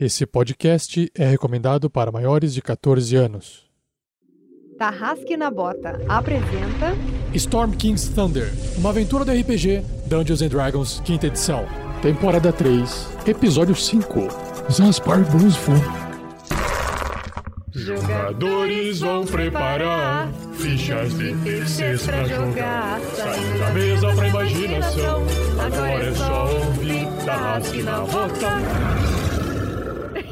Esse 0.00 0.24
podcast 0.24 1.10
é 1.12 1.26
recomendado 1.26 1.90
para 1.90 2.12
maiores 2.12 2.54
de 2.54 2.62
14 2.62 3.16
anos. 3.16 3.66
Tarrasque 4.78 5.36
na 5.36 5.50
Bota 5.50 6.00
apresenta 6.08 6.96
Storm 7.34 7.72
King's 7.72 8.08
Thunder, 8.08 8.48
uma 8.76 8.90
aventura 8.90 9.24
do 9.24 9.32
RPG 9.32 9.82
Dungeons 10.06 10.40
and 10.40 10.50
Dragons, 10.50 11.02
quinta 11.04 11.26
edição. 11.26 11.66
Temporada 12.00 12.52
3, 12.52 13.08
episódio 13.26 13.74
5. 13.74 14.28
Zanspar 14.70 15.28
Blues 15.32 15.56
Fun. 15.56 15.74
Jogadores 17.72 19.00
vão 19.00 19.26
preparar 19.26 20.32
fichas 20.54 21.12
de 21.18 21.34
terceiros 21.38 22.06
pra 22.06 22.24
jogar. 22.24 23.00
Saindo 23.16 23.58
da 23.58 23.70
mesa 23.72 24.14
pra 24.14 24.28
imaginação. 24.28 25.22
Agora 25.58 26.04
é 26.04 26.14
só 26.14 26.54
ouvir 26.54 27.08
Tarrasque 27.26 27.82
na 27.82 28.00
Bota. 28.02 29.17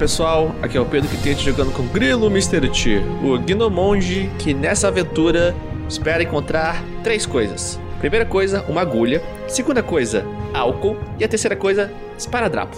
Pessoal, 0.00 0.54
aqui 0.62 0.78
é 0.78 0.80
o 0.80 0.86
Pedro 0.86 1.10
Quitete 1.10 1.44
jogando 1.44 1.72
com 1.72 1.86
Grilo 1.88 2.28
Mr. 2.28 2.70
T, 2.70 3.02
o 3.22 3.38
Gnomonge 3.38 4.30
que 4.38 4.54
nessa 4.54 4.88
aventura 4.88 5.54
espera 5.86 6.22
encontrar 6.22 6.82
três 7.04 7.26
coisas. 7.26 7.78
Primeira 7.98 8.24
coisa, 8.24 8.64
uma 8.66 8.80
agulha. 8.80 9.22
Segunda 9.46 9.82
coisa, 9.82 10.24
álcool. 10.54 10.96
E 11.18 11.24
a 11.24 11.28
terceira 11.28 11.54
coisa, 11.54 11.92
esparadrapo. 12.16 12.74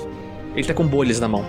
Ele 0.57 0.67
tá 0.67 0.75
com 0.75 0.85
bolhas 0.85 1.21
na 1.21 1.29
mão. 1.29 1.45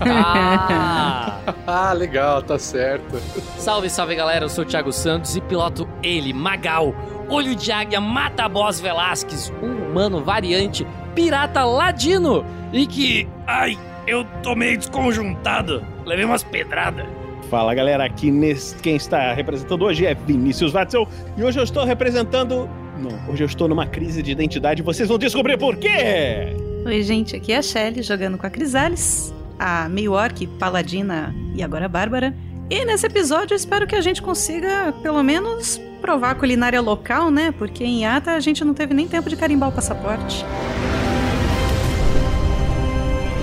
Ah! 0.00 1.38
Ah, 1.66 1.92
legal, 1.92 2.42
tá 2.42 2.58
certo. 2.58 3.20
salve, 3.58 3.88
salve 3.88 4.14
galera, 4.14 4.44
eu 4.44 4.48
sou 4.48 4.64
o 4.64 4.66
Thiago 4.66 4.92
Santos 4.92 5.36
e 5.36 5.40
piloto 5.40 5.88
ele, 6.02 6.32
Magal, 6.32 6.94
Olho 7.28 7.54
de 7.54 7.70
Águia, 7.70 8.00
Mata 8.00 8.48
Boss 8.48 8.80
Velasquez, 8.80 9.52
um 9.62 9.86
humano 9.86 10.22
variante, 10.22 10.86
pirata 11.14 11.64
ladino 11.64 12.44
e 12.72 12.86
que. 12.86 13.28
Ai, 13.46 13.78
eu 14.08 14.24
tô 14.42 14.54
meio 14.54 14.78
desconjuntado, 14.78 15.84
levei 16.06 16.24
umas 16.24 16.42
pedradas. 16.42 17.06
Fala 17.50 17.74
galera, 17.74 18.04
aqui 18.04 18.30
nesse, 18.30 18.74
quem 18.76 18.96
está 18.96 19.32
representando 19.34 19.84
hoje 19.84 20.06
é 20.06 20.14
Vinícius 20.14 20.72
Watzel 20.72 21.06
e 21.36 21.42
hoje 21.42 21.58
eu 21.58 21.64
estou 21.64 21.84
representando. 21.84 22.68
Não, 22.98 23.32
hoje 23.32 23.44
eu 23.44 23.46
estou 23.46 23.68
numa 23.68 23.86
crise 23.86 24.22
de 24.22 24.32
identidade 24.32 24.80
e 24.80 24.84
vocês 24.84 25.08
vão 25.08 25.18
descobrir 25.18 25.58
por 25.58 25.76
quê! 25.76 26.56
Oi, 26.84 27.02
gente, 27.02 27.36
aqui 27.36 27.52
é 27.52 27.58
a 27.58 27.62
Shelly 27.62 28.02
jogando 28.02 28.38
com 28.38 28.46
a 28.46 28.50
Crisales, 28.50 29.32
a 29.58 29.88
meio 29.88 30.12
orc, 30.12 30.46
paladina 30.58 31.34
e 31.54 31.62
agora 31.62 31.84
a 31.84 31.88
Bárbara. 31.88 32.34
E 32.70 32.84
nesse 32.84 33.06
episódio 33.06 33.52
eu 33.52 33.56
espero 33.56 33.86
que 33.86 33.94
a 33.94 34.00
gente 34.00 34.20
consiga, 34.20 34.92
pelo 35.02 35.22
menos, 35.22 35.80
provar 36.00 36.30
a 36.30 36.34
culinária 36.34 36.80
local, 36.80 37.30
né? 37.30 37.52
Porque 37.56 37.84
em 37.84 38.06
Ata 38.06 38.32
a 38.32 38.40
gente 38.40 38.64
não 38.64 38.74
teve 38.74 38.94
nem 38.94 39.06
tempo 39.06 39.28
de 39.28 39.36
carimbar 39.36 39.68
o 39.68 39.72
passaporte. 39.72 40.44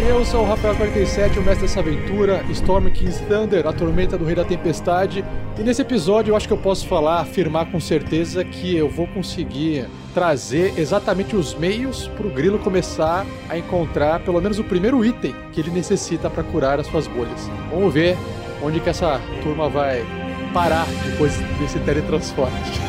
Eu 0.08 0.24
sou 0.24 0.44
o 0.44 0.48
Rafael47, 0.48 1.38
o 1.38 1.42
mestre 1.42 1.66
dessa 1.66 1.80
aventura, 1.80 2.46
Storm 2.52 2.92
King's 2.92 3.20
Thunder, 3.22 3.66
a 3.66 3.74
tormenta 3.74 4.16
do 4.16 4.24
Rei 4.24 4.36
da 4.36 4.46
Tempestade. 4.46 5.26
E 5.58 5.64
nesse 5.64 5.82
episódio 5.82 6.32
eu 6.32 6.36
acho 6.36 6.48
que 6.48 6.54
eu 6.54 6.60
posso 6.60 6.88
falar, 6.88 7.22
afirmar 7.22 7.72
com 7.72 7.80
certeza 7.80 8.46
que 8.46 8.76
eu 8.78 8.88
vou 8.88 9.08
conseguir 9.08 9.88
trazer 10.14 10.78
exatamente 10.78 11.36
os 11.36 11.56
meios 11.56 12.08
para 12.10 12.28
o 12.28 12.30
Grilo 12.30 12.60
começar 12.60 13.26
a 13.50 13.58
encontrar 13.58 14.20
pelo 14.20 14.40
menos 14.40 14.60
o 14.60 14.64
primeiro 14.64 15.04
item 15.04 15.36
que 15.52 15.60
ele 15.60 15.72
necessita 15.72 16.30
para 16.30 16.44
curar 16.44 16.80
as 16.80 16.86
suas 16.86 17.08
bolhas. 17.08 17.50
Vamos 17.72 17.92
ver 17.92 18.16
onde 18.62 18.80
que 18.80 18.90
essa 18.90 19.20
turma 19.42 19.68
vai 19.70 20.06
parar 20.54 20.86
depois 21.04 21.36
desse 21.60 21.80
teletransporte. 21.80 22.80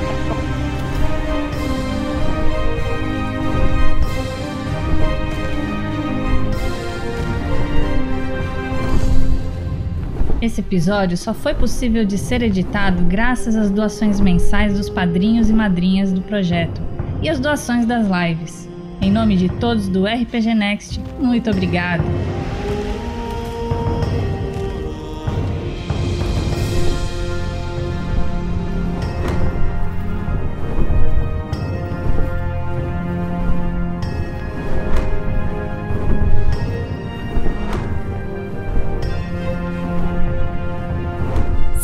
Esse 10.41 10.59
episódio 10.59 11.15
só 11.15 11.35
foi 11.35 11.53
possível 11.53 12.03
de 12.03 12.17
ser 12.17 12.41
editado 12.41 13.03
graças 13.03 13.55
às 13.55 13.69
doações 13.69 14.19
mensais 14.19 14.75
dos 14.75 14.89
padrinhos 14.89 15.51
e 15.51 15.53
madrinhas 15.53 16.11
do 16.11 16.21
projeto 16.21 16.81
e 17.21 17.29
às 17.29 17.39
doações 17.39 17.85
das 17.85 18.07
lives. 18.07 18.67
Em 18.99 19.11
nome 19.11 19.37
de 19.37 19.49
todos 19.49 19.87
do 19.87 20.05
RPG 20.05 20.55
Next, 20.55 20.99
muito 21.19 21.51
obrigado! 21.51 22.03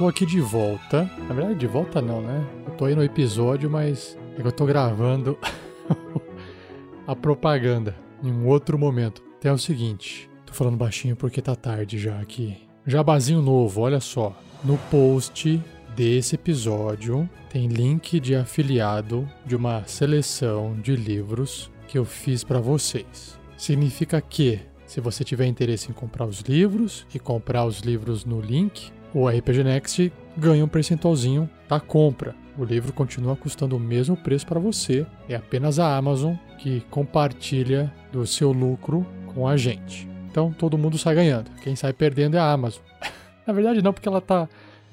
Tô 0.00 0.08
aqui 0.08 0.24
de 0.24 0.40
volta. 0.40 1.10
Na 1.28 1.34
verdade, 1.34 1.58
de 1.58 1.66
volta 1.66 2.00
não, 2.00 2.22
né? 2.22 2.42
Eu 2.66 2.72
tô 2.72 2.86
aí 2.86 2.94
no 2.94 3.04
episódio, 3.04 3.68
mas 3.68 4.16
é 4.34 4.40
que 4.40 4.46
eu 4.46 4.50
tô 4.50 4.64
gravando 4.64 5.36
a 7.06 7.14
propaganda 7.14 7.94
em 8.22 8.32
um 8.32 8.46
outro 8.46 8.78
momento. 8.78 9.22
Então 9.38 9.50
é 9.50 9.54
o 9.54 9.58
seguinte, 9.58 10.30
tô 10.46 10.54
falando 10.54 10.78
baixinho 10.78 11.14
porque 11.14 11.42
tá 11.42 11.54
tarde 11.54 11.98
já 11.98 12.18
aqui. 12.18 12.56
Jabazinho 12.86 13.42
novo, 13.42 13.82
olha 13.82 14.00
só. 14.00 14.34
No 14.64 14.78
post 14.90 15.62
desse 15.94 16.34
episódio 16.34 17.28
tem 17.50 17.68
link 17.68 18.18
de 18.20 18.34
afiliado 18.34 19.28
de 19.44 19.54
uma 19.54 19.84
seleção 19.84 20.80
de 20.80 20.96
livros 20.96 21.70
que 21.86 21.98
eu 21.98 22.06
fiz 22.06 22.42
para 22.42 22.58
vocês. 22.58 23.38
Significa 23.54 24.18
que 24.22 24.60
se 24.86 24.98
você 24.98 25.22
tiver 25.22 25.44
interesse 25.44 25.90
em 25.90 25.92
comprar 25.92 26.24
os 26.24 26.40
livros 26.40 27.06
e 27.14 27.18
comprar 27.18 27.66
os 27.66 27.80
livros 27.80 28.24
no 28.24 28.40
link, 28.40 28.90
o 29.12 29.28
RPG 29.28 29.64
Next 29.64 30.12
ganha 30.36 30.64
um 30.64 30.68
percentualzinho 30.68 31.48
da 31.68 31.80
compra. 31.80 32.34
O 32.56 32.64
livro 32.64 32.92
continua 32.92 33.36
custando 33.36 33.76
o 33.76 33.80
mesmo 33.80 34.16
preço 34.16 34.46
para 34.46 34.60
você. 34.60 35.06
É 35.28 35.34
apenas 35.34 35.78
a 35.78 35.96
Amazon 35.96 36.34
que 36.58 36.80
compartilha 36.90 37.92
do 38.12 38.26
seu 38.26 38.52
lucro 38.52 39.06
com 39.34 39.48
a 39.48 39.56
gente. 39.56 40.08
Então 40.30 40.52
todo 40.52 40.78
mundo 40.78 40.98
sai 40.98 41.14
ganhando. 41.14 41.50
Quem 41.62 41.74
sai 41.74 41.92
perdendo 41.92 42.36
é 42.36 42.40
a 42.40 42.52
Amazon. 42.52 42.82
Na 43.46 43.52
verdade 43.52 43.82
não, 43.82 43.92
porque 43.92 44.08
ela 44.08 44.18
está 44.18 44.48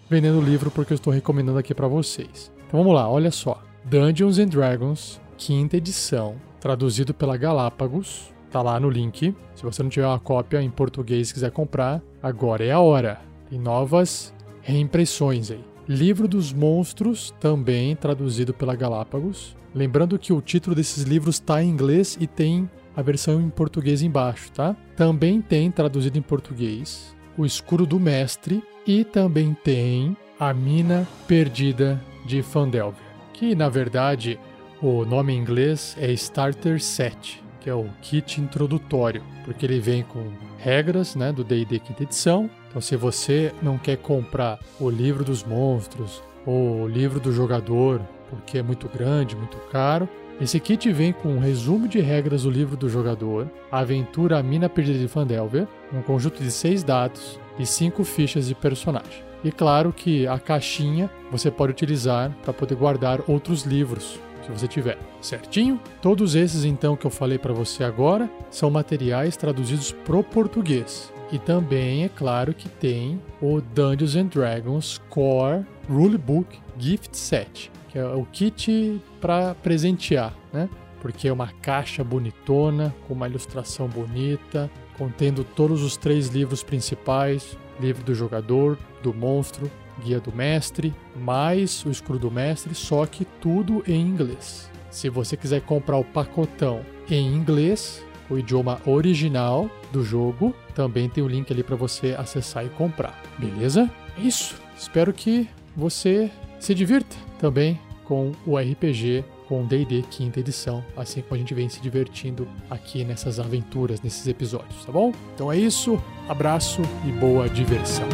vendendo 0.10 0.40
o 0.40 0.44
livro 0.44 0.72
porque 0.72 0.94
eu 0.94 0.96
estou 0.96 1.14
recomendando 1.14 1.60
aqui 1.60 1.74
para 1.74 1.88
vocês. 1.88 2.52
Então 2.68 2.80
vamos 2.80 2.96
lá, 2.96 3.10
olha 3.10 3.32
só. 3.32 3.62
Dungeons 3.86 4.40
and 4.40 4.48
Dragons, 4.48 5.22
quinta 5.38 5.78
edição, 5.78 6.36
traduzido 6.60 7.14
pela 7.14 7.38
Galápagos. 7.38 8.34
Tá 8.50 8.62
lá 8.62 8.80
no 8.80 8.90
link. 8.90 9.36
Se 9.56 9.64
você 9.64 9.84
não 9.84 9.90
tiver 9.90 10.08
uma 10.08 10.20
cópia 10.20 10.62
em 10.62 10.70
português 10.70 11.30
e 11.30 11.34
quiser 11.34 11.52
comprar, 11.52 12.02
agora 12.24 12.64
é 12.64 12.72
a 12.72 12.80
hora. 12.80 13.27
Tem 13.50 13.60
novas 13.60 14.34
reimpressões 14.62 15.52
aí. 15.52 15.64
Livro 15.88 16.28
dos 16.28 16.52
Monstros, 16.52 17.34
também 17.40 17.96
traduzido 17.96 18.54
pela 18.54 18.76
Galápagos. 18.76 19.56
Lembrando 19.74 20.20
que 20.20 20.34
o 20.34 20.42
título 20.42 20.76
desses 20.76 21.04
livros 21.04 21.36
está 21.36 21.64
em 21.64 21.70
inglês 21.70 22.18
e 22.20 22.28
tem 22.28 22.70
a 22.96 23.02
versão 23.02 23.40
em 23.40 23.50
português 23.50 24.02
embaixo, 24.02 24.52
tá? 24.52 24.76
Também 24.96 25.40
tem 25.40 25.70
traduzido 25.70 26.18
em 26.18 26.22
português 26.22 27.16
O 27.38 27.46
Escuro 27.46 27.86
do 27.86 28.00
Mestre 28.00 28.64
e 28.86 29.04
também 29.04 29.56
tem 29.64 30.18
A 30.40 30.54
Mina 30.54 31.08
Perdida 31.28 32.02
de 32.26 32.42
Fandelver, 32.42 33.00
que 33.34 33.54
na 33.54 33.70
verdade 33.70 34.40
o 34.82 35.06
nome 35.06 35.34
em 35.34 35.38
inglês 35.38 35.96
é 36.00 36.12
Starter 36.12 36.82
Set, 36.82 37.44
que 37.62 37.70
é 37.70 37.74
o 37.74 37.88
kit 38.02 38.42
introdutório, 38.42 39.24
porque 39.46 39.66
ele 39.66 39.80
vem 39.80 40.04
com 40.04 40.32
regras, 40.58 41.16
né, 41.16 41.32
do 41.32 41.44
D&D 41.44 41.80
quinta 41.80 42.04
edição. 42.04 42.50
Então, 42.70 42.82
se 42.82 42.96
você 42.96 43.54
não 43.62 43.78
quer 43.78 43.98
comprar 43.98 44.60
o 44.80 44.90
livro 44.90 45.24
dos 45.24 45.44
monstros 45.44 46.22
ou 46.46 46.82
o 46.82 46.88
livro 46.88 47.20
do 47.20 47.32
jogador, 47.32 48.02
porque 48.30 48.58
é 48.58 48.64
muito 48.64 48.88
grande, 48.90 49.36
muito 49.36 49.58
caro, 49.72 50.08
esse 50.40 50.60
kit 50.60 50.92
vem 50.92 51.12
com 51.12 51.30
um 51.30 51.40
resumo 51.40 51.88
de 51.88 52.00
regras 52.00 52.44
do 52.44 52.52
livro 52.52 52.78
do 52.78 52.88
jogador, 52.88 53.50
a 53.72 53.80
aventura 53.80 54.38
A 54.38 54.44
Mina 54.44 54.70
Perdida 54.70 55.00
de 55.00 55.08
Fandelver, 55.08 55.68
um 55.92 56.02
conjunto 56.02 56.44
de 56.44 56.52
seis 56.52 56.84
dados 56.84 57.40
e 57.58 57.66
cinco 57.66 58.04
fichas 58.04 58.48
de 58.48 58.54
personagem. 58.54 59.26
E 59.44 59.52
claro 59.52 59.92
que 59.92 60.28
a 60.28 60.38
caixinha 60.38 61.10
você 61.32 61.50
pode 61.50 61.72
utilizar 61.72 62.32
para 62.44 62.54
poder 62.54 62.76
guardar 62.76 63.22
outros 63.28 63.64
livros, 63.64 64.20
se 64.46 64.52
você 64.52 64.68
tiver, 64.68 65.00
certinho? 65.22 65.80
Todos 66.02 66.36
esses 66.36 66.64
então 66.66 66.96
que 66.96 67.06
eu 67.06 67.12
falei 67.12 67.40
para 67.40 67.54
você 67.54 67.84
agora 67.84 68.30
são 68.52 68.70
materiais 68.70 69.36
traduzidos 69.36 69.92
pro 69.92 70.24
português. 70.24 71.12
E 71.32 71.38
também 71.38 72.06
é 72.06 72.10
claro 72.10 72.54
que 72.54 72.70
tem 72.70 73.22
o 73.42 73.60
Dungeons 73.60 74.16
and 74.16 74.28
Dragons 74.28 75.02
Core 75.10 75.66
Rulebook 75.90 76.60
Gift 76.78 77.18
Set, 77.18 77.72
que 77.90 78.00
é 78.00 78.06
o 78.06 78.26
kit 78.26 79.02
para 79.20 79.54
presentear, 79.56 80.34
né? 80.54 80.70
Porque 81.02 81.28
é 81.28 81.34
uma 81.34 81.48
caixa 81.62 82.04
bonitona, 82.04 82.96
com 83.08 83.14
uma 83.14 83.28
ilustração 83.28 83.88
bonita, 83.88 84.70
contendo 84.98 85.44
todos 85.44 85.84
os 85.84 85.98
três 85.98 86.30
livros 86.30 86.64
principais: 86.64 87.58
livro 87.80 88.04
do 88.04 88.16
jogador, 88.16 88.78
do 89.04 89.14
monstro, 89.14 89.70
guia 90.04 90.20
do 90.20 90.34
mestre, 90.34 90.94
mais 91.16 91.86
o 91.86 91.90
escudo 91.90 92.20
do 92.20 92.32
mestre, 92.32 92.74
só 92.74 93.06
que 93.06 93.26
tudo 93.42 93.84
em 93.88 94.00
inglês. 94.00 94.70
Se 94.90 95.10
você 95.10 95.36
quiser 95.36 95.62
comprar 95.62 95.98
o 95.98 96.04
pacotão 96.04 96.82
em 97.10 97.28
inglês, 97.34 98.04
o 98.30 98.38
idioma 98.38 98.80
original 98.86 99.70
do 99.92 100.04
jogo, 100.04 100.54
também 100.76 101.10
tem 101.10 101.24
o 101.24 101.28
link 101.28 101.52
ali 101.52 101.64
para 101.64 101.76
você 101.76 102.16
acessar 102.18 102.66
e 102.66 102.70
comprar. 102.70 103.22
Beleza? 103.38 103.90
É 104.18 104.22
isso. 104.22 104.56
Espero 104.78 105.14
que 105.14 105.48
você 105.76 106.30
se 106.60 106.74
divirta 106.74 107.16
também 107.40 107.80
com 108.04 108.32
o 108.46 108.58
RPG 108.58 109.24
com 109.48 109.66
D&D 109.66 110.04
quinta 110.10 110.40
edição, 110.40 110.84
assim 110.96 111.22
como 111.22 111.36
a 111.36 111.38
gente 111.38 111.54
vem 111.54 111.70
se 111.70 111.80
divertindo 111.80 112.48
aqui 112.70 113.04
nessas 113.04 113.40
aventuras, 113.40 114.02
nesses 114.02 114.28
episódios, 114.28 114.86
tá 114.86 114.92
bom? 114.92 115.14
Então 115.34 115.52
é 115.52 115.58
isso, 115.58 116.02
abraço 116.28 116.82
e 117.08 117.12
boa 117.12 117.48
diversão. 117.50 118.08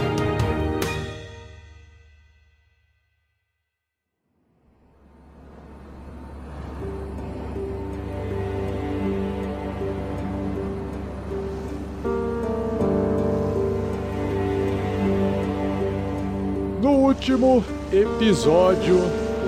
Último 17.24 17.64
episódio, 17.90 18.98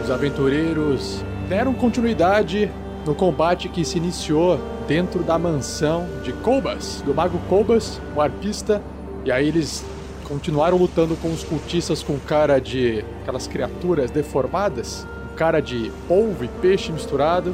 os 0.02 0.10
aventureiros 0.10 1.22
deram 1.50 1.74
continuidade 1.74 2.72
no 3.06 3.14
combate 3.14 3.68
que 3.68 3.84
se 3.84 3.98
iniciou 3.98 4.58
dentro 4.88 5.24
da 5.24 5.38
mansão 5.38 6.08
de 6.24 6.32
Colbas, 6.32 7.04
do 7.06 7.14
mago 7.14 7.38
Colbas, 7.50 8.00
o 8.16 8.22
arpista, 8.22 8.82
e 9.26 9.32
aí 9.32 9.50
eles 9.50 9.84
continuaram 10.24 10.78
lutando 10.78 11.18
com 11.18 11.28
os 11.28 11.44
cultistas 11.44 12.02
com 12.02 12.18
cara 12.18 12.60
de 12.62 13.04
aquelas 13.24 13.46
criaturas 13.46 14.10
deformadas, 14.10 15.06
com 15.32 15.36
cara 15.36 15.60
de 15.60 15.92
polvo 16.08 16.46
e 16.46 16.48
peixe 16.48 16.94
misturado. 16.94 17.54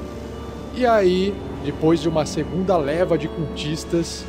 E 0.75 0.85
aí, 0.85 1.33
depois 1.65 1.99
de 1.99 2.07
uma 2.07 2.27
segunda 2.27 2.77
leva 2.77 3.17
de 3.17 3.27
cultistas, 3.27 4.23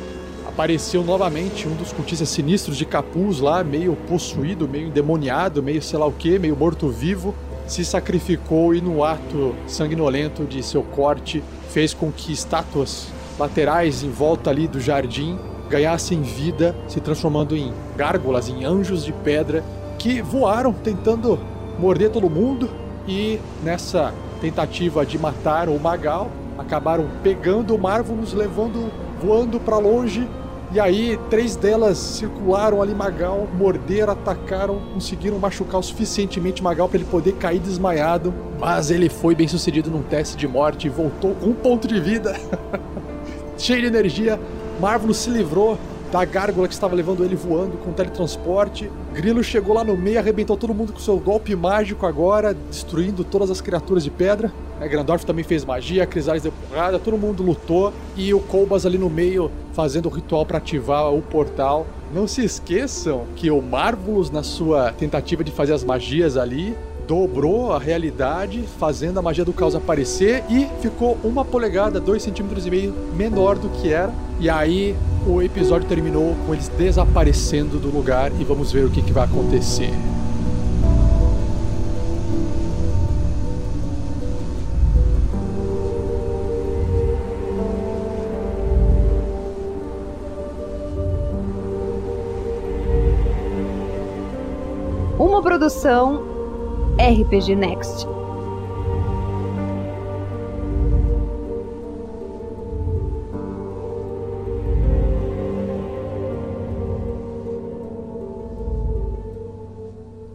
apareceu 0.53 1.03
novamente 1.03 1.67
um 1.67 1.75
dos 1.75 1.91
cultistas 1.91 2.29
sinistros 2.29 2.77
de 2.77 2.85
capuz 2.85 3.39
lá, 3.39 3.63
meio 3.63 3.95
possuído, 4.07 4.69
meio 4.69 4.87
endemoniado, 4.87 5.63
meio 5.63 5.81
sei 5.81 5.97
lá 5.97 6.05
o 6.05 6.11
que, 6.11 6.37
meio 6.37 6.55
morto-vivo, 6.55 7.33
se 7.65 7.83
sacrificou 7.83 8.75
e 8.75 8.79
no 8.79 9.03
ato 9.03 9.55
sanguinolento 9.65 10.43
de 10.45 10.61
seu 10.61 10.83
corte 10.83 11.43
fez 11.71 11.91
com 11.91 12.11
que 12.11 12.31
estátuas 12.31 13.07
laterais 13.39 14.03
em 14.03 14.11
volta 14.11 14.51
ali 14.51 14.67
do 14.67 14.79
jardim 14.79 15.39
ganhassem 15.67 16.21
vida, 16.21 16.75
se 16.87 16.99
transformando 17.01 17.57
em 17.57 17.73
gárgulas, 17.97 18.47
em 18.47 18.63
anjos 18.63 19.03
de 19.03 19.11
pedra 19.11 19.63
que 19.97 20.21
voaram 20.21 20.71
tentando 20.71 21.39
morder 21.79 22.11
todo 22.11 22.29
mundo 22.29 22.69
e 23.07 23.39
nessa 23.63 24.13
tentativa 24.39 25.03
de 25.03 25.17
matar 25.17 25.67
o 25.67 25.79
Magal 25.79 26.29
acabaram 26.59 27.09
pegando 27.23 27.73
o 27.73 27.79
Marvelous, 27.79 28.33
levando 28.33 28.91
voando 29.19 29.59
para 29.59 29.79
longe 29.79 30.27
e 30.73 30.79
aí, 30.79 31.19
três 31.29 31.55
delas 31.55 31.99
circularam 31.99 32.81
ali 32.81 32.95
Magal, 32.95 33.47
morderam, 33.55 34.13
atacaram, 34.13 34.81
conseguiram 34.91 35.37
machucar 35.37 35.79
o 35.79 35.83
suficientemente 35.83 36.63
Magal 36.63 36.89
para 36.89 36.97
ele 36.97 37.07
poder 37.07 37.33
cair 37.33 37.59
desmaiado. 37.59 38.33
Mas 38.59 38.89
ele 38.89 39.07
foi 39.07 39.35
bem 39.35 39.47
sucedido 39.47 39.91
num 39.91 40.01
teste 40.01 40.35
de 40.35 40.47
morte 40.47 40.87
e 40.87 40.89
voltou 40.89 41.35
com 41.35 41.51
um 41.51 41.53
ponto 41.53 41.87
de 41.87 41.99
vida. 41.99 42.35
Cheio 43.55 43.81
de 43.81 43.87
energia, 43.87 44.39
Marvelous 44.81 45.17
se 45.17 45.29
livrou 45.29 45.77
da 46.11 46.25
gárgula 46.25 46.67
que 46.67 46.73
estava 46.73 46.95
levando 46.95 47.23
ele 47.23 47.35
voando 47.35 47.77
com 47.77 47.93
teletransporte. 47.93 48.91
Grilo 49.13 49.43
chegou 49.43 49.75
lá 49.75 49.83
no 49.83 49.95
meio, 49.95 50.17
arrebentou 50.17 50.57
todo 50.57 50.73
mundo 50.73 50.91
com 50.91 50.99
seu 50.99 51.19
golpe 51.19 51.55
mágico 51.55 52.07
agora, 52.07 52.51
destruindo 52.51 53.23
todas 53.23 53.51
as 53.51 53.61
criaturas 53.61 54.03
de 54.03 54.09
pedra. 54.09 54.51
A 54.79 54.87
Grandorf 54.87 55.25
também 55.25 55.43
fez 55.43 55.63
magia, 55.63 56.03
a 56.03 56.05
Crisales 56.05 56.43
deu 56.43 56.51
porrada, 56.51 56.99
todo 56.99 57.17
mundo 57.17 57.43
lutou 57.43 57.93
e 58.15 58.33
o 58.33 58.39
Colbas 58.39 58.85
ali 58.85 58.97
no 58.97 59.09
meio 59.09 59.49
fazendo 59.73 60.07
o 60.07 60.09
ritual 60.09 60.45
para 60.45 60.57
ativar 60.57 61.13
o 61.13 61.21
portal. 61.21 61.87
Não 62.13 62.27
se 62.27 62.43
esqueçam 62.43 63.25
que 63.35 63.49
o 63.49 63.61
Marvelous, 63.61 64.29
na 64.29 64.43
sua 64.43 64.91
tentativa 64.91 65.43
de 65.43 65.51
fazer 65.51 65.73
as 65.73 65.83
magias 65.83 66.37
ali, 66.37 66.75
dobrou 67.07 67.73
a 67.73 67.79
realidade, 67.79 68.63
fazendo 68.79 69.19
a 69.19 69.21
magia 69.21 69.43
do 69.43 69.53
caos 69.53 69.75
aparecer 69.75 70.43
e 70.49 70.67
ficou 70.81 71.17
uma 71.23 71.43
polegada, 71.43 71.99
dois 71.99 72.23
centímetros 72.23 72.65
e 72.65 72.69
meio 72.69 72.93
menor 73.15 73.57
do 73.57 73.69
que 73.69 73.91
era. 73.91 74.13
E 74.39 74.49
aí 74.49 74.95
o 75.27 75.41
episódio 75.41 75.87
terminou 75.87 76.35
com 76.45 76.53
eles 76.53 76.67
desaparecendo 76.69 77.79
do 77.79 77.89
lugar 77.89 78.31
e 78.39 78.43
vamos 78.43 78.71
ver 78.71 78.85
o 78.85 78.89
que, 78.89 79.01
que 79.01 79.11
vai 79.11 79.25
acontecer. 79.25 79.91
Produção 95.73 96.21
RPG 96.99 97.55
Next. 97.55 98.05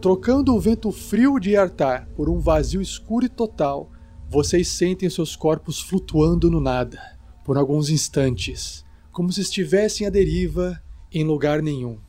Trocando 0.01 0.55
o 0.55 0.59
vento 0.59 0.91
frio 0.91 1.39
de 1.39 1.51
Yartar 1.51 2.09
por 2.15 2.29
um 2.29 2.39
vazio 2.39 2.81
escuro 2.81 3.25
e 3.25 3.29
total, 3.29 3.89
vocês 4.29 4.67
sentem 4.67 5.09
seus 5.09 5.35
corpos 5.35 5.79
flutuando 5.79 6.51
no 6.51 6.59
nada, 6.59 6.99
por 7.45 7.57
alguns 7.57 7.89
instantes, 7.89 8.85
como 9.11 9.31
se 9.31 9.41
estivessem 9.41 10.05
à 10.05 10.09
deriva 10.09 10.81
em 11.11 11.23
lugar 11.23 11.61
nenhum. 11.61 12.08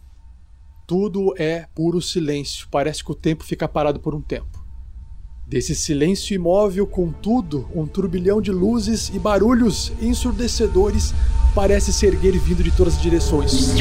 Tudo 0.91 1.33
é 1.39 1.67
puro 1.73 2.03
silêncio, 2.03 2.67
parece 2.69 3.05
que 3.05 3.13
o 3.13 3.15
tempo 3.15 3.45
fica 3.45 3.69
parado 3.69 4.01
por 4.01 4.13
um 4.13 4.21
tempo. 4.21 4.59
Desse 5.47 5.73
silêncio 5.73 6.35
imóvel, 6.35 6.85
contudo, 6.85 7.69
um 7.73 7.87
turbilhão 7.87 8.43
de 8.43 8.51
luzes 8.51 9.09
e 9.15 9.17
barulhos 9.17 9.93
ensurdecedores 10.03 11.15
parece 11.55 11.93
se 11.93 12.07
erguer 12.07 12.37
vindo 12.41 12.65
de 12.65 12.73
todas 12.73 12.97
as 12.97 13.01
direções. 13.01 13.73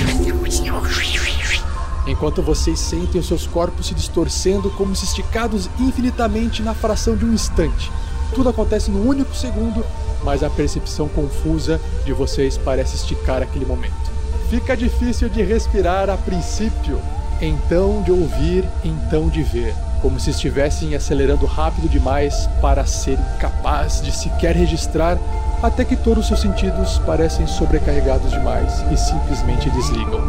Enquanto 2.06 2.44
vocês 2.44 2.78
sentem 2.80 3.20
os 3.20 3.28
seus 3.28 3.48
corpos 3.48 3.88
se 3.88 3.96
distorcendo 3.96 4.70
como 4.78 4.96
se 4.96 5.06
esticados 5.06 5.68
infinitamente 5.80 6.62
na 6.62 6.76
fração 6.76 7.18
de 7.18 7.26
um 7.26 7.34
instante. 7.34 7.92
Tudo 8.36 8.50
acontece 8.50 8.92
num 8.92 9.08
único 9.08 9.36
segundo, 9.36 9.84
mas 10.24 10.44
a 10.44 10.50
percepção 10.52 11.10
confusa 11.10 11.82
de 12.06 12.14
vocês 12.14 12.56
parece 12.56 12.98
esticar 12.98 13.42
aquele 13.42 13.66
momento. 13.66 14.09
Fica 14.50 14.76
difícil 14.76 15.30
de 15.30 15.44
respirar 15.44 16.10
a 16.10 16.18
princípio, 16.18 17.00
então 17.40 18.02
de 18.02 18.12
ouvir, 18.12 18.68
então 18.84 19.30
de 19.30 19.44
ver, 19.44 19.76
como 20.02 20.20
se 20.20 20.32
estivessem 20.32 20.96
acelerando 20.96 21.46
rápido 21.46 21.88
demais 21.88 22.50
para 22.60 22.84
serem 22.84 23.24
capazes 23.40 24.02
de 24.02 24.12
sequer 24.12 24.56
registrar, 24.56 25.20
até 25.62 25.86
que 25.86 25.96
todos 25.96 26.24
os 26.24 26.28
seus 26.28 26.40
sentidos 26.40 26.98
parecem 27.06 27.46
sobrecarregados 27.46 28.32
demais 28.32 28.84
e 28.92 28.98
simplesmente 28.98 29.70
desligam. 29.70 30.20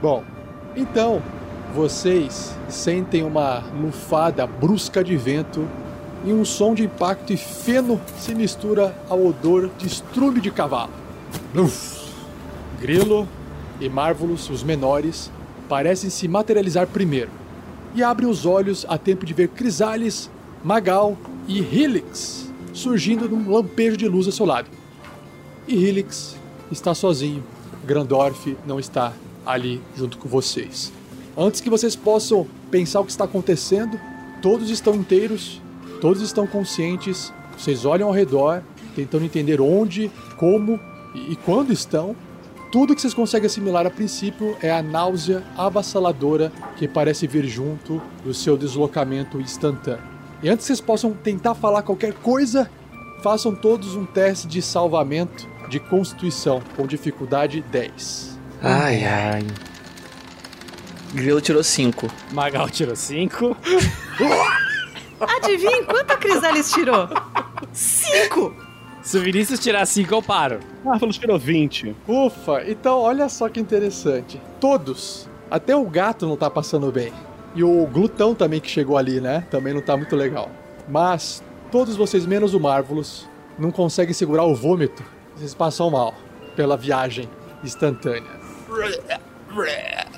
Bom, 0.00 0.22
Então, 0.76 1.20
vocês 1.74 2.54
sentem 2.68 3.22
uma 3.22 3.62
lufada 3.80 4.46
brusca 4.46 5.02
de 5.02 5.16
vento 5.16 5.66
e 6.24 6.32
um 6.32 6.44
som 6.44 6.74
de 6.74 6.84
impacto 6.84 7.32
e 7.32 7.36
feno 7.36 8.00
se 8.18 8.34
mistura 8.34 8.94
ao 9.08 9.24
odor 9.26 9.70
de 9.78 9.86
estrume 9.86 10.40
de 10.40 10.50
cavalo. 10.50 10.92
Uf. 11.54 12.02
Grilo 12.80 13.26
e 13.80 13.88
Marvelous, 13.88 14.50
os 14.50 14.62
menores, 14.62 15.30
parecem 15.68 16.10
se 16.10 16.28
materializar 16.28 16.86
primeiro 16.86 17.30
e 17.94 18.02
abrem 18.02 18.28
os 18.28 18.44
olhos 18.44 18.84
a 18.88 18.98
tempo 18.98 19.24
de 19.24 19.32
ver 19.32 19.48
Crisales, 19.48 20.30
Magal 20.62 21.16
e 21.48 21.58
Helix 21.58 22.52
surgindo 22.72 23.28
num 23.28 23.50
lampejo 23.50 23.96
de 23.96 24.08
luz 24.08 24.26
ao 24.26 24.32
seu 24.32 24.46
lado. 24.46 24.68
E 25.66 25.74
Helix 25.74 26.36
está 26.70 26.94
sozinho. 26.94 27.42
Grandorf 27.84 28.56
não 28.66 28.78
está 28.78 29.12
ali 29.44 29.80
junto 29.96 30.18
com 30.18 30.28
vocês. 30.28 30.92
Antes 31.36 31.60
que 31.60 31.70
vocês 31.70 31.96
possam 31.96 32.46
pensar 32.70 33.00
o 33.00 33.04
que 33.04 33.10
está 33.10 33.24
acontecendo, 33.24 33.98
todos 34.42 34.68
estão 34.70 34.94
inteiros, 34.94 35.60
todos 36.00 36.20
estão 36.20 36.46
conscientes. 36.46 37.32
Vocês 37.56 37.84
olham 37.84 38.08
ao 38.08 38.14
redor, 38.14 38.62
tentando 38.94 39.24
entender 39.24 39.60
onde, 39.60 40.10
como 40.36 40.78
e, 41.14 41.36
quando 41.36 41.72
estão. 41.72 42.14
Tudo 42.70 42.94
que 42.94 43.00
vocês 43.00 43.14
conseguem 43.14 43.46
assimilar 43.46 43.86
a 43.86 43.90
princípio 43.90 44.56
é 44.62 44.70
a 44.70 44.82
náusea 44.82 45.42
avassaladora 45.56 46.50
que 46.76 46.88
parece 46.88 47.26
vir 47.26 47.44
junto 47.46 48.00
do 48.24 48.32
seu 48.32 48.56
deslocamento 48.56 49.40
instantâneo. 49.40 50.04
E 50.42 50.48
antes 50.48 50.64
que 50.64 50.68
vocês 50.68 50.80
possam 50.80 51.12
tentar 51.12 51.54
falar 51.54 51.82
qualquer 51.82 52.14
coisa, 52.14 52.70
façam 53.22 53.54
todos 53.54 53.94
um 53.94 54.04
teste 54.04 54.48
de 54.48 54.60
salvamento 54.60 55.46
de 55.68 55.78
constituição 55.78 56.62
com 56.76 56.86
dificuldade 56.86 57.62
10. 57.70 58.38
Ai, 58.62 59.04
ai. 59.04 59.71
Grilo 61.12 61.40
tirou 61.40 61.62
5. 61.62 62.08
Magal 62.32 62.68
tirou 62.70 62.96
5. 62.96 63.56
Adivinha 65.20 65.84
quanto 65.84 66.10
a 66.10 66.16
Crisales 66.16 66.72
tirou? 66.72 67.08
Cinco! 67.72 68.54
Se 69.02 69.18
o 69.18 69.20
Vinícius 69.20 69.60
tirar 69.60 69.84
5, 69.84 70.14
eu 70.14 70.22
paro. 70.22 70.60
Marvelous 70.84 71.18
tirou 71.18 71.38
20. 71.38 71.94
Ufa, 72.06 72.64
então 72.66 73.00
olha 73.00 73.28
só 73.28 73.48
que 73.48 73.60
interessante. 73.60 74.40
Todos, 74.60 75.28
até 75.50 75.74
o 75.76 75.84
gato 75.84 76.26
não 76.26 76.36
tá 76.36 76.48
passando 76.48 76.90
bem. 76.90 77.12
E 77.54 77.62
o 77.62 77.86
glutão 77.86 78.34
também 78.34 78.60
que 78.60 78.70
chegou 78.70 78.96
ali, 78.96 79.20
né? 79.20 79.46
Também 79.50 79.74
não 79.74 79.82
tá 79.82 79.96
muito 79.96 80.16
legal. 80.16 80.50
Mas 80.88 81.42
todos 81.70 81.96
vocês, 81.96 82.24
menos 82.24 82.54
o 82.54 82.60
Marvelous, 82.60 83.28
não 83.58 83.70
conseguem 83.70 84.14
segurar 84.14 84.44
o 84.44 84.54
vômito. 84.54 85.02
Vocês 85.36 85.52
passam 85.52 85.90
mal 85.90 86.14
pela 86.56 86.76
viagem 86.76 87.28
instantânea. 87.62 88.40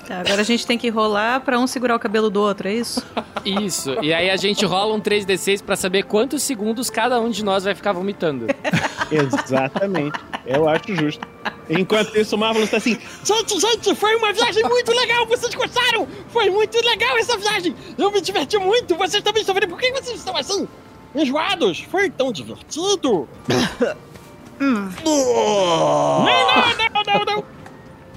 Tá, 0.07 0.19
agora 0.19 0.41
a 0.41 0.43
gente 0.43 0.67
tem 0.67 0.77
que 0.77 0.89
rolar 0.89 1.41
pra 1.41 1.57
um 1.57 1.65
segurar 1.65 1.95
o 1.95 1.99
cabelo 1.99 2.29
do 2.29 2.39
outro, 2.39 2.67
é 2.67 2.73
isso? 2.73 3.03
Isso. 3.43 3.97
E 4.03 4.13
aí 4.13 4.29
a 4.29 4.37
gente 4.37 4.63
rola 4.65 4.93
um 4.93 5.01
3d6 5.01 5.63
pra 5.63 5.75
saber 5.75 6.03
quantos 6.03 6.43
segundos 6.43 6.89
cada 6.89 7.19
um 7.19 7.29
de 7.29 7.43
nós 7.43 7.63
vai 7.63 7.73
ficar 7.73 7.91
vomitando. 7.91 8.45
Exatamente. 9.09 10.19
Eu 10.45 10.67
acho 10.69 10.95
justo. 10.95 11.27
Enquanto 11.69 12.15
isso, 12.17 12.35
o 12.35 12.39
Marvelous 12.39 12.69
tá 12.69 12.77
assim: 12.77 12.99
Gente, 13.23 13.59
gente, 13.59 13.95
foi 13.95 14.15
uma 14.15 14.31
viagem 14.31 14.63
muito 14.63 14.91
legal. 14.91 15.25
Vocês 15.25 15.53
gostaram? 15.55 16.07
Foi 16.29 16.49
muito 16.49 16.79
legal 16.85 17.17
essa 17.17 17.37
viagem. 17.37 17.75
Eu 17.97 18.11
me 18.11 18.21
diverti 18.21 18.57
muito. 18.57 18.95
Vocês 18.95 19.23
também 19.23 19.43
sofreram. 19.43 19.69
Por 19.69 19.79
que 19.79 19.91
vocês 19.91 20.17
estão 20.17 20.37
assim? 20.37 20.67
Enjoados? 21.15 21.79
Foi 21.89 22.09
tão 22.09 22.31
divertido. 22.31 23.27
não, 24.59 24.91
não, 25.03 26.23
não, 26.23 27.25
não, 27.25 27.25
não. 27.25 27.43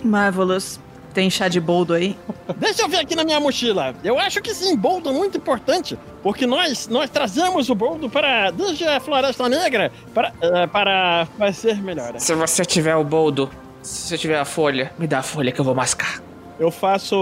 Marvelous. 0.05 0.81
Tem 1.19 1.29
chá 1.29 1.49
de 1.49 1.61
boldo 1.61 1.95
aí? 1.95 2.17
Deixa 2.59 2.83
eu 2.83 2.89
ver 2.89 2.99
aqui 2.99 3.17
na 3.17 3.25
minha 3.25 3.41
mochila. 3.41 3.93
Eu 4.05 4.17
acho 4.21 4.41
que 4.41 4.55
sim, 4.55 4.77
boldo 4.77 5.09
é 5.09 5.13
muito 5.13 5.37
importante, 5.37 5.99
porque 6.23 6.47
nós 6.47 6.87
nós 6.87 7.11
trazemos 7.11 7.69
o 7.69 7.75
boldo 7.75 8.09
para 8.09 8.53
desde 8.53 8.85
a 8.85 9.01
Floresta 9.01 9.49
Negra 9.49 9.91
para 10.15 10.33
eh, 10.41 10.69
para 10.69 11.27
fazer 11.37 11.83
melhor. 11.83 12.15
Se 12.19 12.33
você 12.35 12.65
tiver 12.65 12.95
o 12.95 13.03
boldo, 13.03 13.51
se 13.83 14.11
você 14.11 14.17
tiver 14.17 14.39
a 14.39 14.45
folha, 14.45 14.93
me 14.97 15.09
dá 15.09 15.19
a 15.19 15.23
folha 15.25 15.51
que 15.51 15.61
eu 15.61 15.65
vou 15.65 15.75
mascar. 15.75 16.23
Eu 16.57 16.71
faço 16.71 17.17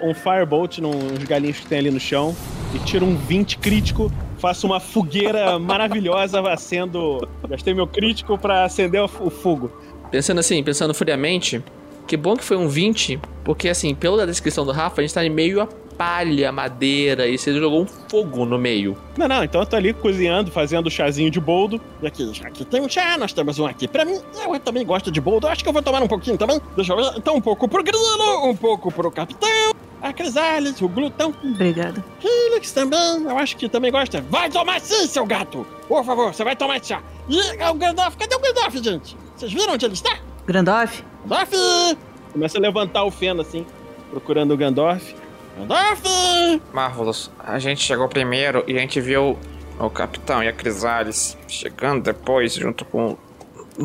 um 0.00 0.14
firebolt 0.14 0.78
nos 0.78 1.24
galinhos 1.24 1.58
que 1.58 1.66
tem 1.66 1.80
ali 1.80 1.90
no 1.90 1.98
chão 1.98 2.36
e 2.72 2.78
tiro 2.78 3.04
um 3.04 3.16
20 3.16 3.58
crítico. 3.58 4.12
Faço 4.38 4.64
uma 4.64 4.78
fogueira 4.78 5.58
maravilhosa 5.58 6.40
acendo. 6.48 7.28
Gastei 7.48 7.74
meu 7.74 7.88
crítico 7.88 8.38
para 8.38 8.62
acender 8.62 9.00
o 9.00 9.10
o 9.18 9.28
fogo. 9.28 9.72
Pensando 10.08 10.38
assim, 10.38 10.62
pensando 10.62 10.94
friamente, 10.94 11.60
que 12.10 12.16
bom 12.16 12.36
que 12.36 12.42
foi 12.42 12.56
um 12.56 12.66
20, 12.66 13.20
porque 13.44 13.68
assim, 13.68 13.94
pela 13.94 14.26
descrição 14.26 14.66
do 14.66 14.72
Rafa, 14.72 15.00
a 15.00 15.04
gente 15.04 15.14
tá 15.14 15.24
em 15.24 15.30
meio 15.30 15.60
a 15.60 15.66
palha, 15.96 16.50
madeira, 16.50 17.28
e 17.28 17.38
você 17.38 17.54
jogou 17.54 17.82
um 17.82 17.86
fogo 17.86 18.44
no 18.44 18.58
meio. 18.58 18.96
Não, 19.16 19.28
não, 19.28 19.44
então 19.44 19.60
eu 19.60 19.66
tô 19.66 19.76
ali 19.76 19.92
cozinhando, 19.92 20.50
fazendo 20.50 20.88
o 20.88 20.90
chazinho 20.90 21.30
de 21.30 21.38
boldo. 21.38 21.80
E 22.02 22.08
aqui, 22.08 22.28
aqui 22.44 22.64
tem 22.64 22.80
um 22.80 22.88
chá, 22.88 23.16
nós 23.16 23.32
temos 23.32 23.60
um 23.60 23.66
aqui 23.66 23.86
pra 23.86 24.04
mim. 24.04 24.18
Eu 24.44 24.58
também 24.58 24.84
gosto 24.84 25.08
de 25.08 25.20
boldo, 25.20 25.46
eu 25.46 25.52
acho 25.52 25.62
que 25.62 25.68
eu 25.68 25.72
vou 25.72 25.82
tomar 25.82 26.02
um 26.02 26.08
pouquinho 26.08 26.36
também. 26.36 26.60
Deixa 26.74 26.92
eu 26.92 26.96
ver. 26.96 27.16
Então, 27.16 27.36
um 27.36 27.40
pouco 27.40 27.68
pro 27.68 27.80
grilo, 27.80 28.44
um 28.44 28.56
pouco 28.56 28.90
pro 28.90 29.08
capitão, 29.08 29.70
a 30.02 30.12
Crisales, 30.12 30.82
o 30.82 30.88
glutão. 30.88 31.32
Obrigada. 31.44 32.04
Felix 32.18 32.72
também, 32.72 33.22
eu 33.22 33.38
acho 33.38 33.56
que 33.56 33.68
também 33.68 33.92
gosta. 33.92 34.20
Vai 34.28 34.50
tomar 34.50 34.80
sim, 34.80 35.06
seu 35.06 35.24
gato! 35.24 35.64
Por 35.86 36.04
favor, 36.04 36.34
você 36.34 36.42
vai 36.42 36.56
tomar 36.56 36.78
esse 36.78 36.88
chá. 36.88 37.00
E 37.28 37.38
o 37.62 37.74
Gandalf, 37.74 38.16
cadê 38.16 38.34
o 38.34 38.40
Gandalf, 38.40 38.74
gente? 38.74 39.16
Vocês 39.36 39.52
viram 39.52 39.74
onde 39.74 39.84
ele 39.84 39.94
está? 39.94 40.18
Grandorf? 40.44 41.04
Gandalf! 41.26 41.52
Começa 42.32 42.58
a 42.58 42.60
levantar 42.60 43.04
o 43.04 43.10
feno 43.10 43.42
assim, 43.42 43.66
procurando 44.10 44.52
o 44.54 44.56
Gandalf. 44.56 45.12
Gandalf! 45.58 46.00
Marvelous, 46.72 47.30
a 47.38 47.58
gente 47.58 47.82
chegou 47.82 48.08
primeiro 48.08 48.64
e 48.66 48.76
a 48.76 48.80
gente 48.80 49.00
viu 49.00 49.38
o 49.78 49.90
capitão 49.90 50.42
e 50.42 50.48
a 50.48 50.52
Crisales 50.52 51.36
chegando 51.48 52.02
depois, 52.02 52.54
junto 52.54 52.84
com. 52.84 53.16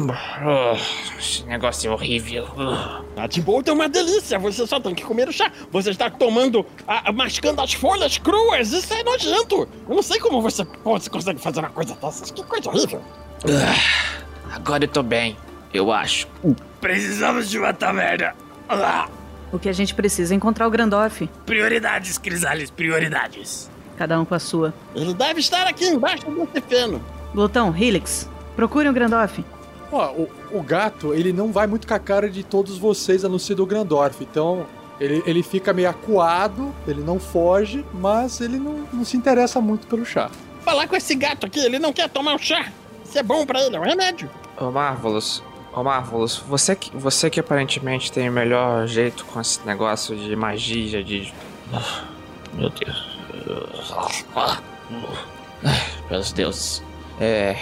Ah, 0.10 0.76
Esse 1.18 1.44
negócio 1.44 1.90
é 1.90 1.94
horrível. 1.94 2.46
Ah. 2.58 3.02
A 3.16 3.28
de 3.28 3.42
boldo 3.42 3.70
é 3.72 3.74
uma 3.74 3.88
delícia, 3.88 4.38
você 4.38 4.68
só 4.68 4.78
tem 4.80 4.94
que 4.94 5.04
comer 5.04 5.30
o 5.30 5.32
chá. 5.32 5.50
Você 5.72 5.92
está 5.92 6.10
tomando, 6.10 6.66
a, 6.88 7.10
a- 7.10 7.14
mascando 7.14 7.62
as 7.62 7.74
folhas 7.74 8.18
cruas, 8.18 8.74
isso 8.74 8.94
é 8.94 9.04
nojento. 9.04 9.68
Eu 9.88 9.96
não 9.96 10.04
sei 10.04 10.20
como 10.20 10.42
você, 10.42 10.68
você 10.84 11.10
consegue 11.10 11.40
fazer 11.40 11.60
uma 11.60 11.70
coisa 11.70 11.96
dessas, 11.96 12.30
que 12.32 12.44
coisa 12.44 12.70
horrível. 12.70 13.02
Agora 14.54 14.84
eu 14.84 14.88
tô 14.90 15.02
bem, 15.04 15.38
eu 15.74 15.92
acho. 15.92 16.28
Precisamos 16.86 17.50
de 17.50 17.58
uma 17.58 17.74
taverna. 17.74 18.36
Ah, 18.70 19.08
O 19.52 19.58
que 19.58 19.68
a 19.68 19.74
gente 19.74 19.96
precisa 19.96 20.36
é 20.36 20.38
encontrar 20.38 20.68
o 20.68 20.70
Grandorf. 20.70 21.28
prioridades, 21.44 22.20
Crisales, 22.20 22.70
prioridades. 22.70 23.72
Cada 23.98 24.22
um 24.22 24.24
com 24.24 24.36
a 24.36 24.40
sua. 24.40 24.72
Ele 24.94 25.12
deve 25.16 25.40
estar 25.40 25.66
aqui 25.66 25.86
embaixo 25.88 26.28
desse 26.30 26.62
feno. 26.68 27.04
Glutão, 27.34 27.76
Helix, 27.76 28.30
procurem 28.56 28.92
o 28.92 28.94
Grandorf. 28.94 29.44
Ó, 29.92 30.12
o, 30.12 30.30
o 30.52 30.62
gato, 30.62 31.12
ele 31.12 31.34
não 31.34 31.52
vai 31.52 31.66
muito 31.66 31.88
com 31.88 31.94
a 31.96 31.98
cara 32.00 32.30
de 32.30 32.44
todos 32.44 32.78
vocês, 32.78 33.26
a 33.26 33.30
não 33.30 33.40
ser 33.40 33.56
do 33.56 33.66
Grandorf. 33.66 34.22
Então, 34.24 34.68
ele, 35.00 35.24
ele 35.26 35.42
fica 35.42 35.74
meio 35.74 35.90
acuado, 35.90 36.72
ele 36.88 37.02
não 37.02 37.20
foge, 37.20 37.84
mas 37.96 38.42
ele 38.42 38.60
não, 38.60 38.88
não 38.94 39.04
se 39.04 39.18
interessa 39.18 39.60
muito 39.60 39.88
pelo 39.88 40.06
chá. 40.06 40.30
Falar 40.62 40.88
com 40.88 40.96
esse 40.96 41.16
gato 41.16 41.48
aqui, 41.48 41.60
ele 41.62 41.80
não 41.80 41.92
quer 41.92 42.08
tomar 42.12 42.36
o 42.36 42.38
chá. 42.38 42.68
Isso 43.04 43.18
é 43.18 43.24
bom 43.24 43.44
pra 43.44 43.60
ele, 43.60 43.76
é 43.76 43.80
um 43.80 43.84
remédio. 43.84 44.30
Ô 44.56 44.70
Marvelous, 44.70 45.42
ô 45.76 45.84
Marvelous, 45.84 46.38
você 46.48 46.76
que, 46.76 46.96
você 46.96 47.30
que 47.30 47.40
aparentemente 47.40 48.12
tem 48.12 48.30
o 48.30 48.32
melhor 48.32 48.88
jeito 48.88 49.26
com 49.26 49.40
esse 49.42 49.60
negócio 49.66 50.16
de 50.16 50.36
magia, 50.36 51.04
de. 51.04 51.34
Ah, 51.74 52.04
Meu 52.54 52.70
Deus. 52.70 53.06
Ah, 54.36 54.60
Meus 56.10 56.32
deuses. 56.32 56.84
É. 57.20 57.58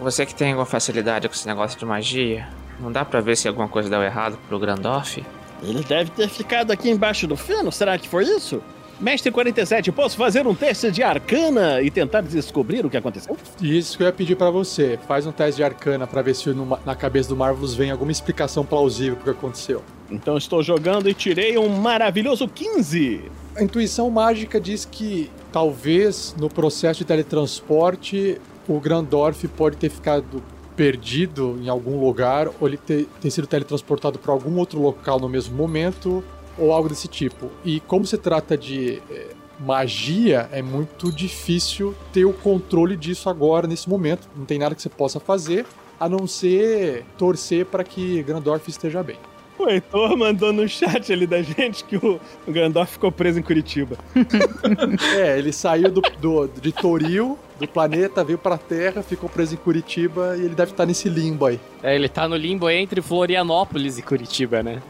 Você 0.00 0.24
que 0.24 0.34
tem 0.34 0.48
alguma 0.48 0.66
facilidade 0.66 1.28
com 1.28 1.34
esse 1.34 1.46
negócio 1.46 1.78
de 1.78 1.84
magia, 1.84 2.48
não 2.78 2.90
dá 2.90 3.04
pra 3.04 3.20
ver 3.20 3.36
se 3.36 3.46
alguma 3.46 3.68
coisa 3.68 3.90
deu 3.90 4.02
errado 4.02 4.38
pro 4.48 4.58
Grandorf? 4.58 5.22
Ele 5.62 5.84
deve 5.84 6.10
ter 6.10 6.28
ficado 6.28 6.70
aqui 6.70 6.88
embaixo 6.88 7.26
do 7.26 7.36
feno, 7.36 7.70
será 7.70 7.98
que 7.98 8.08
foi 8.08 8.24
isso? 8.24 8.62
Mestre 9.00 9.30
47, 9.32 9.90
posso 9.92 10.14
fazer 10.14 10.46
um 10.46 10.54
teste 10.54 10.90
de 10.90 11.02
arcana 11.02 11.80
e 11.80 11.90
tentar 11.90 12.20
descobrir 12.20 12.84
o 12.84 12.90
que 12.90 12.98
aconteceu? 12.98 13.34
Isso 13.62 13.96
que 13.96 14.02
eu 14.02 14.06
ia 14.06 14.12
pedir 14.12 14.36
pra 14.36 14.50
você. 14.50 14.98
Faz 15.08 15.26
um 15.26 15.32
teste 15.32 15.56
de 15.56 15.64
arcana 15.64 16.06
pra 16.06 16.20
ver 16.20 16.34
se 16.34 16.50
numa- 16.50 16.78
na 16.84 16.94
cabeça 16.94 17.30
do 17.30 17.36
Marvelous 17.36 17.74
vem 17.74 17.90
alguma 17.90 18.12
explicação 18.12 18.62
plausível 18.64 19.16
pro 19.16 19.24
que 19.24 19.30
aconteceu. 19.38 19.82
Então 20.10 20.36
estou 20.36 20.62
jogando 20.62 21.08
e 21.08 21.14
tirei 21.14 21.56
um 21.56 21.68
maravilhoso 21.70 22.46
15. 22.46 23.22
A 23.56 23.62
intuição 23.62 24.10
mágica 24.10 24.60
diz 24.60 24.84
que 24.84 25.30
talvez 25.50 26.34
no 26.38 26.50
processo 26.50 26.98
de 26.98 27.04
teletransporte 27.06 28.38
o 28.68 28.78
Grandorf 28.78 29.48
pode 29.48 29.78
ter 29.78 29.88
ficado 29.88 30.42
perdido 30.76 31.58
em 31.62 31.68
algum 31.70 31.98
lugar 32.04 32.48
ou 32.60 32.68
ele 32.68 32.76
ter, 32.76 33.06
ter 33.20 33.30
sido 33.30 33.46
teletransportado 33.46 34.18
para 34.18 34.30
algum 34.32 34.56
outro 34.58 34.80
local 34.80 35.18
no 35.18 35.28
mesmo 35.28 35.56
momento 35.56 36.22
ou 36.60 36.72
algo 36.72 36.88
desse 36.88 37.08
tipo. 37.08 37.50
E 37.64 37.80
como 37.80 38.04
se 38.06 38.16
trata 38.18 38.56
de 38.56 39.02
eh, 39.10 39.28
magia, 39.58 40.48
é 40.52 40.60
muito 40.62 41.10
difícil 41.10 41.94
ter 42.12 42.24
o 42.24 42.32
controle 42.32 42.96
disso 42.96 43.28
agora, 43.30 43.66
nesse 43.66 43.88
momento. 43.88 44.28
Não 44.36 44.44
tem 44.44 44.58
nada 44.58 44.74
que 44.74 44.82
você 44.82 44.88
possa 44.88 45.18
fazer 45.18 45.64
a 45.98 46.08
não 46.08 46.26
ser 46.26 47.04
torcer 47.18 47.66
para 47.66 47.84
que 47.84 48.22
Grandorf 48.22 48.68
esteja 48.68 49.02
bem. 49.02 49.16
O 49.58 49.68
Heitor 49.68 50.16
mandou 50.16 50.54
no 50.54 50.66
chat 50.66 51.12
ali 51.12 51.26
da 51.26 51.42
gente 51.42 51.84
que 51.84 51.94
o, 51.96 52.18
o 52.48 52.50
Gandalf 52.52 52.92
ficou 52.92 53.12
preso 53.12 53.38
em 53.38 53.42
Curitiba. 53.42 53.98
É, 55.16 55.38
ele 55.38 55.52
saiu 55.52 55.90
do, 55.90 56.00
do- 56.20 56.48
de 56.60 56.72
Toril, 56.72 57.38
do 57.60 57.68
planeta, 57.68 58.24
veio 58.24 58.38
pra 58.38 58.58
Terra, 58.58 59.02
ficou 59.02 59.28
preso 59.28 59.54
em 59.54 59.58
Curitiba 59.58 60.36
e 60.36 60.40
ele 60.40 60.54
deve 60.54 60.72
estar 60.72 60.86
nesse 60.86 61.08
limbo 61.08 61.46
aí. 61.46 61.60
É, 61.82 61.94
ele 61.94 62.08
tá 62.08 62.26
no 62.26 62.36
limbo 62.36 62.68
entre 62.68 63.00
Florianópolis 63.00 63.98
e 63.98 64.02
Curitiba, 64.02 64.62
né? 64.62 64.82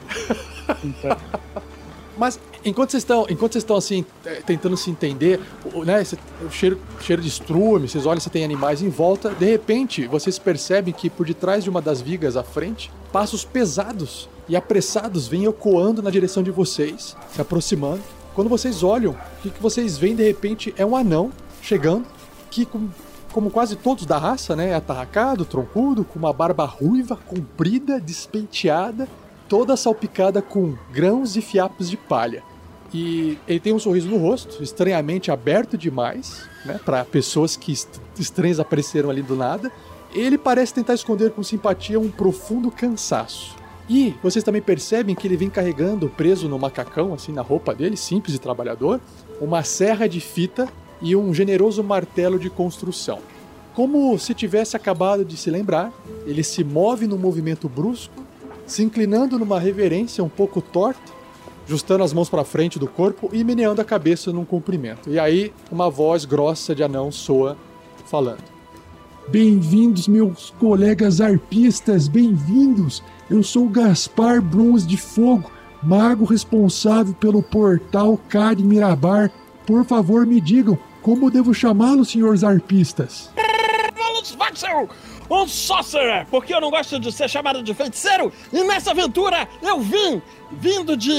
Mas 2.16 2.38
enquanto 2.64 2.90
vocês 2.90 3.02
estão, 3.02 3.26
enquanto 3.30 3.52
vocês 3.52 3.64
estão 3.64 3.76
assim 3.76 4.04
eh, 4.26 4.42
tentando 4.44 4.76
se 4.76 4.90
entender, 4.90 5.40
o, 5.72 5.84
né, 5.84 6.02
o 6.46 6.50
cheiro, 6.50 6.78
cheiro 7.00 7.22
de 7.22 7.28
estrume, 7.28 7.88
vocês 7.88 8.04
olham 8.04 8.20
se 8.20 8.28
tem 8.28 8.44
animais 8.44 8.82
em 8.82 8.90
volta, 8.90 9.30
de 9.30 9.46
repente 9.46 10.06
vocês 10.06 10.38
percebem 10.38 10.92
que 10.92 11.08
por 11.08 11.24
detrás 11.24 11.64
de 11.64 11.70
uma 11.70 11.80
das 11.80 12.02
vigas 12.02 12.36
à 12.36 12.42
frente, 12.42 12.90
passos 13.10 13.42
pesados 13.42 14.28
e 14.46 14.54
apressados 14.54 15.26
vêm 15.28 15.46
ecoando 15.46 16.02
na 16.02 16.10
direção 16.10 16.42
de 16.42 16.50
vocês, 16.50 17.16
se 17.32 17.40
aproximando. 17.40 18.02
Quando 18.34 18.48
vocês 18.48 18.82
olham, 18.82 19.12
o 19.12 19.42
que, 19.42 19.50
que 19.50 19.62
vocês 19.62 19.96
veem 19.96 20.14
de 20.14 20.22
repente 20.22 20.74
é 20.76 20.84
um 20.84 20.94
anão 20.94 21.32
chegando, 21.62 22.04
que 22.50 22.64
com- 22.66 22.88
como 23.33 23.50
quase 23.50 23.76
todos 23.76 24.04
da 24.04 24.19
raça, 24.19 24.57
né, 24.57 24.71
é 24.71 24.75
atarracado, 24.75 25.45
troncudo, 25.45 26.04
com 26.04 26.19
uma 26.19 26.33
barba 26.33 26.64
ruiva, 26.64 27.16
comprida, 27.16 28.00
despenteada, 28.00 29.09
toda 29.49 29.76
salpicada 29.76 30.42
com 30.42 30.75
grãos 30.92 31.37
e 31.37 31.40
fiapos 31.40 31.88
de 31.88 31.97
palha. 31.97 32.42
E 32.92 33.38
ele 33.47 33.61
tem 33.61 33.73
um 33.73 33.78
sorriso 33.78 34.09
no 34.09 34.16
rosto, 34.16 34.62
estranhamente 34.62 35.30
aberto 35.30 35.78
demais, 35.78 36.42
né, 36.64 36.80
para 36.85 37.04
pessoas 37.04 37.57
que 37.57 37.71
est 37.73 37.88
estranhas 38.19 38.59
apareceram 38.59 39.11
ali 39.11 39.23
do 39.23 39.37
nada. 39.37 39.71
Ele 40.12 40.37
parece 40.37 40.75
tentar 40.75 40.95
esconder 40.95 41.30
com 41.30 41.42
simpatia 41.42 42.00
um 42.00 42.11
profundo 42.11 42.69
cansaço. 42.71 43.54
E 43.88 44.14
vocês 44.23 44.45
também 44.45 44.61
percebem 44.61 45.14
que 45.14 45.26
ele 45.26 45.37
vem 45.37 45.49
carregando, 45.49 46.09
preso 46.09 46.49
no 46.49 46.59
macacão, 46.59 47.14
assim, 47.14 47.33
na 47.33 47.42
roupa 47.42 47.75
dele, 47.75 47.97
simples 47.97 48.35
e 48.35 48.38
trabalhador, 48.38 49.00
uma 49.40 49.62
serra 49.62 50.09
de 50.09 50.21
fita 50.21 50.69
e 51.00 51.16
um 51.16 51.33
generoso 51.33 51.83
martelo 51.83 52.38
de 52.38 52.50
construção. 52.50 53.19
Como 53.75 54.19
se 54.19 54.35
tivesse 54.35 54.76
acabado 54.76 55.25
de 55.25 55.37
se 55.37 55.50
lembrar, 55.50 55.92
ele 56.26 56.42
se 56.42 56.62
move 56.64 57.07
num 57.07 57.16
movimento 57.16 57.69
brusco, 57.69 58.23
se 58.66 58.83
inclinando 58.83 59.38
numa 59.38 59.59
reverência 59.59 60.23
um 60.23 60.28
pouco 60.28 60.61
torta, 60.61 61.12
ajustando 61.66 62.02
as 62.02 62.12
mãos 62.12 62.28
para 62.28 62.45
frente 62.45 62.78
do 62.78 62.88
corpo 62.88 63.30
e 63.33 63.45
meneando 63.45 63.80
a 63.80 63.85
cabeça 63.85 64.33
num 64.33 64.45
cumprimento. 64.45 65.09
E 65.09 65.19
aí, 65.19 65.52
uma 65.71 65.88
voz 65.88 66.25
grossa 66.25 66.75
de 66.75 66.83
anão 66.83 67.12
soa 67.12 67.57
falando. 68.07 68.42
Bem-vindos, 69.28 70.09
meus 70.09 70.50
colegas 70.59 71.21
arpistas, 71.21 72.09
bem-vindos! 72.09 73.00
Eu 73.30 73.45
sou 73.45 73.69
Gaspar 73.69 74.42
Bruns 74.42 74.85
de 74.85 74.97
Fogo, 74.97 75.52
mago 75.80 76.25
responsável 76.25 77.14
pelo 77.14 77.40
portal 77.40 78.19
Cade 78.28 78.64
Mirabar. 78.64 79.30
Por 79.64 79.85
favor, 79.85 80.26
me 80.26 80.40
digam, 80.40 80.76
como 81.02 81.30
devo 81.30 81.54
chamá-lo, 81.54 82.04
senhores 82.04 82.45
arpistas? 82.45 83.30
Um 85.30 85.47
sorcerer, 85.47 86.26
porque 86.30 86.52
eu 86.52 86.61
não 86.61 86.71
gosto 86.71 86.99
de 86.99 87.12
ser 87.12 87.28
chamado 87.28 87.62
de 87.62 87.73
feiticeiro, 87.73 88.33
e 88.52 88.64
nessa 88.64 88.90
aventura 88.90 89.49
eu 89.62 89.80
vim, 89.80 90.21
vindo 90.50 90.97
de 90.97 91.12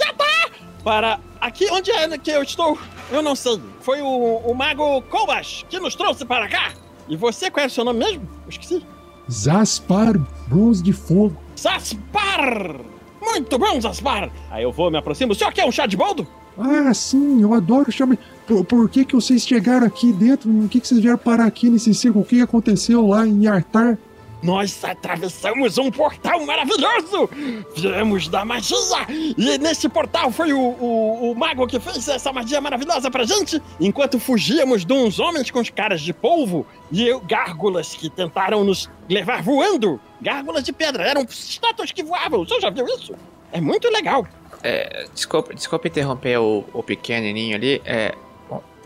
Yatá, 0.00 0.50
para 0.82 1.20
aqui 1.40 1.68
onde 1.70 1.90
é 1.90 2.18
que 2.18 2.30
eu 2.30 2.42
estou, 2.42 2.76
eu 3.10 3.22
não 3.22 3.34
sei. 3.36 3.60
Foi 3.80 4.00
o, 4.02 4.06
o 4.06 4.54
mago 4.54 5.02
Kobash 5.02 5.64
que 5.68 5.78
nos 5.78 5.94
trouxe 5.94 6.24
para 6.24 6.48
cá. 6.48 6.72
E 7.08 7.16
você, 7.16 7.50
qual 7.50 7.64
é 7.64 7.66
o 7.66 7.70
seu 7.70 7.84
nome 7.84 8.00
mesmo? 8.00 8.28
Eu 8.44 8.48
esqueci. 8.48 8.84
Zaspar 9.30 10.18
Bruns 10.48 10.82
de 10.82 10.92
Fogo. 10.92 11.36
Zaspar! 11.58 12.80
Muito 13.20 13.58
bom, 13.58 13.80
Zaspar! 13.80 14.30
Aí 14.50 14.62
eu 14.64 14.72
vou, 14.72 14.90
me 14.90 14.98
aproximo. 14.98 15.32
O 15.32 15.34
senhor 15.34 15.52
quer 15.52 15.64
um 15.64 15.72
chá 15.72 15.86
de 15.86 15.96
boldo? 15.96 16.26
Ah, 16.58 16.92
sim, 16.92 17.40
eu 17.40 17.54
adoro 17.54 17.90
chamar. 17.90 18.18
Por, 18.52 18.64
por 18.64 18.88
que, 18.90 19.04
que 19.04 19.14
vocês 19.14 19.46
chegaram 19.46 19.86
aqui 19.86 20.12
dentro? 20.12 20.52
Por 20.52 20.68
que, 20.68 20.80
que 20.80 20.86
vocês 20.86 21.00
vieram 21.00 21.16
parar 21.16 21.46
aqui 21.46 21.70
nesse 21.70 21.94
círculo? 21.94 22.22
O 22.22 22.26
que 22.26 22.42
aconteceu 22.42 23.06
lá 23.06 23.26
em 23.26 23.46
Artar? 23.46 23.96
Nós 24.42 24.84
atravessamos 24.84 25.78
um 25.78 25.90
portal 25.90 26.44
maravilhoso! 26.44 27.30
Viemos 27.76 28.28
da 28.28 28.44
magia! 28.44 28.76
E 29.08 29.56
nesse 29.56 29.88
portal 29.88 30.32
foi 30.32 30.52
o, 30.52 30.58
o, 30.58 31.30
o 31.30 31.34
mago 31.34 31.66
que 31.66 31.78
fez 31.78 32.08
essa 32.08 32.32
magia 32.32 32.60
maravilhosa 32.60 33.10
pra 33.10 33.24
gente! 33.24 33.62
Enquanto 33.80 34.18
fugíamos 34.18 34.84
de 34.84 34.92
uns 34.92 35.20
homens 35.20 35.50
com 35.50 35.60
os 35.60 35.70
caras 35.70 36.00
de 36.00 36.12
polvo 36.12 36.66
e 36.90 37.06
eu, 37.06 37.20
gárgulas 37.20 37.94
que 37.94 38.10
tentaram 38.10 38.64
nos 38.64 38.90
levar 39.08 39.42
voando! 39.42 40.00
Gárgulas 40.20 40.64
de 40.64 40.72
pedra, 40.72 41.04
eram 41.04 41.22
estátuas 41.22 41.92
que 41.92 42.02
voavam! 42.02 42.40
O 42.40 42.46
senhor 42.46 42.60
já 42.60 42.70
viu 42.70 42.84
isso? 42.86 43.14
É 43.52 43.60
muito 43.60 43.88
legal! 43.88 44.26
É, 44.64 45.06
desculpa, 45.14 45.54
desculpa 45.54 45.88
interromper 45.88 46.38
o, 46.38 46.64
o 46.72 46.82
pequenininho 46.82 47.56
ali. 47.56 47.80
É, 47.84 48.14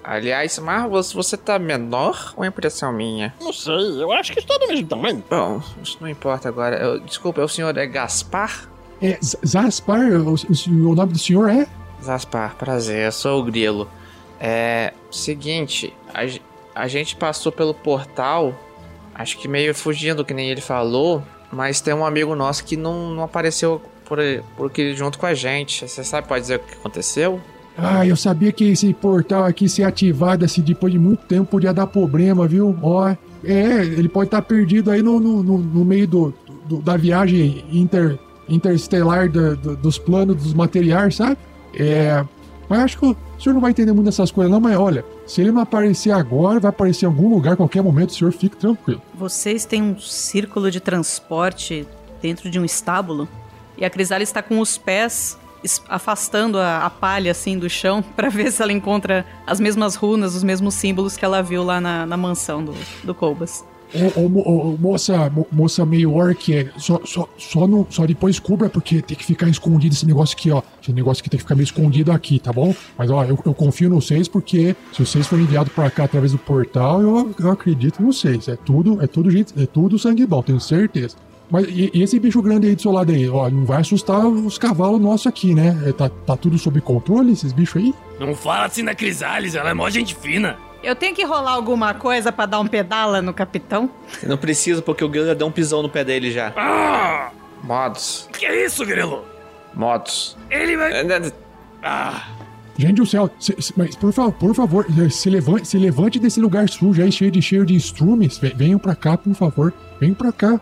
aliás, 0.07 0.59
Marvels, 0.59 1.13
você 1.13 1.37
tá 1.37 1.59
menor 1.59 2.33
ou 2.37 2.45
é 2.45 2.49
impressão 2.49 2.93
minha? 2.93 3.35
Não 3.41 3.53
sei, 3.53 3.75
eu 4.03 4.11
acho 4.13 4.33
que 4.33 4.39
estou 4.39 4.59
do 4.59 4.69
mesmo 4.69 4.87
tamanho. 4.87 5.23
Bom, 5.29 5.61
isso 5.83 5.99
não 6.01 6.09
importa 6.09 6.49
agora. 6.49 6.77
Eu- 6.77 7.01
desculpa, 7.01 7.43
o 7.43 7.49
senhor 7.49 7.77
é 7.77 7.87
Gaspar? 7.87 8.69
É, 9.03 9.19
Zaspar, 9.47 10.01
o, 10.01 10.35
o- 10.35 10.91
o 10.91 10.95
nome 10.95 11.13
do 11.13 11.19
senhor 11.19 11.51
é? 11.51 11.67
Zaspar, 12.03 12.55
prazer, 12.57 13.07
eu 13.07 13.13
sou 13.13 13.41
o 13.41 13.45
Grilo. 13.45 13.89
É. 14.41 14.93
Seguinte, 15.11 15.93
a, 16.15 16.83
a 16.85 16.89
gente 16.89 17.17
passou 17.17 17.51
pelo 17.51 17.75
portal, 17.75 18.55
acho 19.15 19.39
que 19.39 19.49
meio 19.49 19.75
fugindo, 19.75 20.25
que 20.25 20.35
nem 20.35 20.51
ele 20.51 20.61
falou, 20.61 21.23
mas 21.51 21.81
tem 21.81 21.95
um 21.95 22.05
amigo 22.05 22.35
nosso 22.35 22.63
que 22.65 22.77
não, 22.77 23.11
não 23.11 23.23
apareceu 23.25 23.81
por, 24.05 24.19
por 24.57 24.67
aqui 24.67 24.95
junto 24.95 25.19
com 25.19 25.27
a 25.27 25.35
gente. 25.35 25.89
Você 25.89 26.05
sabe, 26.05 26.29
pode 26.29 26.43
dizer 26.43 26.57
o 26.57 26.59
que 26.61 26.75
aconteceu? 26.75 27.41
Ah, 27.79 28.07
eu 28.07 28.17
sabia 28.17 28.51
que 28.53 28.65
esse 28.65 28.93
portal 28.95 29.45
aqui 29.45 29.69
ser 29.69 29.83
ativado 29.85 30.45
assim 30.45 30.63
depois 30.63 30.93
de 30.93 30.99
muito 30.99 31.25
tempo 31.27 31.45
podia 31.51 31.73
dar 31.75 31.87
problema, 31.87 32.47
viu? 32.49 32.75
Ó, 32.83 33.09
é, 33.09 33.17
ele 33.45 34.09
pode 34.09 34.29
estar 34.29 34.41
perdido 34.43 34.91
aí 34.91 35.03
no, 35.03 35.21
no, 35.21 35.43
no- 35.43 35.85
meio 35.85 36.09
do, 36.09 36.35
do- 36.67 36.81
da 36.81 36.97
viagem 36.97 37.65
inter, 37.71 38.19
interestelar 38.49 39.29
da- 39.31 39.55
do- 39.55 39.77
dos 39.77 39.99
planos 39.99 40.37
dos 40.43 40.55
materiais, 40.55 41.17
sabe? 41.17 41.37
É. 41.75 42.25
Mas 42.69 42.81
acho 42.81 42.99
que 42.99 43.07
o 43.07 43.17
senhor 43.39 43.55
não 43.55 43.61
vai 43.61 43.71
entender 43.71 43.93
muito 43.93 44.07
dessas 44.07 44.31
coisas, 44.31 44.51
não, 44.51 44.59
mas 44.61 44.77
olha, 44.77 45.05
se 45.27 45.41
ele 45.41 45.53
não 45.53 45.61
aparecer 45.61 46.11
agora, 46.11 46.59
vai 46.59 46.71
aparecer 46.71 47.05
em 47.05 47.09
algum 47.09 47.29
lugar, 47.29 47.57
qualquer 47.57 47.83
momento, 47.83 48.11
o 48.11 48.15
senhor 48.15 48.33
fique 48.33 48.57
tranquilo. 48.57 49.01
Vocês 49.15 49.65
têm 49.65 49.83
um 49.83 49.99
círculo 50.01 50.69
de 50.71 50.81
transporte 50.81 51.87
dentro 52.21 52.51
de 52.51 52.59
um 52.59 52.65
estábulo? 52.65 53.29
E 53.79 53.85
a 53.85 53.91
Crisalis 53.91 54.31
está 54.31 54.43
com 54.43 54.59
os 54.59 54.77
pés 54.79 55.37
afastando 55.89 56.59
a, 56.59 56.85
a 56.87 56.91
palha 56.91 57.31
assim 57.31 57.59
do 57.59 57.69
chão 57.69 58.03
pra 58.15 58.29
ver 58.29 58.51
se 58.53 58.63
ela 58.63 58.73
encontra 58.73 59.25
as 59.47 59.61
mesmas 59.61 59.95
runas, 59.95 60.35
os 60.35 60.43
mesmos 60.43 60.75
símbolos 60.75 61.17
que 61.17 61.25
ela 61.25 61.43
viu 61.43 61.63
lá 61.63 61.81
na, 61.81 62.07
na 62.07 62.17
mansão 62.17 62.65
do, 62.65 62.75
do 63.05 63.15
Colbas. 63.15 63.65
Ô, 63.95 64.21
ô, 64.25 64.29
mo- 64.29 64.43
ô, 64.43 64.77
moça, 64.77 65.31
mo- 65.31 65.47
moça 65.51 65.87
meio 65.87 66.13
orc, 66.13 66.53
é, 66.53 66.69
só, 66.77 67.01
só, 67.05 67.29
só, 67.39 67.69
não, 67.69 67.87
só 67.89 68.05
depois 68.05 68.39
cubra, 68.41 68.69
porque 68.69 69.01
tem 69.01 69.17
que 69.17 69.25
ficar 69.25 69.49
escondido 69.49 69.95
esse 69.95 70.05
negócio 70.05 70.37
aqui, 70.37 70.51
ó. 70.51 70.61
Esse 70.83 70.93
negócio 70.93 71.21
aqui 71.23 71.31
tem 71.31 71.39
que 71.39 71.45
ficar 71.45 71.55
meio 71.55 71.65
escondido 71.65 72.11
aqui, 72.11 72.41
tá 72.41 72.53
bom? 72.53 72.75
Mas, 72.99 73.11
ó, 73.13 73.23
eu, 73.25 73.39
eu 73.47 73.55
confio 73.55 73.89
nos 73.89 74.07
vocês, 74.07 74.27
porque 74.27 74.75
se 74.93 75.07
vocês 75.07 75.27
forem 75.29 75.45
enviados 75.45 75.73
pra 75.73 75.89
cá 75.89 76.03
através 76.05 76.33
do 76.33 76.39
portal, 76.39 77.01
eu, 77.01 77.35
eu 77.39 77.51
acredito 77.51 78.03
em 78.03 78.07
vocês. 78.07 78.49
É 78.49 78.57
tudo, 78.57 79.01
é 79.03 79.07
tudo 79.07 79.31
gente, 79.31 79.55
é 79.57 79.67
tudo 79.67 79.97
sangue 80.01 80.27
bom, 80.27 80.43
tenho 80.43 80.59
certeza. 80.61 81.17
Mas 81.51 81.67
e, 81.69 81.91
e 81.95 82.03
esse 82.03 82.19
bicho 82.19 82.43
grande 82.43 82.67
aí 82.69 82.75
do 82.75 82.83
seu 82.83 82.91
lado 82.93 83.13
aí, 83.13 83.29
ó, 83.29 83.49
não 83.49 83.65
vai 83.65 83.81
assustar 83.81 84.27
os 84.27 84.59
cavalos 84.59 85.01
nossos 85.01 85.27
aqui, 85.27 85.55
né? 85.55 85.77
É, 85.87 85.93
Tá, 85.93 86.09
tá 86.09 86.37
tudo 86.37 86.59
sob 86.59 86.81
controle, 86.81 87.33
esses 87.33 87.53
bichos 87.53 87.83
aí? 87.83 87.95
Não 88.19 88.35
fala 88.35 88.65
assim 88.67 88.85
da 88.85 88.95
Crisales, 88.95 89.55
ela 89.55 89.71
é 89.71 89.75
mó 89.75 89.89
gente 89.91 90.15
fina. 90.15 90.57
Eu 90.83 90.95
tenho 90.95 91.15
que 91.15 91.25
rolar 91.25 91.53
alguma 91.53 91.95
coisa 91.95 92.31
pra 92.31 92.47
dar 92.47 92.61
um 92.61 92.67
pedala 92.67 93.21
no 93.23 93.33
capitão? 93.35 93.91
Não 94.25 94.37
preciso, 94.37 94.83
porque 94.83 95.03
o 95.05 95.09
Grilo 95.09 95.35
deu 95.35 95.47
um 95.47 95.51
pisão 95.51 95.83
no 95.83 95.89
pé 95.89 96.05
dele 96.05 96.31
já. 96.31 96.53
Ah! 96.57 97.31
Modos. 97.65 98.29
Que 98.33 98.47
isso, 98.47 98.85
Grilo? 98.85 99.25
Modos. 99.75 100.37
Ele 100.51 100.77
vai. 100.77 100.93
É, 101.01 101.03
né, 101.05 101.33
Ah! 101.83 102.23
Gente 102.79 102.97
do 102.97 103.07
céu, 103.07 103.31
se- 103.41 103.57
se- 103.59 103.73
mas 103.77 103.97
por, 103.97 104.13
fa- 104.13 104.31
por 104.31 104.55
favor, 104.55 104.87
eh, 105.03 105.09
se 105.09 105.31
levante, 105.31 105.67
se 105.67 105.79
levante 105.79 106.19
desse 106.19 106.39
lugar 106.39 106.69
sujo 106.69 107.03
aí, 107.03 107.11
cheio 107.11 107.31
de, 107.31 107.41
cheio 107.41 107.65
de 107.65 107.75
estrumes. 107.75 108.37
Ve- 108.39 108.53
Venham 108.55 108.79
pra 108.79 108.95
cá, 108.95 109.17
por 109.17 109.35
favor. 109.35 109.73
Venham 109.99 110.15
pra 110.15 110.31
cá. 110.31 110.61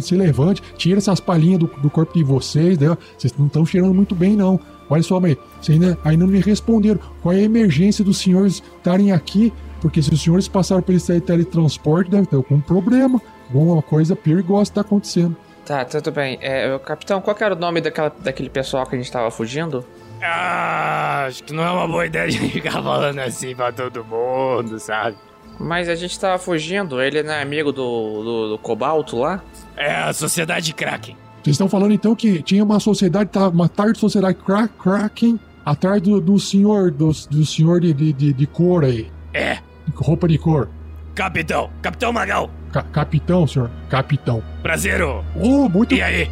Se 0.00 0.14
levante, 0.14 0.62
tira 0.76 0.98
essas 0.98 1.20
palhinhas 1.20 1.60
do, 1.60 1.66
do 1.66 1.90
corpo 1.90 2.14
de 2.14 2.24
vocês. 2.24 2.78
né? 2.78 2.96
Vocês 3.16 3.34
não 3.38 3.46
estão 3.46 3.66
cheirando 3.66 3.94
muito 3.94 4.14
bem, 4.14 4.36
não. 4.36 4.58
Olha 4.90 5.02
só, 5.02 5.20
mãe, 5.20 5.36
vocês 5.60 5.80
ainda, 5.80 5.98
ainda 6.04 6.24
não 6.24 6.32
me 6.32 6.40
responderam. 6.40 6.98
Qual 7.22 7.34
é 7.34 7.38
a 7.38 7.42
emergência 7.42 8.04
dos 8.04 8.18
senhores 8.18 8.62
estarem 8.78 9.12
aqui? 9.12 9.52
Porque 9.80 10.02
se 10.02 10.12
os 10.12 10.22
senhores 10.22 10.48
passaram 10.48 10.82
por 10.82 10.94
esse 10.94 11.20
teletransporte, 11.20 12.10
deve 12.10 12.26
ter 12.26 12.36
algum 12.36 12.60
problema. 12.60 13.20
Alguma 13.52 13.82
coisa 13.82 14.16
perigosa 14.16 14.70
está 14.70 14.80
acontecendo. 14.80 15.36
Tá, 15.64 15.84
tudo 15.84 16.10
bem. 16.10 16.38
É, 16.40 16.78
capitão, 16.78 17.20
qual 17.20 17.36
que 17.36 17.44
era 17.44 17.54
o 17.54 17.58
nome 17.58 17.80
daquela, 17.80 18.08
daquele 18.08 18.48
pessoal 18.48 18.86
que 18.86 18.94
a 18.96 18.98
gente 18.98 19.12
tava 19.12 19.30
fugindo? 19.30 19.84
Ah, 20.22 21.26
acho 21.26 21.44
que 21.44 21.52
não 21.52 21.62
é 21.62 21.70
uma 21.70 21.86
boa 21.86 22.06
ideia 22.06 22.24
a 22.24 22.30
gente 22.30 22.48
ficar 22.50 22.82
falando 22.82 23.18
assim 23.18 23.54
pra 23.54 23.70
todo 23.70 24.04
mundo, 24.04 24.78
sabe? 24.80 25.16
Mas 25.60 25.88
a 25.88 25.94
gente 25.94 26.18
tava 26.18 26.38
fugindo, 26.38 27.00
ele 27.02 27.22
não 27.22 27.32
é 27.32 27.42
amigo 27.42 27.72
do, 27.72 28.22
do, 28.22 28.48
do 28.50 28.58
Cobalto 28.58 29.18
lá? 29.18 29.42
É 29.78 29.94
a 29.94 30.12
Sociedade 30.12 30.72
Kraken. 30.74 31.16
Vocês 31.42 31.54
estão 31.54 31.68
falando 31.68 31.92
então 31.92 32.14
que 32.14 32.42
tinha 32.42 32.62
uma 32.64 32.80
sociedade, 32.80 33.30
tá, 33.30 33.48
uma 33.48 33.68
tarde 33.68 33.98
sociedade 33.98 34.36
cra 34.44 34.66
Kraken 34.68 35.38
atrás 35.64 36.02
do, 36.02 36.20
do 36.20 36.38
senhor, 36.38 36.90
do, 36.90 37.10
do 37.30 37.46
senhor 37.46 37.80
de, 37.80 37.92
de, 37.94 38.12
de, 38.12 38.32
de 38.32 38.46
cor 38.46 38.84
aí. 38.84 39.10
É, 39.32 39.58
Roupa 39.94 40.26
de 40.28 40.36
cor. 40.36 40.68
capitão, 41.14 41.70
capitão 41.80 42.12
Magal. 42.12 42.50
Ca- 42.72 42.82
capitão, 42.82 43.46
senhor. 43.46 43.70
Capitão. 43.88 44.42
Prazer, 44.62 45.00
ô. 45.02 45.22
Oh, 45.36 45.68
muito. 45.68 45.94
E 45.94 46.02
aí? 46.02 46.30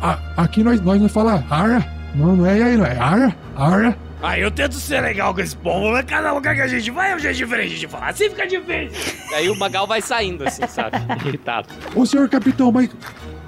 A- 0.00 0.18
aqui 0.36 0.62
nós, 0.62 0.80
nós 0.80 1.00
não 1.00 1.08
fala 1.08 1.44
ara. 1.50 1.84
Não, 2.14 2.36
não 2.36 2.46
é 2.46 2.62
aí, 2.62 2.76
não. 2.76 2.84
É 2.84 2.98
ara. 2.98 3.34
Ara. 3.56 3.96
Ah, 4.22 4.38
eu 4.38 4.50
tento 4.52 4.74
ser 4.76 5.00
legal 5.00 5.34
com 5.34 5.40
esse 5.40 5.56
povo, 5.56 5.90
mas 5.90 6.04
cada 6.04 6.32
lugar 6.32 6.54
que 6.54 6.60
a 6.60 6.68
gente 6.68 6.90
vai 6.92 7.10
é 7.10 7.16
um 7.16 7.18
jeito 7.18 7.36
diferente 7.36 7.76
de 7.78 7.88
falar. 7.88 8.10
Assim 8.10 8.28
fica 8.30 8.46
difícil. 8.46 9.14
Aí 9.34 9.50
o 9.50 9.58
Magal 9.58 9.86
vai 9.86 10.00
saindo, 10.00 10.46
assim, 10.46 10.66
sabe? 10.68 10.96
Irritado. 11.26 11.68
Ô, 11.94 12.06
senhor 12.06 12.28
capitão, 12.28 12.70
mas 12.70 12.88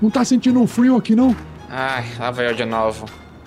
não 0.02 0.10
tá 0.10 0.24
sentindo 0.24 0.60
um 0.60 0.66
frio 0.66 0.96
aqui, 0.96 1.14
não? 1.14 1.34
Ai, 1.70 2.04
lá 2.18 2.30
vai 2.32 2.48
eu 2.48 2.54
de 2.54 2.64
novo. 2.64 3.06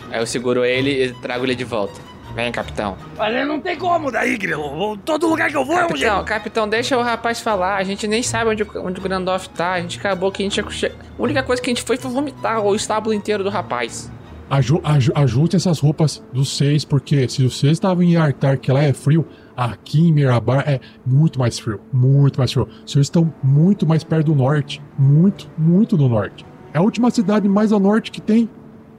Aí 0.09 0.19
eu 0.19 0.25
seguro 0.25 0.63
ele 0.63 1.05
e 1.05 1.13
trago 1.15 1.43
ele 1.45 1.53
de 1.55 1.65
volta. 1.65 1.99
Vem, 2.33 2.51
capitão. 2.51 2.95
Mas 3.17 3.47
não 3.47 3.59
tem 3.59 3.75
como 3.77 4.11
daí, 4.11 4.37
Grilo. 4.37 4.95
Todo 4.97 5.27
lugar 5.27 5.49
que 5.49 5.57
eu 5.57 5.65
vou 5.65 5.77
é 5.77 5.85
um 5.85 5.95
jeito. 5.97 6.23
capitão, 6.23 6.69
deixa 6.69 6.95
o 6.97 7.01
rapaz 7.01 7.41
falar. 7.41 7.77
A 7.77 7.83
gente 7.83 8.07
nem 8.07 8.21
sabe 8.21 8.51
onde, 8.51 8.63
o- 8.63 8.85
onde 8.85 8.99
o 8.99 9.03
Grandoff 9.03 9.49
tá. 9.49 9.73
A 9.73 9.81
gente 9.81 9.97
acabou 9.97 10.31
que 10.31 10.43
a 10.43 10.49
gente... 10.49 10.61
A 10.61 10.91
única 11.17 11.41
coisa 11.41 11.61
que 11.61 11.69
a 11.69 11.73
gente 11.73 11.83
foi 11.83 11.97
foi 11.97 12.11
vomitar 12.11 12.59
o 12.61 12.75
estábulo 12.75 13.13
inteiro 13.13 13.43
do 13.43 13.49
rapaz. 13.49 14.11
Aju, 14.49 14.79
aju, 14.81 15.11
ajuste 15.13 15.55
essas 15.57 15.79
roupas 15.79 16.23
dos 16.31 16.55
seis, 16.55 16.85
porque 16.85 17.27
se 17.27 17.43
vocês 17.43 17.73
estavam 17.73 18.01
em 18.01 18.15
Artar, 18.15 18.57
que 18.57 18.71
lá 18.71 18.81
é 18.81 18.93
frio, 18.93 19.27
aqui 19.55 20.07
em 20.07 20.13
Mirabar 20.13 20.63
é 20.67 20.79
muito 21.05 21.37
mais 21.37 21.59
frio. 21.59 21.81
Muito 21.91 22.39
mais 22.39 22.53
frio. 22.53 22.67
Vocês 22.85 23.07
estão 23.07 23.33
muito 23.43 23.85
mais 23.85 24.05
perto 24.05 24.27
do 24.27 24.35
norte. 24.35 24.81
Muito, 24.97 25.51
muito 25.57 25.97
do 25.97 26.07
norte. 26.07 26.45
É 26.73 26.77
a 26.77 26.81
última 26.81 27.11
cidade 27.11 27.49
mais 27.49 27.73
ao 27.73 27.79
norte 27.79 28.09
que 28.09 28.21
tem. 28.21 28.49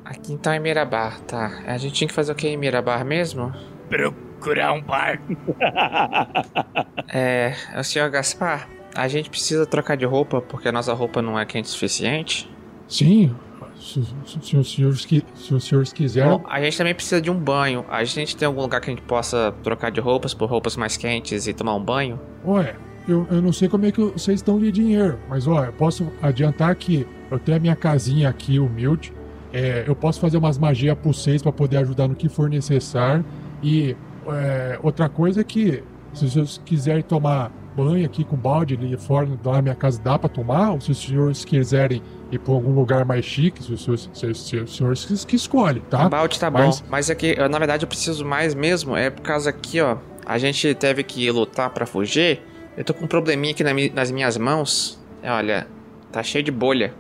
Aqui 0.05 0.35
então 0.35 0.53
é 0.53 0.59
Mirabar, 0.59 1.19
tá. 1.21 1.63
A 1.67 1.79
gente 1.79 1.95
tinha 1.95 2.09
que 2.09 2.15
fazer 2.15 2.33
o 2.33 2.35
que 2.35 2.49
em 2.49 2.57
Mirabar 2.57 3.03
mesmo? 3.05 3.53
Procurar 3.89 4.73
um 4.73 4.83
bar. 4.83 5.21
É, 7.11 7.55
o 7.75 7.83
senhor 7.83 8.11
Gaspar, 8.11 8.69
a 8.95 9.09
gente 9.09 9.31
precisa 9.31 9.65
trocar 9.65 9.97
de 9.97 10.05
roupa 10.05 10.43
porque 10.43 10.69
a 10.69 10.73
nossa 10.73 10.93
roupa 10.93 11.23
não 11.23 11.39
é 11.39 11.47
quente 11.47 11.65
o 11.65 11.69
suficiente. 11.69 12.51
Sim, 12.87 13.35
se, 13.81 14.03
se- 14.41 14.57
os 14.57 14.73
senhores, 14.73 15.05
qui- 15.05 15.25
se 15.35 15.55
os 15.55 15.65
senhores 15.65 15.93
quiserem. 15.93 16.41
A 16.49 16.61
gente 16.61 16.77
também 16.79 16.95
precisa 16.95 17.21
de 17.21 17.31
um 17.31 17.39
banho. 17.39 17.85
A 17.89 18.03
gente 18.05 18.37
tem 18.37 18.47
algum 18.47 18.61
lugar 18.63 18.81
que 18.81 18.91
a 18.91 18.95
gente 18.95 19.03
possa 19.05 19.55
trocar 19.63 19.91
de 19.91 20.01
roupas 20.01 20.35
por 20.35 20.49
roupas 20.49 20.77
mais 20.77 20.97
quentes 20.97 21.47
e 21.47 21.53
tomar 21.53 21.75
um 21.75 21.83
banho? 21.83 22.19
Olha, 22.45 22.77
eu, 23.07 23.27
eu 23.31 23.41
não 23.41 23.53
sei 23.53 23.69
como 23.69 23.87
é 23.87 23.93
que 23.93 24.01
vocês 24.03 24.41
estão 24.41 24.59
de 24.59 24.71
dinheiro, 24.73 25.19
mas 25.29 25.47
olha, 25.47 25.67
eu 25.67 25.73
posso 25.73 26.07
adiantar 26.21 26.75
que 26.77 27.07
eu 27.31 27.39
tenho 27.39 27.57
a 27.57 27.61
minha 27.61 27.77
casinha 27.77 28.29
aqui, 28.29 28.59
humilde. 28.59 29.13
É, 29.53 29.85
eu 29.87 29.97
posso 29.97 30.21
fazer 30.21 30.37
umas 30.37 30.59
magias 30.59 30.97
pra 30.99 31.11
vocês 31.13 31.41
pra 31.43 31.51
poder 31.53 31.79
ajudar 31.79 32.07
no 32.09 32.15
que 32.15 32.29
for 32.29 32.51
necessário. 32.51 33.25
E 33.63 33.97
é, 34.27 34.79
outra 34.83 35.09
coisa 35.09 35.41
é 35.41 35.45
que, 35.45 35.83
se 36.13 36.29
vocês 36.29 36.61
quiserem 36.65 37.03
tomar 37.03 37.51
banho 37.75 38.05
aqui 38.05 38.25
com 38.25 38.37
balde 38.37 38.75
ali 38.75 38.97
fora 38.97 39.27
lá 39.45 39.53
na 39.55 39.63
minha 39.63 39.75
casa, 39.75 40.01
dá 40.03 40.19
pra 40.19 40.29
tomar. 40.29 40.73
Ou 40.73 40.81
se 40.81 40.91
os 40.91 40.99
senhores 40.99 41.45
quiserem 41.47 42.03
ir 42.31 42.39
pra 42.39 42.53
algum 42.55 42.73
lugar 42.75 43.05
mais 43.05 43.25
chique, 43.25 43.63
se 43.63 43.73
os 43.73 43.83
senhores, 43.85 44.09
se 44.39 44.57
os 44.57 44.77
senhores- 44.77 45.05
que, 45.05 45.27
que 45.27 45.37
escolhem, 45.37 45.83
tá? 45.89 46.07
O 46.07 46.11
balde 46.11 46.39
tá 46.39 46.51
Mas- 46.51 46.81
bom. 46.81 46.87
Mas 46.91 47.11
é 47.11 47.15
que, 47.15 47.35
na 47.49 47.59
verdade, 47.59 47.85
eu 47.85 47.89
preciso 47.89 48.25
mais 48.25 48.55
mesmo. 48.55 48.97
É 48.97 49.11
por 49.11 49.23
causa 49.23 49.51
aqui, 49.51 49.81
ó. 49.81 49.97
A 50.27 50.37
gente 50.39 50.75
teve 50.75 51.03
que 51.03 51.31
lutar 51.31 51.71
pra 51.71 51.87
fugir. 51.87 52.43
Eu 52.77 52.85
tô 52.85 52.93
com 52.95 53.07
um 53.07 53.09
probleminha 53.09 53.53
aqui 53.53 53.65
na 53.65 53.71
nas 53.95 54.11
minhas 54.11 54.37
mãos. 54.37 54.99
É, 55.23 55.31
Olha, 55.33 55.67
tá 56.13 56.23
cheio 56.23 56.45
de 56.45 56.51
bolha. 56.51 56.93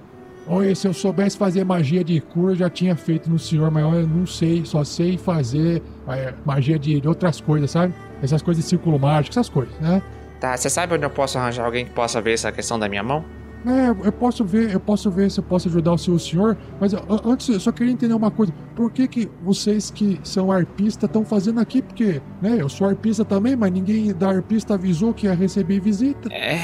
Olha, 0.51 0.75
se 0.75 0.89
eu 0.89 0.95
soubesse 0.95 1.37
fazer 1.37 1.63
magia 1.63 2.03
de 2.03 2.19
cura, 2.23 2.53
eu 2.53 2.57
já 2.57 2.71
tinha 2.71 2.97
feito 2.97 3.29
no 3.29 3.39
senhor, 3.39 3.71
mas 3.71 3.85
olha, 3.85 3.99
eu 3.99 4.07
não 4.07 4.27
sei, 4.27 4.65
só 4.65 4.83
sei 4.83 5.19
fazer 5.19 5.83
é, 6.09 6.33
magia 6.43 6.79
de, 6.79 6.99
de 7.03 7.07
outras 7.07 7.39
coisas, 7.39 7.71
sabe? 7.71 7.93
Essas 8.23 8.41
coisas 8.41 8.65
de 8.65 8.71
círculo 8.71 8.99
mágico, 8.99 9.35
essas 9.35 9.51
coisas, 9.51 9.79
né? 9.79 10.01
Tá, 10.41 10.57
você 10.57 10.71
sabe 10.71 10.95
onde 10.95 11.05
eu 11.05 11.11
posso 11.11 11.37
arranjar 11.37 11.67
alguém 11.67 11.85
que 11.85 11.91
possa 11.91 12.19
ver 12.23 12.33
essa 12.33 12.51
questão 12.51 12.79
da 12.79 12.89
minha 12.89 13.03
mão? 13.03 13.23
É, 13.67 14.07
eu 14.07 14.13
posso 14.13 14.45
ver, 14.45 14.73
eu 14.73 14.81
posso 14.81 15.11
ver 15.11 15.31
se 15.31 15.41
eu 15.41 15.45
posso 15.45 15.69
ajudar 15.69 15.93
o 15.93 15.99
seu 15.99 16.19
senhor, 16.19 16.57
mas 16.81 16.93
antes 17.25 17.49
eu 17.49 17.59
só 17.61 17.73
queria 17.73 17.93
entender 17.93 18.15
uma 18.15 18.31
coisa. 18.31 18.53
Por 18.77 18.91
que 18.91 19.07
que 19.09 19.29
vocês 19.43 19.91
que 19.91 20.19
são 20.23 20.51
arpistas 20.53 21.09
estão 21.09 21.25
fazendo 21.25 21.59
aqui? 21.61 21.83
Porque, 21.83 22.23
né, 22.41 22.57
eu 22.61 22.69
sou 22.69 22.87
arpista 22.87 23.25
também, 23.25 23.57
mas 23.57 23.73
ninguém 23.73 24.15
da 24.15 24.29
arpista 24.31 24.75
avisou 24.75 25.13
que 25.13 25.27
ia 25.27 25.35
receber 25.35 25.81
visita. 25.81 26.33
É. 26.33 26.55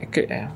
é, 0.00 0.06
que- 0.06 0.20
é. 0.32 0.48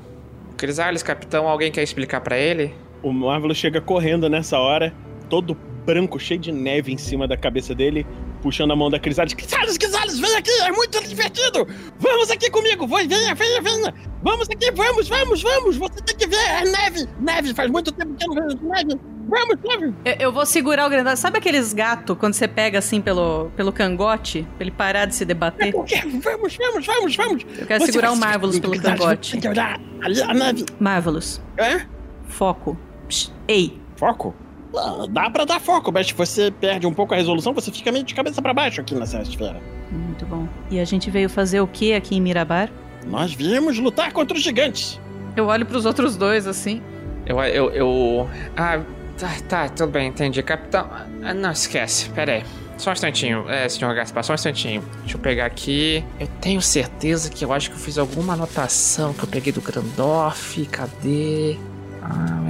Crisales, 0.57 1.03
capitão, 1.03 1.47
alguém 1.47 1.71
quer 1.71 1.83
explicar 1.83 2.21
pra 2.21 2.37
ele? 2.37 2.73
O 3.01 3.11
Marvel 3.13 3.53
chega 3.53 3.79
correndo 3.81 4.29
nessa 4.29 4.57
hora, 4.57 4.93
todo 5.29 5.55
branco, 5.85 6.17
cheio 6.19 6.39
de 6.39 6.51
neve 6.51 6.91
em 6.93 6.97
cima 6.97 7.27
da 7.27 7.35
cabeça 7.37 7.75
dele, 7.75 8.07
puxando 8.43 8.71
a 8.71 8.75
mão 8.75 8.91
da 8.91 8.99
Crisales. 8.99 9.33
Crisales, 9.33 9.77
Crisales, 9.77 10.19
vem 10.19 10.35
aqui, 10.35 10.51
é 10.61 10.71
muito 10.71 11.01
divertido! 11.07 11.65
Vamos 11.97 12.29
aqui 12.29 12.51
comigo, 12.51 12.85
vai, 12.85 13.07
venha, 13.07 13.33
venha, 13.33 13.61
venha! 13.61 13.93
Vamos 14.21 14.49
aqui, 14.49 14.69
vamos, 14.71 15.07
vamos, 15.07 15.41
vamos! 15.41 15.77
Você 15.77 16.01
tem 16.01 16.17
que 16.17 16.27
ver, 16.27 16.35
é 16.35 16.65
neve! 16.65 17.07
Neve, 17.21 17.53
faz 17.53 17.71
muito 17.71 17.91
tempo 17.93 18.13
que 18.15 18.25
eu 18.25 18.35
não 18.35 18.47
vejo 18.47 18.59
neve! 18.61 18.99
Vamos, 19.29 19.57
vamos! 19.63 19.95
Eu, 20.03 20.13
eu 20.19 20.31
vou 20.33 20.45
segurar 20.45 20.85
o 20.85 20.89
grandão. 20.89 21.15
Sabe 21.15 21.37
aqueles 21.37 21.73
gatos 21.73 22.17
quando 22.19 22.33
você 22.33 22.45
pega 22.45 22.77
assim 22.79 22.99
pelo, 22.99 23.49
pelo 23.55 23.71
cangote? 23.71 24.45
Pra 24.57 24.65
ele 24.65 24.71
parar 24.71 25.05
de 25.05 25.15
se 25.15 25.23
debater? 25.23 25.71
Por 25.71 25.85
quê? 25.85 26.01
Vamos, 26.01 26.57
vamos, 26.57 26.85
vamos, 26.85 27.15
vamos! 27.15 27.45
Eu 27.57 27.65
quero 27.65 27.79
Você 27.79 27.93
segurar 27.93 28.11
o 28.11 28.17
Marvelous 28.17 28.59
pelo 28.59 28.73
Crisales, 28.73 28.99
cangote. 28.99 29.31
Tem 29.31 29.41
que 29.41 29.47
olhar 29.47 29.79
ali 30.01 30.21
a 30.21 30.33
neve! 30.33 30.65
Marvelous. 30.79 31.41
É? 31.57 31.85
Foco. 32.27 32.77
Psh, 33.07 33.31
ei. 33.47 33.81
Foco? 33.95 34.35
Ah, 34.75 35.05
Dá 35.09 35.29
pra 35.29 35.45
dar 35.45 35.59
foco, 35.59 35.91
mas 35.91 36.07
se 36.07 36.13
você 36.13 36.49
perde 36.51 36.87
um 36.87 36.93
pouco 36.93 37.13
a 37.13 37.17
resolução, 37.17 37.53
você 37.53 37.71
fica 37.71 37.91
meio 37.91 38.03
de 38.03 38.13
cabeça 38.15 38.41
pra 38.41 38.53
baixo 38.53 38.81
aqui 38.81 38.95
nessa 38.95 39.21
esfera. 39.21 39.61
Muito 39.91 40.25
bom. 40.25 40.47
E 40.71 40.79
a 40.79 40.85
gente 40.85 41.09
veio 41.11 41.29
fazer 41.29 41.61
o 41.61 41.67
que 41.67 41.93
aqui 41.93 42.15
em 42.15 42.21
Mirabar? 42.21 42.69
Nós 43.05 43.33
viemos 43.33 43.77
lutar 43.77 44.11
contra 44.11 44.35
os 44.35 44.43
gigantes. 44.43 44.99
Eu 45.35 45.47
olho 45.47 45.65
pros 45.65 45.85
outros 45.85 46.15
dois 46.15 46.47
assim. 46.47 46.81
Eu. 47.25 47.39
Eu. 47.43 47.69
eu... 47.71 48.29
Ah, 48.55 48.79
tá, 49.17 49.29
tá, 49.47 49.69
tudo 49.69 49.91
bem, 49.91 50.07
entendi. 50.07 50.41
Capitão. 50.41 50.87
ah, 51.23 51.33
Não, 51.33 51.51
esquece, 51.51 52.09
pera 52.09 52.33
aí. 52.33 52.43
Só 52.77 52.89
um 52.89 52.93
instantinho, 52.93 53.47
é, 53.49 53.69
senhor 53.69 53.93
Gaspar, 53.93 54.23
só 54.23 54.33
um 54.33 54.35
instantinho. 54.35 54.83
Deixa 55.01 55.15
eu 55.15 55.21
pegar 55.21 55.45
aqui. 55.45 56.03
Eu 56.19 56.27
tenho 56.41 56.61
certeza 56.61 57.29
que 57.29 57.45
eu 57.45 57.53
acho 57.53 57.69
que 57.69 57.75
eu 57.75 57.79
fiz 57.79 57.97
alguma 57.97 58.33
anotação 58.33 59.13
que 59.13 59.23
eu 59.23 59.27
peguei 59.27 59.53
do 59.53 59.61
Grandoff. 59.61 60.65
Cadê? 60.65 61.55
Ah, 62.01 62.41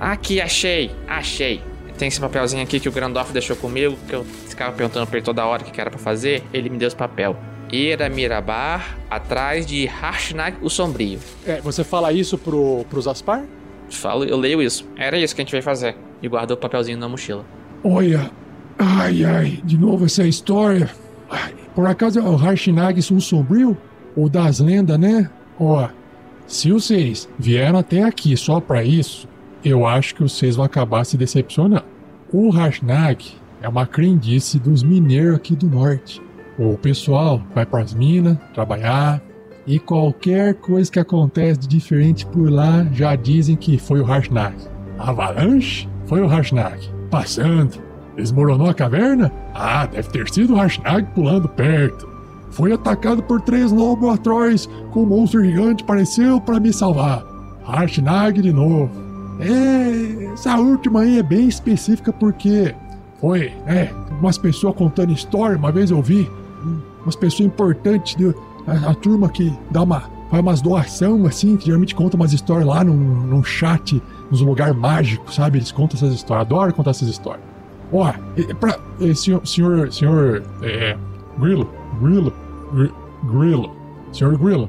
aqui, 0.00 0.40
achei, 0.40 0.90
achei. 1.06 1.62
Tem 1.98 2.08
esse 2.08 2.18
papelzinho 2.18 2.62
aqui 2.62 2.80
que 2.80 2.88
o 2.88 2.92
Grandoff 2.92 3.30
deixou 3.30 3.54
comigo, 3.54 3.96
que 4.08 4.14
eu 4.14 4.24
ficava 4.24 4.72
perguntando 4.74 5.06
pra 5.06 5.18
ele 5.18 5.24
toda 5.24 5.44
hora 5.44 5.62
o 5.62 5.64
que 5.66 5.78
era 5.78 5.90
pra 5.90 5.98
fazer. 5.98 6.42
Ele 6.52 6.70
me 6.70 6.78
deu 6.78 6.88
esse 6.88 6.96
papel. 6.96 7.36
Era 7.72 8.08
Mirabar, 8.08 8.98
atrás 9.10 9.66
de 9.66 9.86
Harshnag 9.86 10.56
o 10.62 10.70
Sombrio. 10.70 11.20
É, 11.46 11.60
você 11.60 11.84
fala 11.84 12.12
isso 12.12 12.38
pro, 12.38 12.84
pros 12.88 13.06
Aspar? 13.06 13.44
Falo, 13.90 14.24
eu 14.24 14.36
leio 14.36 14.62
isso. 14.62 14.88
Era 14.96 15.18
isso 15.18 15.34
que 15.34 15.42
a 15.42 15.44
gente 15.44 15.52
veio 15.52 15.62
fazer. 15.62 15.94
E 16.22 16.28
guardou 16.28 16.56
o 16.56 16.60
papelzinho 16.60 16.98
na 16.98 17.08
mochila. 17.08 17.44
Olha, 17.84 18.30
ai 18.78 19.24
ai, 19.24 19.60
de 19.62 19.76
novo 19.76 20.06
essa 20.06 20.26
história. 20.26 20.90
Ai, 21.28 21.54
por 21.74 21.86
acaso 21.86 22.18
é 22.18 22.22
o 22.22 22.34
Harshnag 22.34 22.98
um 23.12 23.20
sombrio? 23.20 23.76
Ou 24.16 24.28
das 24.28 24.58
lendas, 24.58 24.98
né? 24.98 25.30
Ó, 25.58 25.88
se 26.46 26.72
vocês 26.72 27.28
vieram 27.38 27.78
até 27.78 28.02
aqui 28.02 28.36
só 28.36 28.60
pra 28.60 28.82
isso, 28.82 29.28
eu 29.64 29.86
acho 29.86 30.14
que 30.14 30.22
vocês 30.22 30.56
vão 30.56 30.64
acabar 30.64 31.04
se 31.04 31.16
decepcionando. 31.16 31.84
O 32.32 32.50
Harshnag 32.50 33.32
é 33.60 33.68
uma 33.68 33.86
crendice 33.86 34.58
dos 34.58 34.82
mineiros 34.82 35.36
aqui 35.36 35.54
do 35.54 35.68
norte. 35.68 36.22
O 36.58 36.76
pessoal 36.76 37.42
vai 37.54 37.66
pras 37.66 37.94
minas 37.94 38.38
trabalhar 38.54 39.20
e 39.66 39.78
qualquer 39.78 40.54
coisa 40.54 40.90
que 40.90 40.98
acontece 40.98 41.60
de 41.60 41.68
diferente 41.68 42.26
por 42.26 42.50
lá 42.50 42.86
já 42.92 43.14
dizem 43.14 43.56
que 43.56 43.78
foi 43.78 44.00
o 44.00 44.04
Harshnag. 44.04 44.56
Avalanche? 44.98 45.88
Foi 46.06 46.20
o 46.20 46.26
Harshnag. 46.26 46.88
Passando. 47.10 47.80
Desmoronou 48.16 48.68
a 48.68 48.74
caverna? 48.74 49.32
Ah, 49.54 49.86
deve 49.86 50.08
ter 50.10 50.28
sido 50.28 50.54
o 50.54 50.56
Harshnag 50.56 51.06
pulando 51.14 51.48
perto. 51.48 52.08
Foi 52.50 52.72
atacado 52.72 53.22
por 53.22 53.40
três 53.40 53.70
lobos 53.70 54.12
atroz 54.12 54.68
com 54.92 55.02
um 55.02 55.06
monstro 55.06 55.44
gigante 55.44 55.84
apareceu 55.84 56.40
para 56.40 56.60
me 56.60 56.72
salvar. 56.72 57.24
Harshnag 57.64 58.42
de 58.42 58.52
novo. 58.52 59.09
É, 59.40 60.32
essa 60.32 60.56
última 60.56 61.00
aí 61.00 61.18
é 61.18 61.22
bem 61.22 61.48
específica 61.48 62.12
porque 62.12 62.74
foi, 63.20 63.52
é, 63.66 63.90
umas 64.20 64.38
pessoas 64.38 64.74
contando 64.74 65.12
história, 65.12 65.56
uma 65.56 65.72
vez 65.72 65.90
eu 65.90 66.00
vi 66.02 66.30
umas 67.02 67.16
pessoas 67.16 67.46
importantes, 67.48 68.14
de, 68.16 68.34
a, 68.66 68.90
a 68.90 68.94
turma 68.94 69.28
que 69.28 69.52
dá 69.70 69.82
uma, 69.82 70.02
faz 70.30 70.42
umas 70.42 70.60
doação 70.60 71.26
assim, 71.26 71.56
que 71.56 71.66
geralmente 71.66 71.94
conta 71.94 72.16
umas 72.16 72.32
histórias 72.32 72.66
lá 72.66 72.84
num, 72.84 72.94
num 72.94 73.42
chat, 73.42 74.02
nos 74.30 74.40
lugares 74.42 74.76
mágicos, 74.76 75.34
sabe? 75.34 75.58
Eles 75.58 75.72
contam 75.72 75.96
essas 75.96 76.14
histórias, 76.14 76.46
adoro 76.46 76.72
contar 76.74 76.90
essas 76.90 77.08
histórias. 77.08 77.42
Ó, 77.92 78.12
e- 78.36 78.54
pra, 78.54 78.78
senhor, 79.14 79.46
senhor, 79.46 79.92
senhor, 79.92 80.42
é, 80.62 80.96
Grilo, 81.38 81.68
Grilo, 82.00 82.32
Gri- 82.72 82.92
Grilo, 83.24 83.70
senhor 84.12 84.36
Grilo, 84.38 84.68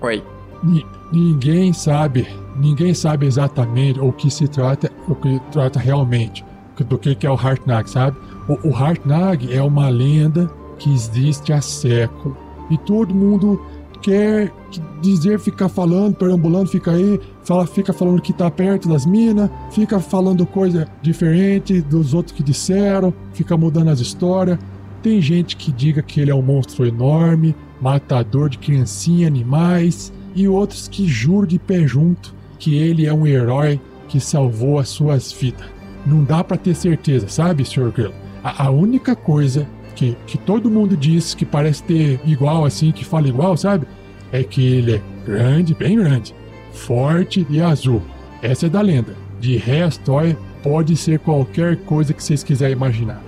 Oi. 0.00 0.22
Ni- 0.62 0.86
ninguém 1.12 1.72
sabe 1.72 2.26
ninguém 2.58 2.94
sabe 2.94 3.26
exatamente 3.26 4.00
o 4.00 4.12
que 4.12 4.30
se 4.30 4.48
trata, 4.48 4.90
o 5.08 5.14
que 5.14 5.40
trata 5.50 5.78
realmente, 5.78 6.44
do 6.88 6.98
que 6.98 7.14
que 7.14 7.26
é 7.26 7.30
o 7.30 7.34
Hartnag, 7.34 7.88
sabe? 7.88 8.16
O, 8.48 8.68
o 8.68 8.74
Hartnag 8.74 9.52
é 9.52 9.62
uma 9.62 9.88
lenda 9.88 10.50
que 10.78 10.92
existe 10.92 11.52
há 11.52 11.60
séculos 11.60 12.36
e 12.70 12.76
todo 12.78 13.14
mundo 13.14 13.60
quer 14.02 14.52
dizer, 15.00 15.38
ficar 15.40 15.68
falando, 15.68 16.14
perambulando, 16.14 16.68
fica 16.68 16.92
aí, 16.92 17.20
fala, 17.42 17.66
fica 17.66 17.92
falando 17.92 18.20
que 18.20 18.32
tá 18.32 18.50
perto 18.50 18.88
das 18.88 19.06
minas, 19.06 19.50
fica 19.70 19.98
falando 19.98 20.46
coisa 20.46 20.86
diferente 21.02 21.80
dos 21.80 22.14
outros 22.14 22.36
que 22.36 22.42
disseram, 22.42 23.12
fica 23.32 23.56
mudando 23.56 23.88
as 23.88 24.00
histórias. 24.00 24.58
Tem 25.02 25.20
gente 25.20 25.56
que 25.56 25.72
diga 25.72 26.02
que 26.02 26.20
ele 26.20 26.30
é 26.30 26.34
um 26.34 26.42
monstro 26.42 26.86
enorme, 26.86 27.54
matador 27.80 28.48
de 28.48 28.58
criancinha, 28.58 29.26
animais, 29.26 30.12
e 30.34 30.46
outros 30.46 30.86
que 30.86 31.08
juram 31.08 31.46
de 31.46 31.58
pé 31.58 31.86
junto 31.86 32.35
que 32.58 32.76
ele 32.76 33.06
é 33.06 33.12
um 33.12 33.26
herói 33.26 33.80
que 34.08 34.20
salvou 34.20 34.78
as 34.78 34.88
suas 34.88 35.32
vidas. 35.32 35.66
Não 36.04 36.22
dá 36.22 36.44
para 36.44 36.56
ter 36.56 36.74
certeza, 36.74 37.28
sabe, 37.28 37.64
Sr. 37.64 37.90
Grill? 37.90 38.12
A, 38.42 38.66
a 38.66 38.70
única 38.70 39.16
coisa 39.16 39.66
que, 39.94 40.16
que 40.26 40.38
todo 40.38 40.70
mundo 40.70 40.96
diz 40.96 41.34
que 41.34 41.44
parece 41.44 41.82
ter 41.82 42.20
igual 42.24 42.64
assim, 42.64 42.92
que 42.92 43.04
fala 43.04 43.28
igual, 43.28 43.56
sabe? 43.56 43.86
É 44.30 44.44
que 44.44 44.64
ele 44.64 44.96
é 44.96 45.02
grande, 45.24 45.74
bem 45.74 45.96
grande, 45.96 46.34
forte 46.72 47.46
e 47.50 47.60
azul. 47.60 48.02
Essa 48.42 48.66
é 48.66 48.68
da 48.68 48.80
lenda. 48.80 49.16
De 49.40 49.56
resto, 49.56 50.12
olha, 50.12 50.36
pode 50.62 50.96
ser 50.96 51.18
qualquer 51.18 51.76
coisa 51.78 52.12
que 52.12 52.22
vocês 52.22 52.42
quiserem 52.42 52.74
imaginar. 52.74 53.22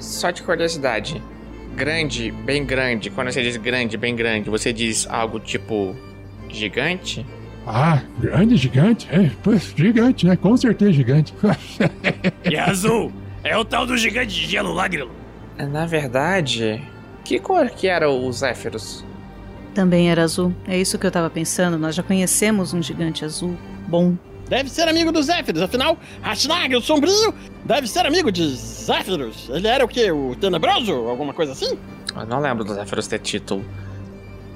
Só 0.00 0.30
de 0.30 0.42
curiosidade. 0.42 1.22
Grande, 1.76 2.30
bem 2.30 2.64
grande. 2.64 3.10
Quando 3.10 3.30
você 3.30 3.42
diz 3.42 3.56
grande, 3.56 3.96
bem 3.96 4.16
grande, 4.16 4.48
você 4.48 4.72
diz 4.72 5.06
algo 5.08 5.38
tipo 5.38 5.94
gigante? 6.48 7.26
Ah, 7.70 8.00
grande, 8.18 8.56
gigante? 8.56 9.06
É, 9.10 9.30
pois, 9.42 9.74
gigante, 9.76 10.26
né? 10.26 10.36
Com 10.36 10.56
certeza 10.56 10.90
gigante. 10.92 11.34
E 12.50 12.56
azul? 12.56 13.12
É 13.44 13.56
o 13.58 13.64
tal 13.64 13.84
do 13.86 13.94
gigante 13.96 14.34
de 14.34 14.46
gelo 14.46 14.72
lá, 14.72 14.88
Grilo. 14.88 15.10
Na 15.58 15.84
verdade, 15.84 16.80
que 17.24 17.38
cor 17.38 17.68
que 17.68 17.86
eram 17.86 18.26
os 18.26 18.38
Zéfiros? 18.38 19.04
Também 19.74 20.10
era 20.10 20.22
azul. 20.22 20.54
É 20.66 20.78
isso 20.78 20.98
que 20.98 21.06
eu 21.06 21.10
tava 21.10 21.28
pensando. 21.28 21.78
Nós 21.78 21.94
já 21.94 22.02
conhecemos 22.02 22.72
um 22.72 22.82
gigante 22.82 23.22
azul 23.22 23.54
bom. 23.86 24.16
Deve 24.48 24.70
ser 24.70 24.88
amigo 24.88 25.12
dos 25.12 25.26
Zéfiros, 25.26 25.60
afinal, 25.60 25.98
Hashnag, 26.22 26.74
o 26.74 26.80
sombrio, 26.80 27.34
deve 27.66 27.86
ser 27.86 28.06
amigo 28.06 28.32
de 28.32 28.48
Zéfiros. 28.56 29.50
Ele 29.50 29.68
era 29.68 29.84
o 29.84 29.88
quê? 29.88 30.10
O 30.10 30.34
tenebroso? 30.34 30.92
Alguma 31.06 31.34
coisa 31.34 31.52
assim? 31.52 31.78
Eu 32.16 32.24
não 32.24 32.40
lembro 32.40 32.64
dos 32.64 32.76
Zéfiros 32.76 33.06
ter 33.06 33.18
título. 33.18 33.62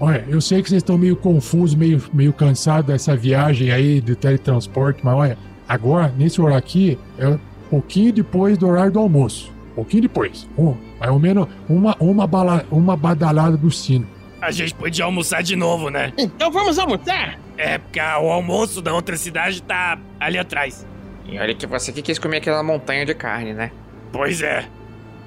Olha, 0.01 0.25
eu 0.29 0.41
sei 0.41 0.63
que 0.63 0.69
vocês 0.69 0.83
estão 0.83 0.99
meio 0.99 1.17
confusos, 1.17 1.75
meio, 1.75 2.03
meio 2.13 2.33
cansados 2.33 2.87
dessa 2.87 3.17
viagem 3.17 3.71
aí 3.71 4.01
de 4.01 4.17
teletransporte, 4.17 5.01
mas 5.05 5.15
olha, 5.15 5.39
agora, 5.69 6.13
nesse 6.17 6.41
horário 6.41 6.59
aqui, 6.59 6.99
é 7.19 7.29
um 7.29 7.39
pouquinho 7.71 8.13
depois 8.13 8.59
do 8.59 8.69
horário 8.69 8.93
do 8.93 8.99
almoço. 8.99 9.53
Um 9.73 9.75
pouquinho 9.77 10.03
depois. 10.03 10.49
Um, 10.59 10.75
mais 10.99 11.11
ou 11.11 11.19
menos 11.19 11.49
uma, 11.69 11.97
uma, 11.99 12.27
bala, 12.27 12.67
uma 12.71 12.97
badalada 12.97 13.57
do 13.57 13.71
sino. 13.71 14.07
A 14.41 14.51
gente 14.51 14.75
podia 14.75 15.05
almoçar 15.05 15.43
de 15.43 15.55
novo, 15.55 15.89
né? 15.89 16.13
Então 16.19 16.51
vamos 16.51 16.79
almoçar? 16.79 17.39
É, 17.57 17.79
porque 17.79 18.01
o 18.01 18.31
almoço 18.31 18.83
da 18.83 18.93
outra 18.93 19.17
cidade 19.17 19.63
tá 19.63 19.99
ali 20.19 20.37
atrás. 20.37 20.85
E 21.27 21.39
olha 21.39 21.55
que 21.55 21.67
você 21.67 21.93
que 21.93 22.03
quis 22.03 22.19
comer 22.19 22.39
aquela 22.39 22.63
montanha 22.63 23.07
de 23.07 23.15
carne, 23.15 23.55
né? 23.55 23.71
Pois 24.13 24.43
é. 24.43 24.67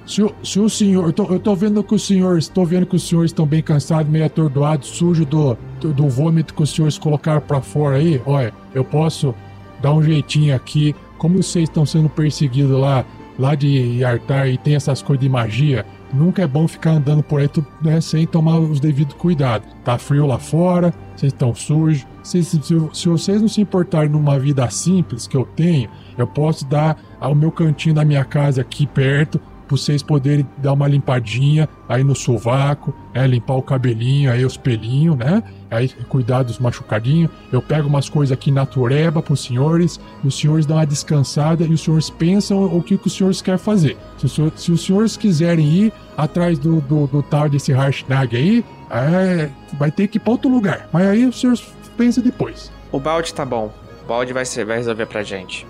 Se 0.06 0.22
o, 0.22 0.32
se 0.42 0.60
o 0.60 0.68
senhor. 0.68 1.06
Eu 1.06 1.12
tô, 1.12 1.24
eu 1.24 1.40
tô 1.40 1.54
vendo 1.54 1.82
que 1.82 1.94
os 1.94 2.06
senhores. 2.06 2.48
Tô 2.48 2.64
vendo 2.64 2.86
que 2.86 2.96
os 2.96 3.06
senhores 3.06 3.30
estão 3.30 3.44
bem 3.44 3.62
cansados, 3.62 4.10
meio 4.10 4.24
atordoados, 4.24 4.88
sujo 4.88 5.26
do, 5.26 5.58
do, 5.80 5.92
do 5.92 6.08
vômito 6.08 6.54
que 6.54 6.62
os 6.62 6.70
senhores 6.70 6.96
colocaram 6.96 7.40
pra 7.40 7.60
fora 7.60 7.96
aí. 7.96 8.22
Olha, 8.24 8.54
eu 8.72 8.84
posso 8.84 9.34
dar 9.82 9.92
um 9.92 10.02
jeitinho 10.02 10.54
aqui. 10.54 10.94
Como 11.18 11.42
vocês 11.42 11.68
estão 11.68 11.84
sendo 11.84 12.08
perseguidos 12.08 12.78
lá, 12.78 13.04
lá 13.38 13.54
de 13.54 14.04
Artar 14.04 14.48
e 14.48 14.56
tem 14.56 14.76
essas 14.76 15.02
coisas 15.02 15.22
de 15.22 15.28
magia, 15.28 15.84
nunca 16.12 16.42
é 16.42 16.46
bom 16.46 16.68
ficar 16.68 16.92
andando 16.92 17.22
por 17.22 17.40
aí 17.40 17.50
né, 17.82 18.00
sem 18.00 18.26
tomar 18.26 18.58
os 18.58 18.78
devidos 18.78 19.14
cuidados. 19.14 19.68
Tá 19.82 19.98
frio 19.98 20.26
lá 20.26 20.38
fora, 20.38 20.94
vocês 21.16 21.32
estão 21.32 21.54
sujos. 21.54 22.06
Se, 22.22 22.44
se, 22.44 22.60
se 22.92 23.08
vocês 23.08 23.40
não 23.40 23.48
se 23.48 23.60
importarem 23.60 24.10
numa 24.10 24.38
vida 24.38 24.68
simples 24.70 25.26
que 25.26 25.36
eu 25.36 25.48
tenho, 25.56 25.88
eu 26.18 26.26
posso 26.26 26.66
dar 26.66 27.00
ao 27.18 27.34
meu 27.34 27.50
cantinho 27.50 27.94
da 27.94 28.04
minha 28.04 28.24
casa 28.24 28.60
aqui 28.60 28.86
perto 28.86 29.40
pra 29.66 29.76
vocês 29.76 30.02
poderem 30.02 30.46
dar 30.58 30.72
uma 30.72 30.86
limpadinha 30.86 31.68
aí 31.88 32.04
no 32.04 32.14
sovaco, 32.14 32.94
é, 33.12 33.26
limpar 33.26 33.54
o 33.54 33.62
cabelinho, 33.62 34.30
aí 34.30 34.44
os 34.44 34.56
pelinhos, 34.56 35.16
né? 35.16 35.42
Aí 35.70 35.88
cuidar 36.08 36.42
dos 36.42 36.58
machucadinhos. 36.58 37.30
Eu 37.52 37.60
pego 37.60 37.88
umas 37.88 38.08
coisas 38.08 38.32
aqui 38.32 38.50
natureba 38.50 39.20
pros 39.20 39.44
senhores, 39.44 40.00
e 40.22 40.28
os 40.28 40.38
senhores 40.38 40.66
dão 40.66 40.76
uma 40.76 40.86
descansada 40.86 41.64
e 41.64 41.72
os 41.72 41.80
senhores 41.80 42.08
pensam 42.08 42.64
o 42.64 42.82
que, 42.82 42.96
que 42.96 43.06
os 43.06 43.16
senhores 43.16 43.42
querem 43.42 43.58
fazer. 43.58 43.96
Se, 44.18 44.26
os 44.26 44.60
se 44.60 44.72
os 44.72 44.84
senhores 44.84 45.16
quiserem 45.16 45.66
ir 45.66 45.92
atrás 46.16 46.58
do, 46.58 46.80
do, 46.80 47.06
do 47.06 47.22
tal 47.22 47.48
desse 47.48 47.72
Harshnag 47.72 48.36
aí, 48.36 48.64
é, 48.90 49.50
vai 49.78 49.90
ter 49.90 50.06
que 50.08 50.18
ir 50.18 50.20
pra 50.20 50.32
outro 50.32 50.50
lugar. 50.50 50.88
Mas 50.92 51.06
aí 51.06 51.26
os 51.26 51.40
senhores 51.40 51.62
pensam 51.96 52.22
depois. 52.22 52.70
O 52.92 53.00
balde 53.00 53.34
tá 53.34 53.44
bom. 53.44 53.72
O 54.04 54.06
balde 54.06 54.32
vai, 54.32 54.44
ser, 54.44 54.64
vai 54.64 54.76
resolver 54.76 55.06
pra 55.06 55.22
gente. 55.22 55.66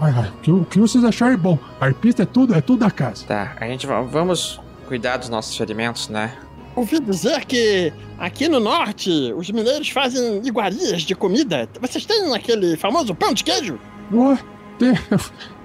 Ai, 0.00 0.12
ai, 0.16 0.28
o 0.28 0.40
que, 0.40 0.50
o 0.50 0.64
que 0.64 0.78
vocês 0.78 1.04
acharem 1.04 1.36
bom. 1.36 1.58
Arpista 1.80 2.22
é 2.22 2.26
tudo, 2.26 2.54
é 2.54 2.60
tudo 2.60 2.80
da 2.80 2.90
casa. 2.90 3.26
Tá, 3.26 3.56
a 3.60 3.66
gente 3.66 3.86
va- 3.86 4.00
vamos 4.02 4.60
cuidar 4.86 5.18
dos 5.18 5.28
nossos 5.28 5.56
ferimentos, 5.56 6.08
né? 6.08 6.36
Ouvi 6.74 7.00
dizer 7.00 7.44
que 7.44 7.92
aqui 8.18 8.48
no 8.48 8.60
norte 8.60 9.10
os 9.36 9.50
mineiros 9.50 9.90
fazem 9.90 10.40
iguarias 10.46 11.02
de 11.02 11.14
comida. 11.14 11.68
Vocês 11.80 12.06
têm 12.06 12.34
aquele 12.34 12.76
famoso 12.76 13.14
pão 13.14 13.34
de 13.34 13.44
queijo? 13.44 13.78
Ó, 14.14 14.36
tem- 14.78 14.94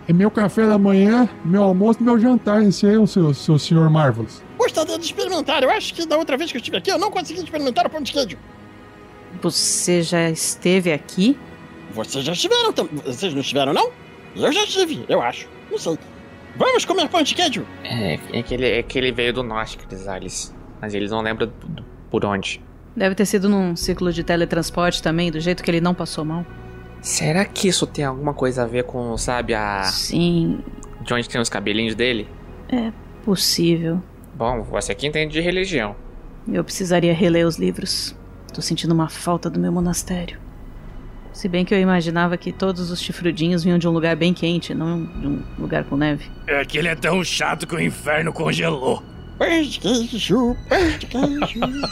é 0.08 0.12
meu 0.14 0.30
café 0.30 0.68
da 0.68 0.78
manhã, 0.78 1.30
meu 1.46 1.64
almoço 1.64 2.00
e 2.02 2.04
meu 2.04 2.20
jantar. 2.20 2.62
Esse 2.64 2.86
aí 2.88 2.96
é 2.96 3.00
o 3.00 3.08
seu, 3.08 3.34
seu 3.34 3.58
senhor 3.58 3.90
Marvelous. 3.90 4.44
Gostaria 4.58 4.98
de 4.98 5.06
experimentar. 5.06 5.64
Eu 5.64 5.70
acho 5.70 5.94
que 5.94 6.06
da 6.06 6.18
outra 6.18 6.36
vez 6.38 6.52
que 6.52 6.58
eu 6.58 6.60
estive 6.60 6.78
aqui 6.78 6.92
eu 6.92 6.98
não 6.98 7.10
consegui 7.12 7.42
experimentar 7.42 7.86
o 7.86 7.90
pão 7.90 8.02
de 8.02 8.12
queijo. 8.12 8.38
Você 9.42 10.02
já 10.02 10.30
esteve 10.30 10.92
aqui? 10.92 11.38
Vocês 11.92 12.26
já 12.26 12.34
estiveram 12.34 12.74
tam- 12.74 12.90
Vocês 13.06 13.34
não 13.34 13.42
estiveram, 13.42 13.74
não? 13.74 13.92
Eu 14.36 14.52
já 14.52 14.64
estive, 14.64 15.06
eu 15.08 15.22
acho. 15.22 15.48
Não 15.72 15.78
sei. 15.78 15.98
Vamos 16.58 16.86
comer 16.86 17.08
pão 17.10 17.22
de 17.22 17.36
queijo? 17.36 17.66
É, 17.84 18.20
é 18.34 18.42
que 18.44 18.54
ele, 18.54 18.66
é 18.70 18.84
que 18.84 18.98
ele 18.98 19.12
veio 19.12 19.34
do 19.34 19.44
norte, 19.44 19.78
Crisales. 19.78 20.54
Mas 20.82 20.94
eles 20.94 21.12
não 21.12 21.22
lembram 21.22 21.48
do- 21.48 21.68
do- 21.68 21.86
por 22.10 22.24
onde. 22.26 22.62
Deve 22.96 23.14
ter 23.16 23.26
sido 23.26 23.50
num 23.50 23.76
ciclo 23.76 24.12
de 24.14 24.24
teletransporte 24.24 25.02
também, 25.04 25.32
do 25.32 25.40
jeito 25.40 25.62
que 25.64 25.70
ele 25.70 25.82
não 25.82 25.94
passou 25.94 26.24
mal. 26.24 26.46
Será 27.02 27.44
que 27.46 27.68
isso 27.68 27.86
tem 27.86 28.06
alguma 28.06 28.34
coisa 28.34 28.64
a 28.64 28.66
ver 28.66 28.84
com, 28.86 29.18
sabe, 29.18 29.54
a. 29.54 29.84
Sim, 29.84 30.60
de 31.02 31.14
onde 31.14 31.28
tem 31.30 31.40
os 31.42 31.50
cabelinhos 31.50 31.94
dele? 31.96 32.28
é 32.70 32.92
possível. 33.24 34.02
Bom, 34.34 34.64
você 34.64 34.94
que 34.96 35.06
entende 35.08 35.34
de 35.34 35.42
religião. 35.42 35.96
Eu 36.52 36.64
precisaria 36.64 37.14
reler 37.14 37.46
os 37.46 37.58
livros. 37.58 38.16
Tô 38.54 38.62
sentindo 38.62 38.94
uma 38.94 39.10
falta 39.10 39.50
do 39.50 39.60
meu 39.60 39.72
monastério. 39.72 40.40
Se 41.36 41.50
bem 41.50 41.66
que 41.66 41.74
eu 41.76 41.80
imaginava 41.80 42.38
que 42.38 42.54
todos 42.54 42.90
os 42.90 43.00
chifrudinhos 43.02 43.62
vinham 43.62 43.78
de 43.78 43.86
um 43.88 43.92
lugar 43.92 44.16
bem 44.16 44.34
quente, 44.34 44.74
não 44.74 45.04
de 45.04 45.28
um 45.28 45.44
lugar 45.60 45.84
com 45.84 45.98
neve. 45.98 46.26
É 46.48 46.64
que 46.64 46.78
ele 46.78 46.88
é 46.88 46.96
tão 46.96 47.22
chato 47.26 47.68
que 47.68 47.76
o 47.76 47.80
inferno 47.80 48.32
congelou. 48.32 49.04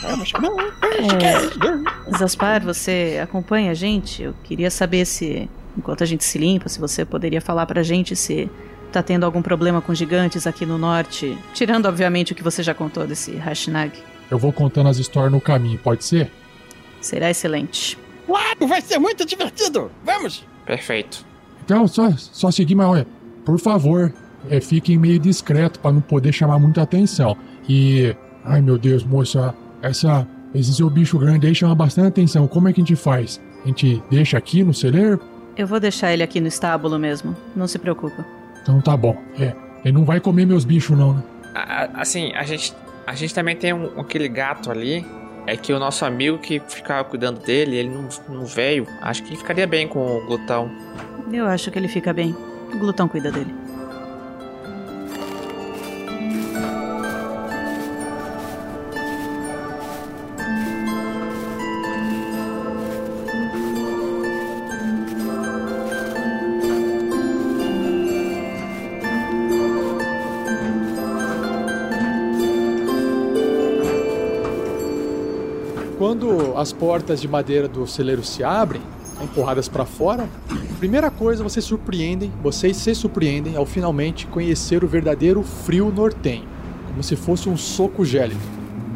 Vamos 0.02 0.32
comer 0.32 0.48
É. 0.82 1.16
queijo. 1.18 1.84
Zaspar, 2.18 2.62
você 2.64 3.20
acompanha 3.22 3.70
a 3.70 3.74
gente? 3.74 4.22
Eu 4.22 4.34
queria 4.44 4.70
saber 4.70 5.04
se, 5.04 5.46
enquanto 5.76 6.02
a 6.02 6.06
gente 6.06 6.24
se 6.24 6.38
limpa, 6.38 6.70
se 6.70 6.80
você 6.80 7.04
poderia 7.04 7.42
falar 7.42 7.66
pra 7.66 7.82
gente 7.82 8.16
se 8.16 8.48
tá 8.90 9.02
tendo 9.02 9.24
algum 9.26 9.42
problema 9.42 9.82
com 9.82 9.94
gigantes 9.94 10.46
aqui 10.46 10.64
no 10.64 10.78
norte. 10.78 11.36
Tirando, 11.52 11.84
obviamente, 11.84 12.32
o 12.32 12.34
que 12.34 12.42
você 12.42 12.62
já 12.62 12.72
contou 12.72 13.06
desse 13.06 13.32
Hashnag. 13.36 13.92
Eu 14.30 14.38
vou 14.38 14.54
contando 14.54 14.88
as 14.88 14.96
histórias 14.96 15.30
no 15.30 15.40
caminho, 15.40 15.78
pode 15.78 16.02
ser? 16.02 16.30
Será 16.98 17.28
excelente. 17.28 17.98
Claro, 18.26 18.66
vai 18.66 18.80
ser 18.80 18.98
muito 18.98 19.24
divertido. 19.26 19.90
Vamos. 20.04 20.44
Perfeito. 20.66 21.24
Então, 21.64 21.86
só, 21.86 22.10
só 22.16 22.50
seguir, 22.50 22.74
mas 22.74 22.86
olha, 22.86 23.06
por 23.44 23.58
favor, 23.58 24.12
é, 24.50 24.60
fiquem 24.60 24.98
meio 24.98 25.18
discreto 25.18 25.78
pra 25.80 25.92
não 25.92 26.00
poder 26.00 26.32
chamar 26.32 26.58
muita 26.58 26.82
atenção. 26.82 27.36
E, 27.68 28.14
ai 28.44 28.60
meu 28.60 28.78
Deus, 28.78 29.04
moça, 29.04 29.54
essa, 29.82 30.26
esse 30.54 30.74
seu 30.74 30.88
bicho 30.90 31.18
grande 31.18 31.46
aí 31.46 31.54
chama 31.54 31.74
bastante 31.74 32.08
atenção. 32.08 32.46
Como 32.46 32.68
é 32.68 32.72
que 32.72 32.80
a 32.80 32.84
gente 32.84 32.96
faz? 32.96 33.40
A 33.64 33.68
gente 33.68 34.02
deixa 34.10 34.36
aqui 34.36 34.62
no 34.62 34.74
celeiro? 34.74 35.20
Eu 35.56 35.66
vou 35.66 35.78
deixar 35.80 36.12
ele 36.12 36.22
aqui 36.22 36.40
no 36.40 36.48
estábulo 36.48 36.98
mesmo. 36.98 37.34
Não 37.54 37.66
se 37.66 37.78
preocupa. 37.78 38.24
Então 38.62 38.80
tá 38.80 38.96
bom. 38.96 39.16
É, 39.38 39.54
ele 39.84 39.92
não 39.94 40.04
vai 40.04 40.20
comer 40.20 40.46
meus 40.46 40.64
bichos 40.64 40.96
não, 40.98 41.14
né? 41.14 41.22
A- 41.54 42.00
assim, 42.00 42.32
a 42.34 42.42
gente, 42.42 42.74
a 43.06 43.14
gente 43.14 43.32
também 43.32 43.54
tem 43.56 43.72
um- 43.72 44.00
aquele 44.00 44.28
gato 44.28 44.70
ali. 44.70 45.06
É 45.46 45.56
que 45.56 45.72
o 45.72 45.78
nosso 45.78 46.04
amigo 46.04 46.38
que 46.38 46.60
ficava 46.60 47.04
cuidando 47.04 47.40
dele, 47.40 47.76
ele 47.76 47.90
não, 47.90 48.08
não 48.28 48.46
veio. 48.46 48.86
Acho 49.00 49.22
que 49.22 49.30
ele 49.30 49.36
ficaria 49.36 49.66
bem 49.66 49.86
com 49.86 50.00
o 50.00 50.26
glutão. 50.26 50.70
Eu 51.32 51.46
acho 51.46 51.70
que 51.70 51.78
ele 51.78 51.88
fica 51.88 52.12
bem. 52.12 52.34
O 52.72 52.78
glutão 52.78 53.06
cuida 53.08 53.30
dele. 53.30 53.63
As 76.64 76.72
portas 76.72 77.20
de 77.20 77.28
madeira 77.28 77.68
do 77.68 77.86
celeiro 77.86 78.24
se 78.24 78.42
abrem, 78.42 78.80
empurradas 79.22 79.68
para 79.68 79.84
fora, 79.84 80.26
primeira 80.78 81.10
coisa 81.10 81.44
vocês 81.44 81.62
surpreendem, 81.62 82.32
vocês 82.42 82.78
se 82.78 82.94
surpreendem 82.94 83.54
ao 83.54 83.66
finalmente 83.66 84.26
conhecer 84.26 84.82
o 84.82 84.88
verdadeiro 84.88 85.42
frio 85.42 85.92
nortenho, 85.94 86.48
como 86.86 87.02
se 87.02 87.16
fosse 87.16 87.50
um 87.50 87.56
soco 87.58 88.02
gélido. 88.02 88.40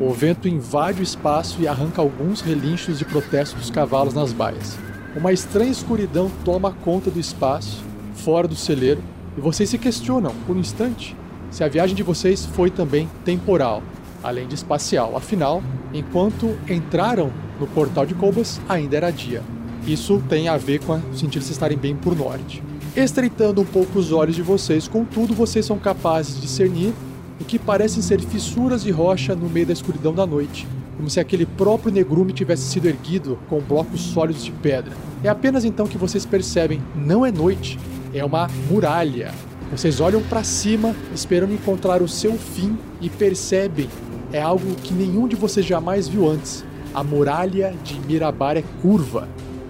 O 0.00 0.10
vento 0.14 0.48
invade 0.48 1.00
o 1.00 1.02
espaço 1.02 1.60
e 1.60 1.68
arranca 1.68 2.00
alguns 2.00 2.40
relinchos 2.40 2.98
de 2.98 3.04
protesto 3.04 3.58
dos 3.58 3.70
cavalos 3.70 4.14
nas 4.14 4.32
baias. 4.32 4.78
Uma 5.14 5.30
estranha 5.30 5.70
escuridão 5.70 6.30
toma 6.46 6.72
conta 6.72 7.10
do 7.10 7.20
espaço, 7.20 7.84
fora 8.14 8.48
do 8.48 8.56
celeiro, 8.56 9.02
e 9.36 9.42
vocês 9.42 9.68
se 9.68 9.76
questionam, 9.76 10.34
por 10.46 10.56
um 10.56 10.60
instante, 10.60 11.14
se 11.50 11.62
a 11.62 11.68
viagem 11.68 11.94
de 11.94 12.02
vocês 12.02 12.46
foi 12.46 12.70
também 12.70 13.10
temporal, 13.26 13.82
além 14.24 14.48
de 14.48 14.54
espacial. 14.54 15.14
Afinal, 15.14 15.62
enquanto 15.92 16.56
entraram 16.66 17.30
no 17.58 17.66
portal 17.66 18.06
de 18.06 18.14
Cobas, 18.14 18.60
ainda 18.68 18.96
era 18.96 19.10
dia. 19.10 19.42
Isso 19.86 20.22
tem 20.28 20.48
a 20.48 20.56
ver 20.56 20.80
com 20.80 20.98
de 20.98 21.26
vocês 21.26 21.50
estarem 21.50 21.78
bem 21.78 21.96
por 21.96 22.16
norte. 22.16 22.62
Estreitando 22.96 23.60
um 23.60 23.64
pouco 23.64 23.98
os 23.98 24.12
olhos 24.12 24.36
de 24.36 24.42
vocês, 24.42 24.88
contudo, 24.88 25.34
vocês 25.34 25.64
são 25.64 25.78
capazes 25.78 26.36
de 26.36 26.42
discernir 26.42 26.92
o 27.40 27.44
que 27.44 27.58
parecem 27.58 28.02
ser 28.02 28.20
fissuras 28.20 28.82
de 28.82 28.90
rocha 28.90 29.34
no 29.34 29.48
meio 29.48 29.66
da 29.66 29.72
escuridão 29.72 30.12
da 30.12 30.26
noite, 30.26 30.66
como 30.96 31.08
se 31.08 31.20
aquele 31.20 31.46
próprio 31.46 31.92
negrume 31.92 32.32
tivesse 32.32 32.62
sido 32.62 32.88
erguido 32.88 33.38
com 33.48 33.60
blocos 33.60 34.00
sólidos 34.00 34.44
de 34.44 34.50
pedra. 34.50 34.92
É 35.22 35.28
apenas 35.28 35.64
então 35.64 35.86
que 35.86 35.96
vocês 35.96 36.26
percebem, 36.26 36.82
não 36.96 37.24
é 37.24 37.30
noite, 37.30 37.78
é 38.12 38.24
uma 38.24 38.48
muralha. 38.68 39.32
Vocês 39.70 40.00
olham 40.00 40.22
para 40.22 40.42
cima, 40.42 40.94
esperando 41.14 41.54
encontrar 41.54 42.02
o 42.02 42.08
seu 42.08 42.32
fim 42.32 42.76
e 43.00 43.08
percebem 43.08 43.88
é 44.32 44.40
algo 44.40 44.74
que 44.82 44.92
nenhum 44.92 45.26
de 45.26 45.36
vocês 45.36 45.64
jamais 45.64 46.06
viu 46.06 46.28
antes. 46.28 46.64
A 46.94 47.04
muralha 47.04 47.74
de 47.84 47.98
Mirabar 48.00 48.56
é 48.56 48.64
curva, 48.82 49.28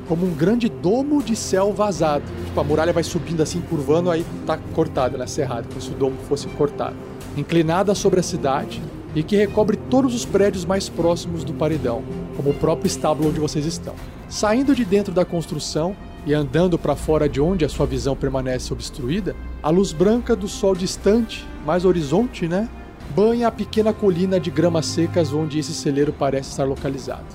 como 0.09 0.25
um 0.25 0.35
grande 0.35 0.69
domo 0.69 1.23
de 1.23 1.37
céu 1.37 1.73
vazado. 1.73 2.25
Tipo, 2.47 2.61
a 2.61 2.65
muralha 2.65 2.93
vai 2.93 3.03
subindo 3.03 3.43
assim, 3.43 3.61
curvando, 3.61 4.11
aí 4.11 4.25
tá 4.47 4.59
cortada, 4.75 5.19
né, 5.19 5.27
cerrada, 5.27 5.67
como 5.69 5.81
se 5.81 5.91
o 5.91 5.95
domo 5.95 6.17
fosse 6.29 6.47
cortado. 6.49 6.97
Inclinada 7.37 7.95
sobre 7.95 8.21
a 8.21 8.23
cidade 8.23 8.81
e 9.15 9.23
que 9.23 9.37
recobre 9.37 9.77
todos 9.77 10.15
os 10.15 10.25
prédios 10.25 10.65
mais 10.65 10.89
próximos 10.89 11.45
do 11.45 11.53
paredão, 11.53 12.03
como 12.37 12.51
o 12.51 12.55
próprio 12.55 12.87
estábulo 12.87 13.29
onde 13.29 13.41
vocês 13.41 13.67
estão. 13.67 13.95
Saindo 14.29 14.75
de 14.75 14.85
dentro 14.85 15.13
da 15.13 15.25
construção 15.25 15.95
e 16.27 16.35
andando 16.35 16.79
para 16.79 16.95
fora 16.95 17.29
de 17.29 17.41
onde 17.41 17.65
a 17.65 17.69
sua 17.69 17.87
visão 17.87 18.15
permanece 18.15 18.73
obstruída, 18.73 19.35
a 19.63 19.71
luz 19.71 19.93
branca 19.93 20.37
do 20.37 20.49
sol 20.49 20.75
distante, 20.75 21.47
mais 21.67 21.85
horizonte, 21.85 22.47
né, 22.47 22.69
banha 23.15 23.49
a 23.49 23.51
pequena 23.51 23.93
colina 23.93 24.39
de 24.39 24.51
gramas 24.51 24.87
secas 24.87 25.33
onde 25.33 25.59
esse 25.59 25.73
celeiro 25.73 26.13
parece 26.13 26.51
estar 26.51 26.65
localizado. 26.65 27.27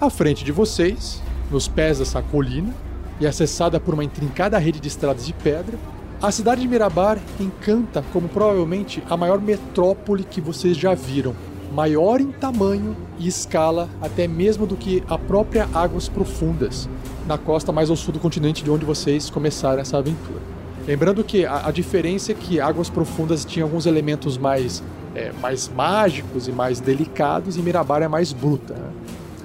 À 0.00 0.10
frente 0.10 0.44
de 0.44 0.52
vocês, 0.52 1.22
nos 1.50 1.68
pés 1.68 1.98
dessa 1.98 2.22
colina, 2.22 2.74
e 3.20 3.26
acessada 3.26 3.78
por 3.78 3.94
uma 3.94 4.04
intrincada 4.04 4.58
rede 4.58 4.80
de 4.80 4.88
estradas 4.88 5.26
de 5.26 5.32
pedra, 5.32 5.78
a 6.20 6.30
cidade 6.30 6.60
de 6.60 6.68
Mirabar 6.68 7.18
encanta 7.38 8.04
como 8.12 8.28
provavelmente 8.28 9.02
a 9.08 9.16
maior 9.16 9.40
metrópole 9.40 10.24
que 10.24 10.40
vocês 10.40 10.76
já 10.76 10.94
viram, 10.94 11.34
maior 11.72 12.20
em 12.20 12.30
tamanho 12.30 12.96
e 13.18 13.26
escala 13.26 13.88
até 14.00 14.28
mesmo 14.28 14.66
do 14.66 14.76
que 14.76 15.02
a 15.08 15.16
própria 15.16 15.68
Águas 15.72 16.08
Profundas, 16.08 16.88
na 17.26 17.38
costa 17.38 17.72
mais 17.72 17.90
ao 17.90 17.96
sul 17.96 18.12
do 18.12 18.20
continente 18.20 18.62
de 18.62 18.70
onde 18.70 18.84
vocês 18.84 19.30
começaram 19.30 19.80
essa 19.80 19.98
aventura. 19.98 20.51
Lembrando 20.86 21.22
que 21.22 21.46
a, 21.46 21.68
a 21.68 21.70
diferença 21.70 22.32
é 22.32 22.34
que 22.34 22.60
Águas 22.60 22.90
Profundas 22.90 23.44
tinha 23.44 23.64
alguns 23.64 23.86
elementos 23.86 24.36
mais, 24.36 24.82
é, 25.14 25.32
mais 25.40 25.68
mágicos 25.68 26.48
e 26.48 26.52
mais 26.52 26.80
delicados, 26.80 27.56
e 27.56 27.62
Mirabar 27.62 28.02
é 28.02 28.08
mais 28.08 28.32
bruta. 28.32 28.74
né? 28.74 28.90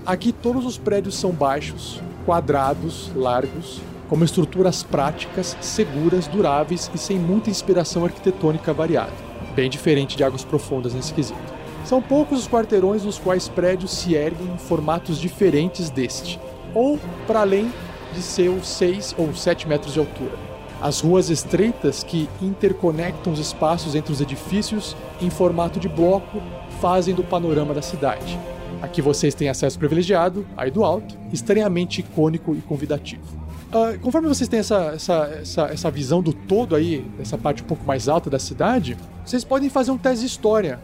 Aqui 0.06 0.32
todos 0.32 0.66
os 0.66 0.78
prédios 0.78 1.16
são 1.16 1.32
baixos, 1.32 2.02
quadrados, 2.26 3.12
largos, 3.16 3.82
como 4.10 4.24
estruturas 4.24 4.82
práticas, 4.82 5.56
seguras, 5.62 6.28
duráveis 6.28 6.90
e 6.94 6.98
sem 6.98 7.20
muita 7.20 7.50
inspiração 7.50 8.06
arquitetônica 8.06 8.74
variada. 8.74 9.12
Bem 9.56 9.70
diferente 9.70 10.16
de 10.16 10.24
Águas 10.24 10.44
Profundas 10.44 10.94
nesse 10.94 11.14
quesito. 11.14 11.58
São 11.86 12.02
poucos 12.02 12.40
os 12.40 12.48
quarteirões 12.48 13.04
nos 13.04 13.20
quais 13.20 13.48
prédios 13.48 13.92
se 13.92 14.14
erguem 14.16 14.48
em 14.54 14.58
formatos 14.58 15.20
diferentes 15.20 15.90
deste, 15.90 16.40
ou 16.74 17.00
para 17.26 17.42
além 17.42 17.72
de 18.14 18.22
seus 18.22 18.68
6 18.68 19.16
ou 19.18 19.34
7 19.34 19.68
metros 19.68 19.94
de 19.94 20.00
altura. 20.00 20.47
As 20.82 21.00
ruas 21.00 21.30
estreitas 21.30 22.04
que 22.04 22.30
interconectam 22.42 23.34
os 23.34 23.40
espaços 23.40 23.96
entre 23.96 24.14
os 24.14 24.22
edifícios 24.22 24.96
em 25.20 25.30
formato 25.30 25.80
de 25.80 25.90
bloco 25.90 26.42
fazem 26.80 27.16
do 27.16 27.24
panorama 27.24 27.74
da 27.74 27.82
cidade. 27.82 28.40
Aqui 28.82 29.02
vocês 29.02 29.34
têm 29.34 29.50
acesso 29.50 29.80
privilegiado, 29.80 30.46
aí 30.56 30.70
do 30.70 30.84
alto, 30.84 31.18
estranhamente 31.34 32.02
icônico 32.02 32.56
e 32.56 32.62
convidativo. 32.62 33.24
Ah, 33.72 33.98
conforme 34.00 34.28
vocês 34.28 34.48
têm 34.48 34.60
essa, 34.60 34.92
essa, 34.94 35.14
essa, 35.42 35.62
essa 35.66 35.92
visão 35.92 36.22
do 36.22 36.32
todo 36.32 36.76
aí, 36.76 37.00
dessa 37.18 37.38
parte 37.38 37.64
um 37.64 37.66
pouco 37.66 37.84
mais 37.86 38.08
alta 38.08 38.30
da 38.30 38.38
cidade, 38.38 38.96
vocês 39.26 39.44
podem 39.44 39.70
fazer 39.70 39.92
um 39.92 39.98
teste 39.98 40.22
de 40.22 40.28
história. 40.28 40.80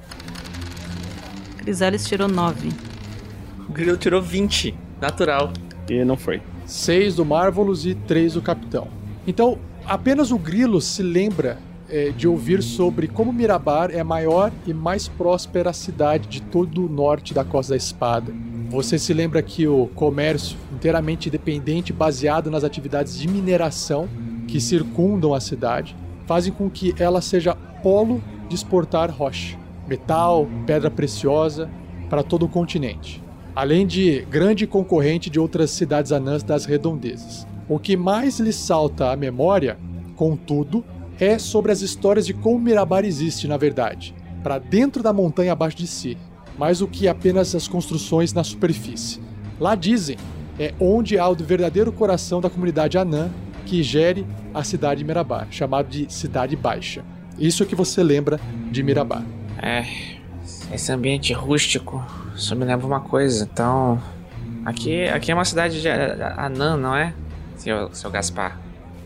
Crisales 1.57 2.05
tirou 2.05 2.27
9. 2.27 2.69
O 3.69 3.71
Grilo 3.71 3.95
tirou 3.95 4.21
20, 4.21 4.75
natural. 4.99 5.53
E 5.87 6.03
não 6.03 6.17
foi. 6.17 6.41
6 6.65 7.15
do 7.15 7.25
Marvelous 7.25 7.85
e 7.85 7.93
3 7.93 8.33
do 8.33 8.41
Capitão. 8.41 8.87
Então, 9.25 9.57
apenas 9.85 10.31
o 10.31 10.37
Grilo 10.37 10.81
se 10.81 11.03
lembra 11.03 11.57
é, 11.89 12.09
de 12.09 12.27
ouvir 12.27 12.63
sobre 12.63 13.07
como 13.07 13.33
Mirabar 13.33 13.91
é 13.91 13.99
a 13.99 14.03
maior 14.03 14.51
e 14.65 14.73
mais 14.73 15.07
próspera 15.07 15.73
cidade 15.73 16.27
de 16.27 16.41
todo 16.41 16.85
o 16.85 16.89
norte 16.89 17.33
da 17.33 17.43
Costa 17.43 17.73
da 17.73 17.77
Espada. 17.77 18.33
Você 18.69 18.97
se 18.97 19.13
lembra 19.13 19.41
que 19.43 19.67
o 19.67 19.87
comércio 19.93 20.57
inteiramente 20.73 21.29
dependente, 21.29 21.93
baseado 21.93 22.49
nas 22.49 22.63
atividades 22.63 23.17
de 23.19 23.27
mineração 23.27 24.07
que 24.47 24.59
circundam 24.59 25.33
a 25.33 25.39
cidade, 25.39 25.95
fazem 26.25 26.51
com 26.51 26.69
que 26.69 26.95
ela 26.97 27.21
seja 27.21 27.53
polo 27.53 28.23
de 28.47 28.55
exportar 28.55 29.11
rocha, 29.11 29.57
metal, 29.87 30.47
pedra 30.65 30.89
preciosa 30.89 31.69
para 32.09 32.23
todo 32.23 32.45
o 32.45 32.49
continente, 32.49 33.21
além 33.55 33.85
de 33.85 34.25
grande 34.29 34.65
concorrente 34.65 35.29
de 35.29 35.39
outras 35.39 35.69
cidades 35.71 36.11
anãs 36.11 36.41
das 36.41 36.65
redondezas. 36.65 37.45
O 37.67 37.79
que 37.79 37.95
mais 37.95 38.39
lhe 38.39 38.53
salta 38.53 39.11
à 39.11 39.15
memória, 39.15 39.77
contudo, 40.15 40.83
é 41.19 41.37
sobre 41.37 41.71
as 41.71 41.81
histórias 41.81 42.25
de 42.25 42.33
como 42.33 42.59
Mirabar 42.59 43.05
existe, 43.05 43.47
na 43.47 43.57
verdade, 43.57 44.13
para 44.43 44.59
dentro 44.59 45.01
da 45.01 45.13
montanha 45.13 45.53
abaixo 45.53 45.77
de 45.77 45.87
si, 45.87 46.17
mais 46.57 46.79
do 46.79 46.87
que 46.87 47.07
apenas 47.07 47.55
as 47.55 47.67
construções 47.67 48.33
na 48.33 48.43
superfície. 48.43 49.21
Lá 49.59 49.75
dizem, 49.75 50.17
é 50.59 50.73
onde 50.79 51.17
há 51.17 51.27
o 51.27 51.35
verdadeiro 51.35 51.91
coração 51.91 52.41
da 52.41 52.49
comunidade 52.49 52.97
anã 52.97 53.29
que 53.65 53.81
gere 53.81 54.25
a 54.53 54.63
cidade 54.63 54.99
de 54.99 55.05
Mirabar, 55.05 55.47
chamado 55.49 55.87
de 55.87 56.11
Cidade 56.13 56.55
Baixa. 56.55 57.03
Isso 57.39 57.65
que 57.65 57.75
você 57.75 58.03
lembra 58.03 58.39
de 58.71 58.83
Mirabar. 58.83 59.23
É, 59.61 59.85
esse 60.71 60.91
ambiente 60.91 61.33
rústico 61.33 62.05
só 62.35 62.55
me 62.55 62.65
lembra 62.65 62.85
uma 62.85 62.99
coisa, 62.99 63.47
então. 63.51 64.01
Aqui, 64.65 65.05
aqui 65.05 65.31
é 65.31 65.35
uma 65.35 65.45
cidade 65.45 65.81
de 65.81 65.89
anã, 65.89 66.77
não 66.77 66.95
é? 66.95 67.13
Seu, 67.91 68.11
Gaspar. 68.11 68.59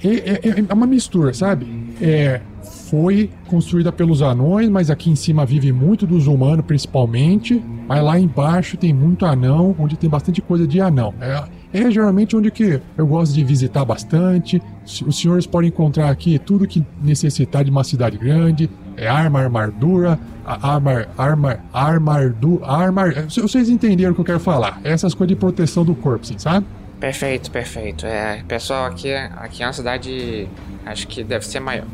É, 0.04 0.50
é- 0.50 0.66
é 0.70 0.74
uma 0.74 0.86
mistura, 0.86 1.34
sabe? 1.34 1.66
É, 2.02 2.42
foi 2.90 3.30
construída 3.48 3.92
pelos 3.92 4.22
anões, 4.22 4.70
mas 4.70 4.90
aqui 4.92 5.10
em 5.10 5.16
cima 5.16 5.46
vive 5.46 5.72
muito 5.72 6.06
dos 6.06 6.28
humanos, 6.28 6.64
principalmente. 6.66 7.62
Mas 7.88 8.04
lá 8.04 8.20
embaixo 8.20 8.78
tem 8.78 8.94
muito 8.94 9.26
anão, 9.26 9.76
onde 9.80 9.98
tem 9.98 10.10
bastante 10.10 10.42
coisa 10.42 10.68
de 10.68 10.80
anão. 10.80 11.14
É, 11.20 11.44
é 11.74 11.92
geralmente 11.92 12.36
onde 12.36 12.52
que 12.52 12.80
eu 12.98 13.08
gosto 13.08 13.34
de 13.34 13.44
visitar 13.44 13.84
bastante. 13.86 14.62
Os 15.06 15.20
senhores 15.20 15.48
podem 15.48 15.70
encontrar 15.70 16.10
aqui 16.10 16.38
tudo 16.38 16.68
que 16.68 16.86
necessitar 17.02 17.64
de 17.64 17.72
uma 17.72 17.84
cidade 17.84 18.18
grande. 18.18 18.70
É 18.96 19.08
arma, 19.08 19.40
armadura, 19.42 20.20
arma, 20.46 21.08
arma, 21.18 21.60
armardu, 21.74 22.62
arma. 22.64 23.08
é, 23.10 23.24
Vocês 23.24 23.68
entenderam 23.70 24.12
o 24.12 24.16
que 24.16 24.22
eu 24.22 24.26
quero 24.26 24.40
falar? 24.40 24.80
Essas 24.84 25.14
coisas 25.14 25.30
de 25.30 25.40
proteção 25.40 25.84
do 25.84 25.96
corpo, 25.96 26.22
assim, 26.24 26.38
sabe? 26.38 26.66
Perfeito, 27.00 27.52
perfeito. 27.52 28.06
É, 28.06 28.44
pessoal, 28.48 28.86
aqui, 28.86 29.10
é- 29.10 29.30
aqui 29.38 29.62
é 29.64 29.68
uma 29.68 29.74
cidade. 29.74 30.48
Acho 30.86 31.08
que 31.08 31.24
deve 31.24 31.46
ser 31.46 31.60
maior. 31.60 31.86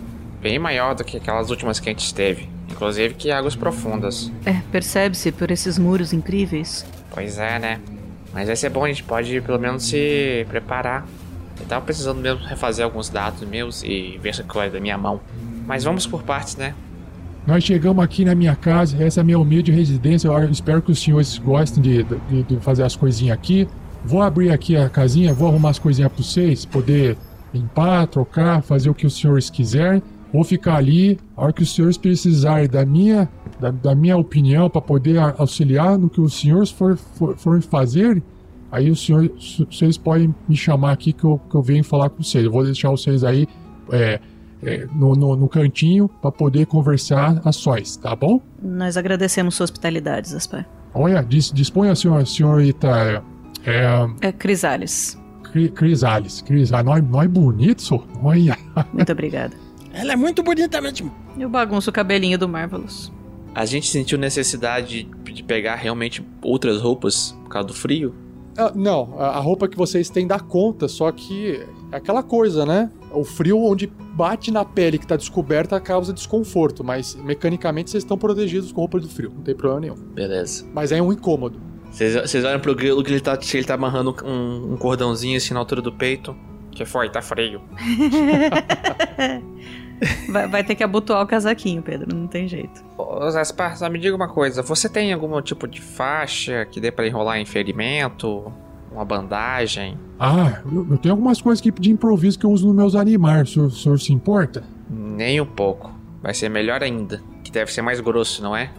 Bem 0.41 0.57
maior 0.59 0.95
do 0.95 1.03
que 1.03 1.17
aquelas 1.17 1.49
últimas 1.49 1.79
que 1.79 1.89
a 1.89 1.91
gente 1.91 2.05
esteve. 2.05 2.47
Inclusive 2.71 3.13
que 3.13 3.31
águas 3.31 3.55
profundas. 3.55 4.31
É, 4.45 4.61
percebe-se 4.71 5.31
por 5.31 5.51
esses 5.51 5.77
muros 5.77 6.13
incríveis. 6.13 6.85
Pois 7.13 7.37
é, 7.37 7.59
né? 7.59 7.79
Mas 8.33 8.47
vai 8.47 8.55
ser 8.55 8.69
bom, 8.69 8.83
a 8.83 8.87
gente 8.87 9.03
pode 9.03 9.39
pelo 9.41 9.59
menos 9.59 9.83
se 9.83 10.45
preparar. 10.49 11.05
Eu 11.59 11.65
tava 11.67 11.85
precisando 11.85 12.19
mesmo 12.19 12.43
refazer 12.45 12.83
alguns 12.83 13.09
dados 13.09 13.47
meus 13.47 13.83
e 13.83 14.17
ver 14.21 14.29
essa 14.29 14.43
coisa 14.43 14.71
da 14.73 14.79
minha 14.79 14.97
mão. 14.97 15.19
Mas 15.67 15.83
vamos 15.83 16.07
por 16.07 16.23
partes, 16.23 16.55
né? 16.55 16.73
Nós 17.45 17.63
chegamos 17.63 18.03
aqui 18.03 18.25
na 18.25 18.33
minha 18.33 18.55
casa, 18.55 19.01
essa 19.03 19.19
é 19.19 19.21
a 19.21 19.23
minha 19.23 19.37
humilde 19.37 19.71
residência. 19.71 20.27
Eu 20.29 20.49
espero 20.49 20.81
que 20.81 20.91
os 20.91 21.01
senhores 21.01 21.37
gostem 21.37 21.81
de, 21.83 22.03
de- 22.03 22.43
de 22.43 22.57
fazer 22.61 22.83
as 22.83 22.95
coisinhas 22.95 23.37
aqui. 23.37 23.67
Vou 24.05 24.21
abrir 24.21 24.51
aqui 24.51 24.75
a 24.75 24.89
casinha, 24.89 25.33
vou 25.33 25.47
arrumar 25.47 25.69
as 25.69 25.79
coisinhas 25.79 26.11
para 26.11 26.23
vocês, 26.23 26.65
poder 26.65 27.17
limpar, 27.53 28.07
trocar, 28.07 28.61
fazer 28.61 28.89
o 28.89 28.93
que 28.93 29.07
os 29.07 29.17
senhores 29.17 29.49
quiserem. 29.49 30.01
Vou 30.31 30.43
ficar 30.43 30.75
ali. 30.75 31.19
A 31.37 31.43
hora 31.43 31.53
que 31.53 31.61
os 31.61 31.73
senhores 31.73 31.97
precisarem 31.97 32.67
da 32.67 32.85
minha, 32.85 33.29
da, 33.59 33.71
da 33.71 33.95
minha 33.95 34.17
opinião, 34.17 34.69
para 34.69 34.81
poder 34.81 35.17
auxiliar 35.37 35.97
no 35.97 36.09
que 36.09 36.19
os 36.19 36.33
senhores 36.33 36.69
for, 36.71 36.97
for, 36.97 37.37
forem 37.37 37.61
fazer, 37.61 38.21
aí 38.71 38.89
os 38.89 39.05
senhores, 39.05 39.61
vocês 39.69 39.97
podem 39.97 40.33
me 40.49 40.55
chamar 40.55 40.91
aqui 40.93 41.13
que 41.13 41.23
eu, 41.23 41.39
que 41.49 41.55
eu 41.55 41.61
venho 41.61 41.83
falar 41.83 42.09
com 42.09 42.23
vocês. 42.23 42.43
Eu 42.43 42.51
vou 42.51 42.63
deixar 42.63 42.89
vocês 42.89 43.23
aí 43.23 43.47
é, 43.91 44.19
é, 44.63 44.87
no, 44.95 45.15
no, 45.15 45.35
no 45.35 45.47
cantinho 45.47 46.09
para 46.09 46.31
poder 46.31 46.65
conversar 46.65 47.39
a 47.45 47.51
sós, 47.51 47.95
tá 47.95 48.15
bom? 48.15 48.41
Nós 48.61 48.97
agradecemos 48.97 49.55
sua 49.55 49.65
hospitalidade, 49.65 50.29
Zaspar. 50.29 50.67
Olha, 50.93 51.21
dis, 51.21 51.51
disponha, 51.51 51.95
senhor, 51.95 52.25
senhorita. 52.25 53.23
É, 53.65 54.27
É 54.27 54.31
Crisales. 54.31 55.17
Cri- 55.43 55.69
Crisales. 55.69 56.41
Crisales. 56.41 56.85
Nós, 56.85 57.03
nós 57.09 57.29
bonitos, 57.29 57.85
só. 57.85 58.03
Olha. 58.23 58.57
Muito 58.91 59.11
obrigada. 59.11 59.55
Ela 59.93 60.13
é 60.13 60.15
muito 60.15 60.41
bonita 60.41 60.81
mesmo. 60.81 61.11
Eu 61.37 61.49
bagunço 61.49 61.89
o 61.89 61.93
cabelinho 61.93 62.37
do 62.37 62.47
Marvelous. 62.49 63.11
A 63.53 63.65
gente 63.65 63.87
sentiu 63.87 64.17
necessidade 64.17 65.07
de, 65.31 65.43
pegar 65.43 65.75
realmente 65.75 66.25
outras 66.41 66.81
roupas 66.81 67.37
por 67.43 67.49
causa 67.49 67.67
do 67.67 67.73
frio? 67.73 68.15
Ah, 68.57 68.71
não, 68.75 69.15
a 69.19 69.29
a 69.37 69.39
roupa 69.39 69.67
que 69.67 69.77
vocês 69.77 70.09
têm 70.09 70.25
dá 70.27 70.39
conta, 70.39 70.87
só 70.87 71.11
que 71.11 71.63
é 71.91 71.95
aquela 71.97 72.21
coisa, 72.23 72.65
né? 72.65 72.89
O 73.11 73.23
frio 73.23 73.59
onde 73.63 73.87
bate 74.15 74.49
na 74.51 74.63
pele 74.65 74.97
que 74.97 75.05
tá 75.07 75.15
descoberta 75.15 75.79
causa 75.79 76.11
desconforto, 76.13 76.83
mas 76.83 77.15
mecanicamente 77.15 77.89
vocês 77.91 78.03
estão 78.03 78.17
protegidos 78.17 78.71
com 78.71 78.81
roupa 78.81 78.99
do 78.99 79.07
frio, 79.07 79.31
não 79.35 79.41
tem 79.43 79.55
problema 79.55 79.81
nenhum. 79.81 79.95
Beleza. 80.13 80.65
Mas 80.73 80.91
é 80.91 80.99
um 81.01 81.11
incômodo. 81.13 81.59
Vocês 81.93 82.43
olham 82.43 82.59
pro 82.59 82.73
grilo 82.73 83.03
que 83.03 83.11
ele 83.11 83.21
tá, 83.21 83.37
ele 83.53 83.63
tá 83.63 83.75
amarrando 83.75 84.15
um, 84.25 84.73
um 84.73 84.77
cordãozinho 84.77 85.37
assim 85.37 85.53
na 85.53 85.59
altura 85.59 85.81
do 85.81 85.91
peito. 85.91 86.35
Que 86.71 86.85
foi? 86.85 87.09
Tá 87.09 87.21
frio. 87.21 87.61
Vai, 90.27 90.47
vai 90.47 90.63
ter 90.63 90.75
que 90.75 90.83
abotoar 90.83 91.23
o 91.23 91.27
casaquinho, 91.27 91.81
Pedro, 91.81 92.13
não 92.13 92.27
tem 92.27 92.45
jeito. 92.45 92.83
Ô, 92.97 93.29
Zaspar, 93.29 93.77
só 93.77 93.89
me 93.89 93.97
diga 93.99 94.15
uma 94.15 94.27
coisa. 94.27 94.61
Você 94.61 94.89
tem 94.89 95.13
algum 95.13 95.41
tipo 95.41 95.65
de 95.67 95.79
faixa 95.79 96.65
que 96.65 96.81
dê 96.81 96.91
pra 96.91 97.07
enrolar 97.07 97.37
em 97.37 97.45
ferimento? 97.45 98.51
Uma 98.91 99.05
bandagem? 99.05 99.97
Ah, 100.19 100.61
eu, 100.69 100.87
eu 100.91 100.97
tenho 100.97 101.13
algumas 101.13 101.41
coisas 101.41 101.61
que, 101.61 101.71
de 101.71 101.89
improviso 101.89 102.37
que 102.37 102.45
eu 102.45 102.51
uso 102.51 102.67
nos 102.67 102.75
meus 102.75 102.95
animais. 102.95 103.49
O 103.49 103.53
senhor, 103.53 103.65
o 103.67 103.71
senhor 103.71 103.99
se 103.99 104.11
importa? 104.11 104.63
Nem 104.89 105.39
um 105.39 105.45
pouco. 105.45 105.91
Vai 106.21 106.33
ser 106.33 106.49
melhor 106.49 106.83
ainda. 106.83 107.21
Que 107.43 107.51
deve 107.51 107.71
ser 107.71 107.81
mais 107.81 107.99
grosso, 107.99 108.43
não 108.43 108.55
é? 108.55 108.71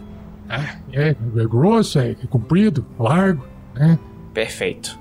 Ah, 0.49 0.77
é, 0.91 1.09
é 1.09 1.45
grosso, 1.45 1.99
é, 1.99 2.11
é 2.11 2.27
comprido, 2.27 2.85
largo, 2.99 3.43
né? 3.73 3.97
Perfeito. 4.33 4.99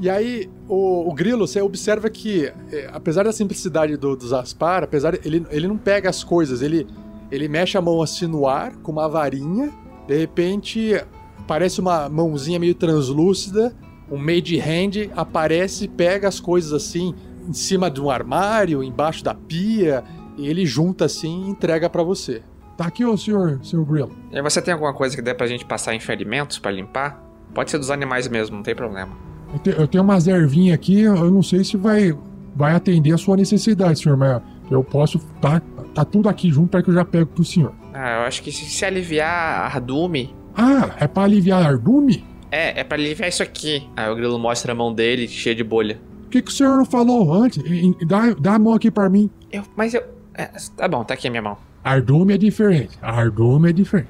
E 0.00 0.08
aí, 0.08 0.48
o, 0.68 1.08
o 1.08 1.14
grilo, 1.14 1.46
você 1.46 1.60
observa 1.60 2.08
que, 2.08 2.52
é, 2.72 2.90
apesar 2.92 3.24
da 3.24 3.32
simplicidade 3.32 3.96
do, 3.96 4.16
do 4.16 4.26
Zaspar, 4.26 4.82
apesar 4.82 5.14
ele, 5.24 5.46
ele 5.50 5.68
não 5.68 5.76
pega 5.76 6.08
as 6.08 6.24
coisas, 6.24 6.62
ele, 6.62 6.86
ele 7.30 7.48
mexe 7.48 7.76
a 7.76 7.80
mão 7.80 8.02
assim 8.02 8.26
no 8.26 8.46
ar, 8.46 8.74
com 8.76 8.92
uma 8.92 9.08
varinha, 9.08 9.70
de 10.06 10.16
repente 10.16 11.00
parece 11.46 11.80
uma 11.80 12.08
mãozinha 12.08 12.58
meio 12.58 12.74
translúcida, 12.74 13.74
um 14.10 14.16
made 14.16 14.58
hand 14.58 15.10
aparece, 15.14 15.88
pega 15.88 16.28
as 16.28 16.40
coisas 16.40 16.72
assim, 16.72 17.14
em 17.48 17.52
cima 17.52 17.90
de 17.90 18.00
um 18.00 18.10
armário, 18.10 18.82
embaixo 18.82 19.22
da 19.22 19.34
pia, 19.34 20.02
e 20.36 20.48
ele 20.48 20.64
junta 20.64 21.04
assim 21.04 21.46
e 21.46 21.50
entrega 21.50 21.88
pra 21.88 22.02
você. 22.02 22.42
Tá 22.76 22.86
aqui, 22.86 23.04
ô 23.04 23.16
senhor, 23.16 23.60
senhor 23.62 23.84
Grilo. 23.84 24.10
E 24.32 24.40
você 24.42 24.60
tem 24.62 24.72
alguma 24.72 24.92
coisa 24.94 25.14
que 25.14 25.22
dê 25.22 25.34
pra 25.34 25.46
gente 25.46 25.64
passar 25.64 25.94
em 25.94 26.00
ferimentos 26.00 26.58
pra 26.58 26.70
limpar? 26.70 27.22
Pode 27.54 27.70
ser 27.70 27.78
dos 27.78 27.90
animais 27.90 28.26
mesmo, 28.28 28.56
não 28.56 28.62
tem 28.62 28.74
problema. 28.74 29.12
Eu, 29.52 29.58
te- 29.58 29.80
eu 29.80 29.86
tenho 29.86 30.02
umas 30.04 30.26
ervinhas 30.26 30.74
aqui, 30.74 31.02
eu 31.02 31.30
não 31.30 31.42
sei 31.42 31.62
se 31.64 31.76
vai, 31.76 32.16
vai 32.56 32.74
atender 32.74 33.12
a 33.12 33.18
sua 33.18 33.36
necessidade, 33.36 34.00
senhor, 34.00 34.16
mas 34.16 34.40
eu 34.70 34.82
posso. 34.82 35.18
Tá, 35.40 35.60
tá 35.94 36.04
tudo 36.04 36.28
aqui 36.28 36.50
junto 36.50 36.70
para 36.70 36.82
que 36.82 36.88
eu 36.88 36.94
já 36.94 37.04
pego 37.04 37.26
pro 37.26 37.44
senhor. 37.44 37.72
Ah, 37.92 38.20
eu 38.20 38.22
acho 38.22 38.42
que 38.42 38.50
se, 38.50 38.64
se 38.64 38.84
aliviar 38.84 39.66
ardume. 39.66 40.34
Ah, 40.56 40.96
é 40.98 41.06
pra 41.06 41.24
aliviar 41.24 41.62
ardume? 41.64 42.24
É, 42.50 42.80
é 42.80 42.84
pra 42.84 42.96
aliviar 42.96 43.28
isso 43.28 43.42
aqui. 43.42 43.86
Aí 43.94 44.10
o 44.10 44.14
grilo 44.16 44.38
mostra 44.38 44.72
a 44.72 44.74
mão 44.74 44.92
dele, 44.94 45.28
cheia 45.28 45.54
de 45.54 45.62
bolha. 45.62 46.00
Por 46.22 46.30
que, 46.30 46.40
que 46.42 46.50
o 46.50 46.54
senhor 46.54 46.76
não 46.78 46.86
falou 46.86 47.32
antes? 47.34 47.62
E- 47.66 47.94
e 48.00 48.06
Dá, 48.06 48.30
dá 48.38 48.54
a 48.54 48.58
mão 48.58 48.72
aqui 48.72 48.90
pra 48.90 49.10
mim. 49.10 49.30
Eu, 49.52 49.62
mas 49.76 49.92
eu. 49.92 50.02
é, 50.34 50.48
tá 50.74 50.88
bom, 50.88 51.04
tá 51.04 51.12
aqui 51.12 51.28
a 51.28 51.30
minha 51.30 51.42
mão. 51.42 51.58
Ardume 51.84 52.34
é 52.34 52.38
diferente. 52.38 52.96
Ardume 53.02 53.70
é 53.70 53.72
diferente. 53.72 54.08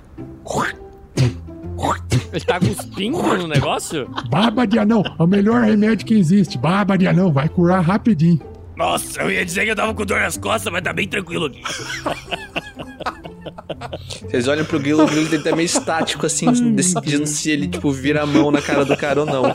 Ele 2.33 2.45
tá 2.45 2.59
cuspindo 2.59 3.23
no 3.23 3.47
negócio? 3.47 4.09
Baba 4.31 4.67
de 4.67 4.79
anão, 4.79 5.03
é 5.19 5.23
o 5.23 5.27
melhor 5.27 5.63
remédio 5.63 6.07
que 6.07 6.15
existe. 6.15 6.57
Baba 6.57 6.97
de 6.97 7.07
anão, 7.07 7.33
vai 7.33 7.49
curar 7.49 7.83
rapidinho. 7.83 8.41
Nossa, 8.77 9.21
eu 9.23 9.31
ia 9.31 9.45
dizer 9.45 9.65
que 9.65 9.71
eu 9.71 9.77
tava 9.77 9.93
com 9.93 10.05
dor 10.05 10.21
nas 10.21 10.39
costas, 10.39 10.73
mas 10.73 10.83
tá 10.83 10.93
bem 10.93 11.07
tranquilo 11.07 11.47
aqui. 11.47 11.63
Vocês 14.23 14.49
olham 14.49 14.65
pro 14.65 14.81
grilo, 14.81 15.05
o 15.05 15.07
grilo 15.07 15.29
ele 15.35 15.43
tá 15.43 15.55
meio 15.55 15.67
estático 15.67 16.25
assim, 16.25 16.73
decidindo 16.75 17.27
se 17.27 17.51
ele, 17.51 17.69
tipo, 17.69 17.91
vira 17.93 18.23
a 18.23 18.27
mão 18.27 18.51
na 18.51 18.63
cara 18.63 18.85
do 18.85 18.97
cara 18.97 19.21
ou 19.21 19.27
não. 19.27 19.55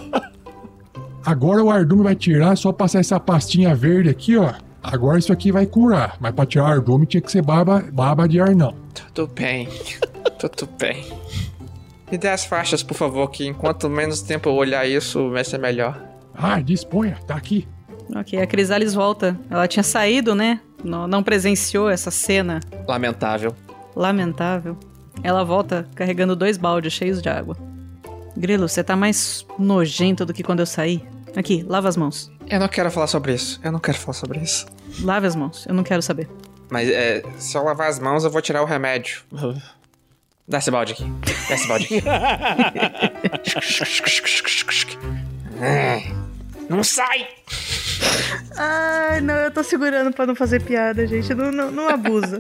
Agora 1.25 1.63
o 1.63 1.71
ardume 1.71 2.03
vai 2.03 2.15
tirar, 2.15 2.53
é 2.53 2.55
só 2.55 2.71
passar 2.71 2.99
essa 2.99 3.19
pastinha 3.19 3.73
verde 3.73 4.09
aqui, 4.09 4.37
ó. 4.37 4.53
Agora 4.91 5.19
isso 5.19 5.31
aqui 5.33 5.51
vai 5.51 5.65
curar. 5.65 6.15
Mas 6.19 6.33
pra 6.33 6.45
tirar 6.45 6.63
o 6.63 6.67
ardume 6.67 7.05
tinha 7.05 7.21
que 7.21 7.31
ser 7.31 7.41
baba, 7.41 7.83
baba 7.91 8.27
de 8.27 8.39
ar, 8.39 8.55
não. 8.55 8.73
Tudo 9.13 9.27
bem. 9.33 9.67
Tudo 10.39 10.67
bem. 10.79 11.05
Me 12.11 12.17
dê 12.17 12.29
as 12.29 12.45
faixas, 12.45 12.81
por 12.83 12.93
favor, 12.95 13.29
que 13.29 13.45
enquanto 13.45 13.89
menos 13.89 14.21
tempo 14.21 14.47
eu 14.49 14.53
olhar 14.53 14.87
isso, 14.87 15.29
vai 15.31 15.43
ser 15.43 15.57
melhor. 15.57 16.01
Ah, 16.33 16.61
disponha, 16.61 17.17
tá 17.27 17.35
aqui. 17.35 17.67
Ok, 18.15 18.39
a 18.39 18.47
Crisales 18.47 18.93
volta. 18.93 19.37
Ela 19.49 19.67
tinha 19.67 19.83
saído, 19.83 20.33
né? 20.33 20.61
Não, 20.83 21.07
não 21.07 21.21
presenciou 21.23 21.89
essa 21.89 22.11
cena 22.11 22.59
Lamentável. 22.87 23.53
lamentável. 23.95 24.77
Ela 25.23 25.43
volta 25.43 25.87
carregando 25.95 26.35
dois 26.35 26.57
baldes 26.57 26.93
cheios 26.93 27.21
de 27.21 27.27
água. 27.27 27.57
Grilo, 28.37 28.69
você 28.69 28.83
tá 28.83 28.95
mais 28.95 29.45
nojento 29.57 30.23
do 30.25 30.33
que 30.33 30.43
quando 30.43 30.59
eu 30.59 30.65
saí. 30.67 31.03
Aqui, 31.35 31.65
lava 31.67 31.89
as 31.89 31.97
mãos. 31.97 32.31
Eu 32.47 32.59
não 32.59 32.67
quero 32.67 32.89
falar 32.91 33.07
sobre 33.07 33.33
isso. 33.33 33.59
Eu 33.63 33.71
não 33.71 33.79
quero 33.79 33.97
falar 33.97 34.13
sobre 34.13 34.39
isso. 34.39 34.65
Lave 35.01 35.27
as 35.27 35.35
mãos, 35.35 35.65
eu 35.67 35.73
não 35.73 35.83
quero 35.83 36.01
saber. 36.01 36.29
Mas 36.69 36.89
é, 36.89 37.23
se 37.37 37.57
eu 37.57 37.63
lavar 37.63 37.89
as 37.89 37.99
mãos, 37.99 38.23
eu 38.23 38.29
vou 38.29 38.41
tirar 38.41 38.61
o 38.61 38.65
remédio. 38.65 39.21
Dá 40.47 40.59
esse 40.59 40.71
balde 40.71 40.93
aqui. 40.93 41.03
Dá 41.47 41.55
esse 41.55 41.67
balde 41.67 41.85
aqui. 41.85 42.01
não 46.69 46.83
sai! 46.83 47.27
Ai, 48.57 49.21
não, 49.21 49.35
eu 49.35 49.51
tô 49.51 49.63
segurando 49.63 50.13
pra 50.13 50.25
não 50.25 50.35
fazer 50.35 50.63
piada, 50.63 51.05
gente. 51.05 51.33
Não, 51.33 51.51
não, 51.51 51.71
não 51.71 51.89
abusa. 51.89 52.39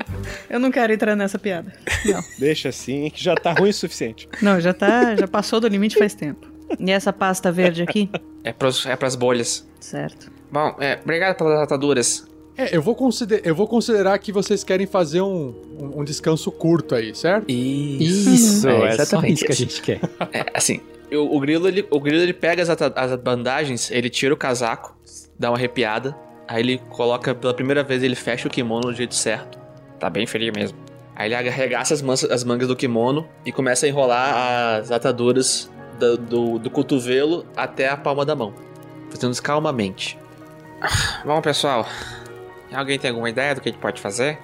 Eu 0.49 0.59
não 0.59 0.71
quero 0.71 0.93
entrar 0.93 1.15
nessa 1.15 1.37
piada. 1.37 1.73
Não. 2.05 2.23
Deixa 2.39 2.69
assim, 2.69 3.09
que 3.09 3.23
já 3.23 3.35
tá 3.35 3.53
ruim 3.53 3.69
o 3.69 3.73
suficiente. 3.73 4.27
Não, 4.41 4.59
já 4.59 4.73
tá. 4.73 5.15
Já 5.15 5.27
passou 5.27 5.59
do 5.59 5.67
limite 5.67 5.97
faz 5.97 6.13
tempo. 6.13 6.47
E 6.79 6.91
essa 6.91 7.13
pasta 7.13 7.51
verde 7.51 7.83
aqui? 7.83 8.09
É, 8.43 8.51
pros, 8.51 8.85
é 8.85 8.95
pras 8.95 9.15
bolhas. 9.15 9.67
Certo. 9.79 10.31
Bom, 10.51 10.75
é, 10.79 10.99
obrigado 11.01 11.37
pelas 11.37 11.61
ataduras. 11.61 12.27
É, 12.57 12.75
eu 12.75 12.81
vou, 12.81 12.95
consider 12.95 13.41
eu 13.45 13.53
vou 13.53 13.67
considerar 13.67 14.17
que 14.17 14.31
vocês 14.31 14.63
querem 14.63 14.87
fazer 14.87 15.21
um, 15.21 15.53
um, 15.79 15.99
um 16.01 16.03
descanso 16.03 16.51
curto 16.51 16.95
aí, 16.95 17.13
certo? 17.13 17.45
Isso, 17.51 18.67
é 18.67 18.89
é 18.89 18.93
exatamente 18.93 19.35
isso 19.35 19.45
que 19.45 19.51
a 19.51 19.55
gente 19.55 19.81
quer. 19.81 19.99
É, 20.33 20.45
assim, 20.53 20.81
o, 21.11 21.37
o 21.37 21.39
grilo, 21.39 21.67
ele, 21.67 21.85
o 21.91 21.99
grilo, 21.99 22.21
ele 22.21 22.33
pega 22.33 22.63
as, 22.63 22.69
as 22.69 23.15
bandagens, 23.19 23.91
ele 23.91 24.09
tira 24.09 24.33
o 24.33 24.37
casaco, 24.37 24.95
dá 25.37 25.51
uma 25.51 25.57
arrepiada, 25.57 26.17
aí 26.47 26.61
ele 26.63 26.77
coloca, 26.89 27.35
pela 27.35 27.53
primeira 27.53 27.83
vez, 27.83 28.01
ele 28.01 28.15
fecha 28.15 28.47
o 28.47 28.51
kimono 28.51 28.87
do 28.87 28.93
jeito 28.93 29.13
certo. 29.15 29.57
Tá 29.99 30.09
bem 30.09 30.25
frio 30.25 30.51
mesmo. 30.55 30.77
Aí 31.15 31.27
ele 31.27 31.35
arregaça 31.35 31.93
as, 31.93 32.01
mans- 32.01 32.23
as 32.25 32.43
mangas 32.43 32.67
do 32.67 32.75
kimono 32.75 33.27
e 33.45 33.51
começa 33.51 33.85
a 33.85 33.89
enrolar 33.89 34.79
as 34.79 34.91
ataduras 34.91 35.69
do, 35.99 36.17
do, 36.17 36.59
do 36.59 36.69
cotovelo 36.69 37.45
até 37.55 37.89
a 37.89 37.97
palma 37.97 38.23
da 38.25 38.35
mão. 38.35 38.53
Fazendo 39.09 39.31
isso 39.33 39.41
calmamente. 39.41 40.17
Bom, 41.25 41.41
pessoal, 41.41 41.87
alguém 42.75 42.97
tem 42.99 43.09
alguma 43.09 43.29
ideia 43.29 43.55
do 43.55 43.61
que 43.61 43.69
a 43.69 43.71
gente 43.71 43.81
pode 43.81 44.01
fazer? 44.01 44.37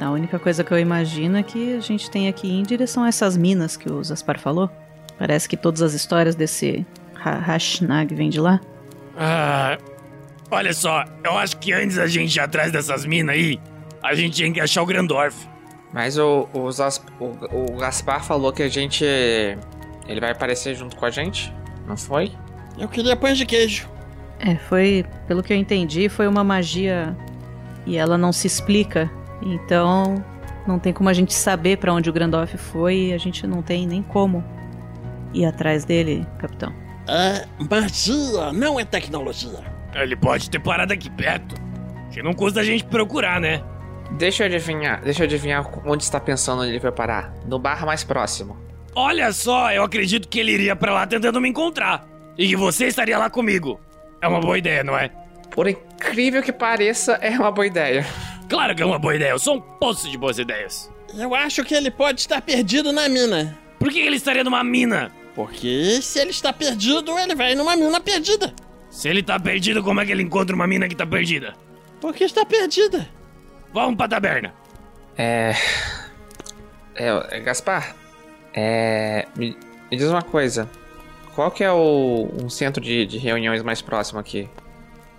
A 0.00 0.10
única 0.10 0.38
coisa 0.38 0.64
que 0.64 0.72
eu 0.72 0.78
imagino 0.78 1.36
é 1.36 1.42
que 1.42 1.76
a 1.76 1.80
gente 1.80 2.10
tem 2.10 2.26
aqui 2.28 2.50
em 2.50 2.62
direção 2.62 3.04
a 3.04 3.08
essas 3.08 3.36
minas 3.36 3.76
que 3.76 3.90
o 3.92 4.02
Zaspar 4.02 4.38
falou. 4.38 4.70
Parece 5.18 5.46
que 5.48 5.56
todas 5.56 5.82
as 5.82 5.92
histórias 5.92 6.34
desse 6.34 6.86
Ha- 7.22 7.38
Hashnag 7.38 8.14
vêm 8.14 8.30
de 8.30 8.40
lá. 8.40 8.60
Ah, 9.18 9.76
olha 10.50 10.72
só, 10.72 11.04
eu 11.22 11.36
acho 11.36 11.58
que 11.58 11.72
antes 11.72 11.96
da 11.96 12.06
gente 12.06 12.34
ir 12.34 12.40
atrás 12.40 12.72
dessas 12.72 13.04
minas 13.04 13.34
aí, 13.36 13.60
a 14.02 14.14
gente 14.14 14.36
tinha 14.36 14.50
que 14.50 14.60
achar 14.60 14.82
o 14.82 14.86
Grandorf. 14.86 15.46
Mas 15.92 16.16
o, 16.16 16.48
o, 16.54 16.70
Zas- 16.72 17.04
o- 17.18 17.74
o 17.74 17.76
Gaspar 17.76 18.24
falou 18.24 18.52
que 18.52 18.62
a 18.62 18.68
gente. 18.68 19.04
Ele 20.08 20.20
vai 20.20 20.30
aparecer 20.30 20.74
junto 20.74 20.96
com 20.96 21.04
a 21.04 21.10
gente? 21.10 21.52
Não 21.86 21.96
foi? 21.96 22.32
Eu 22.78 22.88
queria 22.88 23.14
pães 23.16 23.36
de 23.36 23.44
queijo. 23.44 23.86
É, 24.38 24.54
foi, 24.56 25.04
pelo 25.26 25.42
que 25.42 25.52
eu 25.52 25.56
entendi, 25.56 26.08
foi 26.08 26.26
uma 26.26 26.42
magia 26.42 27.14
e 27.86 27.96
ela 27.96 28.16
não 28.18 28.32
se 28.32 28.46
explica. 28.46 29.10
Então, 29.42 30.24
não 30.66 30.78
tem 30.78 30.92
como 30.92 31.08
a 31.08 31.12
gente 31.12 31.32
saber 31.32 31.78
pra 31.78 31.92
onde 31.92 32.10
o 32.10 32.12
Grandorf 32.12 32.56
foi 32.56 32.96
e 32.96 33.12
a 33.12 33.18
gente 33.18 33.46
não 33.46 33.62
tem 33.62 33.86
nem 33.86 34.02
como 34.02 34.44
ir 35.32 35.44
atrás 35.44 35.84
dele, 35.84 36.26
capitão. 36.38 36.72
É 37.08 37.46
magia, 37.70 38.52
não 38.52 38.78
é 38.78 38.84
tecnologia. 38.84 39.64
Ele 39.94 40.14
pode 40.14 40.48
ter 40.48 40.60
parado 40.60 40.92
aqui 40.92 41.10
perto. 41.10 41.54
Que 42.12 42.22
não 42.22 42.32
custa 42.32 42.60
a 42.60 42.64
gente 42.64 42.84
procurar, 42.84 43.40
né? 43.40 43.62
Deixa 44.18 44.42
eu 44.42 44.46
adivinhar, 44.46 45.00
deixa 45.02 45.22
eu 45.22 45.24
adivinhar 45.26 45.64
onde 45.86 46.02
está 46.02 46.18
pensando 46.18 46.64
ele 46.64 46.78
vai 46.78 46.92
parar. 46.92 47.32
No 47.46 47.58
bar 47.58 47.86
mais 47.86 48.02
próximo. 48.02 48.56
Olha 48.94 49.32
só, 49.32 49.72
eu 49.72 49.84
acredito 49.84 50.28
que 50.28 50.40
ele 50.40 50.52
iria 50.52 50.74
pra 50.74 50.92
lá 50.92 51.06
tentando 51.06 51.40
me 51.40 51.48
encontrar. 51.48 52.06
E 52.36 52.48
que 52.48 52.56
você 52.56 52.86
estaria 52.86 53.16
lá 53.18 53.30
comigo. 53.30 53.80
É 54.20 54.26
uma 54.26 54.40
boa 54.40 54.58
ideia, 54.58 54.82
não 54.82 54.98
é? 54.98 55.10
Por 55.50 55.68
incrível 55.68 56.42
que 56.42 56.52
pareça, 56.52 57.14
é 57.14 57.30
uma 57.30 57.50
boa 57.50 57.66
ideia. 57.66 58.06
Claro 58.48 58.74
que 58.74 58.82
é 58.82 58.86
uma 58.86 58.98
boa 58.98 59.14
ideia, 59.14 59.30
eu 59.30 59.38
sou 59.38 59.56
um 59.56 59.60
poço 59.60 60.10
de 60.10 60.16
boas 60.16 60.38
ideias. 60.38 60.90
Eu 61.14 61.34
acho 61.34 61.64
que 61.64 61.74
ele 61.74 61.90
pode 61.90 62.20
estar 62.20 62.40
perdido 62.40 62.92
na 62.92 63.08
mina. 63.08 63.58
Por 63.78 63.90
que 63.90 63.98
ele 63.98 64.16
estaria 64.16 64.44
numa 64.44 64.62
mina? 64.62 65.10
Porque 65.34 66.00
se 66.02 66.18
ele 66.18 66.30
está 66.30 66.52
perdido, 66.52 67.18
ele 67.18 67.34
vai 67.34 67.54
numa 67.54 67.76
mina 67.76 68.00
perdida. 68.00 68.54
Se 68.90 69.08
ele 69.08 69.22
tá 69.22 69.38
perdido, 69.38 69.82
como 69.82 70.00
é 70.00 70.06
que 70.06 70.12
ele 70.12 70.22
encontra 70.22 70.54
uma 70.54 70.66
mina 70.66 70.88
que 70.88 70.94
tá 70.94 71.06
perdida? 71.06 71.54
Porque 72.00 72.24
está 72.24 72.44
perdida. 72.44 73.08
Vamos 73.72 73.96
pra 73.96 74.08
taberna. 74.08 74.52
É. 75.16 75.54
É, 76.94 77.08
é, 77.30 77.40
Gaspar, 77.40 77.94
é. 78.52 79.26
Me, 79.36 79.56
me 79.90 79.96
diz 79.96 80.08
uma 80.08 80.22
coisa. 80.22 80.68
Qual 81.34 81.50
que 81.50 81.62
é 81.62 81.70
o 81.70 82.28
um 82.42 82.50
centro 82.50 82.82
de, 82.82 83.06
de 83.06 83.18
reuniões 83.18 83.62
mais 83.62 83.80
próximo 83.80 84.18
aqui? 84.18 84.48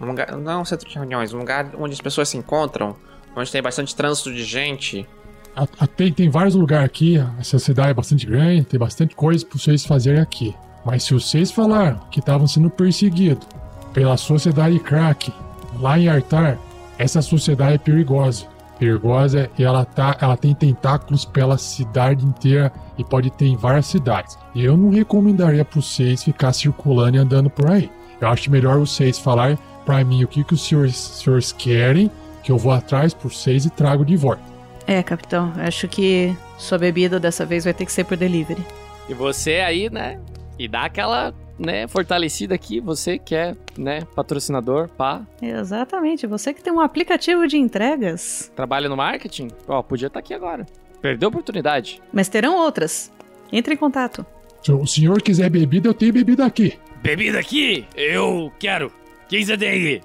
Um 0.02 0.06
lugar, 0.08 0.36
não 0.38 0.62
um 0.62 0.66
centro 0.66 0.88
de 0.90 0.96
reuniões, 0.96 1.34
um 1.34 1.38
lugar 1.40 1.72
onde 1.78 1.94
as 1.94 2.02
pessoas 2.02 2.30
se 2.30 2.38
encontram, 2.38 2.96
onde 3.36 3.52
tem 3.52 3.62
bastante 3.62 3.96
trânsito 3.96 4.34
de 4.34 4.44
gente. 4.44 5.08
A- 5.56 5.68
a- 5.80 5.88
Tem, 5.88 6.12
tem 6.12 6.30
vários 6.30 6.56
lugares 6.56 6.86
aqui, 6.86 7.18
essa 7.40 7.60
cidade 7.60 7.90
é 7.92 7.94
bastante 7.94 8.26
grande, 8.26 8.64
tem 8.66 8.80
bastante 8.80 9.16
coisa 9.16 9.46
pra 9.46 9.60
vocês 9.60 9.86
fazerem 9.86 10.22
aqui. 10.22 10.56
Mas 10.86 11.04
se 11.04 11.14
vocês 11.14 11.52
falaram 11.52 12.00
que 12.10 12.20
estavam 12.20 12.48
sendo 12.48 12.70
perseguidos 12.70 13.48
pela 13.94 14.18
sociedade 14.18 14.80
crack 14.80 15.32
lá 15.80 16.00
em 16.00 16.08
Artar, 16.08 16.58
essa 16.98 17.22
sociedade 17.22 17.76
é 17.76 17.78
perigosa. 17.78 18.46
Perigosa 18.80 19.48
e 19.60 19.64
ela, 19.64 19.86
tá, 19.86 20.18
ela 20.20 20.36
tem 20.36 20.56
tentáculos 20.56 21.24
pela 21.24 21.56
cidade 21.60 22.26
inteira 22.26 22.72
e 22.98 23.04
pode 23.04 23.30
ter 23.30 23.46
em 23.46 23.56
várias 23.56 23.86
cidades. 23.86 24.36
Eu 24.56 24.76
não 24.76 24.90
recomendaria 24.90 25.64
pra 25.64 25.80
vocês 25.80 26.24
ficar 26.24 26.52
circulando 26.54 27.18
e 27.18 27.20
andando 27.20 27.50
por 27.50 27.70
aí. 27.70 27.92
Eu 28.20 28.28
acho 28.28 28.50
melhor 28.50 28.80
vocês 28.80 29.20
falarem 29.20 29.58
pra 29.86 30.04
mim 30.04 30.24
o 30.24 30.28
que, 30.28 30.44
que 30.44 30.54
os 30.54 30.62
senhores, 30.62 30.96
senhores 30.96 31.52
querem, 31.52 32.10
que 32.44 32.52
eu 32.52 32.58
vou 32.58 32.72
atrás 32.72 33.14
por 33.14 33.32
vocês 33.32 33.66
e 33.66 33.70
trago 33.70 34.06
de 34.06 34.16
volta. 34.16 34.42
É, 34.88 35.02
capitão, 35.04 35.54
acho 35.58 35.88
que 35.88 36.36
sua 36.58 36.78
bebida 36.78 37.20
dessa 37.20 37.46
vez 37.46 37.64
vai 37.64 37.74
ter 37.74 37.86
que 37.86 37.92
ser 37.92 38.04
por 38.04 38.18
delivery. 38.18 38.66
E 39.08 39.14
você 39.14 39.56
aí, 39.60 39.90
né? 39.90 40.20
E 40.58 40.68
dá 40.68 40.84
aquela, 40.86 41.34
né, 41.58 41.88
fortalecida 41.88 42.54
aqui, 42.56 42.80
você 42.80 43.18
que 43.18 43.36
é, 43.36 43.56
né, 43.78 44.02
patrocinador, 44.16 44.90
pá, 44.90 45.22
Exatamente, 45.42 46.28
você 46.28 46.54
que 46.54 46.62
tem 46.64 46.72
um 46.74 46.80
aplicativo 46.80 47.48
de 47.48 47.58
entregas. 47.58 48.52
trabalha 48.56 48.90
no 48.90 48.98
marketing, 48.98 49.50
ó, 49.68 49.82
podia 49.82 50.08
estar 50.08 50.20
aqui 50.20 50.34
agora. 50.34 50.66
Perdeu 51.02 51.28
a 51.28 51.30
oportunidade. 51.30 52.02
Mas 52.14 52.28
terão 52.30 52.56
outras. 52.58 53.12
Entre 53.52 53.74
em 53.74 53.78
contato. 53.78 54.26
Se 54.64 54.72
o 54.72 54.86
senhor 54.86 55.22
quiser 55.22 55.50
bebida, 55.50 55.90
eu 55.90 55.94
tenho 55.94 56.14
bebida 56.14 56.46
aqui. 56.46 56.78
Bebida 57.02 57.40
aqui? 57.40 57.86
Eu 57.96 58.52
quero. 58.60 58.92
O 59.32 59.34
que 59.34 59.46
você 59.46 59.58
tem 59.58 59.70
aí? 59.70 60.02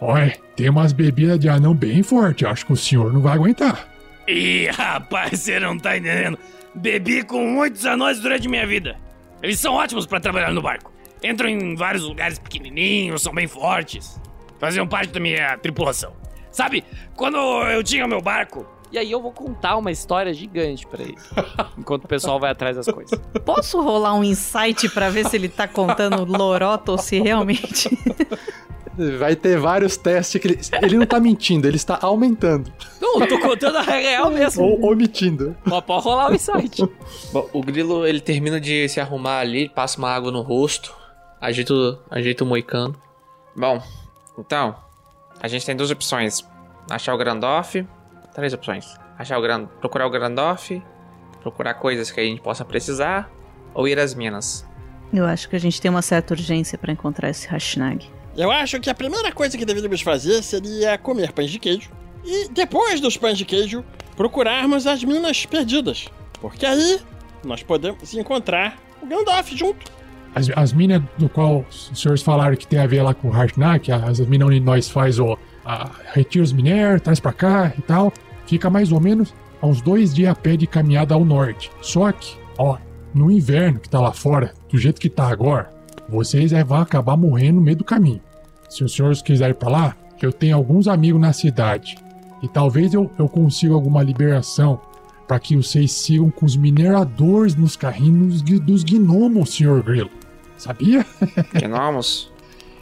Olha, 0.00 0.34
tem 0.56 0.70
umas 0.70 0.94
bebidas 0.94 1.38
de 1.38 1.50
anão 1.50 1.74
bem 1.74 2.02
forte. 2.02 2.46
Acho 2.46 2.64
que 2.64 2.72
o 2.72 2.76
senhor 2.76 3.12
não 3.12 3.20
vai 3.20 3.34
aguentar. 3.34 3.86
Ih, 4.26 4.68
rapaz, 4.68 5.38
você 5.38 5.60
não 5.60 5.78
tá 5.78 5.98
entendendo. 5.98 6.38
Bebi 6.74 7.22
com 7.22 7.46
muitos 7.46 7.84
anões 7.84 8.20
durante 8.20 8.48
minha 8.48 8.66
vida. 8.66 8.96
Eles 9.42 9.60
são 9.60 9.74
ótimos 9.74 10.06
pra 10.06 10.18
trabalhar 10.18 10.50
no 10.50 10.62
barco. 10.62 10.90
Entram 11.22 11.50
em 11.50 11.74
vários 11.74 12.04
lugares 12.04 12.38
pequenininhos, 12.38 13.20
são 13.20 13.34
bem 13.34 13.46
fortes. 13.46 14.18
Faziam 14.58 14.88
parte 14.88 15.12
da 15.12 15.20
minha 15.20 15.58
tripulação. 15.58 16.16
Sabe, 16.50 16.82
quando 17.14 17.36
eu 17.36 17.84
tinha 17.84 18.06
o 18.06 18.08
meu 18.08 18.22
barco, 18.22 18.66
E 18.92 18.98
aí 18.98 19.10
eu 19.10 19.20
vou 19.22 19.30
contar 19.32 19.76
uma 19.76 19.90
história 19.90 20.32
gigante 20.34 20.86
pra 20.86 21.02
ele. 21.02 21.16
enquanto 21.78 22.04
o 22.04 22.08
pessoal 22.08 22.40
vai 22.40 22.50
atrás 22.50 22.76
das 22.76 22.86
coisas. 22.86 23.18
Posso 23.44 23.80
rolar 23.80 24.14
um 24.14 24.24
insight 24.24 24.88
pra 24.88 25.08
ver 25.10 25.26
se 25.28 25.36
ele 25.36 25.48
tá 25.48 25.68
contando 25.68 26.24
lorota 26.30 26.92
ou 26.92 26.98
se 26.98 27.20
realmente. 27.20 27.88
Vai 29.18 29.34
ter 29.36 29.58
vários 29.58 29.96
testes 29.96 30.40
que 30.40 30.46
ele, 30.48 30.60
ele 30.82 30.98
não 30.98 31.06
tá 31.06 31.18
mentindo, 31.20 31.66
ele 31.66 31.76
está 31.76 31.98
aumentando. 32.02 32.70
Não, 33.00 33.20
eu 33.20 33.28
tô 33.28 33.38
contando 33.38 33.78
a 33.78 33.82
real 33.82 34.28
mesmo. 34.32 34.62
Ou 34.64 34.90
omitindo. 34.92 35.56
Ó, 35.70 35.80
pode 35.80 36.04
rolar 36.04 36.30
o 36.30 36.34
insight. 36.34 36.82
Bom, 37.32 37.48
o 37.52 37.62
grilo 37.62 38.06
ele 38.06 38.20
termina 38.20 38.60
de 38.60 38.88
se 38.88 39.00
arrumar 39.00 39.38
ali, 39.38 39.68
passa 39.68 39.96
uma 39.98 40.10
água 40.10 40.30
no 40.30 40.42
rosto, 40.42 40.92
ajeita, 41.40 41.72
o- 41.72 41.98
ajeita 42.10 42.44
o 42.44 42.46
moicano. 42.46 42.94
Bom, 43.56 43.80
então, 44.38 44.74
a 45.40 45.48
gente 45.48 45.64
tem 45.64 45.74
duas 45.76 45.90
opções: 45.90 46.44
achar 46.90 47.14
o 47.14 47.18
Grandoff. 47.18 47.86
Três 48.34 48.52
opções: 48.52 48.96
achar 49.18 49.38
o 49.38 49.42
Grand, 49.42 49.66
procurar 49.80 50.06
o 50.06 50.10
Grandoff, 50.10 50.82
procurar 51.42 51.74
coisas 51.74 52.10
que 52.10 52.20
a 52.20 52.24
gente 52.24 52.40
possa 52.40 52.64
precisar, 52.64 53.30
ou 53.74 53.88
ir 53.88 53.98
às 53.98 54.14
minas. 54.14 54.66
Eu 55.12 55.26
acho 55.26 55.48
que 55.48 55.56
a 55.56 55.60
gente 55.60 55.80
tem 55.80 55.90
uma 55.90 56.02
certa 56.02 56.34
urgência 56.34 56.78
pra 56.78 56.92
encontrar 56.92 57.30
esse 57.30 57.48
Hashnag. 57.48 58.06
Eu 58.36 58.50
acho 58.50 58.78
que 58.78 58.88
a 58.88 58.94
primeira 58.94 59.32
coisa 59.32 59.58
que 59.58 59.64
deveríamos 59.64 60.02
fazer 60.02 60.42
seria 60.42 60.96
comer 60.96 61.32
pães 61.32 61.50
de 61.50 61.58
queijo. 61.58 61.90
E 62.24 62.48
depois 62.48 63.00
dos 63.00 63.16
pães 63.16 63.36
de 63.36 63.44
queijo, 63.44 63.84
procurarmos 64.16 64.86
as 64.86 65.02
minas 65.02 65.44
perdidas. 65.46 66.06
Porque 66.40 66.64
aí 66.64 67.00
nós 67.44 67.62
podemos 67.62 68.14
encontrar 68.14 68.78
o 69.02 69.06
Gandalf 69.06 69.50
junto. 69.50 69.90
As, 70.34 70.48
as 70.54 70.72
minas 70.72 71.02
do 71.18 71.28
qual 71.28 71.64
os 71.68 71.90
senhores 71.94 72.22
falaram 72.22 72.54
que 72.54 72.66
tem 72.66 72.78
a 72.78 72.86
ver 72.86 73.02
lá 73.02 73.12
com 73.12 73.28
o 73.28 73.34
Hartnack, 73.34 73.90
as 73.90 74.20
minas 74.20 74.46
onde 74.48 74.60
nós 74.60 74.88
faz 74.88 75.18
o. 75.18 75.36
A, 75.64 75.90
retira 76.12 76.44
os 76.44 76.52
minérios, 76.52 77.02
traz 77.02 77.20
pra 77.20 77.32
cá 77.32 77.72
e 77.76 77.82
tal. 77.82 78.12
Fica 78.46 78.70
mais 78.70 78.92
ou 78.92 79.00
menos 79.00 79.34
a 79.60 79.66
uns 79.66 79.80
dois 79.80 80.14
dias 80.14 80.30
a 80.30 80.34
pé 80.34 80.56
de 80.56 80.66
caminhada 80.66 81.14
ao 81.14 81.24
norte. 81.24 81.70
Só 81.80 82.10
que, 82.12 82.36
ó, 82.58 82.78
no 83.14 83.30
inverno 83.30 83.78
que 83.78 83.88
tá 83.88 84.00
lá 84.00 84.12
fora, 84.12 84.54
do 84.70 84.78
jeito 84.78 85.00
que 85.00 85.10
tá 85.10 85.28
agora, 85.28 85.70
vocês 86.08 86.52
é, 86.52 86.64
vão 86.64 86.80
acabar 86.80 87.16
morrendo 87.16 87.56
no 87.56 87.62
meio 87.62 87.76
do 87.76 87.84
caminho. 87.84 88.20
Se 88.68 88.84
os 88.84 88.94
senhores 88.94 89.22
quiserem 89.22 89.52
ir 89.52 89.58
pra 89.58 89.68
lá, 89.68 89.96
eu 90.20 90.32
tenho 90.32 90.56
alguns 90.56 90.86
amigos 90.88 91.20
na 91.20 91.32
cidade. 91.32 91.96
E 92.42 92.48
talvez 92.48 92.94
eu, 92.94 93.10
eu 93.18 93.28
consiga 93.28 93.74
alguma 93.74 94.02
liberação 94.02 94.80
para 95.26 95.38
que 95.38 95.56
vocês 95.56 95.92
sigam 95.92 96.30
com 96.30 96.44
os 96.44 96.56
mineradores 96.56 97.54
nos 97.54 97.76
carrinhos 97.76 98.42
dos 98.42 98.82
gnomos, 98.82 99.54
senhor 99.54 99.82
Grilo. 99.82 100.10
Sabia? 100.56 101.06
Gnomos? 101.54 102.32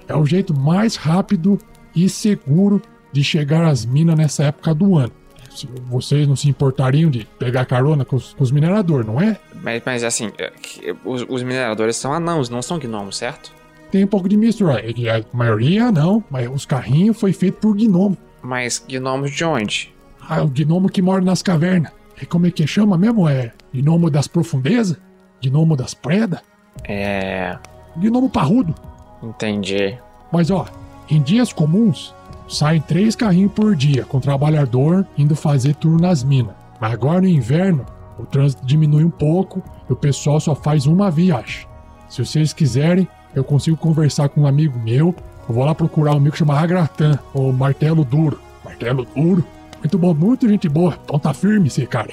É 0.08 0.16
o 0.16 0.24
jeito 0.24 0.58
mais 0.58 0.96
rápido 0.96 1.58
e 2.04 2.08
seguro 2.08 2.80
de 3.12 3.24
chegar 3.24 3.64
às 3.64 3.84
minas 3.84 4.16
nessa 4.16 4.44
época 4.44 4.74
do 4.74 4.96
ano. 4.96 5.12
Se 5.50 5.66
Vocês 5.88 6.28
não 6.28 6.36
se 6.36 6.48
importariam 6.48 7.10
de 7.10 7.26
pegar 7.38 7.64
carona 7.64 8.04
com 8.04 8.16
os, 8.16 8.34
com 8.34 8.44
os 8.44 8.50
mineradores, 8.50 9.06
não 9.06 9.20
é? 9.20 9.36
Mas, 9.62 9.82
mas 9.84 10.04
assim, 10.04 10.30
é 10.38 10.50
que 10.50 10.94
os, 11.04 11.24
os 11.28 11.42
mineradores 11.42 11.96
são 11.96 12.12
anãos, 12.12 12.48
não 12.48 12.62
são 12.62 12.78
gnomos, 12.78 13.16
certo? 13.16 13.52
Tem 13.90 14.04
um 14.04 14.06
pouco 14.06 14.28
de 14.28 14.36
mistura. 14.36 14.80
A 14.80 15.36
maioria 15.36 15.90
não, 15.90 16.22
mas 16.30 16.48
os 16.48 16.66
carrinhos 16.66 17.18
foi 17.18 17.32
feito 17.32 17.58
por 17.58 17.74
gnomo. 17.74 18.16
Mas 18.42 18.84
gnomos 18.88 19.30
de 19.30 19.44
onde? 19.44 19.94
Ah, 20.20 20.42
o 20.42 20.48
gnomo 20.48 20.88
que 20.88 21.00
mora 21.00 21.22
nas 21.24 21.42
cavernas. 21.42 21.90
E 22.20 22.26
como 22.26 22.46
é 22.46 22.50
que 22.50 22.66
chama 22.66 22.98
mesmo? 22.98 23.28
É 23.28 23.52
gnomo 23.74 24.10
das 24.10 24.28
profundezas? 24.28 24.98
Gnomo 25.42 25.76
das 25.76 25.94
predas? 25.94 26.40
É. 26.84 27.56
Gnomo 27.96 28.28
parrudo. 28.28 28.74
Entendi. 29.22 29.98
Mas 30.30 30.50
ó, 30.50 30.66
em 31.10 31.22
dias 31.22 31.52
comuns, 31.52 32.14
saem 32.48 32.80
três 32.80 33.16
carrinhos 33.16 33.52
por 33.52 33.74
dia, 33.74 34.04
com 34.04 34.20
trabalhador 34.20 35.06
indo 35.16 35.34
fazer 35.34 35.74
turno 35.74 36.00
nas 36.00 36.22
minas. 36.22 36.54
Mas 36.80 36.92
agora 36.92 37.20
no 37.20 37.28
inverno, 37.28 37.84
o 38.18 38.24
trânsito 38.24 38.64
diminui 38.64 39.04
um 39.04 39.10
pouco 39.10 39.62
e 39.88 39.92
o 39.92 39.96
pessoal 39.96 40.40
só 40.40 40.54
faz 40.54 40.86
uma 40.86 41.10
viagem. 41.10 41.66
Se 42.08 42.24
vocês 42.24 42.52
quiserem, 42.52 43.08
eu 43.34 43.44
consigo 43.44 43.76
conversar 43.76 44.28
com 44.28 44.42
um 44.42 44.46
amigo 44.46 44.78
meu. 44.78 45.14
Eu 45.48 45.54
vou 45.54 45.64
lá 45.64 45.74
procurar 45.74 46.12
um 46.12 46.16
amigo 46.16 46.32
que 46.32 46.38
chama 46.38 46.58
Agratan, 46.58 47.18
ou 47.32 47.52
Martelo 47.52 48.04
Duro. 48.04 48.40
Martelo 48.64 49.06
Duro? 49.14 49.44
Muito 49.78 49.98
bom, 49.98 50.14
muito 50.14 50.48
gente 50.48 50.68
boa. 50.68 50.98
Então 51.04 51.18
tá 51.18 51.32
firme 51.32 51.68
esse 51.68 51.86
cara. 51.86 52.12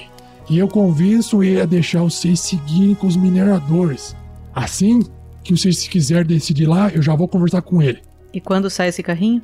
E 0.50 0.58
eu 0.58 0.68
convenço 0.68 1.44
ele 1.44 1.62
a 1.62 1.66
deixar 1.66 2.04
vocês 2.04 2.40
seguirem 2.40 2.94
com 2.96 3.08
os 3.08 3.16
mineradores. 3.16 4.16
Assim 4.54 5.02
que 5.44 5.56
vocês 5.56 5.80
se 5.80 5.90
quiserem 5.90 6.26
decidir 6.26 6.66
lá, 6.66 6.90
eu 6.90 7.02
já 7.02 7.16
vou 7.16 7.28
conversar 7.28 7.62
com 7.62 7.82
ele. 7.82 8.02
E 8.36 8.42
quando 8.42 8.70
sai 8.70 8.90
esse 8.90 9.02
carrinho? 9.02 9.42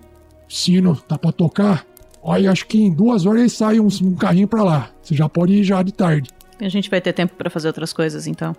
Sino, 0.50 0.98
tá 0.98 1.18
pra 1.18 1.32
tocar? 1.32 1.86
Olha, 2.22 2.52
acho 2.52 2.68
que 2.68 2.78
em 2.78 2.94
duas 2.94 3.26
horas 3.26 3.39
ele 3.39 3.50
sai 3.50 3.80
um, 3.80 3.88
um 4.04 4.16
carrinho 4.16 4.50
pra 4.50 4.64
lá. 4.64 4.89
Você 5.02 5.16
já 5.16 5.30
pode 5.30 5.54
ir 5.54 5.64
já 5.64 5.82
de 5.82 5.94
tarde. 5.94 6.30
A 6.60 6.68
gente 6.68 6.89
vai 6.89 7.00
ter 7.00 7.14
tempo 7.14 7.34
pra 7.36 7.50
fazer 7.50 7.70
outras 7.70 7.94
coisas 7.94 8.28
então. 8.28 8.54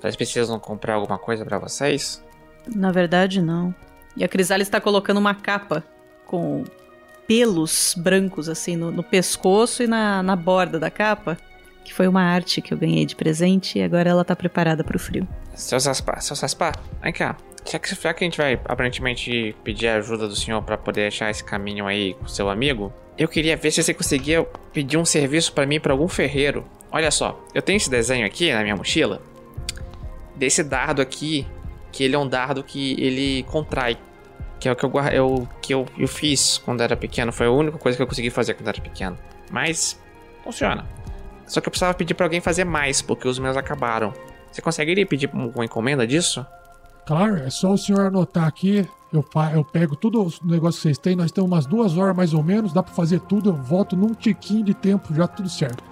Vocês 0.00 0.16
precisam 0.16 0.58
comprar 0.58 0.94
alguma 0.94 1.18
coisa 1.18 1.44
pra 1.44 1.58
vocês? 1.58 2.24
Na 2.74 2.90
verdade, 2.90 3.42
não. 3.42 3.74
E 4.16 4.24
a 4.24 4.28
Crisalis 4.28 4.68
está 4.68 4.80
colocando 4.80 5.18
uma 5.18 5.34
capa 5.34 5.84
com 6.26 6.64
pelos 7.26 7.94
brancos 7.94 8.48
assim 8.48 8.74
no, 8.74 8.90
no 8.90 9.02
pescoço 9.02 9.82
e 9.82 9.86
na, 9.86 10.22
na 10.22 10.34
borda 10.34 10.78
da 10.78 10.90
capa, 10.90 11.36
que 11.84 11.92
foi 11.92 12.08
uma 12.08 12.22
arte 12.22 12.62
que 12.62 12.72
eu 12.72 12.78
ganhei 12.78 13.04
de 13.04 13.14
presente 13.14 13.78
e 13.78 13.82
agora 13.82 14.08
ela 14.08 14.24
tá 14.24 14.34
preparada 14.34 14.82
pro 14.82 14.98
frio. 14.98 15.28
Seu 15.54 15.78
Saspar, 15.78 16.22
seu 16.22 16.34
Saspar, 16.34 16.74
vem 17.02 17.12
cá. 17.12 17.36
Já 17.70 17.78
que, 17.78 17.94
já 17.94 18.14
que 18.14 18.24
a 18.24 18.26
gente 18.26 18.38
vai 18.38 18.58
aparentemente 18.64 19.54
pedir 19.62 19.88
a 19.88 19.96
ajuda 19.96 20.26
do 20.26 20.34
senhor 20.34 20.62
pra 20.62 20.78
poder 20.78 21.08
achar 21.08 21.30
esse 21.30 21.44
caminho 21.44 21.86
aí 21.86 22.14
com 22.14 22.26
seu 22.26 22.48
amigo, 22.48 22.92
eu 23.16 23.28
queria 23.28 23.56
ver 23.56 23.70
se 23.70 23.82
você 23.82 23.92
conseguia 23.92 24.42
pedir 24.72 24.96
um 24.96 25.04
serviço 25.04 25.52
pra 25.52 25.66
mim 25.66 25.78
pra 25.78 25.92
algum 25.92 26.08
ferreiro. 26.08 26.64
Olha 26.90 27.10
só, 27.10 27.38
eu 27.54 27.60
tenho 27.60 27.76
esse 27.76 27.90
desenho 27.90 28.24
aqui 28.24 28.52
na 28.52 28.62
minha 28.62 28.76
mochila 28.76 29.20
desse 30.38 30.62
dardo 30.62 31.02
aqui, 31.02 31.46
que 31.90 32.04
ele 32.04 32.14
é 32.14 32.18
um 32.18 32.26
dardo 32.26 32.62
que 32.62 32.92
ele 32.98 33.42
contrai. 33.44 33.98
Que 34.60 34.68
é 34.68 34.72
o 34.72 34.76
que 34.76 34.84
eu, 34.84 34.92
eu, 35.12 35.48
que 35.60 35.74
eu, 35.74 35.86
eu 35.96 36.08
fiz 36.08 36.58
quando 36.58 36.80
era 36.80 36.96
pequeno. 36.96 37.32
Foi 37.32 37.46
a 37.46 37.50
única 37.50 37.78
coisa 37.78 37.96
que 37.96 38.02
eu 38.02 38.06
consegui 38.06 38.30
fazer 38.30 38.54
quando 38.54 38.68
era 38.68 38.80
pequeno. 38.80 39.16
Mas 39.50 40.00
funciona. 40.42 40.84
Só 41.46 41.60
que 41.60 41.68
eu 41.68 41.70
precisava 41.70 41.94
pedir 41.94 42.14
pra 42.14 42.26
alguém 42.26 42.40
fazer 42.40 42.64
mais, 42.64 43.00
porque 43.00 43.28
os 43.28 43.38
meus 43.38 43.56
acabaram. 43.56 44.12
Você 44.50 44.60
conseguiria 44.60 45.06
pedir 45.06 45.30
uma 45.32 45.64
encomenda 45.64 46.06
disso? 46.06 46.44
Claro, 47.08 47.36
é 47.38 47.48
só 47.48 47.72
o 47.72 47.78
senhor 47.78 48.02
anotar 48.08 48.44
aqui. 48.46 48.86
Eu, 49.10 49.24
eu 49.54 49.64
pego 49.64 49.96
tudo 49.96 50.22
os 50.22 50.42
negócios 50.42 50.76
que 50.76 50.82
vocês 50.82 50.98
têm. 50.98 51.16
Nós 51.16 51.32
temos 51.32 51.50
umas 51.50 51.64
duas 51.64 51.96
horas 51.96 52.14
mais 52.14 52.34
ou 52.34 52.42
menos. 52.42 52.70
Dá 52.70 52.82
pra 52.82 52.92
fazer 52.92 53.18
tudo. 53.20 53.48
Eu 53.48 53.54
volto 53.54 53.96
num 53.96 54.12
tiquinho 54.12 54.62
de 54.62 54.74
tempo, 54.74 55.14
já 55.14 55.26
tudo 55.26 55.48
certo. 55.48 55.82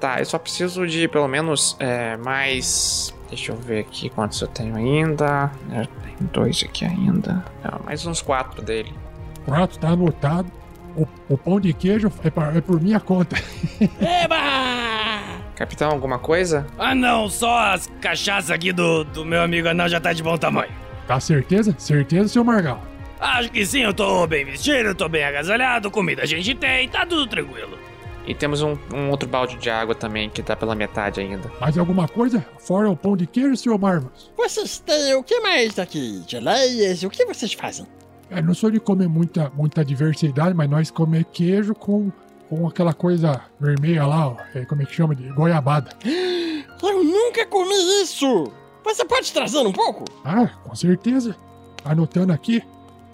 Tá, 0.00 0.18
eu 0.18 0.24
só 0.24 0.36
preciso 0.36 0.84
de 0.84 1.06
pelo 1.06 1.28
menos 1.28 1.76
é, 1.78 2.16
mais. 2.16 3.14
Deixa 3.28 3.52
eu 3.52 3.56
ver 3.56 3.80
aqui 3.82 4.10
quantos 4.10 4.40
eu 4.40 4.48
tenho 4.48 4.74
ainda. 4.74 5.48
Eu 5.70 5.86
tenho 5.86 6.30
dois 6.32 6.64
aqui 6.64 6.84
ainda. 6.84 7.44
Não, 7.62 7.78
mais 7.84 8.04
uns 8.04 8.20
quatro 8.20 8.60
dele. 8.60 8.92
Prato 9.44 9.78
tá 9.78 9.90
anotado. 9.90 10.50
O, 10.96 11.06
o 11.28 11.38
pão 11.38 11.60
de 11.60 11.72
queijo 11.72 12.10
é, 12.24 12.30
pra- 12.30 12.52
é 12.56 12.60
por 12.60 12.80
minha 12.80 12.98
conta. 12.98 13.36
Capitão, 15.58 15.90
alguma 15.90 16.20
coisa? 16.20 16.64
Ah, 16.78 16.94
não, 16.94 17.28
só 17.28 17.72
as 17.72 17.90
cachaças 18.00 18.48
aqui 18.48 18.72
do, 18.72 19.02
do 19.02 19.24
meu 19.24 19.42
amigo 19.42 19.66
anão 19.66 19.88
já 19.88 19.98
tá 20.00 20.12
de 20.12 20.22
bom 20.22 20.38
tamanho. 20.38 20.70
Tá 21.04 21.18
certeza? 21.18 21.74
Certeza, 21.76 22.28
seu 22.28 22.44
Margal? 22.44 22.80
Acho 23.18 23.50
que 23.50 23.66
sim, 23.66 23.80
eu 23.80 23.92
tô 23.92 24.24
bem 24.28 24.44
vestido, 24.44 24.94
tô 24.94 25.08
bem 25.08 25.24
agasalhado, 25.24 25.90
comida 25.90 26.22
a 26.22 26.26
gente 26.26 26.54
tem, 26.54 26.88
tá 26.88 27.04
tudo 27.04 27.26
tranquilo. 27.26 27.76
E 28.24 28.36
temos 28.36 28.62
um, 28.62 28.76
um 28.94 29.10
outro 29.10 29.28
balde 29.28 29.56
de 29.56 29.68
água 29.68 29.96
também 29.96 30.30
que 30.30 30.44
tá 30.44 30.54
pela 30.54 30.76
metade 30.76 31.20
ainda. 31.20 31.50
Mais 31.60 31.76
alguma 31.76 32.06
coisa? 32.06 32.46
Fora 32.60 32.88
o 32.88 32.96
pão 32.96 33.16
de 33.16 33.26
queijo, 33.26 33.56
senhor 33.56 33.80
Marvels? 33.80 34.30
Vocês 34.36 34.78
têm 34.78 35.14
o 35.16 35.24
que 35.24 35.40
mais 35.40 35.74
daqui? 35.74 36.22
Geleias? 36.28 37.02
O 37.02 37.10
que 37.10 37.24
vocês 37.24 37.52
fazem? 37.52 37.84
É, 38.30 38.40
não 38.40 38.54
sou 38.54 38.70
de 38.70 38.78
comer 38.78 39.08
muita, 39.08 39.50
muita 39.56 39.84
diversidade, 39.84 40.54
mas 40.54 40.70
nós 40.70 40.90
comer 40.90 41.24
queijo 41.24 41.74
com, 41.74 42.12
com 42.48 42.66
aquela 42.66 42.94
coisa 42.94 43.40
vermelha 43.60 44.06
lá, 44.06 44.28
ó, 44.28 44.36
é, 44.54 44.64
como 44.64 44.82
é 44.82 44.86
que 44.86 44.94
chama? 44.94 45.14
De 45.14 45.28
goiabada. 45.30 45.90
Eu 46.82 47.04
nunca 47.04 47.44
comi 47.46 48.02
isso! 48.02 48.52
Você 48.84 49.04
pode 49.04 49.32
trazer 49.32 49.58
um 49.58 49.72
pouco? 49.72 50.04
Ah, 50.24 50.46
com 50.64 50.74
certeza. 50.74 51.36
Anotando 51.84 52.32
aqui, 52.32 52.62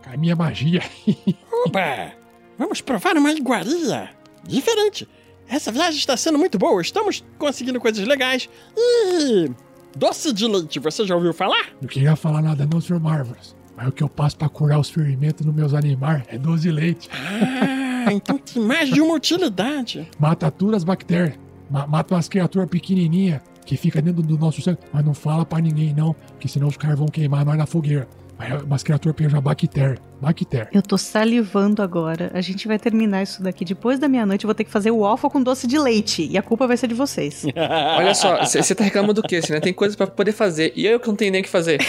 a 0.07 0.17
minha 0.17 0.37
magia. 0.37 0.83
Opa! 1.67 2.13
Vamos 2.59 2.81
provar 2.81 3.17
uma 3.17 3.33
iguaria 3.33 4.11
diferente. 4.45 5.09
Essa 5.49 5.73
viagem 5.73 5.99
está 5.99 6.17
sendo 6.17 6.39
muito 6.39 6.59
boa, 6.59 6.81
estamos 6.81 7.25
conseguindo 7.39 7.81
coisas 7.81 8.07
legais. 8.07 8.49
E. 8.77 9.51
Doce 9.97 10.33
de 10.33 10.47
leite, 10.47 10.79
você 10.79 11.07
já 11.07 11.15
ouviu 11.15 11.33
falar? 11.33 11.69
Não 11.81 11.89
queria 11.89 12.17
falar 12.17 12.43
nada 12.43 12.67
não, 12.67 12.81
senhor 12.81 13.01
Marvels. 13.01 13.55
Mas 13.77 13.89
o 13.89 13.93
que 13.93 14.03
eu 14.03 14.09
passo 14.09 14.37
pra 14.37 14.49
curar 14.49 14.79
os 14.79 14.91
ferimentos 14.91 15.45
nos 15.45 15.55
meus 15.55 15.75
animais 15.75 16.23
é 16.29 16.39
doce 16.39 16.63
de 16.63 16.71
leite. 16.71 17.09
Ah, 17.13 17.94
então 18.13 18.39
tem 18.39 18.63
mais 18.63 18.89
de 18.89 19.01
uma 19.01 19.15
utilidade. 19.15 20.09
Mata 20.19 20.51
todas 20.51 20.77
as 20.77 20.85
bactérias. 20.85 21.39
Ma- 21.71 21.87
mata 21.87 22.15
umas 22.15 22.29
criaturas 22.29 22.69
pequenininhas 22.69 23.41
que 23.65 23.77
fica 23.77 24.01
dentro 24.03 24.23
do 24.23 24.37
nosso 24.39 24.61
sangue. 24.63 24.79
Mas 24.93 25.05
não 25.05 25.15
fala 25.15 25.45
pra 25.47 25.59
ninguém 25.61 25.95
não, 25.95 26.15
porque 26.33 26.49
senão 26.49 26.69
os 26.69 26.77
caras 26.77 26.99
vão 26.99 27.09
queimar 27.09 27.45
nós 27.45 27.57
na 27.57 27.67
fogueira. 27.67 28.07
Mas 28.37 28.51
é 28.51 28.57
umas 28.57 28.83
criaturas 28.83 29.17
pegam 29.17 29.41
bactéria. 29.41 29.97
Bactéria. 30.21 30.69
Eu 30.73 30.83
tô 30.83 30.99
salivando 30.99 31.81
agora. 31.83 32.33
A 32.35 32.41
gente 32.41 32.67
vai 32.67 32.79
terminar 32.81 33.23
isso 33.23 33.41
daqui 33.41 33.65
depois 33.65 33.97
da 34.01 34.09
meia-noite. 34.09 34.45
Eu 34.45 34.49
vou 34.49 34.55
ter 34.57 34.65
que 34.65 34.71
fazer 34.73 34.91
o 34.91 34.99
waffle 35.01 35.31
com 35.31 35.41
doce 35.41 35.69
de 35.69 35.79
leite. 35.79 36.27
E 36.29 36.37
a 36.37 36.43
culpa 36.43 36.67
vai 36.67 36.77
ser 36.77 36.89
de 36.89 36.95
vocês. 36.95 37.47
Olha 37.97 38.13
só, 38.13 38.45
você 38.45 38.75
tá 38.75 38.83
reclamando 38.83 39.23
do 39.23 39.23
quê? 39.23 39.41
Você 39.41 39.53
não 39.55 39.61
tem 39.61 39.73
coisa 39.73 39.97
pra 39.97 40.09
poder 40.09 40.33
fazer. 40.33 40.73
E 40.75 40.85
eu 40.85 40.99
que 40.99 41.07
não 41.07 41.15
tenho 41.15 41.31
nem 41.31 41.43
o 41.43 41.45
que 41.45 41.51
fazer. 41.51 41.79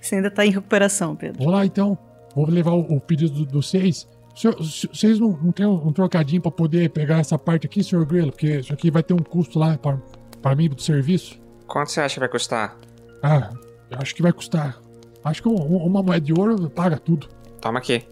Você 0.00 0.16
ainda 0.16 0.30
tá 0.30 0.44
em 0.44 0.50
recuperação, 0.50 1.14
Pedro. 1.16 1.42
Vou 1.42 1.52
lá 1.52 1.64
então. 1.64 1.96
Vou 2.34 2.48
levar 2.48 2.72
o, 2.72 2.80
o 2.96 3.00
pedido 3.00 3.32
do- 3.32 3.46
dos 3.46 3.68
seis. 3.70 4.08
Vocês 4.34 5.18
não, 5.20 5.30
não 5.30 5.52
tem 5.52 5.64
um, 5.64 5.88
um 5.88 5.92
trocadinho 5.92 6.42
pra 6.42 6.50
poder 6.50 6.90
pegar 6.90 7.18
essa 7.18 7.38
parte 7.38 7.66
aqui, 7.66 7.84
senhor 7.84 8.04
Grelo? 8.04 8.32
Porque 8.32 8.56
isso 8.58 8.72
aqui 8.72 8.90
vai 8.90 9.02
ter 9.02 9.14
um 9.14 9.18
custo 9.18 9.58
lá 9.58 9.78
pra 10.42 10.54
mim 10.56 10.68
do 10.68 10.80
serviço. 10.82 11.40
Quanto 11.68 11.90
você 11.92 12.00
acha 12.00 12.14
que 12.14 12.20
vai 12.20 12.28
custar? 12.28 12.76
Ah, 13.22 13.50
eu 13.90 13.98
acho 14.00 14.14
que 14.14 14.22
vai 14.22 14.32
custar. 14.32 14.80
Acho 15.24 15.42
que 15.42 15.48
um- 15.48 15.54
um- 15.54 15.86
uma 15.86 16.02
moeda 16.02 16.20
de 16.20 16.32
ouro 16.32 16.68
paga 16.68 16.98
tudo. 16.98 17.28
Toma 17.60 17.78
aqui. 17.78 18.02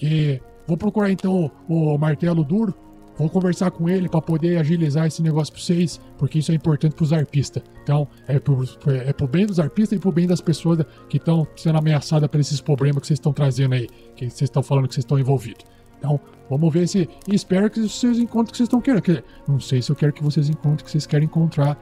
E 0.00 0.40
vou 0.66 0.76
procurar 0.76 1.10
então 1.10 1.50
o 1.68 1.98
martelo 1.98 2.42
duro. 2.42 2.74
Vou 3.18 3.28
conversar 3.28 3.72
com 3.72 3.88
ele 3.88 4.08
pra 4.08 4.22
poder 4.22 4.58
agilizar 4.58 5.06
esse 5.06 5.20
negócio 5.20 5.52
pra 5.52 5.60
vocês, 5.60 6.00
porque 6.16 6.38
isso 6.38 6.52
é 6.52 6.54
importante 6.54 6.94
pros 6.94 7.12
arpistas. 7.12 7.62
Então, 7.82 8.06
é 8.28 8.38
pro, 8.38 8.62
é 8.86 9.12
pro 9.12 9.26
bem 9.26 9.44
dos 9.44 9.58
arpistas 9.58 9.98
e 9.98 10.00
pro 10.00 10.12
bem 10.12 10.26
das 10.26 10.40
pessoas 10.40 10.84
que 11.08 11.16
estão 11.16 11.44
sendo 11.56 11.78
ameaçadas 11.78 12.28
por 12.28 12.38
esses 12.38 12.60
problemas 12.60 13.00
que 13.00 13.08
vocês 13.08 13.18
estão 13.18 13.32
trazendo 13.32 13.74
aí, 13.74 13.88
que 14.14 14.30
vocês 14.30 14.42
estão 14.42 14.62
falando 14.62 14.86
que 14.86 14.94
vocês 14.94 15.04
estão 15.04 15.18
envolvidos. 15.18 15.64
Então, 15.98 16.20
vamos 16.48 16.72
ver 16.72 16.86
se. 16.86 17.08
E 17.26 17.34
espero 17.34 17.68
que 17.68 17.80
vocês 17.80 18.18
encontrem 18.18 18.50
o 18.50 18.52
que 18.52 18.56
vocês 18.56 18.66
estão 18.68 18.80
querendo. 18.80 19.02
Que, 19.02 19.24
não 19.48 19.58
sei 19.58 19.82
se 19.82 19.90
eu 19.90 19.96
quero 19.96 20.12
que 20.12 20.22
vocês 20.22 20.48
encontrem 20.48 20.82
o 20.82 20.84
que 20.84 20.90
vocês 20.90 21.06
querem 21.06 21.26
encontrar. 21.26 21.76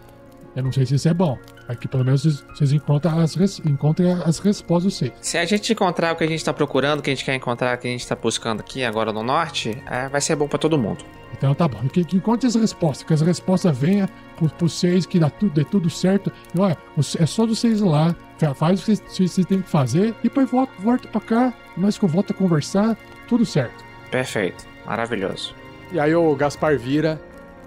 Eu 0.57 0.63
não 0.65 0.73
sei 0.73 0.87
se 0.87 0.95
isso 0.95 1.09
é 1.09 1.15
bom. 1.15 1.39
Mas 1.69 1.79
que 1.79 1.87
pelo 1.87 2.05
menos 2.05 2.23
vocês, 2.23 2.45
vocês 2.55 2.73
encontrem, 2.73 3.13
as, 3.21 3.35
res- 3.35 3.61
encontrem 3.65 4.11
as 4.25 4.39
respostas 4.39 4.93
de 4.93 4.99
vocês. 4.99 5.13
Se 5.21 5.37
a 5.39 5.45
gente 5.45 5.73
encontrar 5.73 6.13
o 6.13 6.17
que 6.17 6.25
a 6.25 6.27
gente 6.27 6.43
tá 6.45 6.53
procurando, 6.53 7.01
o 7.01 7.03
que 7.03 7.11
a 7.11 7.15
gente 7.15 7.25
quer 7.25 7.35
encontrar, 7.35 7.77
o 7.77 7.81
que 7.81 7.87
a 7.87 7.91
gente 7.91 8.07
tá 8.09 8.17
buscando 8.17 8.61
aqui 8.61 8.83
agora 8.83 9.13
no 9.13 9.23
norte, 9.23 9.81
é, 9.87 10.09
vai 10.09 10.21
ser 10.21 10.35
bom 10.35 10.49
pra 10.49 10.59
todo 10.59 10.79
mundo. 10.79 11.05
Então 11.37 11.55
tá 11.55 11.69
bom. 11.69 11.87
Que, 11.89 12.05
que 12.05 12.17
encontre 12.17 12.47
as 12.47 12.55
respostas, 12.55 13.07
que 13.07 13.13
as 13.13 13.21
respostas 13.21 13.77
venham 13.77 14.09
pro, 14.37 14.49
pro 14.49 14.69
seis, 14.69 15.05
que 15.05 15.19
dá 15.19 15.29
tudo, 15.29 15.53
dê 15.53 15.65
tudo 15.65 15.91
certo. 15.91 16.33
E 16.55 16.59
olha, 16.59 16.77
é 17.19 17.27
só 17.27 17.47
vocês 17.47 17.81
lá, 17.83 18.17
fa- 18.39 18.55
faz 18.55 18.81
o 18.81 18.85
que 18.87 18.97
vocês, 18.97 19.31
vocês 19.31 19.47
têm 19.47 19.61
que 19.61 19.69
fazer, 19.69 20.15
e 20.21 20.23
depois 20.25 20.51
volta, 20.51 20.73
volta 20.79 21.07
pra 21.09 21.21
cá, 21.21 21.55
nós 21.77 21.99
que 21.99 22.07
volta 22.07 22.33
a 22.33 22.37
conversar, 22.37 22.97
tudo 23.29 23.45
certo. 23.45 23.85
Perfeito. 24.11 24.65
Maravilhoso. 24.87 25.55
E 25.93 26.01
aí 26.01 26.15
o 26.15 26.35
Gaspar 26.35 26.79
vira, 26.79 27.21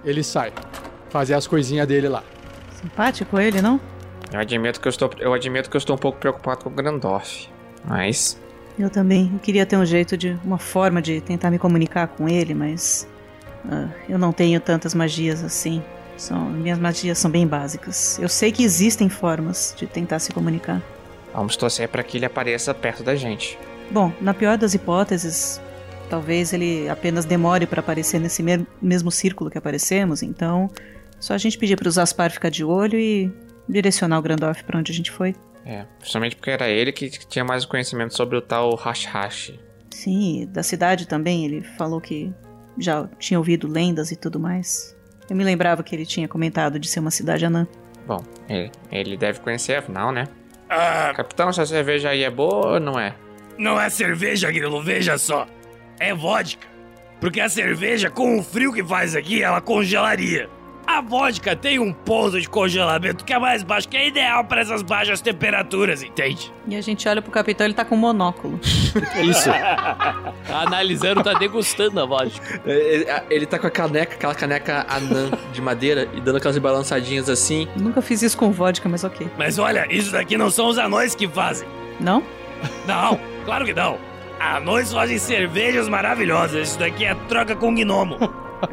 ele 0.04 0.24
sai. 0.24 0.52
Fazer 1.10 1.34
as 1.34 1.46
coisinhas 1.46 1.86
dele 1.86 2.08
lá. 2.08 2.24
Simpático 2.80 3.38
ele, 3.38 3.60
não? 3.60 3.80
Eu 4.32 4.40
admito 4.40 4.80
que 4.80 4.86
eu 4.86 4.90
estou, 4.90 5.10
eu 5.18 5.32
admito 5.34 5.68
que 5.68 5.76
eu 5.76 5.78
estou 5.78 5.96
um 5.96 5.98
pouco 5.98 6.18
preocupado 6.18 6.64
com 6.64 6.70
o 6.70 6.72
Grandorf. 6.72 7.48
Mas 7.84 8.38
Eu 8.78 8.88
também. 8.90 9.30
Eu 9.32 9.38
queria 9.38 9.66
ter 9.66 9.76
um 9.76 9.84
jeito 9.84 10.16
de. 10.16 10.38
uma 10.44 10.58
forma 10.58 11.02
de 11.02 11.20
tentar 11.20 11.50
me 11.50 11.58
comunicar 11.58 12.08
com 12.08 12.28
ele, 12.28 12.54
mas. 12.54 13.08
ah, 13.68 13.88
eu 14.08 14.18
não 14.18 14.32
tenho 14.32 14.60
tantas 14.60 14.94
magias 14.94 15.42
assim. 15.42 15.82
São, 16.16 16.44
minhas 16.50 16.78
magias 16.78 17.18
são 17.18 17.30
bem 17.30 17.46
básicas. 17.46 18.18
Eu 18.18 18.28
sei 18.28 18.52
que 18.52 18.62
existem 18.62 19.08
formas 19.08 19.74
de 19.76 19.86
tentar 19.86 20.18
se 20.18 20.32
comunicar. 20.32 20.82
vamos 21.34 21.56
torcer 21.56 21.88
para 21.88 22.02
que 22.02 22.18
ele 22.18 22.26
apareça 22.26 22.74
perto 22.74 23.02
da 23.02 23.14
gente. 23.16 23.58
Bom, 23.90 24.12
na 24.20 24.34
pior 24.34 24.58
das 24.58 24.74
hipóteses, 24.74 25.60
talvez 26.10 26.52
ele 26.52 26.88
apenas 26.90 27.24
demore 27.24 27.66
para 27.66 27.80
aparecer 27.80 28.20
nesse 28.20 28.44
mesmo 28.80 29.10
círculo 29.10 29.50
que 29.50 29.56
aparecemos, 29.56 30.22
então 30.22 30.70
só 31.20 31.34
a 31.34 31.38
gente 31.38 31.56
pedir 31.56 31.76
para 31.76 31.88
os 31.88 31.98
Aspar 31.98 32.30
ficar 32.30 32.48
de 32.48 32.64
olho 32.64 32.98
e 32.98 33.32
direcionar 33.68 34.18
o 34.18 34.22
Grandorf 34.22 34.64
para 34.64 34.78
onde 34.78 34.90
a 34.90 34.94
gente 34.94 35.10
foi. 35.10 35.36
É, 35.64 35.84
justamente 36.02 36.34
porque 36.34 36.50
era 36.50 36.68
ele 36.68 36.90
que 36.90 37.10
tinha 37.10 37.44
mais 37.44 37.64
conhecimento 37.64 38.16
sobre 38.16 38.36
o 38.36 38.40
tal 38.40 38.74
Hash 38.74 39.04
Hash. 39.04 39.52
Sim, 39.90 40.42
e 40.42 40.46
da 40.46 40.62
cidade 40.62 41.06
também, 41.06 41.44
ele 41.44 41.62
falou 41.62 42.00
que 42.00 42.32
já 42.78 43.06
tinha 43.18 43.38
ouvido 43.38 43.68
lendas 43.68 44.10
e 44.10 44.16
tudo 44.16 44.40
mais. 44.40 44.96
Eu 45.28 45.36
me 45.36 45.44
lembrava 45.44 45.82
que 45.82 45.94
ele 45.94 46.06
tinha 46.06 46.26
comentado 46.26 46.78
de 46.78 46.88
ser 46.88 46.98
uma 46.98 47.10
cidade 47.10 47.44
anã. 47.44 47.68
Bom, 48.06 48.24
ele, 48.48 48.72
ele 48.90 49.16
deve 49.16 49.40
conhecer, 49.40 49.76
afinal, 49.76 50.10
né? 50.10 50.26
Ah, 50.68 51.12
Capitão, 51.14 51.50
essa 51.50 51.66
cerveja 51.66 52.08
aí 52.08 52.24
é 52.24 52.30
boa 52.30 52.74
ou 52.74 52.80
não 52.80 52.98
é? 52.98 53.14
não 53.60 53.78
é 53.78 53.90
cerveja, 53.90 54.50
Grilo, 54.50 54.82
veja 54.82 55.18
só. 55.18 55.46
É 55.98 56.14
vodka. 56.14 56.66
Porque 57.20 57.40
a 57.40 57.48
cerveja, 57.48 58.10
com 58.10 58.38
o 58.38 58.42
frio 58.42 58.72
que 58.72 58.82
faz 58.82 59.14
aqui, 59.14 59.42
ela 59.42 59.60
congelaria. 59.60 60.48
A 60.90 61.00
vodka 61.00 61.54
tem 61.54 61.78
um 61.78 61.92
ponto 61.92 62.40
de 62.40 62.48
congelamento 62.48 63.24
que 63.24 63.32
é 63.32 63.38
mais 63.38 63.62
baixo, 63.62 63.88
que 63.88 63.96
é 63.96 64.08
ideal 64.08 64.44
para 64.44 64.60
essas 64.60 64.82
baixas 64.82 65.20
temperaturas, 65.20 66.02
entende? 66.02 66.52
E 66.66 66.74
a 66.74 66.80
gente 66.80 67.08
olha 67.08 67.22
pro 67.22 67.30
capitão, 67.30 67.64
ele 67.64 67.74
tá 67.74 67.84
com 67.84 67.94
um 67.94 67.98
monóculo. 67.98 68.58
Isso. 69.22 69.48
Analisando, 70.52 71.22
tá 71.22 71.34
degustando 71.34 72.00
a 72.00 72.04
vodka. 72.04 72.60
Ele, 72.66 73.06
ele 73.30 73.46
tá 73.46 73.56
com 73.56 73.68
a 73.68 73.70
caneca, 73.70 74.16
aquela 74.16 74.34
caneca 74.34 74.84
anã 74.88 75.30
de 75.52 75.62
madeira 75.62 76.08
e 76.12 76.20
dando 76.20 76.38
aquelas 76.38 76.58
balançadinhas 76.58 77.28
assim. 77.30 77.68
Nunca 77.76 78.02
fiz 78.02 78.20
isso 78.22 78.36
com 78.36 78.50
vodka, 78.50 78.88
mas 78.88 79.04
ok. 79.04 79.30
Mas 79.38 79.60
olha, 79.60 79.86
isso 79.94 80.10
daqui 80.10 80.36
não 80.36 80.50
são 80.50 80.66
os 80.66 80.76
anões 80.76 81.14
que 81.14 81.28
fazem. 81.28 81.68
Não? 82.00 82.20
Não, 82.84 83.18
claro 83.44 83.64
que 83.64 83.72
não. 83.72 83.96
Anões 84.40 84.92
fazem 84.92 85.18
cervejas 85.18 85.88
maravilhosas. 85.88 86.70
Isso 86.70 86.78
daqui 86.80 87.04
é 87.04 87.14
troca 87.28 87.54
com 87.54 87.72
gnomo. 87.72 88.18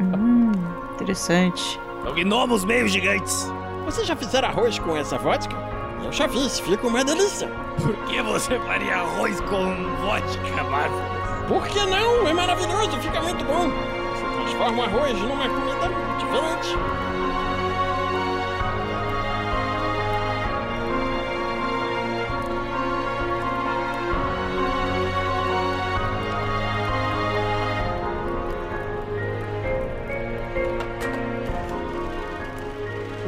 Hum, 0.00 0.50
interessante. 0.94 1.78
São 2.08 2.14
gnomos 2.14 2.64
meio 2.64 2.88
gigantes. 2.88 3.52
Vocês 3.84 4.06
já 4.06 4.16
fizeram 4.16 4.48
arroz 4.48 4.78
com 4.78 4.96
essa 4.96 5.18
vodka? 5.18 5.54
Eu 6.02 6.10
já 6.10 6.26
fiz, 6.26 6.58
fica 6.58 6.86
uma 6.86 7.04
delícia. 7.04 7.48
Por 7.82 7.94
que 8.06 8.22
você 8.22 8.58
faria 8.60 8.96
arroz 8.96 9.38
com 9.42 9.74
vodka, 10.00 10.64
Marvel? 10.64 10.98
Por 11.46 11.68
que 11.68 11.84
não? 11.84 12.26
É 12.26 12.32
maravilhoso, 12.32 12.96
fica 13.02 13.20
muito 13.20 13.44
bom. 13.44 13.68
Você 13.68 14.24
transforma 14.24 14.78
o 14.78 14.86
arroz 14.86 15.18
numa 15.20 15.48
comida 15.50 15.90
diferente. 16.18 17.17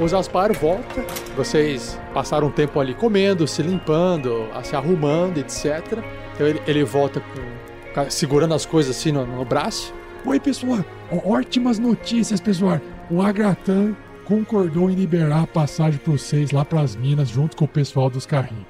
O 0.00 0.08
Zaspar 0.08 0.50
volta, 0.58 1.04
vocês 1.36 2.00
passaram 2.14 2.46
um 2.48 2.50
tempo 2.50 2.80
ali 2.80 2.94
comendo, 2.94 3.46
se 3.46 3.62
limpando, 3.62 4.48
se 4.62 4.74
arrumando, 4.74 5.36
etc. 5.36 6.02
Então 6.32 6.46
ele, 6.46 6.62
ele 6.66 6.84
volta 6.84 7.20
com, 7.20 8.10
segurando 8.10 8.54
as 8.54 8.64
coisas 8.64 8.96
assim 8.96 9.12
no, 9.12 9.26
no 9.26 9.44
braço. 9.44 9.92
Oi, 10.24 10.40
pessoal. 10.40 10.82
Ótimas 11.22 11.78
notícias, 11.78 12.40
pessoal. 12.40 12.80
O 13.10 13.20
Agratan 13.20 13.94
concordou 14.24 14.90
em 14.90 14.94
liberar 14.94 15.42
a 15.42 15.46
passagem 15.46 16.00
para 16.00 16.12
vocês 16.12 16.50
lá 16.50 16.64
para 16.64 16.80
as 16.80 16.96
minas 16.96 17.28
junto 17.28 17.54
com 17.54 17.66
o 17.66 17.68
pessoal 17.68 18.08
dos 18.08 18.24
carrinhos. 18.24 18.64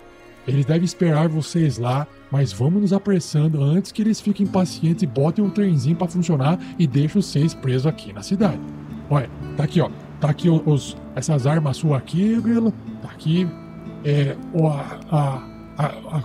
Eles 0.49 0.67
devem 0.67 0.85
esperar 0.85 1.29
vocês 1.29 1.79
lá, 1.79 2.09
mas 2.29 2.53
vamos 2.53 2.81
nos 2.81 2.93
apressando 2.93 3.63
antes 3.63 3.93
que 3.93 4.03
eles 4.03 4.21
fiquem 4.21 4.47
impacientes 4.47 5.05
e 5.05 5.07
botem 5.07 5.45
um 5.45 5.51
trenzinho 5.51 5.95
para 5.95 6.09
funcionar 6.09 6.59
e 6.77 6.89
deixem 6.89 7.23
vocês 7.23 7.55
presos 7.55 7.87
aqui 7.87 8.13
na 8.13 8.23
cidade. 8.23 8.59
Olha, 9.09 9.31
tá 9.57 9.63
aqui, 9.63 9.81
ó. 9.81 9.89
Tá 10.21 10.29
aqui 10.31 10.49
os, 10.51 10.97
essas 11.17 11.47
armas 11.47 11.79
suas 11.79 11.97
aqui, 11.99 12.41
Grilo. 12.41 12.73
Tá 13.03 13.09
aqui. 13.09 13.49
É, 14.05 14.37
a, 15.11 15.43
a, 15.79 15.85
a, 15.87 16.23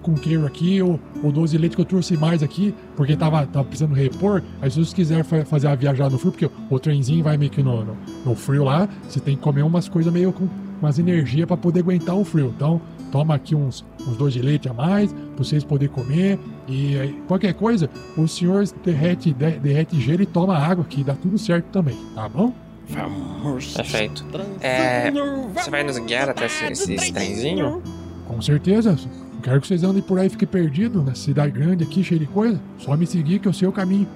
com 0.00 0.14
queijo 0.14 0.46
aqui, 0.46 0.80
o, 0.82 0.98
o 1.22 1.30
doce 1.32 1.52
de 1.52 1.58
leite 1.58 1.76
que 1.76 1.82
eu 1.82 1.86
trouxe 1.86 2.16
mais 2.16 2.42
aqui, 2.42 2.74
porque 2.96 3.16
tava, 3.16 3.46
tava 3.46 3.64
precisando 3.64 3.94
repor. 3.94 4.42
Aí 4.60 4.70
se 4.70 4.76
vocês 4.76 4.92
quiserem 4.94 5.24
fa- 5.24 5.44
fazer 5.44 5.66
a 5.68 5.74
viajada 5.74 6.10
no 6.10 6.18
frio, 6.18 6.32
porque 6.32 6.50
o 6.70 6.78
trenzinho 6.78 7.22
vai 7.22 7.36
meio 7.36 7.50
que 7.50 7.62
no, 7.62 7.84
no, 7.84 7.96
no 8.24 8.34
frio 8.34 8.64
lá, 8.64 8.88
você 9.08 9.20
tem 9.20 9.36
que 9.36 9.42
comer 9.42 9.62
umas 9.62 9.88
coisas 9.88 10.12
meio 10.12 10.32
com 10.32 10.48
umas 10.80 10.98
energias 10.98 11.46
para 11.46 11.56
poder 11.56 11.80
aguentar 11.80 12.16
o 12.16 12.24
frio. 12.24 12.52
Então, 12.56 12.80
toma 13.12 13.34
aqui 13.34 13.54
uns, 13.54 13.84
uns 14.08 14.16
dois 14.16 14.32
de 14.32 14.40
leite 14.40 14.68
a 14.68 14.72
mais, 14.74 15.12
pra 15.12 15.20
vocês 15.38 15.62
poderem 15.62 15.94
comer. 15.94 16.38
E 16.66 16.98
aí, 16.98 17.12
qualquer 17.28 17.52
coisa, 17.54 17.90
o 18.16 18.26
senhor 18.26 18.64
derrete, 18.84 19.32
de- 19.34 19.58
derrete 19.58 20.00
gelo 20.00 20.22
e 20.22 20.26
toma 20.26 20.56
água, 20.56 20.84
que 20.84 21.04
dá 21.04 21.14
tudo 21.14 21.36
certo 21.38 21.66
também, 21.66 21.96
tá 22.14 22.28
bom? 22.28 22.52
Vamos. 22.88 23.72
Perfeito. 23.74 24.24
É, 24.60 25.10
você 25.54 25.70
vai 25.70 25.82
nos 25.82 25.98
guiar 25.98 26.28
até 26.28 26.46
esse, 26.46 26.64
esse, 26.66 26.94
esse 26.94 27.12
trenzinho? 27.12 27.82
Com 28.26 28.40
certeza. 28.40 28.96
Não 29.32 29.40
quero 29.40 29.60
que 29.60 29.66
vocês 29.66 29.82
andem 29.82 30.02
por 30.02 30.18
aí 30.18 30.26
e 30.26 30.30
fiquem 30.30 30.48
perdidos 30.48 31.04
nessa 31.04 31.22
cidade 31.22 31.52
grande 31.52 31.84
aqui, 31.84 32.04
cheia 32.04 32.20
de 32.20 32.26
coisa. 32.26 32.60
Só 32.78 32.96
me 32.96 33.06
seguir 33.06 33.38
que 33.38 33.48
eu 33.48 33.52
sei 33.52 33.66
o 33.66 33.72
caminho. 33.72 34.08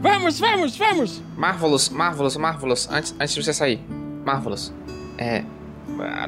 Vamos, 0.00 0.38
vamos, 0.38 0.76
vamos. 0.76 1.22
Marvelous, 1.36 1.88
Marvelous, 1.88 2.36
Marvelous, 2.36 2.88
antes, 2.90 3.14
antes 3.18 3.34
de 3.34 3.42
você 3.42 3.52
sair. 3.52 3.80
Marvelous, 4.24 4.72
é. 5.18 5.44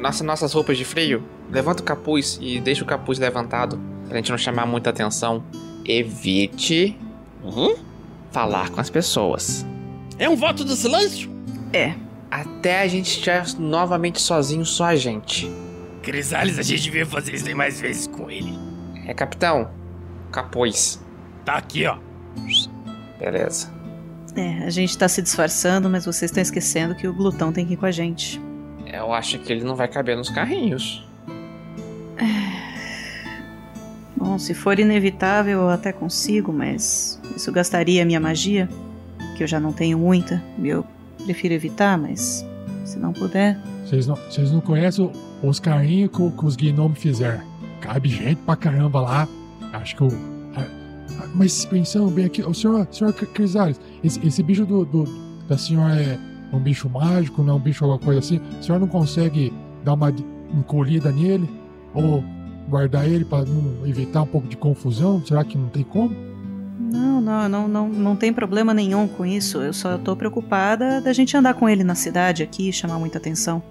Nossa, 0.01 0.25
nossas 0.25 0.53
roupas 0.53 0.79
de 0.79 0.85
frio, 0.85 1.23
levanta 1.51 1.83
o 1.83 1.85
capuz 1.85 2.39
e 2.41 2.61
deixa 2.61 2.83
o 2.83 2.87
capuz 2.87 3.19
levantado 3.19 3.79
pra 4.07 4.17
gente 4.17 4.31
não 4.31 4.39
chamar 4.39 4.67
muita 4.67 4.91
atenção. 4.91 5.43
Evite 5.85 6.97
falar 8.31 8.71
com 8.71 8.81
as 8.81 8.91
pessoas. 8.91 9.67
É 10.19 10.29
um 10.29 10.37
voto 10.37 10.65
de 10.65 10.77
silêncio? 10.77 11.38
É. 11.73 11.95
Até 12.31 12.83
a 12.83 12.89
gente 12.89 13.07
estiver 13.07 13.45
novamente 13.59 14.21
sozinho, 14.21 14.65
só 14.65 14.87
a 14.87 14.97
gente. 14.97 15.51
Crisales, 16.03 16.59
a 16.59 16.63
gente 16.63 16.83
devia 16.83 17.07
fazer 17.07 17.35
isso 17.35 17.49
aí 17.49 17.55
mais 17.55 17.81
vezes 17.81 18.07
com 18.07 18.31
ele. 18.31 18.53
É, 19.07 19.15
capitão. 19.15 19.71
Capuz. 20.31 21.03
Tá 21.45 21.55
aqui, 21.55 21.87
ó. 21.87 21.99
Beleza. 23.19 23.73
É, 24.37 24.65
a 24.65 24.71
gente 24.71 24.97
tá 24.97 25.09
se 25.09 25.21
disfarçando, 25.23 25.89
mas 25.89 26.05
vocês 26.05 26.31
estão 26.31 26.43
esquecendo 26.43 26.95
que 26.95 27.09
o 27.09 27.13
glutão 27.13 27.53
tem 27.53 27.67
que 27.67 27.75
ir 27.75 27.77
com 27.77 27.87
a 27.87 27.91
gente. 27.91 28.41
Eu 28.87 29.13
acho 29.13 29.39
que 29.39 29.53
ele 29.53 29.65
não 29.65 29.75
vai 29.75 29.89
caber 29.89 30.17
nos 30.17 30.31
carrinhos. 30.31 31.07
Bom, 34.17 34.39
se 34.39 34.53
for 34.53 34.79
inevitável, 34.79 35.61
eu 35.61 35.69
até 35.69 35.93
consigo, 35.93 36.53
mas 36.53 37.21
isso 37.37 37.53
gastaria 37.53 38.03
a 38.03 38.05
minha 38.05 38.21
magia, 38.21 38.69
que 39.37 39.43
eu 39.43 39.47
já 39.47 39.61
não 39.61 39.73
tenho 39.73 39.99
muita. 39.99 40.43
e 40.59 40.69
Eu 40.69 40.85
prefiro 41.29 41.53
evitar, 41.53 41.99
mas 41.99 42.47
se 42.85 42.99
não 42.99 43.13
puder. 43.13 43.61
Vocês 43.85 44.07
não, 44.07 44.15
vocês 44.17 44.51
não 44.51 44.61
conhecem 44.61 45.05
o- 45.43 45.47
os 45.47 45.61
carrinhos 45.61 46.11
que, 46.11 46.23
o- 46.23 46.31
que 46.31 46.45
os 46.47 46.57
gnomos 46.57 46.99
fizeram. 46.99 47.43
Cabe 47.83 48.09
gente 48.09 48.37
pra 48.47 48.57
caramba 48.57 49.01
lá. 49.03 49.29
Acho 49.75 49.95
que 49.97 50.05
o. 50.05 50.09
mas 51.35 51.65
pensando 51.67 52.11
bem 52.11 52.25
aqui, 52.25 52.43
o 52.43 52.55
senhor, 52.55 52.87
senhor 52.91 53.13
Crisales, 53.13 53.79
esse, 54.03 54.27
esse 54.27 54.43
bicho 54.43 54.65
do, 54.65 54.85
do- 54.87 55.05
da 55.47 55.59
senhora 55.59 56.01
é 56.01 56.19
um 56.53 56.59
bicho 56.59 56.89
mágico, 56.89 57.43
não 57.43 57.55
é 57.55 57.57
um 57.57 57.61
bicho 57.61 57.85
alguma 57.85 58.01
coisa 58.01 58.21
assim? 58.21 58.41
A 58.59 58.63
senhora 58.63 58.81
não 58.81 58.89
consegue 58.89 59.53
dar 59.85 59.93
uma 59.95 60.11
encolhida 60.59 61.13
nele? 61.13 61.49
Ou 61.95 62.25
guardar 62.69 63.07
ele 63.07 63.27
não 63.31 63.87
evitar 63.87 64.23
um 64.23 64.27
pouco 64.27 64.49
de 64.49 64.57
confusão? 64.57 65.23
Será 65.27 65.45
que 65.45 65.59
não 65.59 65.69
tem 65.69 65.83
como? 65.85 66.15
Não, 66.91 67.21
não, 67.21 67.49
não, 67.49 67.69
não, 67.69 67.89
não 67.89 68.17
tem 68.17 68.33
problema 68.33 68.73
nenhum 68.73 69.07
com 69.07 69.27
isso. 69.27 69.59
Eu 69.59 69.73
só 69.73 69.99
tô 69.99 70.17
preocupada 70.17 71.01
da 71.01 71.13
gente 71.13 71.37
andar 71.37 71.55
com 71.55 71.69
ele 71.69 71.85
na 71.85 71.95
cidade 71.95 72.43
aqui 72.43 72.69
e 72.69 72.73
chamar 72.73 72.99
muita 72.99 73.19
atenção. 73.19 73.63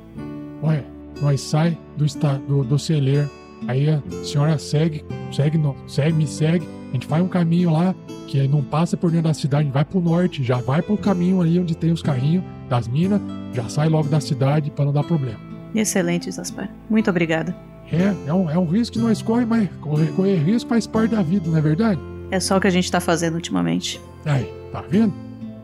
Olha, 0.62 0.86
nós 1.22 1.42
sai 1.42 1.78
do, 1.96 2.06
esta, 2.06 2.34
do, 2.34 2.64
do 2.64 2.78
celeiro, 2.78 3.30
aí 3.68 3.90
a 3.90 4.02
senhora 4.24 4.58
segue, 4.58 5.04
segue, 5.32 5.58
no, 5.58 5.76
segue, 5.88 6.14
me 6.14 6.28
segue, 6.28 6.68
a 6.90 6.94
gente 6.94 7.08
faz 7.08 7.24
um 7.24 7.28
caminho 7.28 7.72
lá, 7.72 7.96
que 8.28 8.48
não 8.48 8.64
passa 8.64 8.96
por 8.96 9.10
dentro 9.10 9.28
da 9.28 9.34
cidade, 9.34 9.62
a 9.62 9.66
gente 9.66 9.74
vai 9.74 9.86
pro 9.86 10.00
norte, 10.00 10.44
já 10.44 10.58
vai 10.58 10.82
pro 10.82 10.98
caminho 10.98 11.42
ali 11.42 11.60
onde 11.60 11.76
tem 11.76 11.92
os 11.92 12.02
carrinhos 12.02 12.44
das 12.70 12.88
minas, 12.88 13.22
já 13.54 13.68
sai 13.70 13.90
logo 13.90 14.10
da 14.10 14.20
cidade 14.20 14.70
pra 14.70 14.86
não 14.86 14.94
dar 14.94 15.04
problema. 15.04 15.40
Excelente, 15.74 16.32
Zaspar. 16.32 16.70
Muito 16.90 17.10
obrigada. 17.10 17.56
É, 17.92 18.30
é 18.30 18.34
um, 18.34 18.50
é 18.50 18.58
um 18.58 18.66
risco 18.66 18.98
que 18.98 19.02
nós 19.02 19.22
corre, 19.22 19.46
mas 19.46 19.70
correr, 19.82 20.08
correr 20.08 20.36
risco 20.38 20.70
faz 20.70 20.86
parte 20.86 21.12
da 21.12 21.22
vida, 21.22 21.50
não 21.50 21.58
é 21.58 21.62
verdade? 21.62 22.02
É 22.32 22.40
só 22.40 22.58
o 22.58 22.62
que 22.62 22.68
a 22.68 22.72
gente 22.72 22.92
tá 22.92 23.00
fazendo 23.00 23.36
ultimamente. 23.36 24.02
Aí, 24.26 24.52
tá 24.72 24.84
vendo? 24.88 25.14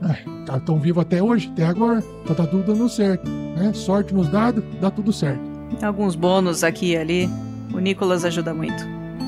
Ai, 0.01 0.23
tá 0.45 0.59
tão 0.59 0.79
vivo 0.79 0.99
até 1.01 1.21
hoje, 1.21 1.49
até 1.53 1.65
agora, 1.65 2.03
então 2.23 2.35
tá 2.35 2.45
tudo 2.45 2.63
dando 2.63 2.89
certo, 2.89 3.29
né? 3.29 3.71
Sorte 3.73 4.13
nos 4.13 4.27
dados, 4.27 4.63
dá 4.81 4.91
tudo 4.91 5.13
certo. 5.13 5.41
Alguns 5.81 6.15
bônus 6.15 6.63
aqui 6.63 6.91
e 6.91 6.97
ali. 6.97 7.29
O 7.73 7.79
Nicolas 7.79 8.23
ajuda 8.25 8.53
muito. 8.53 8.83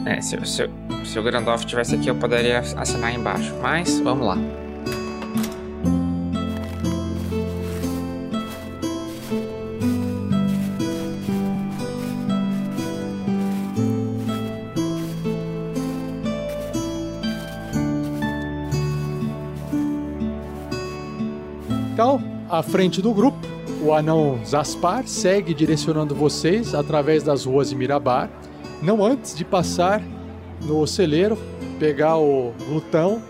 É, 0.06 0.22
se, 0.22 0.38
se, 0.46 0.70
se 1.04 1.20
o 1.20 1.24
Grandolph 1.24 1.66
tivesse 1.66 1.96
aqui, 1.96 2.08
eu 2.08 2.16
poderia 2.16 2.60
assinar 2.60 3.14
embaixo. 3.14 3.54
Mas, 3.62 4.00
vamos 4.00 4.28
lá. 4.28 4.38
Frente 22.76 23.02
do 23.02 23.14
grupo, 23.14 23.38
o 23.82 23.94
anão 23.94 24.38
Zaspar 24.46 25.08
segue 25.08 25.54
direcionando 25.54 26.14
vocês 26.14 26.76
através 26.76 27.24
das 27.24 27.46
ruas 27.46 27.70
de 27.70 27.76
Mirabar, 27.76 28.30
não 28.82 29.02
antes 29.02 29.34
de 29.34 29.46
passar 29.46 30.02
no 30.62 30.86
celeiro, 30.86 31.38
pegar 31.80 32.18
o 32.18 32.52
glutão 32.68 33.22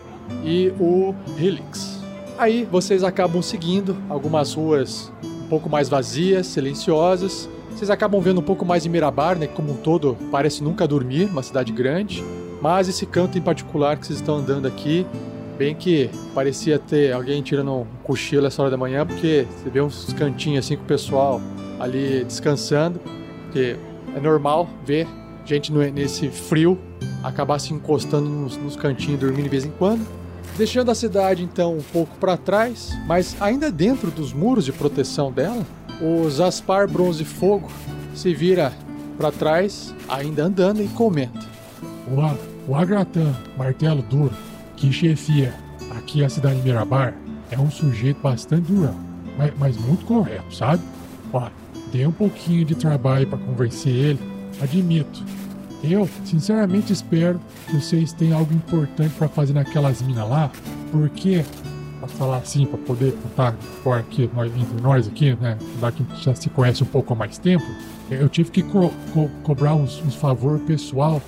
e 0.43 0.73
o 0.79 1.13
Helix. 1.37 2.01
Aí 2.39 2.67
vocês 2.71 3.03
acabam 3.03 3.39
seguindo 3.43 3.95
algumas 4.09 4.55
ruas 4.55 5.11
um 5.23 5.47
pouco 5.47 5.69
mais 5.69 5.87
vazias, 5.87 6.47
silenciosas. 6.47 7.47
Vocês 7.69 7.91
acabam 7.91 8.19
vendo 8.19 8.39
um 8.39 8.43
pouco 8.43 8.65
mais 8.65 8.81
de 8.81 8.89
Mirabar, 8.89 9.37
né? 9.37 9.45
que 9.45 9.53
Como 9.53 9.73
um 9.73 9.77
todo, 9.77 10.17
parece 10.31 10.63
nunca 10.63 10.87
dormir, 10.87 11.25
uma 11.25 11.43
cidade 11.43 11.71
grande. 11.71 12.23
Mas 12.63 12.89
esse 12.89 13.05
canto 13.05 13.37
em 13.37 13.41
particular 13.43 13.95
que 13.95 14.07
vocês 14.07 14.17
estão 14.17 14.37
andando 14.37 14.67
aqui, 14.67 15.05
bem 15.57 15.73
que 15.75 16.09
parecia 16.33 16.77
ter 16.77 17.13
alguém 17.13 17.41
tirando 17.41 17.71
um 17.71 17.85
cochilo 18.03 18.45
essa 18.45 18.61
hora 18.61 18.71
da 18.71 18.77
manhã, 18.77 19.05
porque 19.05 19.47
você 19.49 19.69
vê 19.69 19.81
uns 19.81 20.13
cantinhos 20.13 20.65
assim 20.65 20.75
com 20.75 20.83
o 20.83 20.87
pessoal 20.87 21.41
ali 21.79 22.23
descansando, 22.23 22.99
porque 23.45 23.75
é 24.15 24.19
normal 24.19 24.67
ver 24.85 25.07
gente 25.45 25.71
nesse 25.71 26.29
frio 26.29 26.77
acabar 27.23 27.59
se 27.59 27.73
encostando 27.73 28.29
nos, 28.29 28.57
nos 28.57 28.75
cantinhos 28.75 29.19
dormindo 29.19 29.43
de 29.43 29.49
vez 29.49 29.65
em 29.65 29.71
quando. 29.71 30.05
Deixando 30.57 30.89
a 30.89 30.95
cidade 30.95 31.43
então 31.43 31.77
um 31.77 31.81
pouco 31.81 32.15
para 32.17 32.37
trás, 32.37 32.91
mas 33.07 33.35
ainda 33.41 33.69
dentro 33.69 34.09
dos 34.09 34.31
muros 34.31 34.65
de 34.65 34.71
proteção 34.71 35.31
dela, 35.31 35.65
o 36.01 36.29
Zaspar 36.29 36.89
Bronze 36.89 37.25
Fogo 37.25 37.69
se 38.13 38.33
vira 38.33 38.71
para 39.17 39.31
trás, 39.31 39.93
ainda 40.07 40.45
andando 40.45 40.81
e 40.81 40.87
comenta. 40.89 41.39
O, 42.07 42.71
o 42.71 42.75
Agratan, 42.75 43.35
martelo 43.57 44.01
duro, 44.01 44.33
que 44.77 44.91
chefia 44.91 45.53
aqui 45.97 46.23
a 46.23 46.29
cidade 46.29 46.57
de 46.57 46.63
Mirabar, 46.63 47.13
é 47.51 47.57
um 47.59 47.69
sujeito 47.69 48.19
bastante 48.21 48.71
durão, 48.71 48.95
mas, 49.37 49.53
mas 49.57 49.77
muito 49.77 50.05
correto, 50.05 50.53
sabe? 50.53 50.81
Ó, 51.33 51.47
Dei 51.91 52.05
um 52.05 52.11
pouquinho 52.11 52.65
de 52.65 52.75
trabalho 52.75 53.27
para 53.27 53.37
convencer 53.37 53.93
ele, 53.93 54.19
admito. 54.61 55.23
Eu, 55.83 56.09
sinceramente, 56.25 56.91
espero 56.91 57.39
que 57.67 57.75
vocês 57.79 58.11
tenham 58.11 58.39
algo 58.39 58.53
importante 58.53 59.13
para 59.17 59.27
fazer 59.29 59.53
naquelas 59.53 60.01
minas 60.01 60.27
lá, 60.27 60.51
porque, 60.91 61.45
pra 61.99 62.07
falar 62.07 62.37
assim, 62.37 62.65
para 62.65 62.79
poder 62.79 63.13
contar 63.21 63.53
fora 63.83 63.99
aqui, 63.99 64.29
nós, 64.35 64.51
entre 64.57 64.81
nós 64.81 65.07
aqui, 65.07 65.37
né, 65.39 65.57
gente 65.95 66.23
já 66.23 66.33
se 66.33 66.49
conhece 66.49 66.81
um 66.83 66.87
pouco 66.87 67.13
há 67.13 67.15
mais 67.15 67.37
tempo, 67.37 67.63
eu 68.09 68.27
tive 68.27 68.49
que 68.49 68.63
co- 68.63 68.91
co- 69.13 69.29
cobrar 69.43 69.75
uns, 69.75 70.01
uns 70.01 70.15
favor 70.15 70.59
pessoal 70.61 71.21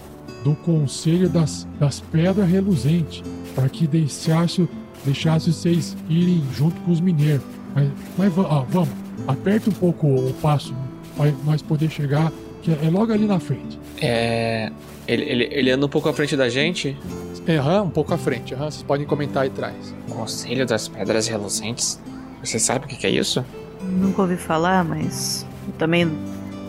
do 0.43 0.55
Conselho 0.55 1.29
das, 1.29 1.67
das 1.79 1.99
Pedras 1.99 2.49
Reluzentes, 2.49 3.23
para 3.55 3.67
que 3.69 3.87
deixasse, 3.87 4.67
deixasse 5.03 5.51
vocês 5.51 5.95
irem 6.09 6.43
junto 6.55 6.79
com 6.81 6.91
os 6.91 7.01
mineiros. 7.01 7.45
Mas, 7.75 7.89
mas 8.17 8.37
ó, 8.37 8.65
vamos, 8.69 8.89
aperta 9.27 9.69
um 9.69 9.73
pouco 9.73 10.07
o 10.07 10.33
passo 10.41 10.73
para 11.15 11.31
nós 11.45 11.61
poder 11.61 11.89
chegar, 11.89 12.31
que 12.61 12.71
é 12.71 12.89
logo 12.89 13.11
ali 13.11 13.25
na 13.25 13.39
frente. 13.39 13.79
É. 14.01 14.71
Ele, 15.07 15.23
ele, 15.23 15.49
ele 15.51 15.71
anda 15.71 15.85
um 15.85 15.89
pouco 15.89 16.09
à 16.09 16.13
frente 16.13 16.35
da 16.35 16.49
gente. 16.49 16.97
Aham, 17.47 17.83
um 17.83 17.89
pouco 17.89 18.13
à 18.13 18.17
frente. 18.17 18.53
Aham, 18.53 18.69
vocês 18.69 18.83
podem 18.83 19.05
comentar 19.05 19.43
aí 19.43 19.49
atrás. 19.49 19.95
Conselho 20.09 20.65
das 20.65 20.87
Pedras 20.89 21.27
Reluzentes? 21.27 21.99
Você 22.43 22.59
sabe 22.59 22.85
o 22.85 22.87
que 22.89 22.97
que 22.97 23.07
é 23.07 23.09
isso? 23.09 23.43
Nunca 23.81 24.21
ouvi 24.21 24.35
falar, 24.35 24.83
mas 24.83 25.45
eu 25.65 25.73
também 25.73 26.11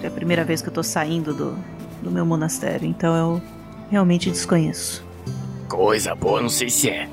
é 0.03 0.07
a 0.07 0.11
primeira 0.11 0.45
vez 0.45 0.63
que 0.63 0.69
eu 0.69 0.73
tô 0.73 0.83
saindo 0.83 1.35
do, 1.35 1.59
do 2.03 2.11
meu 2.11 2.25
monastério, 2.25 2.87
então 2.87 3.17
eu 3.17 3.43
realmente 3.91 4.31
desconheço. 4.31 5.05
Coisa 5.69 6.15
boa, 6.15 6.41
não 6.41 6.49
sei 6.49 6.71
se 6.71 6.89
é. 6.89 7.09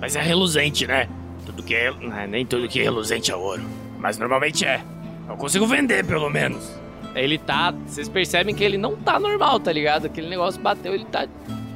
Mas 0.00 0.16
é 0.16 0.20
reluzente, 0.20 0.86
né? 0.86 1.08
Tudo 1.46 1.62
que 1.62 1.74
é. 1.74 1.92
né, 1.92 2.26
Nem 2.26 2.44
tudo 2.44 2.68
que 2.68 2.80
é 2.80 2.82
reluzente 2.82 3.30
é 3.30 3.36
ouro. 3.36 3.62
Mas 3.98 4.18
normalmente 4.18 4.64
é. 4.64 4.82
Eu 5.28 5.36
consigo 5.36 5.66
vender, 5.66 6.04
pelo 6.04 6.28
menos. 6.28 6.68
Ele 7.14 7.38
tá. 7.38 7.72
Vocês 7.86 8.08
percebem 8.08 8.54
que 8.54 8.64
ele 8.64 8.76
não 8.76 8.96
tá 8.96 9.20
normal, 9.20 9.60
tá 9.60 9.72
ligado? 9.72 10.06
Aquele 10.06 10.28
negócio 10.28 10.60
bateu, 10.60 10.94
ele 10.94 11.04
tá. 11.04 11.28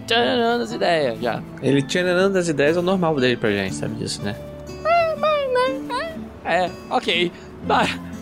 tchanando 0.06 0.64
as 0.64 0.72
ideias 0.72 1.20
já. 1.20 1.42
Ele 1.62 1.82
tirando 1.82 2.36
as 2.36 2.48
ideias 2.48 2.76
é 2.76 2.80
o 2.80 2.82
normal 2.82 3.14
dele 3.16 3.36
pra 3.36 3.50
gente, 3.50 3.74
sabe 3.74 3.94
disso, 3.94 4.22
né? 4.22 4.34
É, 6.46 6.70
ok. 6.90 7.32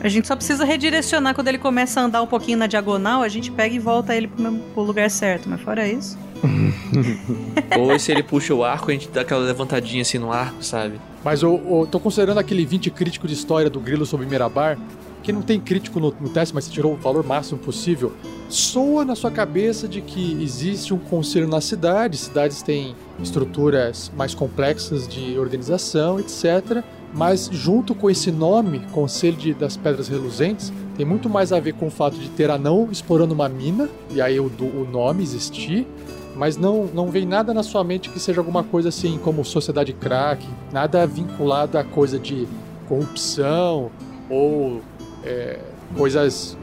A 0.00 0.08
gente 0.08 0.26
só 0.28 0.36
precisa 0.36 0.64
redirecionar 0.64 1.34
quando 1.34 1.48
ele 1.48 1.58
começa 1.58 2.00
a 2.00 2.04
andar 2.04 2.22
um 2.22 2.26
pouquinho 2.26 2.58
na 2.58 2.66
diagonal, 2.66 3.22
a 3.22 3.28
gente 3.28 3.50
pega 3.50 3.74
e 3.74 3.78
volta 3.78 4.14
ele 4.14 4.28
pro, 4.28 4.42
mesmo- 4.42 4.60
pro 4.74 4.82
lugar 4.82 5.10
certo, 5.10 5.48
mas 5.48 5.60
fora 5.60 5.86
isso. 5.88 6.18
Ou 7.78 7.98
se 7.98 8.12
ele 8.12 8.22
puxa 8.22 8.54
o 8.54 8.62
arco, 8.64 8.90
a 8.90 8.94
gente 8.94 9.08
dá 9.08 9.22
aquela 9.22 9.40
levantadinha 9.40 10.02
assim 10.02 10.18
no 10.18 10.30
arco, 10.32 10.62
sabe? 10.62 11.00
Mas 11.24 11.42
eu, 11.42 11.60
eu 11.68 11.88
tô 11.90 11.98
considerando 11.98 12.38
aquele 12.38 12.64
20 12.66 12.90
crítico 12.90 13.26
de 13.26 13.32
história 13.34 13.70
do 13.70 13.80
Grilo 13.80 14.04
sobre 14.04 14.26
Mirabar, 14.26 14.78
que 15.22 15.32
não 15.32 15.40
tem 15.40 15.58
crítico 15.58 15.98
no, 15.98 16.14
no 16.20 16.28
teste, 16.28 16.54
mas 16.54 16.64
você 16.64 16.70
tirou 16.70 16.92
o 16.92 16.96
valor 16.96 17.24
máximo 17.24 17.58
possível. 17.58 18.12
Soa 18.50 19.06
na 19.06 19.14
sua 19.14 19.30
cabeça 19.30 19.88
de 19.88 20.02
que 20.02 20.36
existe 20.42 20.92
um 20.92 20.98
conselho 20.98 21.48
na 21.48 21.62
cidade, 21.62 22.18
cidades 22.18 22.60
têm 22.62 22.94
estruturas 23.22 24.12
mais 24.14 24.34
complexas 24.34 25.08
de 25.08 25.38
organização, 25.38 26.20
etc. 26.20 26.84
Mas 27.14 27.48
junto 27.52 27.94
com 27.94 28.10
esse 28.10 28.32
nome, 28.32 28.80
Conselho 28.92 29.36
de- 29.36 29.54
das 29.54 29.76
Pedras 29.76 30.08
Reluzentes, 30.08 30.72
tem 30.96 31.06
muito 31.06 31.28
mais 31.30 31.52
a 31.52 31.60
ver 31.60 31.74
com 31.74 31.86
o 31.86 31.90
fato 31.90 32.16
de 32.18 32.28
ter 32.28 32.50
anão 32.50 32.88
explorando 32.90 33.32
uma 33.32 33.48
mina, 33.48 33.88
e 34.10 34.20
aí 34.20 34.40
o, 34.40 34.46
o 34.46 34.88
nome 34.90 35.22
existir, 35.22 35.86
mas 36.34 36.56
não, 36.56 36.86
não 36.92 37.10
vem 37.10 37.24
nada 37.24 37.54
na 37.54 37.62
sua 37.62 37.84
mente 37.84 38.10
que 38.10 38.18
seja 38.18 38.40
alguma 38.40 38.64
coisa 38.64 38.88
assim 38.88 39.18
como 39.22 39.44
sociedade 39.44 39.92
crack, 39.92 40.44
nada 40.72 41.06
vinculado 41.06 41.78
a 41.78 41.84
coisa 41.84 42.18
de 42.18 42.48
corrupção 42.88 43.90
ou 44.28 44.80
é, 45.22 45.60
coisas 45.96 46.56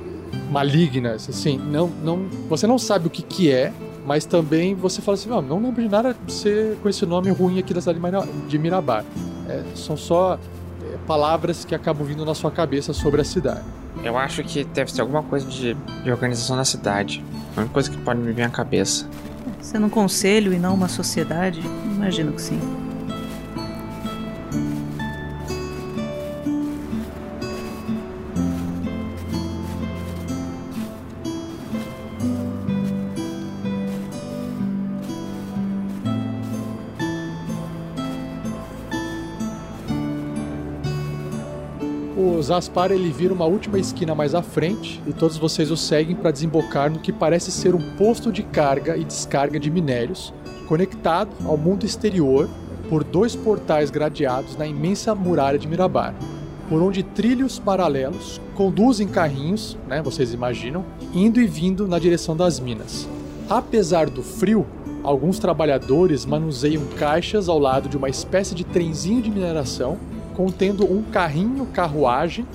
malignas, 0.49 1.29
assim, 1.29 1.57
não, 1.57 1.89
não, 2.03 2.25
você 2.49 2.67
não 2.67 2.77
sabe 2.77 3.07
o 3.07 3.09
que 3.09 3.21
que 3.21 3.49
é, 3.51 3.71
mas 4.05 4.25
também 4.25 4.75
você 4.75 5.01
fala 5.01 5.15
assim, 5.15 5.29
não, 5.29 5.41
não 5.41 5.61
lembro 5.61 5.81
de 5.81 5.89
nada 5.89 6.15
de 6.25 6.33
ser 6.33 6.77
com 6.81 6.89
esse 6.89 7.05
nome 7.05 7.29
ruim 7.29 7.59
aqui 7.59 7.73
da 7.73 7.79
cidade 7.81 7.99
de 8.47 8.57
Mirabar. 8.57 9.05
É, 9.51 9.63
são 9.75 9.97
só 9.97 10.35
é, 10.35 10.97
palavras 11.05 11.65
que 11.65 11.75
acabam 11.75 12.07
vindo 12.07 12.25
na 12.25 12.33
sua 12.33 12.49
cabeça 12.49 12.93
sobre 12.93 13.21
a 13.21 13.23
cidade. 13.23 13.63
Eu 14.03 14.17
acho 14.17 14.43
que 14.43 14.63
deve 14.63 14.91
ser 14.91 15.01
alguma 15.01 15.21
coisa 15.21 15.45
de, 15.45 15.73
de 15.73 16.11
organização 16.11 16.55
na 16.55 16.63
cidade. 16.63 17.23
A 17.55 17.59
única 17.59 17.73
coisa 17.73 17.91
que 17.91 17.97
pode 17.97 18.19
me 18.19 18.31
vir 18.31 18.43
à 18.43 18.49
cabeça. 18.49 19.05
Sendo 19.59 19.87
um 19.87 19.89
conselho 19.89 20.53
e 20.53 20.59
não 20.59 20.73
uma 20.73 20.87
sociedade, 20.87 21.61
imagino 21.95 22.31
que 22.31 22.41
sim. 22.41 22.59
Zaspar 42.51 42.91
ele 42.91 43.09
vira 43.13 43.33
uma 43.33 43.45
última 43.45 43.79
esquina 43.79 44.13
mais 44.13 44.35
à 44.35 44.41
frente 44.41 45.01
e 45.07 45.13
todos 45.13 45.37
vocês 45.37 45.71
o 45.71 45.77
seguem 45.77 46.17
para 46.17 46.31
desembocar 46.31 46.91
no 46.91 46.99
que 46.99 47.13
parece 47.13 47.49
ser 47.49 47.73
um 47.73 47.95
posto 47.95 48.29
de 48.29 48.43
carga 48.43 48.97
e 48.97 49.05
descarga 49.05 49.57
de 49.57 49.71
minérios, 49.71 50.33
conectado 50.67 51.29
ao 51.45 51.55
mundo 51.55 51.85
exterior 51.85 52.49
por 52.89 53.05
dois 53.05 53.37
portais 53.37 53.89
gradeados 53.89 54.57
na 54.57 54.67
imensa 54.67 55.15
muralha 55.15 55.57
de 55.57 55.65
Mirabar, 55.65 56.13
por 56.67 56.81
onde 56.81 57.03
trilhos 57.03 57.57
paralelos 57.57 58.41
conduzem 58.53 59.07
carrinhos, 59.07 59.77
né, 59.87 60.01
vocês 60.01 60.33
imaginam, 60.33 60.83
indo 61.13 61.39
e 61.39 61.47
vindo 61.47 61.87
na 61.87 61.99
direção 61.99 62.35
das 62.35 62.59
minas. 62.59 63.07
Apesar 63.49 64.09
do 64.09 64.21
frio, 64.21 64.67
alguns 65.03 65.39
trabalhadores 65.39 66.25
manuseiam 66.25 66.83
caixas 66.99 67.47
ao 67.47 67.57
lado 67.57 67.87
de 67.87 67.95
uma 67.95 68.09
espécie 68.09 68.53
de 68.53 68.65
trenzinho 68.65 69.21
de 69.21 69.31
mineração 69.31 69.97
contendo 70.41 70.91
um 70.91 71.03
carrinho 71.03 71.67
carruagem 71.67 72.47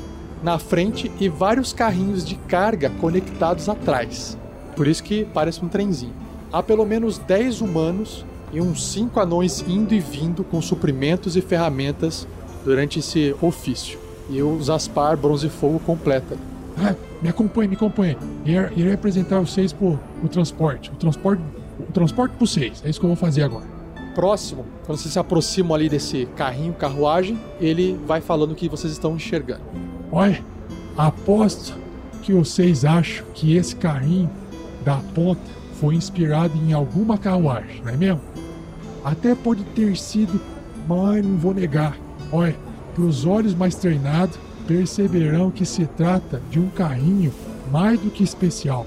na 0.42 0.58
frente 0.58 1.08
e 1.20 1.28
vários 1.28 1.72
carrinhos 1.72 2.24
de 2.24 2.34
carga 2.34 2.90
conectados 3.00 3.68
atrás. 3.68 4.36
Por 4.74 4.88
isso 4.88 5.04
que 5.04 5.24
parece 5.24 5.64
um 5.64 5.68
trenzinho. 5.68 6.12
Há 6.52 6.64
pelo 6.64 6.84
menos 6.84 7.16
10 7.16 7.60
humanos 7.60 8.26
e 8.52 8.60
uns 8.60 8.92
5 8.92 9.20
anões 9.20 9.64
indo 9.68 9.94
e 9.94 10.00
vindo 10.00 10.42
com 10.42 10.60
suprimentos 10.60 11.36
e 11.36 11.40
ferramentas 11.40 12.26
durante 12.64 12.98
esse 12.98 13.36
ofício. 13.40 14.00
E 14.28 14.42
o 14.42 14.60
Zaspar 14.60 15.16
Bronze 15.16 15.48
Fogo 15.48 15.78
completa. 15.78 16.36
Ah, 16.76 16.96
me 17.22 17.28
acompanhe, 17.28 17.68
me 17.68 17.76
acompanhe. 17.76 18.18
Irei, 18.44 18.92
apresentar 18.92 19.38
vocês 19.38 19.72
pro, 19.72 19.96
pro 20.18 20.28
transporte. 20.28 20.90
O 20.90 20.96
transporte. 20.96 21.42
O 21.78 21.92
transporte 21.92 22.32
pra 22.32 22.40
vocês. 22.40 22.82
É 22.84 22.90
isso 22.90 22.98
que 22.98 23.06
eu 23.06 23.10
vou 23.10 23.16
fazer 23.16 23.44
agora. 23.44 23.75
Próximo, 24.16 24.64
quando 24.86 24.96
vocês 24.98 25.12
se 25.12 25.18
aproximam 25.18 25.74
ali 25.74 25.90
desse 25.90 26.24
carrinho 26.34 26.72
carruagem, 26.72 27.38
ele 27.60 28.00
vai 28.06 28.22
falando 28.22 28.52
o 28.52 28.54
que 28.54 28.66
vocês 28.66 28.90
estão 28.90 29.14
enxergando. 29.14 29.60
Olha, 30.10 30.42
aposto 30.96 31.74
que 32.22 32.32
vocês 32.32 32.82
acham 32.86 33.26
que 33.34 33.54
esse 33.54 33.76
carrinho 33.76 34.30
da 34.82 34.96
ponta 35.14 35.42
foi 35.78 35.96
inspirado 35.96 36.56
em 36.56 36.72
alguma 36.72 37.18
carruagem, 37.18 37.82
não 37.82 37.92
é 37.92 37.96
mesmo? 37.98 38.22
Até 39.04 39.34
pode 39.34 39.62
ter 39.74 39.94
sido, 39.98 40.40
mas 40.88 41.22
não 41.22 41.36
vou 41.36 41.52
negar. 41.52 41.94
Olha, 42.32 42.56
pros 42.94 43.26
olhos 43.26 43.54
mais 43.54 43.74
treinados, 43.74 44.38
perceberão 44.66 45.50
que 45.50 45.66
se 45.66 45.84
trata 45.84 46.40
de 46.50 46.58
um 46.58 46.70
carrinho 46.70 47.34
mais 47.70 48.00
do 48.00 48.10
que 48.10 48.24
especial. 48.24 48.86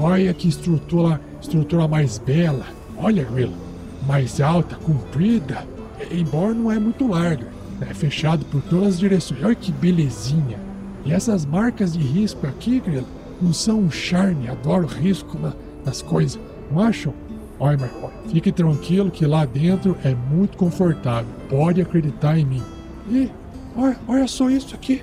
Olha 0.00 0.32
que 0.32 0.46
estrutura, 0.46 1.20
estrutura 1.42 1.88
mais 1.88 2.16
bela. 2.18 2.64
Olha, 2.96 3.24
Grilo, 3.24 3.67
mais 4.08 4.40
alta, 4.40 4.74
comprida, 4.76 5.64
embora 6.10 6.54
não 6.54 6.72
é 6.72 6.78
muito 6.78 7.06
larga. 7.06 7.46
É 7.82 7.92
fechado 7.94 8.44
por 8.46 8.60
todas 8.62 8.88
as 8.94 8.98
direções. 8.98 9.44
Olha 9.44 9.54
que 9.54 9.70
belezinha. 9.70 10.58
E 11.04 11.12
essas 11.12 11.44
marcas 11.46 11.92
de 11.92 12.00
risco 12.00 12.44
aqui, 12.46 12.80
Grilo, 12.80 13.06
não 13.40 13.52
são 13.52 13.78
um 13.80 13.90
charme. 13.90 14.48
Adoro 14.48 14.86
risco 14.86 15.38
na- 15.38 15.52
nas 15.84 16.02
coisas. 16.02 16.40
Não 16.72 16.80
acham? 16.80 17.14
Olha, 17.60 17.78
olha, 18.02 18.12
fique 18.30 18.50
tranquilo 18.50 19.10
que 19.10 19.26
lá 19.26 19.44
dentro 19.44 19.96
é 20.02 20.14
muito 20.14 20.56
confortável. 20.56 21.28
Pode 21.48 21.80
acreditar 21.80 22.36
em 22.38 22.44
mim. 22.44 22.62
E 23.10 23.30
olha, 23.76 23.96
olha 24.08 24.26
só 24.26 24.48
isso 24.50 24.74
aqui. 24.74 25.02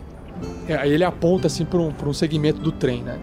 É, 0.68 0.76
aí 0.76 0.92
ele 0.92 1.04
aponta 1.04 1.48
assim 1.48 1.64
para 1.64 1.80
um, 1.80 1.92
pra 1.94 2.10
um 2.10 2.14
segmento 2.14 2.60
do 2.60 2.72
trem, 2.72 3.04
né? 3.04 3.18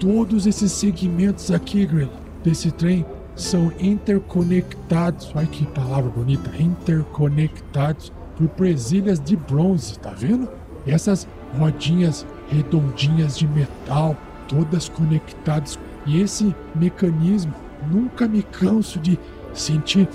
Todos 0.00 0.46
esses 0.46 0.72
segmentos 0.72 1.50
aqui, 1.52 1.86
Grilo, 1.86 2.10
desse 2.42 2.70
trem 2.72 3.04
são 3.36 3.70
interconectados. 3.78 5.30
Olha 5.34 5.46
que 5.46 5.66
palavra 5.66 6.10
bonita, 6.10 6.50
interconectados 6.58 8.12
por 8.36 8.48
presilhas 8.48 9.20
de 9.20 9.36
bronze, 9.36 9.98
tá 9.98 10.10
vendo? 10.10 10.48
Essas 10.86 11.26
rodinhas 11.58 12.26
redondinhas 12.48 13.38
de 13.38 13.46
metal, 13.46 14.16
todas 14.48 14.88
conectadas. 14.88 15.78
E 16.06 16.20
esse 16.20 16.54
mecanismo, 16.74 17.52
nunca 17.90 18.26
me 18.28 18.42
canso 18.42 18.98
de 19.00 19.18
sentir 19.52 20.08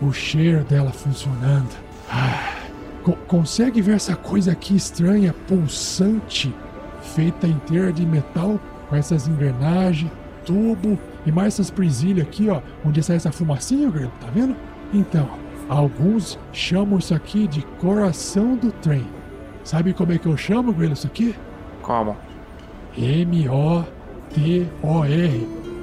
o 0.00 0.12
cheiro 0.12 0.64
dela 0.64 0.90
funcionando. 0.92 1.68
Ah, 2.10 2.62
co- 3.02 3.16
consegue 3.28 3.82
ver 3.82 3.96
essa 3.96 4.16
coisa 4.16 4.52
aqui 4.52 4.74
estranha, 4.76 5.34
pulsante, 5.46 6.54
feita 7.14 7.46
inteira 7.46 7.92
de 7.92 8.06
metal, 8.06 8.58
com 8.88 8.96
essas 8.96 9.28
engrenagens, 9.28 10.10
tubo 10.46 10.98
e 11.26 11.32
mais 11.32 11.54
essas 11.54 11.70
presilhas 11.70 12.26
aqui, 12.26 12.48
ó, 12.48 12.60
onde 12.84 13.02
sai 13.02 13.16
essa 13.16 13.32
fumacinha, 13.32 13.90
Grilo, 13.90 14.12
tá 14.20 14.28
vendo? 14.32 14.54
Então, 14.92 15.28
alguns 15.68 16.38
chamam 16.52 16.98
isso 16.98 17.14
aqui 17.14 17.46
de 17.46 17.62
coração 17.78 18.56
do 18.56 18.70
trem. 18.70 19.06
Sabe 19.62 19.92
como 19.94 20.12
é 20.12 20.18
que 20.18 20.26
eu 20.26 20.36
chamo, 20.36 20.72
Grilo, 20.72 20.92
isso 20.92 21.06
aqui? 21.06 21.34
Como? 21.82 22.16
M-O-T-O-R. 22.96 23.84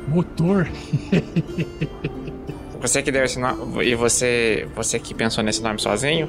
Motor. 0.08 0.68
Você 2.82 3.04
que 3.04 3.12
deu 3.12 3.24
esse 3.24 3.40
nome. 3.40 3.86
E 3.86 3.94
você. 3.94 4.68
Você 4.76 4.98
que 5.00 5.14
pensou 5.14 5.44
nesse 5.44 5.62
nome 5.62 5.80
sozinho? 5.80 6.28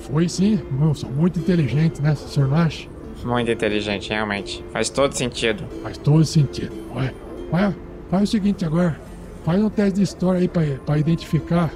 Foi 0.00 0.28
sim, 0.28 0.60
eu 0.82 0.94
sou 0.94 1.10
muito 1.10 1.38
inteligente, 1.38 2.02
né? 2.02 2.14
Senhor 2.14 2.52
acha? 2.52 2.86
Muito 3.24 3.50
inteligente, 3.50 4.10
realmente. 4.10 4.62
Faz 4.70 4.90
todo 4.90 5.14
sentido. 5.14 5.64
Faz 5.82 5.96
todo 5.96 6.22
sentido. 6.26 6.72
Ué, 6.94 7.14
ué, 7.50 7.74
faz 8.14 8.28
o 8.28 8.30
seguinte 8.30 8.64
agora. 8.64 8.96
Faz 9.44 9.60
um 9.60 9.68
teste 9.68 9.94
de 9.94 10.02
história 10.02 10.40
aí 10.40 10.46
pra, 10.46 10.62
pra 10.86 10.96
identificar 10.96 11.70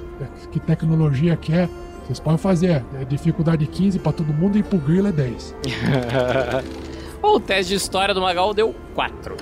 que 0.51 0.59
tecnologia 0.59 1.35
que 1.35 1.51
é. 1.53 1.67
Vocês 2.05 2.19
podem 2.19 2.37
fazer. 2.37 2.83
É 2.99 3.03
dificuldade 3.03 3.67
15 3.67 3.99
pra 3.99 4.13
todo 4.13 4.33
mundo 4.33 4.57
e 4.57 4.63
pro 4.63 4.79
grilo 4.79 5.09
é 5.09 5.11
10. 5.11 5.55
o 7.21 7.39
teste 7.41 7.71
de 7.71 7.75
história 7.75 8.13
do 8.13 8.21
Magal 8.21 8.53
deu 8.53 8.73
4. 8.95 9.35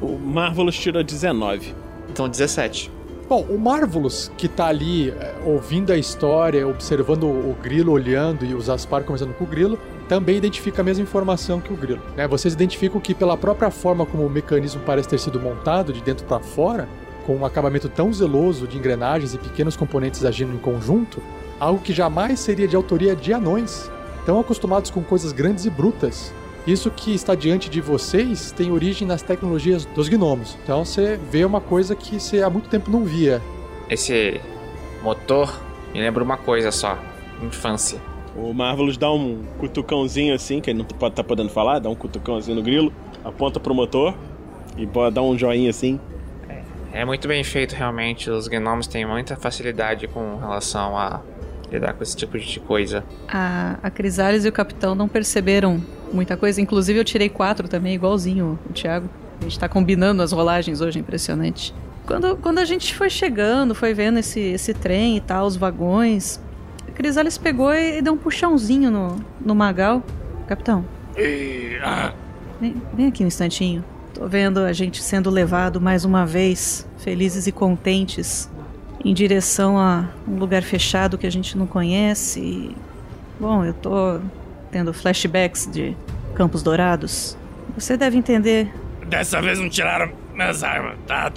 O 0.00 0.16
Marvelous 0.16 0.78
tirou 0.78 1.02
19. 1.02 1.74
Então 2.08 2.28
17. 2.28 2.90
Bom, 3.28 3.42
o 3.42 3.58
Marvelous, 3.58 4.30
que 4.38 4.46
tá 4.46 4.68
ali 4.68 5.10
é, 5.10 5.34
ouvindo 5.44 5.92
a 5.92 5.96
história, 5.98 6.66
observando 6.66 7.24
o, 7.24 7.50
o 7.50 7.56
grilo 7.60 7.92
olhando 7.92 8.46
e 8.46 8.54
os 8.54 8.70
Aspar 8.70 9.02
conversando 9.02 9.34
com 9.34 9.44
o 9.44 9.46
grilo, 9.46 9.78
também 10.08 10.36
identifica 10.36 10.80
a 10.80 10.84
mesma 10.84 11.02
informação 11.02 11.60
que 11.60 11.72
o 11.72 11.76
grilo. 11.76 12.00
Né? 12.16 12.26
Vocês 12.26 12.54
identificam 12.54 13.00
que, 13.00 13.14
pela 13.14 13.36
própria 13.36 13.70
forma 13.70 14.06
como 14.06 14.24
o 14.24 14.30
mecanismo 14.30 14.80
parece 14.84 15.08
ter 15.08 15.18
sido 15.18 15.38
montado, 15.38 15.92
de 15.92 16.00
dentro 16.00 16.26
para 16.26 16.40
fora, 16.40 16.88
com 17.26 17.36
um 17.36 17.44
acabamento 17.44 17.88
tão 17.88 18.12
zeloso 18.12 18.66
de 18.66 18.78
engrenagens 18.78 19.34
e 19.34 19.38
pequenos 19.38 19.76
componentes 19.76 20.24
agindo 20.24 20.54
em 20.54 20.58
conjunto, 20.58 21.22
algo 21.60 21.80
que 21.80 21.92
jamais 21.92 22.40
seria 22.40 22.66
de 22.66 22.74
autoria 22.74 23.14
de 23.14 23.32
anões, 23.32 23.90
tão 24.24 24.40
acostumados 24.40 24.90
com 24.90 25.02
coisas 25.02 25.30
grandes 25.32 25.66
e 25.66 25.70
brutas, 25.70 26.32
isso 26.68 26.90
que 26.90 27.14
está 27.14 27.34
diante 27.34 27.70
de 27.70 27.80
vocês 27.80 28.52
tem 28.52 28.70
origem 28.70 29.08
nas 29.08 29.22
tecnologias 29.22 29.86
dos 29.86 30.06
gnomos. 30.06 30.54
Então 30.62 30.84
você 30.84 31.18
vê 31.30 31.42
uma 31.44 31.62
coisa 31.62 31.96
que 31.96 32.20
você 32.20 32.42
há 32.42 32.50
muito 32.50 32.68
tempo 32.68 32.90
não 32.90 33.04
via. 33.04 33.40
Esse 33.88 34.38
motor 35.02 35.58
me 35.94 36.00
lembra 36.00 36.22
uma 36.22 36.36
coisa 36.36 36.70
só: 36.70 36.98
infância. 37.42 37.98
O 38.40 38.54
Marvelous 38.54 38.96
dá 38.96 39.10
um 39.10 39.42
cutucãozinho 39.58 40.34
assim, 40.34 40.60
que 40.60 40.70
ele 40.70 40.78
não 40.78 40.84
pode 40.84 41.14
tá 41.14 41.24
podendo 41.24 41.50
falar, 41.50 41.80
dá 41.80 41.90
um 41.90 41.94
cutucãozinho 41.94 42.56
no 42.56 42.62
grilo, 42.62 42.92
aponta 43.24 43.58
pro 43.58 43.74
motor 43.74 44.14
e 44.76 44.86
dá 45.10 45.20
um 45.20 45.36
joinha 45.36 45.70
assim. 45.70 45.98
É, 46.48 46.62
é 47.00 47.04
muito 47.04 47.26
bem 47.26 47.42
feito 47.42 47.74
realmente. 47.74 48.30
Os 48.30 48.46
gnomos 48.46 48.86
têm 48.86 49.04
muita 49.04 49.36
facilidade 49.36 50.06
com 50.06 50.36
relação 50.36 50.96
a 50.96 51.20
lidar 51.70 51.94
com 51.94 52.02
esse 52.02 52.16
tipo 52.16 52.38
de 52.38 52.60
coisa. 52.60 53.04
A, 53.26 53.78
a 53.82 53.90
Crisales 53.90 54.44
e 54.44 54.48
o 54.48 54.52
capitão 54.52 54.94
não 54.94 55.08
perceberam 55.08 55.82
muita 56.12 56.36
coisa. 56.36 56.60
Inclusive 56.60 56.98
eu 56.98 57.04
tirei 57.04 57.28
quatro 57.28 57.68
também, 57.68 57.94
igualzinho 57.94 58.58
o 58.68 58.72
Thiago. 58.72 59.08
A 59.40 59.44
gente 59.44 59.58
tá 59.58 59.68
combinando 59.68 60.22
as 60.22 60.32
rolagens 60.32 60.80
hoje, 60.80 60.98
impressionante. 60.98 61.74
Quando, 62.06 62.36
quando 62.38 62.58
a 62.58 62.64
gente 62.64 62.94
foi 62.94 63.10
chegando, 63.10 63.74
foi 63.74 63.92
vendo 63.92 64.18
esse, 64.18 64.40
esse 64.40 64.72
trem 64.72 65.16
e 65.16 65.20
tal, 65.20 65.46
os 65.46 65.56
vagões, 65.56 66.40
Crisales 66.98 67.38
pegou 67.38 67.72
e, 67.72 67.98
e 67.98 68.02
deu 68.02 68.12
um 68.12 68.16
puxãozinho 68.16 68.90
no, 68.90 69.24
no 69.40 69.54
Magal. 69.54 70.02
Capitão. 70.48 70.84
E, 71.16 71.78
ah. 71.80 72.12
vem, 72.60 72.82
vem 72.92 73.06
aqui 73.06 73.22
um 73.22 73.28
instantinho. 73.28 73.84
Tô 74.12 74.26
vendo 74.26 74.58
a 74.58 74.72
gente 74.72 75.00
sendo 75.00 75.30
levado 75.30 75.80
mais 75.80 76.04
uma 76.04 76.26
vez, 76.26 76.84
felizes 76.98 77.46
e 77.46 77.52
contentes, 77.52 78.50
em 79.04 79.14
direção 79.14 79.78
a 79.78 80.08
um 80.26 80.38
lugar 80.38 80.64
fechado 80.64 81.16
que 81.16 81.24
a 81.24 81.30
gente 81.30 81.56
não 81.56 81.68
conhece. 81.68 82.40
E, 82.40 82.76
bom, 83.38 83.64
eu 83.64 83.74
tô 83.74 84.20
tendo 84.72 84.92
flashbacks 84.92 85.68
de 85.70 85.96
Campos 86.34 86.64
Dourados. 86.64 87.38
Você 87.76 87.96
deve 87.96 88.18
entender. 88.18 88.74
Dessa 89.06 89.40
vez 89.40 89.60
não 89.60 89.68
tiraram 89.68 90.10
minhas 90.34 90.64
armas, 90.64 90.96
tá? 91.06 91.32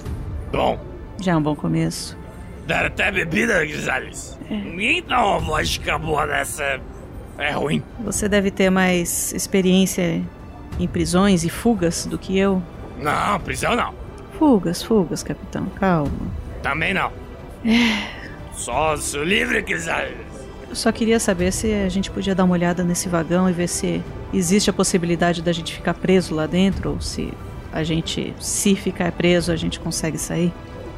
Bom. 0.50 0.80
Já 1.20 1.32
é 1.32 1.36
um 1.36 1.42
bom 1.42 1.54
começo. 1.54 2.20
Deram 2.66 2.86
até 2.86 3.10
bebida, 3.10 3.64
Grisales. 3.64 4.38
É. 4.50 4.54
Ninguém 4.54 5.02
dá 5.02 5.24
uma 5.26 5.38
vodka 5.38 5.98
boa 5.98 6.26
dessa. 6.26 6.80
É 7.38 7.50
ruim. 7.52 7.82
Você 8.04 8.28
deve 8.28 8.50
ter 8.50 8.70
mais 8.70 9.32
experiência 9.32 10.22
em 10.78 10.86
prisões 10.86 11.44
e 11.44 11.48
fugas 11.48 12.06
do 12.06 12.18
que 12.18 12.38
eu. 12.38 12.62
Não, 12.98 13.40
prisão 13.40 13.74
não. 13.74 13.94
Fugas, 14.38 14.82
fugas, 14.82 15.22
capitão. 15.22 15.66
Calma. 15.80 16.10
Também 16.62 16.94
não. 16.94 17.10
É. 17.64 18.22
Só 18.54 18.96
sou 18.96 19.24
livre, 19.24 19.62
Crisales. 19.62 20.16
Eu 20.68 20.76
só 20.76 20.92
queria 20.92 21.18
saber 21.18 21.52
se 21.52 21.72
a 21.72 21.88
gente 21.88 22.10
podia 22.10 22.34
dar 22.34 22.44
uma 22.44 22.54
olhada 22.54 22.82
nesse 22.84 23.08
vagão 23.08 23.48
e 23.48 23.52
ver 23.52 23.68
se 23.68 24.02
existe 24.32 24.70
a 24.70 24.72
possibilidade 24.72 25.42
da 25.42 25.52
gente 25.52 25.74
ficar 25.74 25.94
preso 25.94 26.34
lá 26.34 26.46
dentro 26.46 26.92
ou 26.92 27.00
se 27.00 27.32
a 27.72 27.82
gente, 27.82 28.34
se 28.38 28.74
ficar 28.74 29.10
preso, 29.12 29.50
a 29.50 29.56
gente 29.56 29.80
consegue 29.80 30.18
sair. 30.18 30.52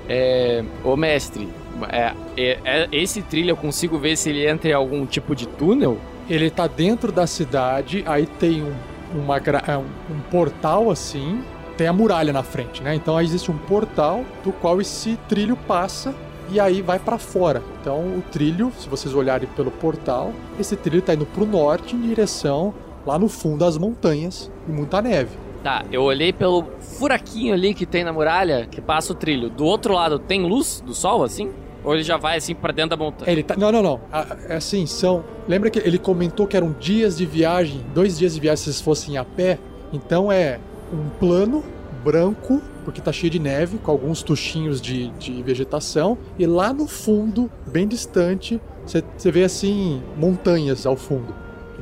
É, 0.09 0.62
ô 0.82 0.96
mestre, 0.96 1.48
é, 1.88 2.12
é, 2.36 2.59
é, 2.64 2.88
esse 2.92 3.22
trilho 3.22 3.50
eu 3.50 3.57
consigo 3.57 3.98
ver 3.98 4.16
se 4.16 4.30
ele 4.30 4.46
entra 4.46 4.70
em 4.70 4.72
algum 4.72 5.05
tipo 5.07 5.34
de 5.34 5.46
túnel? 5.46 5.98
Ele 6.28 6.50
tá 6.50 6.66
dentro 6.66 7.12
da 7.12 7.26
cidade, 7.26 8.02
aí 8.07 8.26
tem 8.26 8.62
um, 8.62 8.74
uma, 9.14 9.36
é, 9.36 9.76
um, 9.76 10.20
portal 10.30 10.90
assim, 10.90 11.42
tem 11.76 11.86
a 11.86 11.92
muralha 11.92 12.32
na 12.32 12.42
frente, 12.42 12.82
né? 12.82 12.94
Então 12.94 13.16
aí 13.16 13.26
existe 13.26 13.50
um 13.50 13.59
portal 13.59 14.24
do 14.42 14.52
qual 14.52 14.80
esse 14.80 15.16
trilho 15.28 15.57
passa 15.57 16.14
e 16.50 16.61
aí 16.61 16.80
vai 16.80 16.98
para 16.98 17.18
fora. 17.18 17.62
Então 17.80 18.00
o 18.00 18.22
trilho, 18.32 18.72
se 18.78 18.88
vocês 18.88 19.14
olharem 19.14 19.48
pelo 19.57 19.70
portal, 19.70 20.32
esse 20.59 20.76
trilho 20.76 21.00
está 21.00 21.14
indo 21.14 21.26
para 21.26 21.42
o 21.42 21.46
norte 21.46 21.94
em 21.94 22.00
direção 22.00 22.72
lá 23.07 23.18
no 23.18 23.28
fundo 23.28 23.59
das 23.59 23.76
montanhas 23.76 24.50
e 24.68 24.72
muita 24.72 25.02
neve. 25.02 25.43
Tá, 25.64 25.82
eu 25.90 26.02
olhei 26.02 26.30
pelo 26.30 26.66
furaquinho 26.78 27.54
ali 27.54 27.72
que 27.72 27.86
tem 27.86 28.04
na 28.04 28.12
muralha, 28.12 28.68
que 28.70 28.82
passa 28.82 29.12
o 29.12 29.16
trilho. 29.16 29.48
Do 29.48 29.64
outro 29.64 29.94
lado 29.94 30.18
tem 30.18 30.42
luz 30.42 30.82
do 30.84 30.92
sol 30.92 31.24
assim? 31.24 31.50
Ou 31.82 31.94
ele 31.94 32.02
já 32.02 32.18
vai 32.18 32.36
assim 32.36 32.54
para 32.54 32.70
dentro 32.70 32.90
da 32.90 32.96
montanha? 32.98 33.32
Ele 33.32 33.42
tá... 33.42 33.56
Não, 33.56 33.72
não, 33.72 33.82
não. 33.82 34.00
É 34.46 34.56
assim, 34.56 34.84
são. 34.84 35.24
Lembra 35.48 35.70
que 35.70 35.78
ele 35.78 35.96
comentou 35.96 36.46
que 36.46 36.54
eram 36.54 36.72
dias 36.78 37.16
de 37.16 37.24
viagem, 37.24 37.80
dois 37.94 38.18
dias 38.18 38.34
de 38.34 38.40
viagem 38.40 38.58
se 38.58 38.64
vocês 38.64 38.80
fossem 38.82 39.16
a 39.16 39.24
pé? 39.24 39.58
Então 39.90 40.30
é 40.30 40.60
um 40.92 41.08
plano 41.18 41.64
branco 42.04 42.60
porque 42.84 43.00
tá 43.00 43.10
cheio 43.10 43.30
de 43.30 43.38
neve, 43.38 43.78
com 43.78 43.90
alguns 43.90 44.22
tuchinhos 44.22 44.80
de, 44.80 45.08
de 45.12 45.42
vegetação, 45.42 46.18
e 46.38 46.44
lá 46.44 46.72
no 46.74 46.86
fundo, 46.86 47.50
bem 47.66 47.88
distante, 47.88 48.60
você 48.84 49.32
vê 49.32 49.44
assim 49.44 50.02
montanhas 50.14 50.84
ao 50.84 50.94
fundo. 50.94 51.34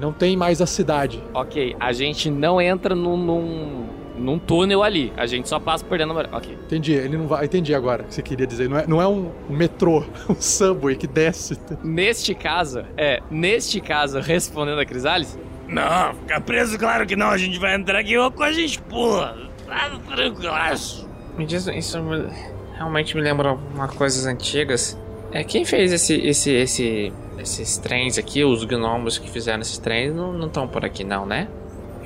Não 0.02 0.12
tem 0.12 0.36
mais 0.36 0.60
a 0.60 0.66
cidade. 0.66 1.22
Ok, 1.32 1.76
a 1.78 1.92
gente 1.92 2.28
não 2.28 2.60
entra 2.60 2.92
num, 2.92 3.16
num, 3.16 3.86
num 4.18 4.36
túnel 4.36 4.82
ali, 4.82 5.12
a 5.16 5.26
gente 5.26 5.48
só 5.48 5.60
passa 5.60 5.84
por 5.84 5.96
dentro 5.96 6.12
da 6.12 6.36
Ok. 6.36 6.58
Entendi, 6.66 6.92
ele 6.92 7.16
não 7.16 7.28
vai. 7.28 7.44
Entendi 7.44 7.72
agora 7.72 8.02
o 8.02 8.06
que 8.06 8.14
você 8.14 8.20
queria 8.20 8.44
dizer. 8.44 8.68
Não 8.68 8.78
é, 8.78 8.84
não 8.84 9.00
é 9.00 9.06
um, 9.06 9.30
um 9.48 9.54
metrô, 9.54 10.04
um 10.28 10.34
subway 10.34 10.96
que 10.96 11.06
desce. 11.06 11.56
Neste 11.84 12.34
caso, 12.34 12.84
é, 12.96 13.22
neste 13.30 13.80
caso, 13.80 14.18
respondendo 14.18 14.80
a 14.80 14.84
Crisales. 14.84 15.38
Não, 15.68 16.14
fica 16.14 16.40
preso, 16.40 16.76
claro 16.76 17.06
que 17.06 17.14
não. 17.14 17.28
A 17.28 17.38
gente 17.38 17.60
vai 17.60 17.76
entrar 17.76 18.00
aqui 18.00 18.18
ou 18.18 18.32
a 18.40 18.50
gente 18.50 18.82
pula. 18.82 19.38
Nada 19.68 20.00
tranquilaço. 20.00 21.08
Me 21.38 21.46
diz, 21.46 21.68
isso 21.68 21.96
realmente 22.74 23.14
me 23.14 23.22
lembra 23.22 23.52
umas 23.52 23.94
coisas 23.94 24.26
antigas. 24.26 24.98
É, 25.30 25.44
quem 25.44 25.64
fez 25.64 25.92
esse, 25.92 26.14
esse, 26.14 26.50
esse, 26.50 27.12
esses 27.42 27.76
trens 27.78 28.18
aqui, 28.18 28.44
os 28.44 28.64
gnomos 28.64 29.18
que 29.18 29.30
fizeram 29.30 29.60
esses 29.60 29.78
trens, 29.78 30.14
não 30.14 30.46
estão 30.46 30.66
por 30.66 30.84
aqui 30.84 31.04
não, 31.04 31.26
né? 31.26 31.48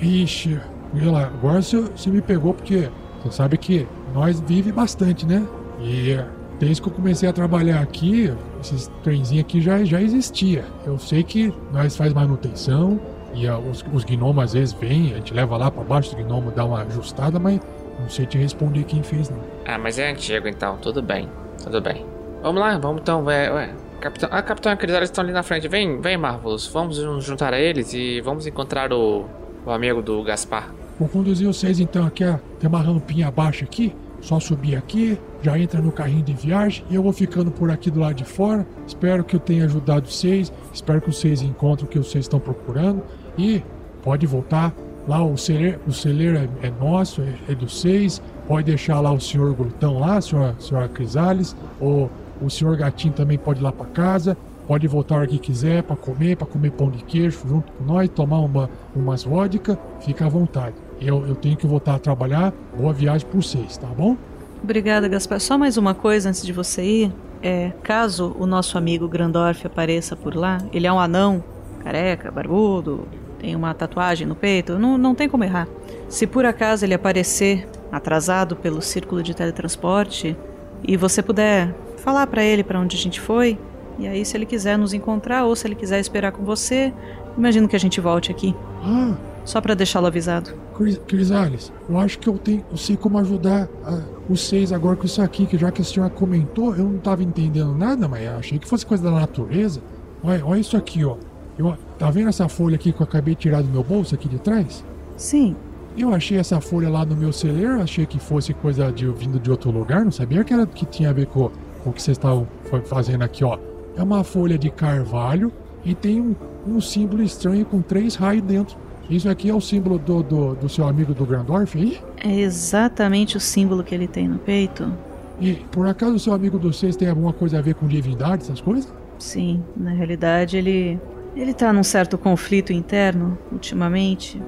Ixi, 0.01 0.61
lá, 0.95 1.26
agora 1.26 1.62
você, 1.62 2.11
me 2.11 2.20
pegou 2.20 2.55
porque 2.55 2.89
você 3.22 3.37
sabe 3.37 3.57
que 3.59 3.87
nós 4.14 4.41
vive 4.41 4.72
bastante, 4.72 5.26
né? 5.26 5.47
E 5.80 6.18
desde 6.59 6.82
que 6.82 6.89
eu 6.89 6.93
comecei 6.93 7.28
a 7.28 7.32
trabalhar 7.32 7.80
aqui, 7.80 8.32
esses 8.61 8.91
trenzinhos 9.03 9.45
aqui 9.45 9.61
já, 9.61 9.84
já 9.84 10.01
existia. 10.01 10.64
Eu 10.84 10.99
sei 10.99 11.22
que 11.22 11.53
nós 11.72 11.97
faz 11.97 12.12
manutenção, 12.12 13.01
e 13.34 13.47
uh, 13.47 13.59
os, 13.59 13.84
os 13.93 14.05
gnomos 14.05 14.45
às 14.45 14.53
vezes 14.55 14.72
vêm, 14.72 15.12
a 15.12 15.16
gente 15.16 15.34
leva 15.34 15.57
lá 15.57 15.70
para 15.70 15.84
baixo 15.84 16.16
do 16.16 16.22
gnomo, 16.22 16.51
dá 16.51 16.64
uma 16.64 16.82
ajustada, 16.82 17.39
mas 17.39 17.61
não 18.01 18.09
sei 18.09 18.26
te 18.26 18.39
responder 18.39 18.84
quem 18.84 19.03
fez, 19.03 19.28
não. 19.28 19.41
Ah, 19.66 19.78
mas 19.78 19.99
é 19.99 20.11
antigo 20.11 20.49
então, 20.49 20.78
tudo 20.78 21.03
bem, 21.03 21.28
tudo 21.62 21.80
bem. 21.80 22.05
Vamos 22.43 22.61
lá, 22.61 22.78
vamos 22.78 23.03
então, 23.03 23.24
ué, 23.24 23.51
ué. 23.53 23.86
Capitão, 24.01 24.28
ah, 24.32 24.42
Capitão 24.42 24.72
e 24.72 24.74
aqueles 24.74 25.03
estão 25.03 25.24
ali 25.24 25.32
na 25.32 25.42
frente. 25.42 25.68
Vem, 25.68 26.01
vem, 26.01 26.16
Marvelous. 26.16 26.66
Vamos 26.66 26.99
nos 26.99 27.24
juntar 27.24 27.53
a 27.53 27.61
eles 27.61 27.92
e 27.92 28.20
vamos 28.20 28.47
encontrar 28.47 28.92
o, 28.92 29.26
o 29.64 29.70
amigo 29.70 30.03
do 30.03 30.22
Gaspar. 30.22 30.72
Vou 30.99 31.09
conduzir 31.09 31.47
vocês 31.47 31.78
então 31.80 32.07
aqui, 32.07 32.24
ó. 32.24 32.38
Tem 32.59 32.68
uma 32.68 32.80
rampinha 32.80 33.28
abaixo 33.28 33.64
aqui. 33.64 33.94
Só 34.20 34.40
subir 34.40 34.76
aqui, 34.76 35.20
já 35.42 35.59
entra 35.59 35.80
no 35.80 35.92
carrinho 35.92 36.22
de 36.22 36.32
viagem 36.32 36.84
e 36.90 36.94
eu 36.94 37.03
vou 37.03 37.12
ficando 37.12 37.51
por 37.51 37.70
aqui 37.70 37.90
do 37.90 38.01
lado 38.01 38.14
de 38.14 38.24
fora. 38.24 38.66
Espero 38.86 39.22
que 39.22 39.36
eu 39.36 39.40
tenha 39.40 39.66
ajudado 39.66 40.11
vocês. 40.11 40.53
Espero 40.72 41.01
que 41.01 41.12
vocês 41.12 41.42
encontrem 41.42 41.86
o 41.86 41.88
que 41.88 41.99
vocês 41.99 42.24
estão 42.24 42.40
procurando. 42.40 43.03
E 43.38 43.62
pode 44.03 44.26
voltar 44.26 44.74
lá 45.07 45.22
o 45.22 45.36
celeiro, 45.36 45.78
o 45.86 45.92
celeiro 45.92 46.38
é, 46.38 46.66
é 46.66 46.70
nosso, 46.70 47.22
é, 47.22 47.53
é 47.53 47.55
do 47.55 47.68
seis. 47.68 48.22
Pode 48.49 48.64
deixar 48.64 49.01
lá 49.01 49.12
o 49.12 49.20
senhor 49.20 49.55
Glutão 49.55 49.99
lá, 49.99 50.20
senhora, 50.20 50.57
senhora 50.59 50.88
Crisales, 50.88 51.55
ou 51.78 52.11
o 52.41 52.51
senhor 52.51 52.76
Gatinho 52.76 53.14
também 53.14 53.39
pode 53.39 53.61
ir 53.61 53.62
lá 53.62 53.72
para 53.72 53.87
casa. 53.87 54.37
Pode 54.66 54.87
voltar 54.89 55.16
hora 55.16 55.26
que 55.28 55.39
quiser 55.39 55.84
para 55.84 55.95
comer, 55.95 56.37
para 56.37 56.47
comer 56.47 56.72
pão 56.72 56.91
de 56.91 57.03
queijo 57.05 57.39
junto 57.47 57.72
com 57.72 57.84
nós, 57.84 58.09
tomar 58.09 58.41
uma, 58.41 58.68
umas 58.97 59.22
vodka, 59.22 59.78
fica 60.01 60.26
à 60.26 60.28
vontade. 60.28 60.74
Eu, 61.01 61.24
eu 61.24 61.37
tenho 61.37 61.57
que 61.57 61.66
voltar 61.66 61.95
a 61.95 61.99
trabalhar. 62.01 62.53
Boa 62.76 62.93
viagem 62.93 63.26
para 63.28 63.41
vocês, 63.41 63.76
tá 63.76 63.87
bom? 63.87 64.16
Obrigada, 64.61 65.07
Gaspar. 65.07 65.39
Só 65.39 65.57
mais 65.57 65.76
uma 65.76 65.95
coisa 65.95 66.28
antes 66.28 66.45
de 66.45 66.53
você 66.53 66.82
ir. 66.82 67.12
É, 67.43 67.70
caso 67.82 68.34
o 68.39 68.47
nosso 68.47 68.76
amigo 68.76 69.07
Grandorf 69.07 69.64
apareça 69.64 70.16
por 70.16 70.34
lá, 70.34 70.59
ele 70.72 70.87
é 70.87 70.93
um 70.93 70.99
anão, 70.99 71.45
careca, 71.84 72.30
barbudo, 72.30 73.07
tem 73.39 73.55
uma 73.55 73.72
tatuagem 73.74 74.26
no 74.26 74.34
peito, 74.34 74.78
não, 74.78 74.99
não 74.99 75.14
tem 75.14 75.28
como 75.28 75.45
errar. 75.45 75.68
Se 76.09 76.26
por 76.26 76.45
acaso 76.45 76.84
ele 76.84 76.95
aparecer 76.95 77.68
atrasado 77.93 78.57
pelo 78.57 78.82
círculo 78.82 79.22
de 79.22 79.34
teletransporte 79.34 80.37
e 80.82 80.97
você 80.97 81.22
puder 81.22 81.74
falar 82.07 82.26
para 82.28 82.44
ele 82.44 82.62
para 82.62 82.78
onde 82.78 82.96
a 82.96 82.98
gente 83.00 83.20
foi, 83.20 83.59
e 83.98 84.07
aí 84.07 84.24
se 84.24 84.36
ele 84.36 84.46
quiser 84.46 84.78
nos 84.78 84.94
encontrar 84.94 85.44
ou 85.44 85.57
se 85.57 85.66
ele 85.66 85.74
quiser 85.74 85.98
esperar 85.98 86.30
com 86.30 86.44
você, 86.44 86.92
imagino 87.36 87.66
que 87.66 87.74
a 87.74 87.80
gente 87.80 88.00
volte 88.00 88.30
aqui. 88.30 88.54
Ah, 88.84 89.14
Só 89.44 89.61
para 89.61 89.74
deixá-lo 89.74 90.07
avisado. 90.07 90.52
Cris- 90.76 91.00
Crisales, 91.04 91.72
eu 91.88 91.98
acho 91.98 92.18
que 92.20 92.28
eu 92.28 92.38
tenho, 92.38 92.64
eu 92.70 92.76
sei 92.76 92.96
como 92.96 93.18
ajudar 93.18 93.68
ah, 93.84 94.00
os 94.28 94.46
seis 94.46 94.70
agora 94.72 94.94
com 94.94 95.04
isso 95.04 95.20
aqui, 95.20 95.46
que 95.46 95.59
já 95.59 95.72
que 95.72 95.82
a 95.82 95.84
senhora 95.84 96.09
comentou, 96.11 96.76
eu 96.76 96.84
não 96.84 96.98
tava 96.98 97.24
entendendo 97.24 97.74
nada, 97.76 98.07
mas 98.07 98.28
achei 98.28 98.59
que 98.61 98.68
fosse 98.68 98.86
coisa 98.86 99.02
da 99.02 99.11
natureza. 99.11 99.80
Olha, 100.22 100.46
olha 100.46 100.61
isso 100.61 100.76
aqui, 100.76 101.04
ó. 101.04 101.16
Eu, 101.59 101.76
tá 101.98 102.09
vendo 102.09 102.28
essa 102.28 102.48
folha 102.48 102.76
aqui 102.76 102.92
que 102.92 103.00
eu 103.00 103.04
acabei 103.04 103.34
de 103.34 103.40
tirar 103.40 103.62
do 103.62 103.68
meu 103.68 103.82
bolso 103.82 104.14
aqui 104.14 104.28
de 104.28 104.38
trás? 104.38 104.84
Sim. 105.16 105.57
Eu 105.96 106.12
achei 106.14 106.38
essa 106.38 106.61
folha 106.61 106.88
lá 106.90 107.04
no 107.04 107.16
meu 107.16 107.32
celeiro, 107.32 107.80
achei 107.82 108.04
que 108.07 108.18
fosse 108.20 108.52
coisa 108.54 108.92
de 108.92 109.07
vindo 109.09 109.40
de 109.40 109.50
outro 109.50 109.70
lugar, 109.72 110.04
não 110.04 110.12
sabia 110.12 110.44
que 110.44 110.52
era 110.52 110.66
que 110.66 110.84
tinha 110.86 111.09
a 111.11 111.12
ver 111.12 111.26
com 111.26 111.50
o 111.91 111.93
que 111.93 112.03
vocês 112.03 112.18
fa- 112.18 112.80
fazendo 112.84 113.22
aqui, 113.22 113.45
ó. 113.45 113.59
É 113.97 114.03
uma 114.03 114.22
folha 114.24 114.59
de 114.59 114.70
carvalho 114.70 115.53
e 115.84 115.95
tem 115.95 116.20
um, 116.20 116.34
um 116.66 116.80
símbolo 116.80 117.22
estranho 117.22 117.64
com 117.64 117.80
três 117.80 118.14
raios 118.14 118.43
dentro. 118.43 118.76
Isso 119.09 119.28
aqui 119.28 119.49
é 119.49 119.55
o 119.55 119.61
símbolo 119.61 119.99
do, 119.99 120.22
do, 120.22 120.55
do 120.55 120.68
seu 120.68 120.87
amigo 120.87 121.14
do 121.14 121.24
Grandorf 121.24 121.78
aí? 121.78 121.99
É 122.22 122.41
exatamente 122.41 123.37
o 123.37 123.41
símbolo 123.41 123.84
que 123.84 123.95
ele 123.95 124.09
tem 124.09 124.26
no 124.28 124.39
peito. 124.39 124.93
E 125.41 125.55
por 125.55 125.87
acaso 125.87 126.14
o 126.14 126.18
seu 126.18 126.32
amigo 126.32 126.59
do 126.59 126.72
vocês 126.72 126.97
tem 126.97 127.09
alguma 127.09 127.32
coisa 127.32 127.59
a 127.59 127.62
ver 127.62 127.74
com 127.74 127.87
divindade, 127.87 128.43
essas 128.43 128.61
coisas? 128.61 128.93
Sim, 129.18 129.62
na 129.76 129.91
realidade 129.91 130.57
ele 130.57 130.99
ele 131.37 131.53
tá 131.53 131.70
num 131.70 131.82
certo 131.82 132.16
conflito 132.16 132.72
interno 132.72 133.39
ultimamente, 133.53 134.41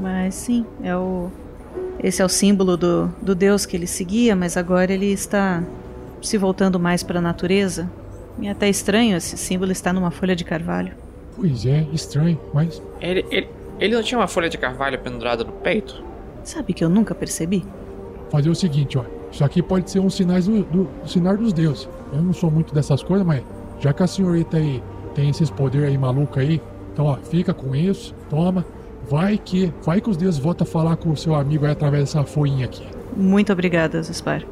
mas 0.00 0.34
sim, 0.34 0.64
é 0.82 0.96
o 0.96 1.28
esse 1.98 2.22
é 2.22 2.24
o 2.24 2.28
símbolo 2.28 2.76
do, 2.76 3.10
do 3.20 3.34
deus 3.34 3.66
que 3.66 3.76
ele 3.76 3.86
seguia, 3.86 4.36
mas 4.36 4.56
agora 4.56 4.92
ele 4.92 5.06
está 5.12 5.62
se 6.22 6.38
voltando 6.38 6.78
mais 6.78 7.02
para 7.02 7.18
a 7.18 7.22
natureza. 7.22 7.90
E 8.38 8.46
é 8.46 8.50
até 8.50 8.68
estranho 8.68 9.16
esse 9.16 9.36
símbolo 9.36 9.72
estar 9.72 9.92
numa 9.92 10.10
folha 10.10 10.36
de 10.36 10.44
carvalho. 10.44 10.92
Pois 11.34 11.66
é, 11.66 11.86
estranho, 11.92 12.38
mas 12.52 12.82
Ele, 13.00 13.24
ele, 13.30 13.48
ele 13.78 13.94
não 13.94 14.02
tinha 14.02 14.18
uma 14.18 14.28
folha 14.28 14.48
de 14.48 14.58
carvalho 14.58 14.98
pendurada 14.98 15.44
no 15.44 15.52
peito? 15.52 16.02
Sabe 16.44 16.72
que 16.72 16.84
eu 16.84 16.88
nunca 16.88 17.14
percebi? 17.14 17.64
fazer 18.30 18.50
o 18.50 18.54
seguinte, 18.54 18.98
ó. 18.98 19.04
Isso 19.30 19.44
aqui 19.44 19.62
pode 19.62 19.90
ser 19.90 20.00
um 20.00 20.10
sinais 20.10 20.46
do, 20.46 20.62
do, 20.64 20.84
do 20.84 21.08
sinal 21.08 21.36
dos 21.36 21.52
deuses. 21.52 21.88
Eu 22.12 22.22
não 22.22 22.32
sou 22.32 22.50
muito 22.50 22.74
dessas 22.74 23.02
coisas, 23.02 23.26
mas 23.26 23.42
já 23.80 23.92
que 23.92 24.02
a 24.02 24.06
senhorita 24.06 24.56
aí 24.56 24.82
tem 25.14 25.28
esses 25.30 25.50
poderes 25.50 25.88
aí 25.88 25.98
malucos 25.98 26.38
aí, 26.38 26.60
então 26.92 27.06
ó, 27.06 27.16
fica 27.16 27.52
com 27.52 27.74
isso, 27.74 28.14
toma. 28.30 28.64
Vai 29.08 29.38
que, 29.38 29.72
vai 29.84 30.00
que 30.00 30.10
os 30.10 30.16
deuses 30.16 30.40
voltam 30.40 30.66
a 30.66 30.70
falar 30.70 30.96
com 30.96 31.10
o 31.10 31.16
seu 31.16 31.34
amigo 31.34 31.64
aí 31.64 31.72
através 31.72 32.04
dessa 32.04 32.24
folhinha 32.24 32.64
aqui. 32.66 32.84
Muito 33.16 33.52
obrigada, 33.52 34.02
Zaspar. 34.02 34.42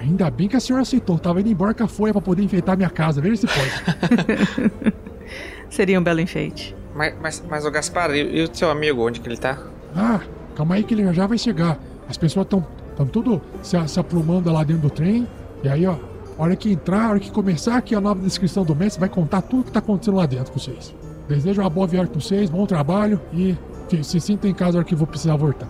Ainda 0.00 0.30
bem 0.30 0.48
que 0.48 0.56
a 0.56 0.60
senhora 0.60 0.82
aceitou. 0.82 1.18
Tava 1.18 1.40
indo 1.40 1.50
embora 1.50 1.74
com 1.74 1.84
a 1.84 1.88
folha 1.88 2.12
pra 2.12 2.22
poder 2.22 2.42
enfeitar 2.42 2.76
minha 2.76 2.90
casa. 2.90 3.20
Veja 3.20 3.36
se 3.36 3.46
pode. 3.46 4.94
Seria 5.70 5.98
um 5.98 6.02
belo 6.02 6.20
enfeite. 6.20 6.74
Mas, 6.94 7.14
mas, 7.20 7.44
mas 7.48 7.66
o 7.66 7.70
Gaspar, 7.70 8.10
e, 8.10 8.38
e 8.38 8.42
o 8.42 8.54
seu 8.54 8.70
amigo, 8.70 9.06
onde 9.06 9.20
que 9.20 9.28
ele 9.28 9.36
tá? 9.36 9.58
Ah, 9.94 10.20
calma 10.56 10.76
aí 10.76 10.84
que 10.84 10.94
ele 10.94 11.12
já 11.12 11.26
vai 11.26 11.38
chegar. 11.38 11.78
As 12.08 12.16
pessoas 12.16 12.46
estão 12.46 12.66
tão 12.96 13.06
tudo 13.06 13.40
se, 13.62 13.76
se 13.88 14.00
aprumando 14.00 14.50
lá 14.52 14.64
dentro 14.64 14.82
do 14.82 14.90
trem. 14.90 15.28
E 15.62 15.68
aí, 15.68 15.86
ó, 15.86 15.96
a 16.38 16.42
hora 16.42 16.56
que 16.56 16.72
entrar, 16.72 17.06
a 17.06 17.10
hora 17.10 17.20
que 17.20 17.30
começar 17.30 17.76
aqui 17.76 17.94
a 17.94 18.00
nova 18.00 18.20
descrição 18.20 18.64
do 18.64 18.74
mestre, 18.74 19.00
vai 19.00 19.08
contar 19.08 19.42
tudo 19.42 19.64
que 19.64 19.72
tá 19.72 19.80
acontecendo 19.80 20.16
lá 20.16 20.26
dentro 20.26 20.52
com 20.52 20.58
vocês. 20.58 20.94
Desejo 21.28 21.60
uma 21.60 21.68
boa 21.68 21.86
viagem 21.86 22.10
pra 22.10 22.20
vocês, 22.20 22.48
bom 22.48 22.64
trabalho 22.64 23.20
e 23.32 23.56
se, 23.88 24.02
se 24.04 24.20
sinta 24.20 24.48
em 24.48 24.54
casa 24.54 24.78
a 24.78 24.80
hora 24.80 24.88
que 24.88 24.94
vou 24.94 25.06
precisar 25.06 25.36
voltar. 25.36 25.68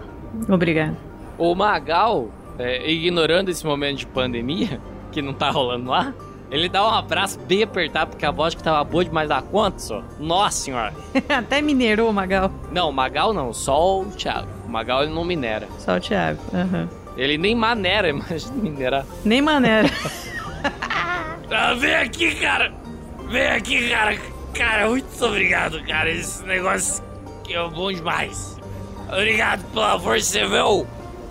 Obrigado. 0.48 0.96
O 1.36 1.54
Magal, 1.54 2.28
é, 2.58 2.90
ignorando 2.90 3.48
esse 3.50 3.64
momento 3.66 3.98
de 3.98 4.06
pandemia, 4.06 4.80
que 5.12 5.22
não 5.22 5.32
tá 5.32 5.50
rolando 5.50 5.90
lá, 5.90 6.12
ele 6.50 6.68
dá 6.68 6.82
um 6.86 6.90
abraço 6.90 7.38
bem 7.40 7.62
apertado, 7.62 8.10
porque 8.10 8.24
a 8.24 8.30
voz 8.30 8.54
que 8.54 8.62
tava 8.62 8.82
boa 8.82 9.04
demais 9.04 9.28
da 9.28 9.42
conta, 9.42 9.78
só. 9.78 10.02
Nossa 10.18 10.56
senhora. 10.64 10.94
Até 11.28 11.60
minerou 11.60 12.08
o 12.08 12.12
Magal. 12.12 12.50
Não, 12.72 12.88
o 12.88 12.92
Magal 12.92 13.34
não, 13.34 13.52
só 13.52 14.00
o 14.00 14.06
Thiago. 14.06 14.48
O 14.66 14.70
Magal 14.70 15.02
ele 15.02 15.12
não 15.12 15.24
minera. 15.24 15.68
Só 15.78 15.96
o 15.96 16.00
Thiago. 16.00 16.40
aham. 16.54 16.88
Ele 17.16 17.36
nem 17.36 17.54
manera, 17.54 18.08
imagina 18.10 18.54
minerar. 18.54 19.06
Nem 19.24 19.42
maneira. 19.42 19.90
Ah, 21.50 21.74
vem 21.74 21.94
aqui, 21.94 22.34
cara! 22.36 22.72
Vem 23.28 23.48
aqui, 23.48 23.88
cara! 23.90 24.16
Cara, 24.54 24.88
muito 24.88 25.24
obrigado, 25.24 25.82
cara. 25.84 26.10
Esse 26.10 26.44
negócio 26.44 27.02
que 27.44 27.54
é 27.54 27.68
bom 27.68 27.92
demais. 27.92 28.58
Obrigado 29.10 29.64
pela 29.72 29.98
força, 29.98 30.30
você 30.30 30.46
viu? 30.46 30.86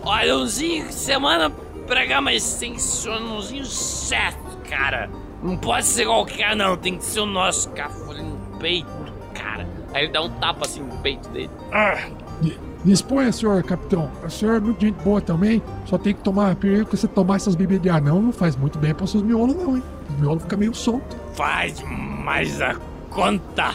Olha, 0.07 0.37
umzinho, 0.37 0.91
semana 0.91 1.49
pregar, 1.85 2.21
mas 2.21 2.53
tem 2.55 2.73
que 2.73 2.81
ser 2.81 3.09
um 3.09 3.37
umzinho 3.37 3.65
certo, 3.65 4.57
cara. 4.69 5.09
Não 5.43 5.57
pode 5.57 5.85
ser 5.85 6.05
qualquer, 6.05 6.55
não. 6.55 6.77
Tem 6.77 6.97
que 6.97 7.03
ser 7.03 7.19
o 7.19 7.25
nosso 7.25 7.69
cafolho 7.71 8.23
no 8.23 8.57
peito, 8.57 8.87
cara. 9.33 9.67
Aí 9.93 10.03
ele 10.05 10.13
dá 10.13 10.21
um 10.21 10.29
tapa 10.29 10.65
assim 10.65 10.81
no 10.81 10.97
peito 10.99 11.27
dele. 11.29 11.49
Ah, 11.73 12.07
Di- 12.41 12.57
Disponha, 12.85 13.31
senhor 13.33 13.61
capitão. 13.63 14.09
A 14.23 14.29
senhora 14.29 14.57
é 14.57 14.61
muito 14.61 14.79
gente 14.79 14.95
boa 15.03 15.19
também. 15.19 15.61
Só 15.85 15.97
tem 15.97 16.13
que 16.13 16.21
tomar 16.21 16.55
perigo 16.55 16.85
que 16.85 16.95
você 16.95 17.07
tomar 17.07 17.35
essas 17.35 17.53
bebidas 17.55 17.83
de 17.83 17.89
anão 17.89 18.21
não 18.21 18.31
faz 18.31 18.55
muito 18.55 18.79
bem 18.79 18.93
para 18.93 19.05
seus 19.07 19.23
miolos, 19.23 19.55
não, 19.55 19.75
hein? 19.75 19.83
Os 20.09 20.15
miolos 20.19 20.43
ficam 20.43 20.57
meio 20.59 20.73
solto. 20.73 21.17
faz 21.33 21.81
mais 22.23 22.61
a 22.61 22.75
conta. 23.09 23.73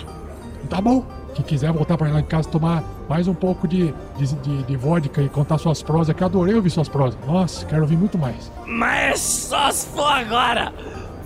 Tá 0.71 0.81
bom. 0.81 1.05
Quem 1.35 1.45
quiser 1.45 1.73
voltar 1.73 1.97
pra 1.99 2.09
lá 2.11 2.21
em 2.21 2.25
casa 2.25 2.49
tomar 2.49 2.83
mais 3.13 3.29
um 3.29 3.35
pouco 3.35 3.69
de, 3.69 3.93
de, 4.17 4.35
de, 4.37 4.63
de 4.63 4.75
vodka 4.75 5.21
e 5.21 5.29
contar 5.29 5.59
suas 5.59 5.83
prosas, 5.83 6.17
que 6.17 6.23
eu 6.23 6.27
adorei 6.27 6.55
ouvir 6.55 6.71
suas 6.71 6.89
prosas. 6.89 7.21
Nossa, 7.27 7.67
quero 7.67 7.83
ouvir 7.83 7.99
muito 7.99 8.17
mais. 8.17 8.51
Mas 8.65 9.21
só 9.21 9.71
se 9.71 9.87
for 9.89 10.11
agora. 10.11 10.73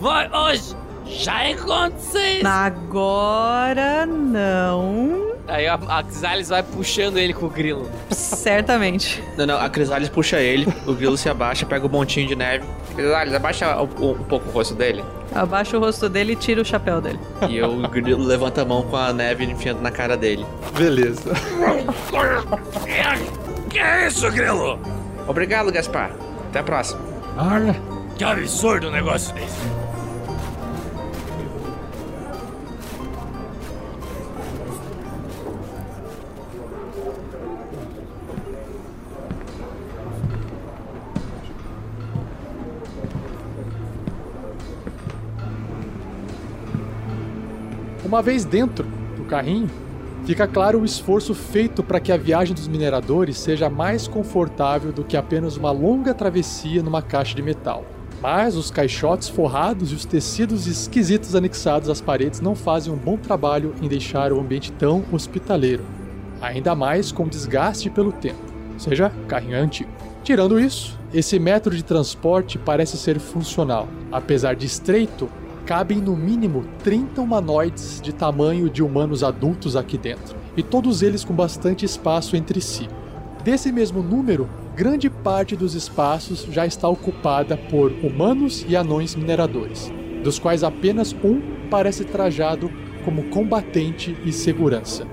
Vai 0.00 0.28
hoje. 0.28 0.74
Já 1.06 1.48
encontro 1.50 1.98
vocês. 1.98 2.44
Agora 2.44 4.04
não. 4.06 5.26
Aí 5.48 5.66
a, 5.68 5.74
a 5.74 6.04
Xalis 6.10 6.48
vai 6.48 6.62
puxando 6.62 7.18
ele 7.18 7.32
com 7.32 7.46
o 7.46 7.48
grilo. 7.48 7.88
Certamente. 8.10 9.22
Não, 9.36 9.46
não, 9.46 9.58
a 9.60 9.68
Crisales 9.70 10.08
puxa 10.08 10.38
ele, 10.40 10.66
o 10.86 10.92
grilo 10.92 11.16
se 11.16 11.28
abaixa, 11.28 11.64
pega 11.64 11.86
o 11.86 11.88
montinho 11.88 12.26
de 12.26 12.34
neve. 12.34 12.64
Crisales, 12.94 13.32
abaixa 13.32 13.80
um, 13.80 13.84
um 13.84 14.24
pouco 14.24 14.48
o 14.48 14.52
rosto 14.52 14.74
dele. 14.74 15.04
Abaixa 15.32 15.76
o 15.76 15.80
rosto 15.80 16.08
dele 16.08 16.32
e 16.32 16.36
tira 16.36 16.60
o 16.60 16.64
chapéu 16.64 17.00
dele. 17.00 17.20
E 17.48 17.62
o 17.62 17.88
grilo 17.88 18.24
levanta 18.24 18.62
a 18.62 18.64
mão 18.64 18.82
com 18.82 18.96
a 18.96 19.12
neve 19.12 19.44
enfiando 19.44 19.80
na 19.80 19.90
cara 19.92 20.16
dele. 20.16 20.44
Beleza. 20.76 21.32
Que 23.70 23.78
é 23.78 24.08
isso, 24.08 24.30
Grilo? 24.30 24.78
Obrigado, 25.28 25.70
Gaspar. 25.70 26.10
Até 26.48 26.60
a 26.60 26.62
próxima. 26.62 27.00
Olha, 27.36 27.76
Que 28.16 28.24
absurdo 28.24 28.88
um 28.88 28.92
negócio 28.92 29.34
desse. 29.34 29.85
Uma 48.16 48.22
vez 48.22 48.46
dentro 48.46 48.86
do 49.14 49.24
carrinho, 49.24 49.68
fica 50.24 50.48
claro 50.48 50.80
o 50.80 50.86
esforço 50.86 51.34
feito 51.34 51.82
para 51.82 52.00
que 52.00 52.10
a 52.10 52.16
viagem 52.16 52.54
dos 52.54 52.66
mineradores 52.66 53.36
seja 53.36 53.68
mais 53.68 54.08
confortável 54.08 54.90
do 54.90 55.04
que 55.04 55.18
apenas 55.18 55.58
uma 55.58 55.70
longa 55.70 56.14
travessia 56.14 56.82
numa 56.82 57.02
caixa 57.02 57.34
de 57.34 57.42
metal. 57.42 57.84
Mas 58.22 58.56
os 58.56 58.70
caixotes 58.70 59.28
forrados 59.28 59.92
e 59.92 59.94
os 59.94 60.06
tecidos 60.06 60.66
esquisitos 60.66 61.34
anexados 61.34 61.90
às 61.90 62.00
paredes 62.00 62.40
não 62.40 62.54
fazem 62.54 62.90
um 62.90 62.96
bom 62.96 63.18
trabalho 63.18 63.74
em 63.82 63.86
deixar 63.86 64.32
o 64.32 64.40
ambiente 64.40 64.72
tão 64.72 65.04
hospitaleiro. 65.12 65.84
Ainda 66.40 66.74
mais 66.74 67.12
com 67.12 67.28
desgaste 67.28 67.90
pelo 67.90 68.12
tempo, 68.12 68.40
ou 68.72 68.80
seja, 68.80 69.12
carrinho 69.28 69.56
é 69.56 69.60
antigo. 69.60 69.90
Tirando 70.24 70.58
isso, 70.58 70.98
esse 71.12 71.38
método 71.38 71.76
de 71.76 71.84
transporte 71.84 72.56
parece 72.56 72.96
ser 72.96 73.20
funcional. 73.20 73.86
Apesar 74.10 74.56
de 74.56 74.64
estreito, 74.64 75.28
cabem 75.66 75.98
no 75.98 76.16
mínimo 76.16 76.64
30 76.84 77.20
humanoides 77.20 78.00
de 78.00 78.14
tamanho 78.14 78.70
de 78.70 78.84
humanos 78.84 79.24
adultos 79.24 79.74
aqui 79.74 79.98
dentro, 79.98 80.36
e 80.56 80.62
todos 80.62 81.02
eles 81.02 81.24
com 81.24 81.34
bastante 81.34 81.84
espaço 81.84 82.36
entre 82.36 82.60
si. 82.60 82.88
Desse 83.42 83.72
mesmo 83.72 84.00
número, 84.00 84.48
grande 84.76 85.10
parte 85.10 85.56
dos 85.56 85.74
espaços 85.74 86.46
já 86.50 86.64
está 86.64 86.88
ocupada 86.88 87.56
por 87.56 87.90
humanos 87.90 88.64
e 88.68 88.76
anões 88.76 89.16
mineradores, 89.16 89.92
dos 90.22 90.38
quais 90.38 90.62
apenas 90.62 91.12
um 91.24 91.40
parece 91.68 92.04
trajado 92.04 92.70
como 93.04 93.24
combatente 93.24 94.16
e 94.24 94.32
segurança. 94.32 95.04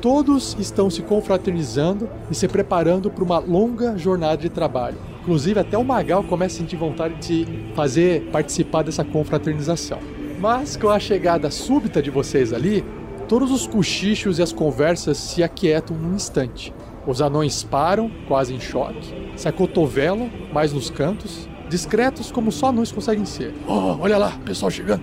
Todos 0.00 0.56
estão 0.58 0.88
se 0.88 1.02
confraternizando 1.02 2.08
e 2.30 2.34
se 2.34 2.48
preparando 2.48 3.10
para 3.10 3.24
uma 3.24 3.38
longa 3.38 3.98
jornada 3.98 4.38
de 4.38 4.48
trabalho. 4.48 5.07
Inclusive, 5.22 5.60
até 5.60 5.76
o 5.76 5.84
Magal 5.84 6.22
começa 6.24 6.56
a 6.56 6.58
sentir 6.58 6.76
vontade 6.76 7.14
de 7.16 7.46
fazer 7.74 8.22
participar 8.32 8.82
dessa 8.82 9.04
confraternização. 9.04 9.98
Mas 10.40 10.76
com 10.76 10.88
a 10.88 10.98
chegada 10.98 11.50
súbita 11.50 12.00
de 12.00 12.10
vocês 12.10 12.52
ali, 12.52 12.84
todos 13.28 13.50
os 13.50 13.66
cochichos 13.66 14.38
e 14.38 14.42
as 14.42 14.52
conversas 14.52 15.18
se 15.18 15.42
aquietam 15.42 15.96
num 15.96 16.14
instante. 16.14 16.72
Os 17.06 17.20
anões 17.20 17.62
param, 17.62 18.10
quase 18.26 18.54
em 18.54 18.60
choque, 18.60 19.14
se 19.36 19.48
acotovelam 19.48 20.30
mais 20.52 20.72
nos 20.72 20.90
cantos, 20.90 21.48
discretos 21.68 22.30
como 22.30 22.50
só 22.52 22.68
anões 22.68 22.92
conseguem 22.92 23.24
ser. 23.24 23.54
Oh, 23.66 23.96
olha 24.00 24.16
lá, 24.16 24.32
pessoal 24.44 24.70
chegando. 24.70 25.02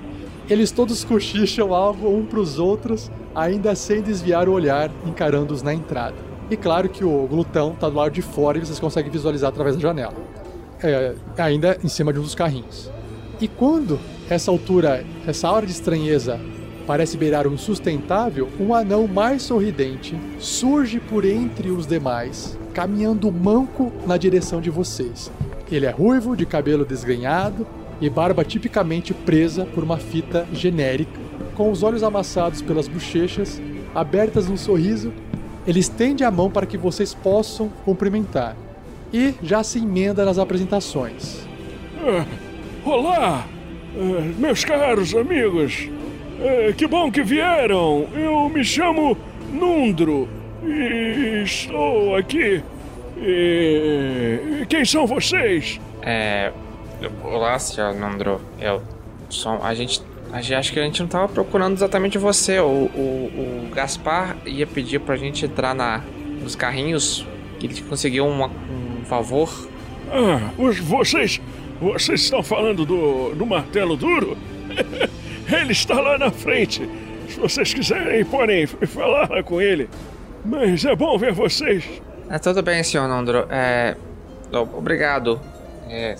Eles 0.49 0.71
todos 0.71 1.03
cochicham 1.03 1.73
algo 1.73 2.07
um 2.07 2.25
para 2.25 2.39
os 2.39 2.59
outros, 2.59 3.11
ainda 3.33 3.75
sem 3.75 4.01
desviar 4.01 4.47
o 4.47 4.53
olhar, 4.53 4.91
encarando-os 5.05 5.63
na 5.63 5.73
entrada. 5.73 6.15
E 6.49 6.55
claro 6.55 6.87
que 6.89 7.03
o 7.03 7.27
glutão 7.27 7.73
está 7.73 7.89
do 7.89 7.95
lado 7.95 8.11
de 8.11 8.21
fora 8.21 8.57
e 8.57 8.61
vocês 8.61 8.79
conseguem 8.79 9.11
visualizar 9.11 9.49
através 9.49 9.75
da 9.75 9.81
janela. 9.81 10.13
É, 10.83 11.15
ainda 11.37 11.77
em 11.83 11.87
cima 11.87 12.13
de 12.13 12.19
um 12.19 12.21
dos 12.21 12.35
carrinhos. 12.35 12.89
E 13.41 13.47
quando 13.47 13.99
essa 14.29 14.51
altura, 14.51 15.03
essa 15.25 15.49
hora 15.49 15.65
de 15.65 15.71
estranheza 15.71 16.39
parece 16.85 17.17
beirar 17.17 17.47
o 17.47 17.53
insustentável, 17.53 18.47
um 18.59 18.73
anão 18.73 19.07
mais 19.07 19.41
sorridente 19.41 20.15
surge 20.37 20.99
por 20.99 21.25
entre 21.25 21.71
os 21.71 21.87
demais, 21.87 22.57
caminhando 22.73 23.31
manco 23.31 23.91
na 24.05 24.17
direção 24.17 24.61
de 24.61 24.69
vocês. 24.69 25.31
Ele 25.71 25.87
é 25.87 25.89
ruivo, 25.89 26.35
de 26.35 26.45
cabelo 26.45 26.85
desgrenhado 26.85 27.65
e 27.99 28.09
barba 28.09 28.43
tipicamente 28.43 29.13
presa 29.13 29.65
por 29.65 29.83
uma 29.83 29.97
fita 29.97 30.45
genérica. 30.53 31.19
Com 31.55 31.71
os 31.71 31.81
olhos 31.81 32.03
amassados 32.03 32.61
pelas 32.61 32.87
bochechas, 32.87 33.59
abertas 33.95 34.47
num 34.47 34.57
sorriso, 34.57 35.11
ele 35.67 35.79
estende 35.79 36.23
a 36.23 36.31
mão 36.31 36.49
para 36.49 36.65
que 36.65 36.77
vocês 36.77 37.13
possam 37.13 37.69
cumprimentar. 37.83 38.55
E 39.11 39.33
já 39.41 39.63
se 39.63 39.79
emenda 39.79 40.25
nas 40.25 40.37
apresentações. 40.37 41.47
Ah, 42.01 42.25
olá, 42.83 43.47
ah, 43.47 44.33
meus 44.37 44.63
caros 44.63 45.15
amigos. 45.15 45.89
Ah, 46.39 46.73
que 46.73 46.87
bom 46.87 47.11
que 47.11 47.23
vieram. 47.23 48.07
Eu 48.13 48.49
me 48.49 48.63
chamo 48.63 49.17
Nundro 49.51 50.27
e 50.63 51.43
estou 51.43 52.15
aqui. 52.15 52.61
E 53.17 54.65
quem 54.67 54.83
são 54.83 55.07
vocês? 55.07 55.79
É. 56.01 56.51
Olá, 57.23 57.57
senhor 57.57 57.93
Nundro. 57.95 58.41
Eu. 58.59 58.81
Sou, 59.29 59.63
a 59.63 59.73
gente. 59.73 60.01
A 60.31 60.41
gente 60.41 60.53
acho 60.55 60.73
que 60.73 60.79
a 60.79 60.83
gente 60.83 61.01
não 61.01 61.07
tava 61.07 61.27
procurando 61.27 61.73
exatamente 61.73 62.17
você. 62.17 62.59
O, 62.59 62.65
o, 62.65 63.67
o 63.67 63.69
Gaspar 63.73 64.35
ia 64.45 64.67
pedir 64.67 64.99
pra 64.99 65.15
gente 65.15 65.45
entrar 65.45 65.73
na, 65.73 66.03
nos 66.41 66.55
carrinhos. 66.55 67.25
Que 67.59 67.67
ele 67.67 67.81
conseguiu 67.81 68.27
uma, 68.27 68.47
um 68.47 69.05
favor. 69.05 69.49
Ah, 70.11 70.51
os, 70.57 70.79
vocês. 70.79 71.41
Vocês 71.79 72.21
estão 72.21 72.41
falando 72.41 72.85
do, 72.85 73.33
do 73.35 73.45
martelo 73.45 73.95
duro? 73.95 74.37
ele 75.51 75.71
está 75.71 75.99
lá 75.99 76.17
na 76.17 76.31
frente. 76.31 76.87
Se 77.29 77.39
vocês 77.39 77.73
quiserem, 77.73 78.23
podem 78.25 78.65
falar 78.67 79.43
com 79.43 79.61
ele. 79.61 79.89
Mas 80.43 80.85
é 80.85 80.95
bom 80.95 81.17
ver 81.17 81.33
vocês. 81.33 81.83
É, 82.29 82.39
tudo 82.39 82.61
bem, 82.61 82.83
senhor 82.83 83.07
Nundro. 83.07 83.47
É. 83.49 83.95
Obrigado. 84.51 85.39
É, 85.89 86.15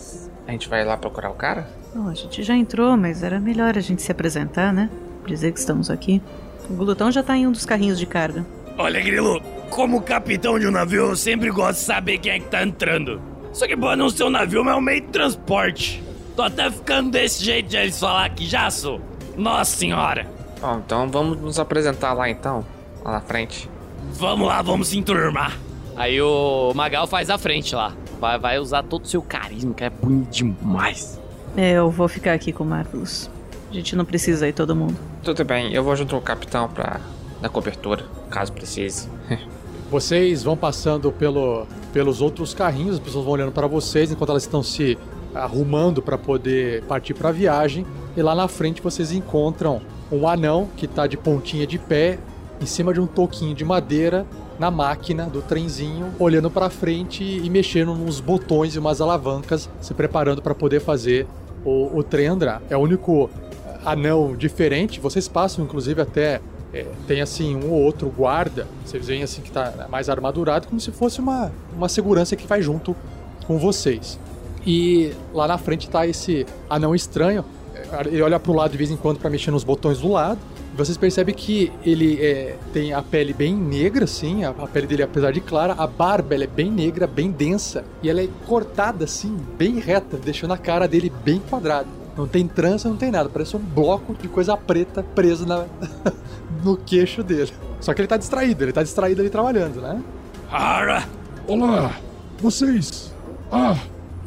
a 0.47 0.51
gente 0.51 0.67
vai 0.67 0.83
lá 0.83 0.97
procurar 0.97 1.29
o 1.29 1.35
cara? 1.35 1.67
Bom, 1.95 2.09
a 2.09 2.13
gente 2.13 2.43
já 2.43 2.53
entrou, 2.53 2.97
mas 2.97 3.23
era 3.23 3.39
melhor 3.39 3.77
a 3.77 3.79
gente 3.79 4.01
se 4.01 4.11
apresentar, 4.11 4.73
né? 4.73 4.89
Dizer 5.25 5.53
que 5.53 5.59
estamos 5.59 5.89
aqui. 5.89 6.21
O 6.69 6.73
glutão 6.73 7.09
já 7.09 7.23
tá 7.23 7.37
em 7.37 7.47
um 7.47 7.53
dos 7.53 7.65
carrinhos 7.65 7.97
de 7.97 8.05
carga. 8.05 8.45
Olha, 8.77 8.99
Grilo, 8.99 9.41
como 9.69 10.01
capitão 10.01 10.59
de 10.59 10.67
um 10.67 10.71
navio, 10.71 11.11
eu 11.11 11.15
sempre 11.15 11.49
gosto 11.49 11.79
de 11.79 11.85
saber 11.85 12.17
quem 12.17 12.33
é 12.33 12.39
que 12.39 12.49
tá 12.49 12.63
entrando. 12.63 13.21
Só 13.53 13.65
que 13.65 13.77
pode 13.77 13.97
não 13.97 14.09
ser 14.09 14.25
um 14.25 14.29
navio, 14.29 14.61
mas 14.61 14.73
é 14.73 14.77
um 14.77 14.81
meio 14.81 14.99
de 14.99 15.07
transporte. 15.07 16.03
Tô 16.35 16.41
até 16.41 16.69
ficando 16.69 17.11
desse 17.11 17.41
jeito 17.41 17.69
de 17.69 17.77
eles 17.77 17.97
falar 17.97 18.25
aqui 18.25 18.45
já, 18.45 18.69
sou. 18.69 18.99
Nossa 19.37 19.77
senhora. 19.77 20.29
Bom, 20.59 20.81
então 20.85 21.07
vamos 21.07 21.39
nos 21.39 21.59
apresentar 21.59 22.11
lá 22.11 22.29
então, 22.29 22.65
lá 23.05 23.13
na 23.13 23.21
frente. 23.21 23.69
Vamos 24.11 24.45
lá, 24.45 24.61
vamos 24.61 24.89
se 24.89 24.97
enturmar. 24.97 25.57
Aí 25.95 26.21
o 26.21 26.73
Magal 26.75 27.07
faz 27.07 27.29
a 27.29 27.37
frente 27.37 27.73
lá. 27.73 27.93
Vai, 28.19 28.37
vai 28.37 28.59
usar 28.59 28.83
todo 28.83 29.05
o 29.05 29.07
seu 29.07 29.21
carisma, 29.21 29.73
que 29.73 29.85
é 29.85 29.89
bonito 29.89 30.29
demais. 30.31 31.23
É, 31.57 31.73
eu 31.73 31.89
vou 31.89 32.07
ficar 32.07 32.33
aqui 32.33 32.51
com 32.51 32.63
o 32.63 32.67
Marvelous. 32.67 33.29
A 33.69 33.73
gente 33.73 33.95
não 33.95 34.05
precisa 34.05 34.47
ir 34.47 34.53
todo 34.53 34.75
mundo. 34.75 34.95
Tudo 35.23 35.43
bem, 35.43 35.73
eu 35.73 35.83
vou 35.83 35.95
junto 35.95 36.11
com 36.11 36.17
o 36.17 36.21
capitão 36.21 36.67
pra 36.67 36.99
dar 37.41 37.49
cobertura, 37.49 38.05
caso 38.29 38.51
precise. 38.51 39.07
Vocês 39.89 40.43
vão 40.43 40.57
passando 40.57 41.11
pelo, 41.11 41.65
pelos 41.93 42.21
outros 42.21 42.53
carrinhos, 42.53 42.95
as 42.95 42.99
pessoas 42.99 43.23
vão 43.23 43.33
olhando 43.33 43.51
para 43.51 43.67
vocês 43.67 44.11
enquanto 44.11 44.31
elas 44.31 44.43
estão 44.43 44.63
se 44.63 44.97
arrumando 45.33 46.01
para 46.01 46.17
poder 46.17 46.83
partir 46.83 47.13
para 47.13 47.29
a 47.29 47.31
viagem. 47.31 47.85
E 48.17 48.21
lá 48.21 48.33
na 48.33 48.47
frente 48.47 48.81
vocês 48.81 49.11
encontram 49.11 49.81
um 50.11 50.27
anão 50.27 50.67
que 50.75 50.87
tá 50.87 51.05
de 51.05 51.15
pontinha 51.15 51.67
de 51.67 51.77
pé 51.77 52.17
em 52.59 52.65
cima 52.65 52.93
de 52.93 52.99
um 52.99 53.05
toquinho 53.05 53.53
de 53.53 53.63
madeira 53.63 54.25
na 54.57 54.71
máquina 54.71 55.25
do 55.25 55.41
trenzinho, 55.41 56.13
olhando 56.17 56.49
para 56.49 56.69
frente 56.69 57.23
e 57.23 57.49
mexendo 57.49 57.93
nos 57.93 58.19
botões 58.19 58.75
e 58.75 58.79
umas 58.79 59.01
alavancas, 59.01 59.69
se 59.81 59.93
preparando 59.93 60.41
para 60.41 60.55
poder 60.55 60.79
fazer 60.79 61.27
o, 61.65 61.97
o 61.97 62.03
trem 62.03 62.27
andar. 62.27 62.61
É 62.69 62.77
o 62.77 62.79
único 62.79 63.29
anão 63.83 64.35
diferente. 64.35 64.99
Vocês 64.99 65.27
passam, 65.27 65.65
inclusive, 65.65 66.01
até 66.01 66.39
é, 66.73 66.85
tem 67.07 67.21
assim 67.21 67.55
um 67.55 67.71
ou 67.71 67.81
outro 67.81 68.09
guarda. 68.09 68.67
Vocês 68.85 69.07
veem 69.07 69.23
assim 69.23 69.41
que 69.41 69.51
tá 69.51 69.87
mais 69.89 70.09
armadurado, 70.09 70.67
como 70.67 70.79
se 70.79 70.91
fosse 70.91 71.19
uma, 71.19 71.51
uma 71.75 71.89
segurança 71.89 72.35
que 72.35 72.45
vai 72.45 72.61
junto 72.61 72.95
com 73.47 73.57
vocês. 73.57 74.19
E 74.65 75.13
lá 75.33 75.47
na 75.47 75.57
frente 75.57 75.89
tá 75.89 76.05
esse 76.07 76.45
anão 76.69 76.95
estranho. 76.95 77.45
Ele 78.05 78.21
olha 78.21 78.39
pro 78.39 78.53
lado 78.53 78.71
de 78.71 78.77
vez 78.77 78.89
em 78.89 78.97
quando 78.97 79.19
para 79.19 79.29
mexer 79.29 79.51
nos 79.51 79.63
botões 79.63 79.99
do 79.99 80.11
lado. 80.11 80.39
Vocês 80.75 80.97
percebem 80.97 81.33
que 81.33 81.71
ele 81.85 82.21
é, 82.21 82.57
tem 82.73 82.91
a 82.91 83.01
pele 83.01 83.33
bem 83.33 83.55
negra, 83.55 84.03
assim, 84.03 84.43
a, 84.43 84.49
a, 84.49 84.67
pele 84.67 84.85
dele, 84.85 85.03
apesar 85.03 85.31
de 85.31 85.39
clara, 85.39 85.73
a 85.77 85.87
barba 85.87 86.35
é 86.35 86.45
bem 86.45 86.69
negra, 86.69 87.07
bem 87.07 87.31
densa, 87.31 87.85
e 88.03 88.09
ela 88.09 88.21
é 88.21 88.27
cortada, 88.45 89.05
assim, 89.05 89.37
bem 89.57 89.79
reta, 89.79 90.17
deixando 90.17 90.51
a 90.51 90.57
cara 90.57 90.85
dele 90.85 91.09
bem 91.23 91.39
quadrada. 91.49 91.87
Não 92.17 92.27
tem 92.27 92.45
trança, 92.45 92.89
não 92.89 92.97
tem 92.97 93.09
nada, 93.09 93.29
parece 93.29 93.55
um 93.55 93.59
bloco 93.59 94.13
de 94.15 94.27
coisa 94.27 94.57
preta 94.57 95.01
preso 95.01 95.45
na, 95.45 95.65
no 96.61 96.75
queixo 96.75 97.23
dele. 97.23 97.53
Só 97.79 97.93
que 97.93 98.01
ele 98.01 98.07
tá 98.07 98.17
distraído, 98.17 98.65
ele 98.65 98.73
tá 98.73 98.83
distraído 98.83 99.21
ali 99.21 99.29
trabalhando, 99.29 99.79
né? 99.79 100.03
Ara! 100.51 101.07
Olá! 101.47 101.95
Vocês! 102.39 103.13
Ah! 103.49 103.77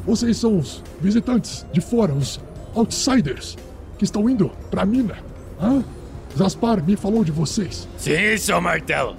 Vocês 0.03 0.37
são 0.37 0.57
os 0.57 0.83
visitantes 0.99 1.63
de 1.71 1.79
fora, 1.79 2.11
os 2.11 2.39
outsiders 2.73 3.55
que 3.99 4.03
estão 4.03 4.27
indo 4.27 4.49
pra 4.71 4.83
mina. 4.83 5.17
Hã? 5.61 5.83
Zaspar 6.39 6.81
me 6.81 6.95
falou 6.95 7.21
de 7.21 7.33
vocês. 7.33 7.85
Sim, 7.97 8.37
seu 8.37 8.61
martelo. 8.61 9.17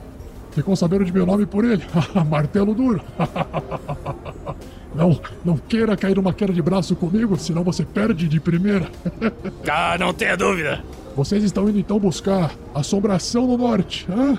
Ficou 0.52 0.74
sabendo 0.74 1.04
de 1.04 1.12
meu 1.12 1.26
nome 1.26 1.44
por 1.44 1.66
ele? 1.66 1.84
Martelo 2.28 2.74
duro. 2.74 3.02
não, 4.96 5.20
não 5.44 5.58
queira 5.58 5.96
cair 5.98 6.16
numa 6.16 6.32
queda 6.32 6.52
de 6.52 6.62
braço 6.62 6.96
comigo, 6.96 7.36
senão 7.36 7.62
você 7.62 7.84
perde 7.84 8.26
de 8.26 8.40
primeira. 8.40 8.90
ah, 9.70 9.98
não 10.00 10.14
tenha 10.14 10.34
dúvida. 10.34 10.82
Vocês 11.14 11.44
estão 11.44 11.68
indo 11.68 11.78
então 11.78 11.98
buscar 11.98 12.52
assombração 12.74 13.46
no 13.46 13.58
norte, 13.58 14.08
hã? 14.10 14.38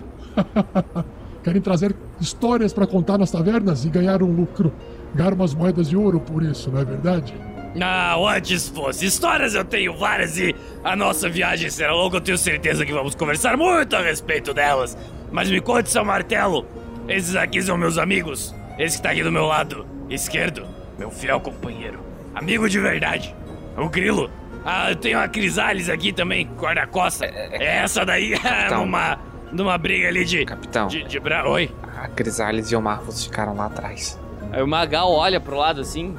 Querem 1.43 1.61
trazer 1.61 1.95
histórias 2.19 2.73
para 2.73 2.87
contar 2.87 3.19
nas 3.19 3.29
tavernas 3.29 3.85
e 3.85 3.89
ganhar 3.89 4.23
um 4.23 4.31
lucro. 4.31 4.73
Ganhar 5.13 5.33
umas 5.33 5.53
moedas 5.53 5.87
de 5.87 5.95
ouro 5.95 6.19
por 6.19 6.41
isso, 6.41 6.71
não 6.71 6.79
é 6.79 6.85
verdade? 6.85 7.33
Não, 7.75 8.27
antes 8.27 8.67
fosse. 8.67 9.05
Histórias 9.05 9.55
eu 9.55 9.63
tenho 9.63 9.95
várias 9.95 10.37
e 10.37 10.55
a 10.83 10.95
nossa 10.95 11.29
viagem 11.29 11.69
será 11.69 11.93
longa. 11.93 12.17
Eu 12.17 12.21
tenho 12.21 12.37
certeza 12.37 12.85
que 12.85 12.91
vamos 12.91 13.15
conversar 13.15 13.55
muito 13.55 13.95
a 13.95 14.01
respeito 14.01 14.53
delas. 14.53 14.97
Mas 15.31 15.49
me 15.49 15.61
conte, 15.61 15.89
seu 15.89 16.03
martelo. 16.03 16.65
Esses 17.07 17.35
aqui 17.35 17.61
são 17.61 17.77
meus 17.77 17.97
amigos. 17.97 18.53
Esse 18.77 18.97
que 18.97 19.03
tá 19.03 19.11
aqui 19.11 19.23
do 19.23 19.31
meu 19.31 19.45
lado 19.45 19.85
esquerdo, 20.09 20.67
meu 20.97 21.09
fiel 21.09 21.39
companheiro. 21.39 21.99
Amigo 22.35 22.69
de 22.69 22.79
verdade. 22.79 23.35
O 23.77 23.87
Grilo. 23.89 24.29
Ah, 24.63 24.91
eu 24.91 24.95
tenho 24.95 25.19
a 25.19 25.27
Crisales 25.27 25.89
aqui 25.89 26.13
também, 26.13 26.47
guarda-costa. 26.57 27.25
É 27.25 27.77
essa 27.77 28.05
daí, 28.05 28.33
numa, 28.69 29.17
numa 29.51 29.77
briga 29.77 30.07
ali 30.07 30.23
de. 30.23 30.45
Capitão. 30.45 30.87
De, 30.87 31.03
de 31.03 31.19
bra... 31.19 31.49
Oi. 31.49 31.71
A 31.97 32.07
Crisales 32.07 32.71
e 32.71 32.75
o 32.75 32.81
Marvels 32.81 33.25
ficaram 33.25 33.55
lá 33.55 33.65
atrás. 33.65 34.19
Aí 34.51 34.61
o 34.61 34.67
Magal 34.67 35.11
olha 35.11 35.39
pro 35.39 35.55
lado 35.55 35.81
assim, 35.81 36.15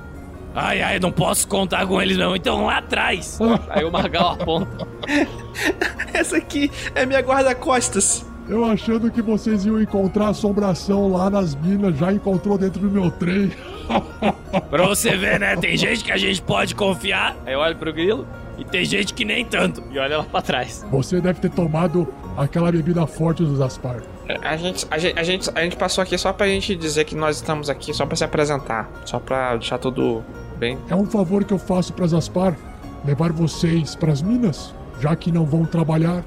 Ai, 0.55 0.83
ai, 0.83 0.99
não 1.01 1.11
posso 1.11 1.49
contar 1.49 1.87
com 1.87 2.01
eles 2.01 2.17
não. 2.17 2.37
Então 2.37 2.67
lá 2.67 2.79
atrás. 2.79 3.39
Aí 3.71 3.85
o 3.85 3.91
Magal 3.91 4.33
aponta. 4.33 4.87
Essa 6.13 6.37
aqui 6.37 6.71
é 6.95 7.07
minha 7.07 7.21
guarda-costas. 7.21 8.27
Eu 8.49 8.65
achando 8.65 9.11
que 9.11 9.23
vocês 9.23 9.65
iam 9.65 9.81
encontrar 9.81 10.29
assombração 10.29 11.11
lá 11.11 11.31
nas 11.31 11.55
minas, 11.55 11.97
já 11.97 12.13
encontrou 12.13 12.59
dentro 12.59 12.81
do 12.81 12.91
meu 12.91 13.11
trem. 13.11 13.53
Pra 14.69 14.87
você 14.87 15.17
ver, 15.17 15.39
né? 15.39 15.57
Tem 15.57 15.77
gente 15.77 16.05
que 16.05 16.13
a 16.13 16.17
gente 16.17 16.43
pode 16.43 16.75
confiar. 16.75 17.37
Aí 17.47 17.55
eu 17.55 17.61
olho 17.61 17.77
pro 17.77 17.93
grilo. 17.93 18.27
E 18.59 18.65
tem 18.65 18.85
gente 18.85 19.15
que 19.15 19.25
nem 19.25 19.45
tanto. 19.45 19.83
E 19.91 19.99
olha 19.99 20.19
lá 20.19 20.25
pra 20.25 20.43
trás. 20.43 20.85
Você 20.91 21.21
deve 21.21 21.41
ter 21.41 21.51
tomado 21.51 22.07
aquela 22.37 22.71
bebida 22.71 23.07
forte 23.07 23.43
dos 23.43 23.61
Aspar. 23.61 24.03
A 24.43 24.57
gente, 24.57 24.87
a, 24.91 24.99
gente, 24.99 25.19
a, 25.19 25.23
gente, 25.23 25.51
a 25.55 25.63
gente 25.63 25.77
passou 25.77 26.03
aqui 26.03 26.17
só 26.17 26.33
pra 26.33 26.47
gente 26.47 26.77
dizer 26.77 27.05
que 27.05 27.15
nós 27.15 27.37
estamos 27.37 27.69
aqui, 27.71 27.93
só 27.93 28.07
pra 28.07 28.17
se 28.17 28.25
apresentar. 28.25 28.91
Só 29.05 29.19
pra 29.19 29.57
deixar 29.57 29.79
tudo 29.79 30.23
bem. 30.63 30.79
É 30.89 30.95
um 30.95 31.05
favor 31.07 31.43
que 31.45 31.53
eu 31.53 31.59
faço 31.59 31.93
para 31.93 32.05
Aspar 32.17 32.57
levar 33.05 33.33
vocês 33.33 33.97
pras 33.97 34.23
minas, 34.23 34.73
já 35.01 35.17
que 35.17 35.33
não 35.33 35.45
vão 35.45 35.65
trabalhar. 35.65 36.23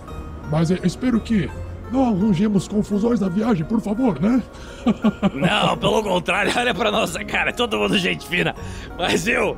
Mas 0.51 0.69
eu 0.69 0.77
espero 0.83 1.19
que 1.21 1.49
não 1.91 2.09
arranjemos 2.09 2.67
confusões 2.67 3.19
na 3.21 3.29
viagem, 3.29 3.65
por 3.65 3.79
favor, 3.79 4.19
né? 4.19 4.43
Não, 5.33 5.77
pelo 5.77 6.03
contrário, 6.03 6.51
olha 6.55 6.73
pra 6.73 6.91
nossa 6.91 7.23
cara, 7.23 7.49
é 7.51 7.53
todo 7.53 7.77
mundo 7.77 7.97
gente 7.97 8.27
fina. 8.27 8.53
Mas 8.97 9.27
eu, 9.27 9.55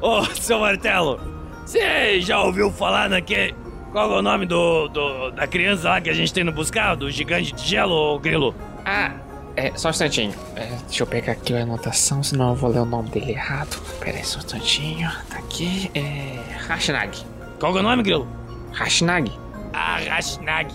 ô, 0.00 0.24
seu 0.26 0.60
Martelo, 0.60 1.18
você 1.64 2.20
já 2.20 2.40
ouviu 2.40 2.70
falar 2.70 3.08
naquele. 3.10 3.54
Qual 3.92 4.12
é 4.12 4.18
o 4.18 4.22
nome 4.22 4.44
do, 4.46 4.88
do- 4.88 5.30
da 5.32 5.46
criança 5.46 5.88
lá 5.88 6.00
que 6.00 6.10
a 6.10 6.14
gente 6.14 6.32
tem 6.32 6.42
no 6.44 6.52
buscar? 6.52 6.94
Do 6.96 7.10
gigante 7.10 7.52
de 7.54 7.62
gelo, 7.66 8.18
grilo? 8.18 8.54
Ah, 8.84 9.12
é, 9.56 9.72
só 9.76 9.88
um 9.88 9.90
instantinho. 9.90 10.34
É, 10.56 10.66
deixa 10.86 11.02
eu 11.02 11.06
pegar 11.06 11.32
aqui 11.32 11.54
a 11.54 11.62
anotação, 11.62 12.22
senão 12.22 12.50
eu 12.50 12.54
vou 12.54 12.70
ler 12.70 12.80
o 12.80 12.84
nome 12.84 13.08
dele 13.10 13.32
errado. 13.32 13.80
Pera 14.00 14.16
aí 14.16 14.24
só 14.24 14.38
um 14.38 14.42
instantinho. 14.42 15.10
Tá 15.28 15.38
aqui. 15.38 15.90
É. 15.94 16.38
Hashnag. 16.68 17.18
Qual 17.60 17.76
é 17.76 17.80
o 17.80 17.82
nome, 17.82 18.02
grilo? 18.02 18.26
Hashnag. 18.72 19.30
Ah, 19.72 19.98
Rashnag. 19.98 20.72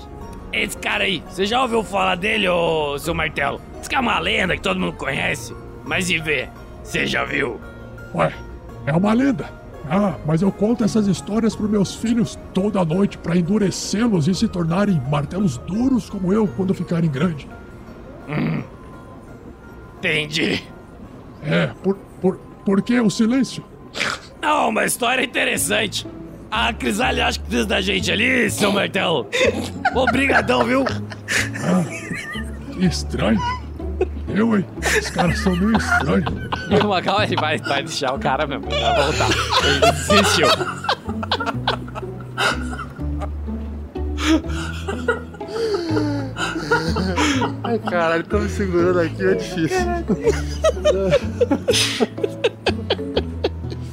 Esse 0.52 0.78
cara 0.78 1.04
aí, 1.04 1.24
você 1.30 1.46
já 1.46 1.62
ouviu 1.62 1.84
falar 1.84 2.16
dele, 2.16 2.50
ô 2.50 2.98
seu 2.98 3.14
Martelo? 3.14 3.62
Diz 3.80 3.88
que 3.88 3.96
é 3.96 4.00
uma 4.00 4.18
lenda 4.20 4.56
que 4.56 4.62
todo 4.62 4.80
mundo 4.80 4.94
conhece. 4.94 5.54
Mas 5.86 6.10
e 6.10 6.18
vê, 6.18 6.50
você 6.84 7.06
já 7.06 7.24
viu? 7.24 7.60
Ué, 8.16 8.34
é 8.88 8.94
uma 8.94 9.14
lenda. 9.14 9.50
Ah, 9.90 10.16
mas 10.26 10.42
eu 10.42 10.52
conto 10.52 10.84
essas 10.84 11.08
histórias 11.08 11.56
pros 11.56 11.70
meus 11.70 11.96
filhos 11.96 12.38
toda 12.54 12.84
noite 12.84 13.18
pra 13.18 13.36
endurecê-los 13.36 14.28
e 14.28 14.36
se 14.36 14.48
tornarem 14.48 15.02
martelos 15.10 15.58
duros 15.58 16.10
como 16.10 16.34
eu 16.34 16.48
quando 16.48 16.74
ficarem 16.74 17.10
grandes. 17.10 17.48
Hum. 18.30 18.64
Entendi. 19.98 20.64
É, 21.44 21.68
por, 21.84 21.96
por, 22.22 22.38
por 22.64 22.82
que 22.82 23.00
o 23.00 23.10
silêncio? 23.10 23.64
Não, 24.42 24.70
uma 24.70 24.86
história 24.86 25.24
interessante. 25.24 26.08
A 26.52 26.72
Crisália 26.74 27.28
acha 27.28 27.40
que 27.40 27.46
precisa 27.46 27.68
da 27.68 27.82
gente 27.82 28.12
ali, 28.12 28.50
seu 28.50 28.72
Martelo. 28.72 29.28
Obrigadão, 29.94 30.64
viu? 30.64 30.86
Que 32.74 32.86
estranho. 32.86 33.40
Eu, 34.28 34.58
hein? 34.58 34.66
Os 34.78 35.10
caras 35.10 35.40
são 35.40 35.56
meio 35.56 35.78
estranhos. 35.78 36.34
E 36.70 36.76
o 36.76 36.88
Magal 36.88 37.24
ele 37.24 37.36
vai, 37.36 37.58
vai 37.58 37.84
deixar 37.84 38.14
o 38.14 38.20
cara 38.20 38.48
mesmo. 38.48 38.66
Ele 38.70 38.80
vai 38.80 39.04
voltar. 39.04 39.30
Ele 39.66 39.80
desistiu. 39.92 40.48
Ai, 47.64 47.80
caralho, 47.80 48.24
tô 48.24 48.40
me 48.40 48.50
segurando 48.50 49.00
aqui, 49.00 49.24
é 49.24 49.36
difícil. 49.36 49.80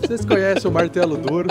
Vocês 0.01 0.25
conhecem 0.25 0.69
o 0.71 0.75
martelo 0.75 1.17
duro? 1.17 1.49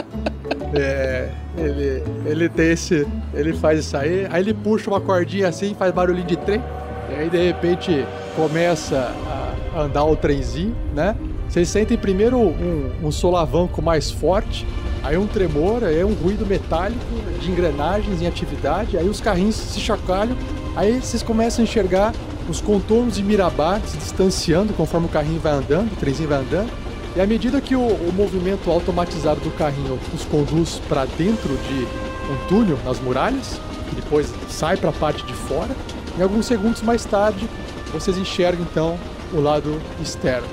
É, 0.73 1.29
ele, 1.57 2.03
ele 2.25 2.49
tem 2.49 2.71
esse. 2.71 3.07
Ele 3.33 3.53
faz 3.53 3.79
isso 3.79 3.97
aí, 3.97 4.27
aí 4.29 4.41
ele 4.41 4.53
puxa 4.53 4.89
uma 4.89 5.01
cordinha 5.01 5.49
assim, 5.49 5.73
faz 5.73 5.93
barulhinho 5.93 6.27
de 6.27 6.37
trem, 6.37 6.63
e 7.09 7.15
aí 7.15 7.29
de 7.29 7.37
repente 7.37 8.05
começa 8.35 9.11
a 9.75 9.81
andar 9.81 10.05
o 10.05 10.15
trenzinho, 10.15 10.75
né? 10.93 11.15
Vocês 11.49 11.67
sentem 11.69 11.97
primeiro 11.97 12.37
um, 12.37 12.91
um 13.03 13.11
solavanco 13.11 13.81
mais 13.81 14.09
forte, 14.09 14.65
aí 15.03 15.17
um 15.17 15.27
tremor, 15.27 15.83
aí 15.83 16.03
um 16.03 16.13
ruído 16.13 16.45
metálico 16.45 16.99
de 17.39 17.51
engrenagens 17.51 18.21
em 18.21 18.27
atividade, 18.27 18.97
aí 18.97 19.07
os 19.07 19.21
carrinhos 19.21 19.55
se 19.55 19.79
chacalham, 19.79 20.35
aí 20.75 20.99
vocês 20.99 21.23
começam 21.23 21.63
a 21.63 21.67
enxergar 21.67 22.13
os 22.49 22.61
contornos 22.61 23.15
de 23.15 23.23
Mirabá 23.23 23.79
se 23.79 23.97
distanciando 23.97 24.73
conforme 24.73 25.07
o 25.07 25.09
carrinho 25.09 25.39
vai 25.39 25.53
andando, 25.53 25.91
o 25.91 25.95
trenzinho 25.95 26.29
vai 26.29 26.39
andando. 26.39 26.71
E 27.15 27.21
à 27.21 27.25
medida 27.25 27.61
que 27.61 27.75
o, 27.75 27.81
o 27.81 28.11
movimento 28.13 28.69
automatizado 28.69 29.39
do 29.39 29.51
carrinho 29.51 29.97
os 30.13 30.25
conduz 30.25 30.81
para 30.87 31.05
dentro 31.05 31.55
de 31.57 31.87
um 32.31 32.47
túnel 32.47 32.77
nas 32.83 32.99
muralhas, 32.99 33.59
que 33.89 33.95
depois 33.95 34.33
sai 34.49 34.75
para 34.77 34.89
a 34.89 34.93
parte 34.93 35.25
de 35.25 35.33
fora, 35.33 35.75
em 36.17 36.21
alguns 36.21 36.45
segundos 36.45 36.81
mais 36.81 37.05
tarde 37.05 37.47
vocês 37.91 38.17
enxergam 38.17 38.65
então 38.69 38.97
o 39.33 39.39
lado 39.39 39.81
externo 40.01 40.47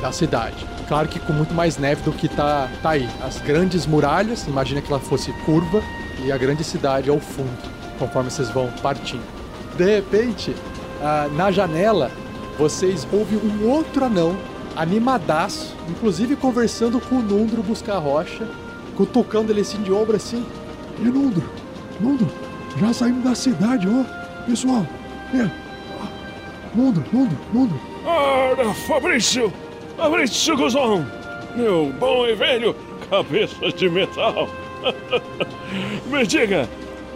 da 0.00 0.10
cidade. 0.10 0.66
Claro 0.88 1.08
que 1.08 1.20
com 1.20 1.32
muito 1.32 1.54
mais 1.54 1.76
neve 1.76 2.02
do 2.02 2.12
que 2.12 2.28
tá, 2.28 2.68
tá 2.82 2.90
aí. 2.90 3.08
As 3.22 3.38
grandes 3.40 3.86
muralhas, 3.86 4.46
imagina 4.48 4.80
que 4.80 4.90
ela 4.90 5.00
fosse 5.00 5.32
curva, 5.44 5.80
e 6.24 6.32
a 6.32 6.36
grande 6.36 6.64
cidade 6.64 7.08
ao 7.08 7.18
fundo, 7.18 7.70
conforme 7.98 8.30
vocês 8.30 8.50
vão 8.50 8.68
partindo. 8.82 9.39
De 9.80 9.86
repente, 9.86 10.54
ah, 11.00 11.26
na 11.32 11.50
janela, 11.50 12.10
vocês 12.58 13.08
ouvem 13.10 13.38
um 13.38 13.66
outro 13.66 14.04
anão, 14.04 14.36
animadaço, 14.76 15.74
inclusive 15.88 16.36
conversando 16.36 17.00
com 17.00 17.14
o 17.14 17.22
Nundro 17.22 17.62
buscar 17.62 17.96
rocha, 17.96 18.46
cutucando 18.94 19.50
ele 19.50 19.62
assim 19.62 19.80
de 19.80 19.90
ombro 19.90 20.16
assim. 20.16 20.44
E 20.98 21.04
Nundro? 21.04 21.48
Nundro, 21.98 22.28
já 22.78 22.92
saímos 22.92 23.24
da 23.24 23.34
cidade, 23.34 23.88
ó. 23.88 24.44
Pessoal, 24.44 24.86
é. 25.32 25.50
Nundro, 26.74 27.02
Nundro, 27.10 27.38
Nundro. 27.50 27.80
Ora, 28.04 28.74
Fabrício! 28.86 29.50
Fabrício 29.96 30.58
Guzon! 30.58 31.06
Meu 31.56 31.90
bom 31.98 32.26
e 32.26 32.34
velho 32.34 32.76
cabeça 33.08 33.72
de 33.72 33.88
metal! 33.88 34.46
Me 36.12 36.26
diga, 36.26 36.68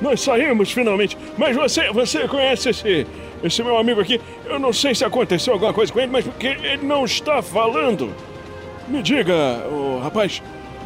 nós 0.05 0.21
saímos 0.21 0.71
finalmente, 0.71 1.17
mas 1.39 1.57
você, 1.57 1.91
você 1.91 2.29
conhece 2.29 2.69
esse, 2.69 3.07
esse 3.43 3.63
meu 3.63 3.79
amigo 3.79 4.03
aqui? 4.03 4.21
Eu 4.45 4.59
não 4.59 4.71
sei 4.71 4.95
se 4.95 5.03
aconteceu 5.03 5.55
alguma 5.55 5.73
coisa 5.73 5.91
com 5.91 5.99
ele, 5.99 6.13
mas 6.13 6.27
porque 6.27 6.49
ele 6.49 6.87
não 6.87 7.07
está 7.07 7.41
falando. 7.41 8.15
Me 8.87 9.03
diga, 9.03 9.35
ô 9.67 10.01
rapaz, 10.01 10.43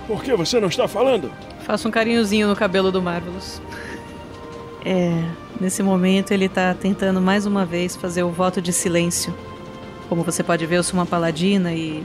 por 0.06 0.22
que 0.22 0.32
você 0.36 0.60
não 0.60 0.68
está 0.68 0.86
falando? 0.86 1.32
Faça 1.64 1.88
um 1.88 1.90
carinhozinho 1.90 2.46
no 2.46 2.54
cabelo 2.54 2.92
do 2.92 3.02
Marvelous. 3.02 3.60
É, 4.84 5.24
nesse 5.60 5.82
momento 5.82 6.30
ele 6.30 6.48
tá 6.48 6.72
tentando 6.72 7.20
mais 7.20 7.44
uma 7.44 7.64
vez 7.64 7.96
fazer 7.96 8.22
o 8.22 8.30
voto 8.30 8.62
de 8.62 8.72
silêncio. 8.72 9.34
Como 10.08 10.22
você 10.22 10.44
pode 10.44 10.64
ver, 10.64 10.76
eu 10.76 10.84
sou 10.84 10.98
uma 10.98 11.04
paladina 11.04 11.74
e 11.74 12.04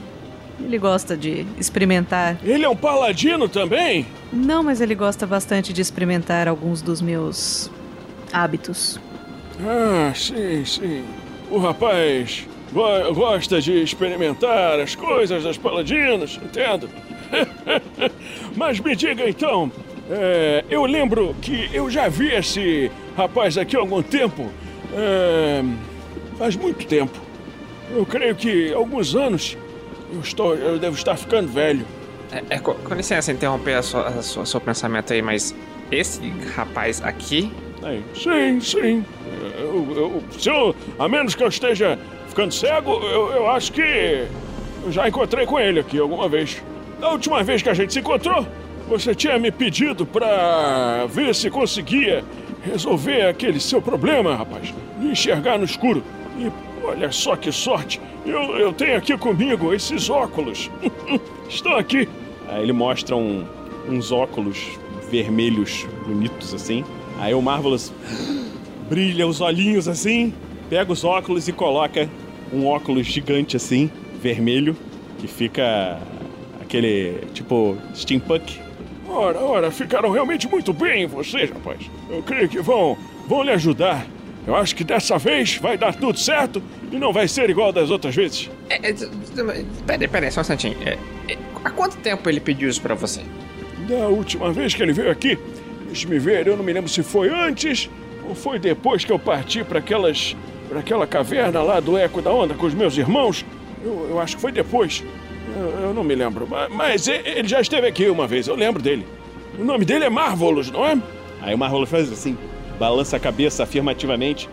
ele 0.59 0.77
gosta 0.77 1.15
de 1.17 1.45
experimentar. 1.57 2.38
Ele 2.43 2.63
é 2.65 2.69
um 2.69 2.75
paladino 2.75 3.47
também? 3.49 4.05
Não, 4.31 4.63
mas 4.63 4.81
ele 4.81 4.95
gosta 4.95 5.25
bastante 5.27 5.71
de 5.73 5.81
experimentar 5.81 6.47
alguns 6.47 6.81
dos 6.81 7.01
meus 7.01 7.69
hábitos. 8.31 8.99
Ah, 9.61 10.11
sim, 10.15 10.63
sim. 10.65 11.03
O 11.51 11.57
rapaz 11.57 12.47
go- 12.71 13.13
gosta 13.13 13.61
de 13.61 13.84
experimentar 13.84 14.80
as 14.80 14.95
coisas 14.95 15.43
das 15.43 15.57
paladinas, 15.57 16.39
entendo. 16.43 16.89
Mas 18.55 18.80
me 18.80 18.95
diga 18.95 19.27
então, 19.27 19.71
é, 20.09 20.63
eu 20.69 20.85
lembro 20.85 21.35
que 21.41 21.69
eu 21.73 21.89
já 21.89 22.07
vi 22.07 22.30
esse 22.34 22.91
rapaz 23.15 23.57
aqui 23.57 23.75
há 23.75 23.80
algum 23.80 24.01
tempo. 24.01 24.49
É, 24.93 25.63
faz 26.38 26.55
muito 26.55 26.85
tempo. 26.85 27.19
Eu 27.95 28.05
creio 28.05 28.35
que 28.35 28.73
alguns 28.73 29.15
anos. 29.15 29.57
Eu, 30.14 30.19
estou, 30.22 30.56
eu 30.56 30.77
devo 30.80 30.95
estar 30.95 31.15
ficando 31.15 31.48
velho. 31.52 31.85
É, 32.31 32.56
é, 32.56 32.60
com, 32.60 32.73
com 32.73 32.94
licença 32.94 33.31
interromper 33.31 33.76
a 33.76 33.81
sua, 33.81 34.07
a 34.07 34.22
sua- 34.22 34.45
seu 34.45 34.60
pensamento 34.61 35.11
aí, 35.14 35.22
mas 35.22 35.53
esse 35.91 36.19
rapaz 36.56 37.02
aqui. 37.03 37.52
Sim, 38.15 38.60
sim. 38.61 39.06
Eu, 39.60 39.88
eu- 39.95 40.23
se 40.40 40.49
eu- 40.49 40.73
a 40.98 41.07
menos 41.10 41.35
que 41.35 41.44
eu 41.44 41.48
esteja 41.49 41.99
ficando 42.30 42.53
cego, 42.53 42.91
eu, 43.03 43.31
eu 43.34 43.49
acho 43.49 43.72
que 43.73 44.26
eu 44.85 44.91
já 44.91 45.07
encontrei 45.07 45.45
com 45.45 45.60
ele 45.60 45.80
aqui 45.81 45.99
alguma 45.99 46.30
vez. 46.30 46.61
Da 46.99 47.10
última 47.10 47.44
vez 47.44 47.61
que 47.61 47.69
a 47.69 47.73
gente 47.73 47.91
se 47.91 47.99
encontrou, 47.99 48.48
você 48.88 49.14
tinha 49.14 49.38
me 49.38 49.52
pedido 49.52 50.06
pra 50.06 51.06
ver 51.10 51.35
se 51.35 51.49
conseguia 51.49 52.23
resolver 52.64 53.23
aquele 53.27 53.60
seu 53.60 53.81
problema, 53.81 54.35
rapaz. 54.35 54.73
De 54.99 55.07
enxergar 55.07 55.57
no 55.57 55.65
escuro. 55.65 56.02
E 56.40 56.49
olha 56.84 57.11
só 57.11 57.35
que 57.35 57.51
sorte. 57.51 57.99
Eu, 58.26 58.55
eu 58.57 58.73
tenho 58.73 58.97
aqui 58.97 59.18
comigo 59.18 59.73
esses 59.73 60.10
óculos. 60.10 60.69
Estão 61.49 61.76
aqui. 61.77 62.07
Aí 62.47 62.64
ele 62.64 62.73
mostra 62.73 63.15
um- 63.15 63.45
uns 63.89 64.11
óculos 64.11 64.57
vermelhos 65.10 65.85
bonitos 66.05 66.53
assim. 66.53 66.84
Aí 67.19 67.34
o 67.34 67.41
Marvelous 67.41 67.91
brilha 68.89 69.27
os 69.27 69.41
olhinhos 69.41 69.88
assim, 69.88 70.34
pega 70.69 70.91
os 70.91 71.03
óculos 71.03 71.47
e 71.47 71.51
coloca 71.51 72.10
um 72.51 72.65
óculos 72.68 73.07
gigante 73.07 73.55
assim, 73.57 73.89
vermelho, 74.22 74.76
que 75.19 75.27
fica 75.27 75.99
aquele 76.61 77.19
tipo 77.34 77.77
steampunk. 77.95 78.60
Ora, 79.07 79.39
ora, 79.39 79.72
ficaram 79.72 80.10
realmente 80.11 80.47
muito 80.47 80.73
bem 80.73 81.05
vocês, 81.05 81.49
rapaz. 81.49 81.80
Eu 82.10 82.23
creio 82.23 82.47
que 82.49 82.60
vão, 82.61 82.97
vão 83.27 83.43
lhe 83.43 83.51
ajudar. 83.51 84.07
Eu 84.45 84.55
acho 84.55 84.75
que 84.75 84.83
dessa 84.83 85.17
vez 85.17 85.57
vai 85.57 85.77
dar 85.77 85.95
tudo 85.95 86.19
certo 86.19 86.61
e 86.91 86.97
não 86.97 87.13
vai 87.13 87.27
ser 87.27 87.49
igual 87.49 87.71
das 87.71 87.89
outras 87.89 88.13
vezes. 88.13 88.49
É, 88.69 88.89
é, 88.89 88.95
peraí, 89.87 90.07
peraí, 90.07 90.31
só 90.31 90.41
um 90.41 90.43
instantinho. 90.43 90.75
É, 90.85 90.97
é, 91.31 91.37
há 91.63 91.69
quanto 91.69 91.97
tempo 91.97 92.29
ele 92.29 92.39
pediu 92.39 92.69
isso 92.69 92.81
pra 92.81 92.93
você? 92.93 93.21
Da 93.87 94.07
última 94.07 94.51
vez 94.51 94.73
que 94.73 94.83
ele 94.83 94.93
veio 94.93 95.11
aqui, 95.11 95.37
deixe-me 95.85 96.19
ver, 96.19 96.45
eu 96.47 96.57
não 96.57 96.63
me 96.63 96.73
lembro 96.73 96.89
se 96.89 97.01
foi 97.03 97.29
antes 97.29 97.89
ou 98.27 98.35
foi 98.35 98.59
depois 98.59 99.05
que 99.05 99.11
eu 99.11 99.19
parti 99.19 99.63
para 99.63 99.79
aquelas. 99.79 100.35
para 100.67 100.79
aquela 100.79 101.07
caverna 101.07 101.61
lá 101.61 101.79
do 101.79 101.97
Eco 101.97 102.21
da 102.21 102.31
Onda 102.31 102.53
com 102.53 102.65
os 102.65 102.73
meus 102.73 102.97
irmãos. 102.97 103.45
Eu, 103.83 104.07
eu 104.09 104.19
acho 104.19 104.35
que 104.35 104.41
foi 104.41 104.51
depois. 104.51 105.03
Eu, 105.55 105.87
eu 105.87 105.93
não 105.93 106.03
me 106.03 106.15
lembro. 106.15 106.47
Mas, 106.49 106.69
mas 106.71 107.07
ele 107.07 107.47
já 107.47 107.61
esteve 107.61 107.87
aqui 107.87 108.09
uma 108.09 108.27
vez, 108.27 108.47
eu 108.47 108.55
lembro 108.55 108.81
dele. 108.81 109.05
O 109.57 109.63
nome 109.63 109.85
dele 109.85 110.05
é 110.05 110.09
Marvolos, 110.09 110.71
não 110.71 110.85
é? 110.85 110.97
Aí 111.41 111.53
o 111.53 111.57
Marvolos 111.57 111.89
faz 111.89 112.11
assim, 112.11 112.37
balança 112.79 113.17
a 113.17 113.19
cabeça 113.19 113.63
afirmativamente. 113.63 114.49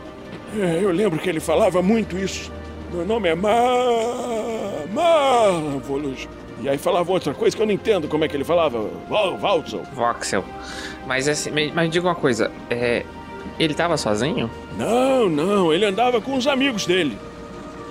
É, 0.59 0.81
eu 0.83 0.91
lembro 0.91 1.19
que 1.19 1.29
ele 1.29 1.41
falava 1.41 1.81
muito 1.83 2.17
isso. 2.19 2.51
Meu 2.93 3.05
nome 3.07 3.29
é 3.29 3.35
Mar... 3.35 3.55
Marvolos. 4.93 6.29
E 6.63 6.69
aí 6.69 6.77
falava 6.77 7.11
outra 7.11 7.33
coisa 7.33 7.57
que 7.57 7.63
eu 7.63 7.67
não 7.67 7.73
entendo 7.73 8.07
como 8.09 8.25
é 8.25 8.29
que 8.29 8.37
ele 8.37 8.45
falava. 8.45 8.89
Valtzel. 9.41 9.83
Voxel. 9.95 10.45
Mas 11.07 11.27
assim, 11.29 11.51
mas, 11.75 11.91
diga 11.91 12.07
uma 12.07 12.15
coisa, 12.15 12.51
é. 12.69 13.05
Ele 13.59 13.75
tava 13.75 13.97
sozinho? 13.97 14.51
Não, 14.79 15.29
não, 15.29 15.73
ele 15.73 15.85
andava 15.85 16.21
com 16.21 16.35
os 16.37 16.47
amigos 16.47 16.87
dele. 16.87 17.17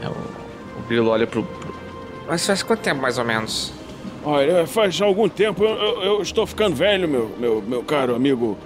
É, 0.02 0.08
o, 0.08 0.12
o 0.12 0.84
Grilo 0.88 1.10
olha 1.10 1.26
pro, 1.28 1.44
pro- 1.44 1.74
Mas 2.28 2.46
faz 2.46 2.62
quanto 2.64 2.80
tempo 2.82 3.02
mais 3.02 3.18
ou 3.18 3.26
menos? 3.26 3.72
Olha, 4.24 4.66
faz 4.68 5.00
algum 5.02 5.28
tempo 5.30 5.64
eu, 5.64 5.70
eu- 5.76 6.02
eu 6.04 6.22
estou 6.22 6.46
ficando 6.46 6.76
velho, 6.76 7.08
meu, 7.08 7.32
meu, 7.38 7.64
meu 7.66 7.84
caro 7.84 8.16
amigo 8.16 8.58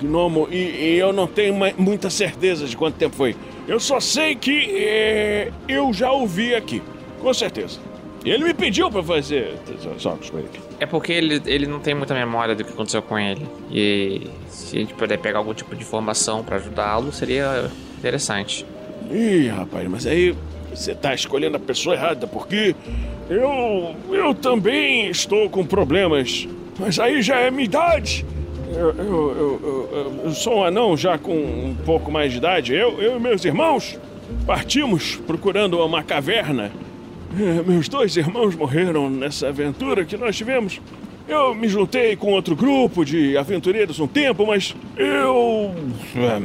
Gnomo, 0.00 0.48
e, 0.50 0.56
e 0.56 0.98
eu 0.98 1.12
não 1.12 1.26
tenho 1.26 1.54
muita 1.76 2.10
certeza 2.10 2.66
de 2.66 2.76
quanto 2.76 2.96
tempo 2.96 3.14
foi. 3.14 3.36
Eu 3.68 3.78
só 3.78 4.00
sei 4.00 4.34
que 4.34 4.76
é, 4.76 5.52
eu 5.68 5.92
já 5.92 6.10
ouvi 6.10 6.54
aqui, 6.54 6.82
com 7.20 7.32
certeza. 7.32 7.78
E 8.24 8.30
ele 8.30 8.44
me 8.44 8.52
pediu 8.52 8.90
pra 8.90 9.02
fazer 9.02 9.54
socos 9.98 10.28
com 10.28 10.38
ele. 10.38 10.48
É 10.78 10.86
porque 10.86 11.12
ele, 11.12 11.40
ele 11.46 11.66
não 11.66 11.80
tem 11.80 11.94
muita 11.94 12.14
memória 12.14 12.54
do 12.54 12.64
que 12.64 12.70
aconteceu 12.70 13.00
com 13.00 13.18
ele. 13.18 13.46
E 13.70 14.26
se 14.48 14.76
a 14.76 14.80
gente 14.80 14.94
puder 14.94 15.18
pegar 15.18 15.38
algum 15.38 15.54
tipo 15.54 15.74
de 15.74 15.82
informação 15.82 16.44
pra 16.44 16.56
ajudá-lo, 16.56 17.12
seria 17.12 17.70
interessante. 17.98 18.66
Ih, 19.10 19.48
rapaz, 19.48 19.88
mas 19.88 20.06
aí 20.06 20.34
você 20.68 20.94
tá 20.94 21.14
escolhendo 21.14 21.56
a 21.56 21.60
pessoa 21.60 21.94
errada, 21.94 22.26
porque 22.26 22.74
eu, 23.28 23.94
eu 24.10 24.34
também 24.34 25.08
estou 25.08 25.48
com 25.48 25.64
problemas. 25.64 26.46
Mas 26.78 26.98
aí 26.98 27.22
já 27.22 27.38
é 27.38 27.50
minha 27.50 27.64
idade. 27.64 28.24
Eu, 28.72 28.94
eu, 28.96 30.20
eu, 30.24 30.30
sou 30.32 30.58
um 30.58 30.64
anão 30.64 30.96
já 30.96 31.18
com 31.18 31.32
um 31.32 31.76
pouco 31.84 32.10
mais 32.10 32.32
de 32.32 32.38
idade. 32.38 32.74
Eu, 32.74 33.00
eu 33.02 33.16
e 33.16 33.20
meus 33.20 33.44
irmãos 33.44 33.98
partimos 34.46 35.16
procurando 35.26 35.78
uma 35.84 36.02
caverna. 36.02 36.70
É, 37.38 37.62
Meus 37.62 37.88
dois 37.88 38.16
irmãos 38.16 38.54
morreram 38.54 39.10
nessa 39.10 39.48
aventura 39.48 40.04
que 40.04 40.16
nós 40.16 40.36
tivemos. 40.36 40.80
Eu 41.28 41.54
me 41.54 41.68
juntei 41.68 42.16
com 42.16 42.32
outro 42.32 42.56
grupo 42.56 43.04
de 43.04 43.36
aventureiros 43.36 44.00
um 44.00 44.06
tempo, 44.06 44.46
mas 44.46 44.74
eu. 44.96 45.72
é, 46.16 46.40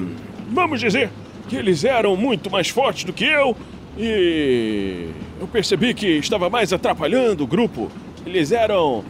Vamos 0.51 0.79
dizer 0.79 1.09
que 1.47 1.55
eles 1.55 1.83
eram 1.83 2.15
muito 2.15 2.51
mais 2.51 2.69
fortes 2.69 3.03
do 3.03 3.13
que 3.13 3.25
eu 3.25 3.55
e 3.97 5.09
eu 5.39 5.47
percebi 5.47 5.93
que 5.93 6.07
estava 6.07 6.49
mais 6.49 6.71
atrapalhando 6.73 7.43
o 7.43 7.47
grupo. 7.47 7.91
Eles 8.25 8.51
eram 8.51 9.03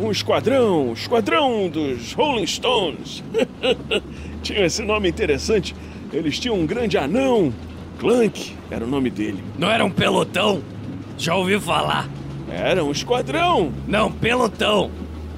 um 0.00 0.10
esquadrão, 0.10 0.92
esquadrão 0.92 1.68
dos 1.68 2.12
Rolling 2.12 2.46
Stones. 2.46 3.22
Tinha 4.42 4.66
esse 4.66 4.82
nome 4.82 5.08
interessante. 5.08 5.74
Eles 6.12 6.38
tinham 6.38 6.56
um 6.56 6.66
grande 6.66 6.98
anão, 6.98 7.52
Clank 7.98 8.54
era 8.70 8.84
o 8.84 8.88
nome 8.88 9.10
dele. 9.10 9.42
Não 9.56 9.70
era 9.70 9.84
um 9.84 9.90
pelotão? 9.90 10.60
Já 11.16 11.34
ouvi 11.36 11.58
falar. 11.58 12.08
Era 12.50 12.84
um 12.84 12.90
esquadrão. 12.90 13.72
Não, 13.86 14.10
pelotão. 14.10 14.90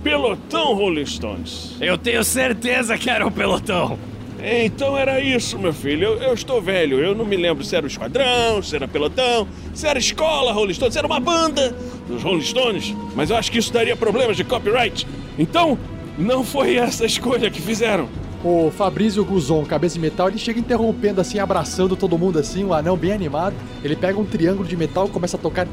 Pelotão 0.02 0.74
Rolling 0.74 1.06
Stones. 1.06 1.76
Eu 1.80 1.96
tenho 1.96 2.24
certeza 2.24 2.98
que 2.98 3.08
era 3.08 3.26
um 3.26 3.30
pelotão. 3.30 3.98
Então 4.42 4.96
era 4.96 5.20
isso, 5.20 5.58
meu 5.58 5.72
filho. 5.72 6.04
Eu, 6.04 6.22
eu 6.22 6.34
estou 6.34 6.60
velho. 6.60 7.00
Eu 7.00 7.14
não 7.14 7.24
me 7.24 7.36
lembro 7.36 7.64
se 7.64 7.76
era 7.76 7.84
o 7.84 7.88
esquadrão, 7.88 8.62
se 8.62 8.74
era 8.74 8.88
pelotão, 8.88 9.46
se 9.72 9.86
era 9.86 9.98
escola 9.98 10.52
Rolling 10.52 10.74
Stones, 10.74 10.94
se 10.94 10.98
era 10.98 11.06
uma 11.06 11.20
banda 11.20 11.74
dos 12.06 12.22
Rolling 12.22 12.42
Stones. 12.42 12.94
Mas 13.14 13.30
eu 13.30 13.36
acho 13.36 13.50
que 13.50 13.58
isso 13.58 13.72
daria 13.72 13.96
problemas 13.96 14.36
de 14.36 14.44
copyright. 14.44 15.06
Então, 15.38 15.78
não 16.18 16.44
foi 16.44 16.76
essa 16.76 17.04
a 17.04 17.06
escolha 17.06 17.50
que 17.50 17.60
fizeram. 17.60 18.08
O 18.44 18.70
Fabrício 18.70 19.24
Guzon, 19.24 19.64
cabeça 19.64 19.94
de 19.94 20.00
metal, 20.00 20.28
ele 20.28 20.36
chega 20.36 20.60
interrompendo 20.60 21.20
assim, 21.20 21.38
abraçando 21.38 21.96
todo 21.96 22.18
mundo 22.18 22.38
assim, 22.38 22.62
um 22.62 22.74
anão 22.74 22.96
bem 22.96 23.12
animado. 23.12 23.54
Ele 23.82 23.96
pega 23.96 24.20
um 24.20 24.24
triângulo 24.24 24.68
de 24.68 24.76
metal 24.76 25.06
e 25.06 25.10
começa 25.10 25.36
a 25.36 25.40
tocar. 25.40 25.66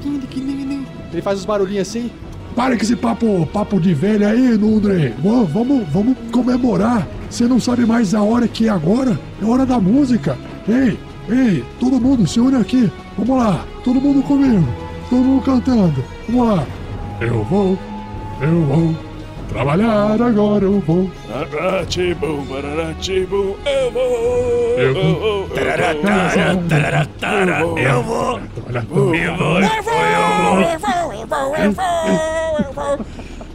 Ele 1.12 1.22
faz 1.22 1.40
os 1.40 1.46
barulhinhos 1.46 1.88
assim. 1.88 2.10
Para 2.56 2.76
com 2.76 2.84
esse 2.84 2.96
papo, 2.96 3.48
papo 3.52 3.80
de 3.80 3.94
velho 3.94 4.28
aí, 4.28 4.58
Nundre. 4.58 5.14
Vamos, 5.22 5.50
vamos, 5.52 5.88
vamos 5.90 6.18
comemorar. 6.32 7.08
Você 7.30 7.46
não 7.46 7.60
sabe 7.60 7.86
mais 7.86 8.14
a 8.14 8.22
hora 8.22 8.48
que 8.48 8.68
é 8.68 8.70
agora? 8.70 9.20
É 9.42 9.46
hora 9.46 9.66
da 9.66 9.80
música. 9.80 10.38
Ei, 10.68 10.98
ei, 11.30 11.64
todo 11.80 12.00
mundo 12.00 12.28
se 12.28 12.40
une 12.40 12.56
aqui. 12.58 12.92
Vamos 13.18 13.38
lá, 13.38 13.66
todo 13.84 14.02
mundo 14.02 14.22
comigo. 14.24 14.66
Todo 15.12 15.24
mundo 15.26 15.44
cantando. 15.44 16.06
Vamos 16.30 16.56
lá. 16.56 16.66
Eu 17.20 17.44
vou, 17.44 17.78
eu 18.40 18.64
vou. 18.64 18.96
Trabalhar 19.50 20.22
agora 20.22 20.64
eu 20.64 20.80
vou. 20.80 21.12
Bararatibu, 21.28 22.26
eu 23.66 23.92
vou. 23.92 24.80
Eu 24.80 24.94
vou. 24.94 25.50
Eu 25.54 25.66
Eu 27.78 27.78
vou. 27.78 27.78
Eu 27.78 28.04
vou. 28.04 28.40
Eu 29.14 29.36
vou. 29.36 29.60
Eu 29.60 29.84
vou, 29.84 31.14
eu 31.14 31.28
vou, 31.28 31.56
eu 31.58 31.72
vou, 31.74 32.58
eu 32.66 32.74
vou. 32.74 33.06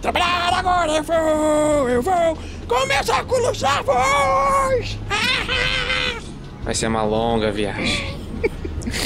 Trabalhar 0.02 0.52
agora, 0.52 0.92
eu 0.92 1.02
vou, 1.02 1.88
eu 1.88 2.02
vou. 2.02 2.38
Começar 2.68 3.24
com 3.24 3.50
os 3.50 3.64
avós. 3.64 4.98
Vai 6.62 6.74
ser 6.74 6.88
uma 6.88 7.02
longa 7.02 7.50
viagem. 7.50 8.25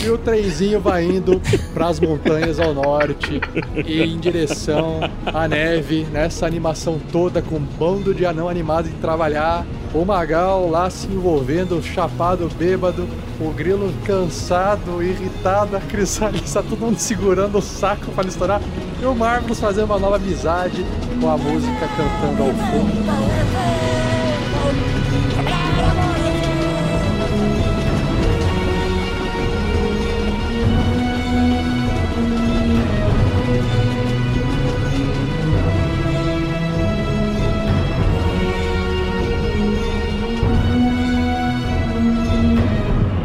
E 0.02 0.08
o 0.08 0.16
trenzinho 0.16 0.80
vai 0.80 1.04
indo 1.04 1.40
pras 1.74 2.00
montanhas 2.00 2.58
ao 2.58 2.72
norte 2.72 3.40
e 3.84 4.02
em 4.02 4.18
direção 4.18 5.00
à 5.26 5.46
neve, 5.46 6.06
nessa 6.10 6.46
animação 6.46 6.98
toda 7.12 7.42
com 7.42 7.56
um 7.56 7.66
bando 7.78 8.14
de 8.14 8.24
anão 8.24 8.48
animado 8.48 8.88
em 8.88 8.92
trabalhar. 8.92 9.66
O 9.92 10.04
Magal 10.04 10.70
lá 10.70 10.88
se 10.88 11.06
envolvendo, 11.08 11.82
chapado, 11.82 12.48
bêbado, 12.56 13.06
o 13.40 13.50
grilo 13.50 13.92
cansado, 14.04 15.02
irritado, 15.02 15.76
a 15.76 15.80
Crisalis 15.80 16.52
tá 16.52 16.62
todo 16.62 16.78
mundo 16.78 16.98
segurando 16.98 17.58
o 17.58 17.62
saco 17.62 18.10
para 18.12 18.28
estourar. 18.28 18.60
E 19.00 19.04
o 19.04 19.14
Marvelous 19.14 19.60
fazendo 19.60 19.86
uma 19.86 19.98
nova 19.98 20.16
amizade 20.16 20.84
com 21.20 21.28
a 21.28 21.36
música 21.36 21.88
cantando 21.96 22.42
ao 22.42 22.48
fundo. 22.50 24.09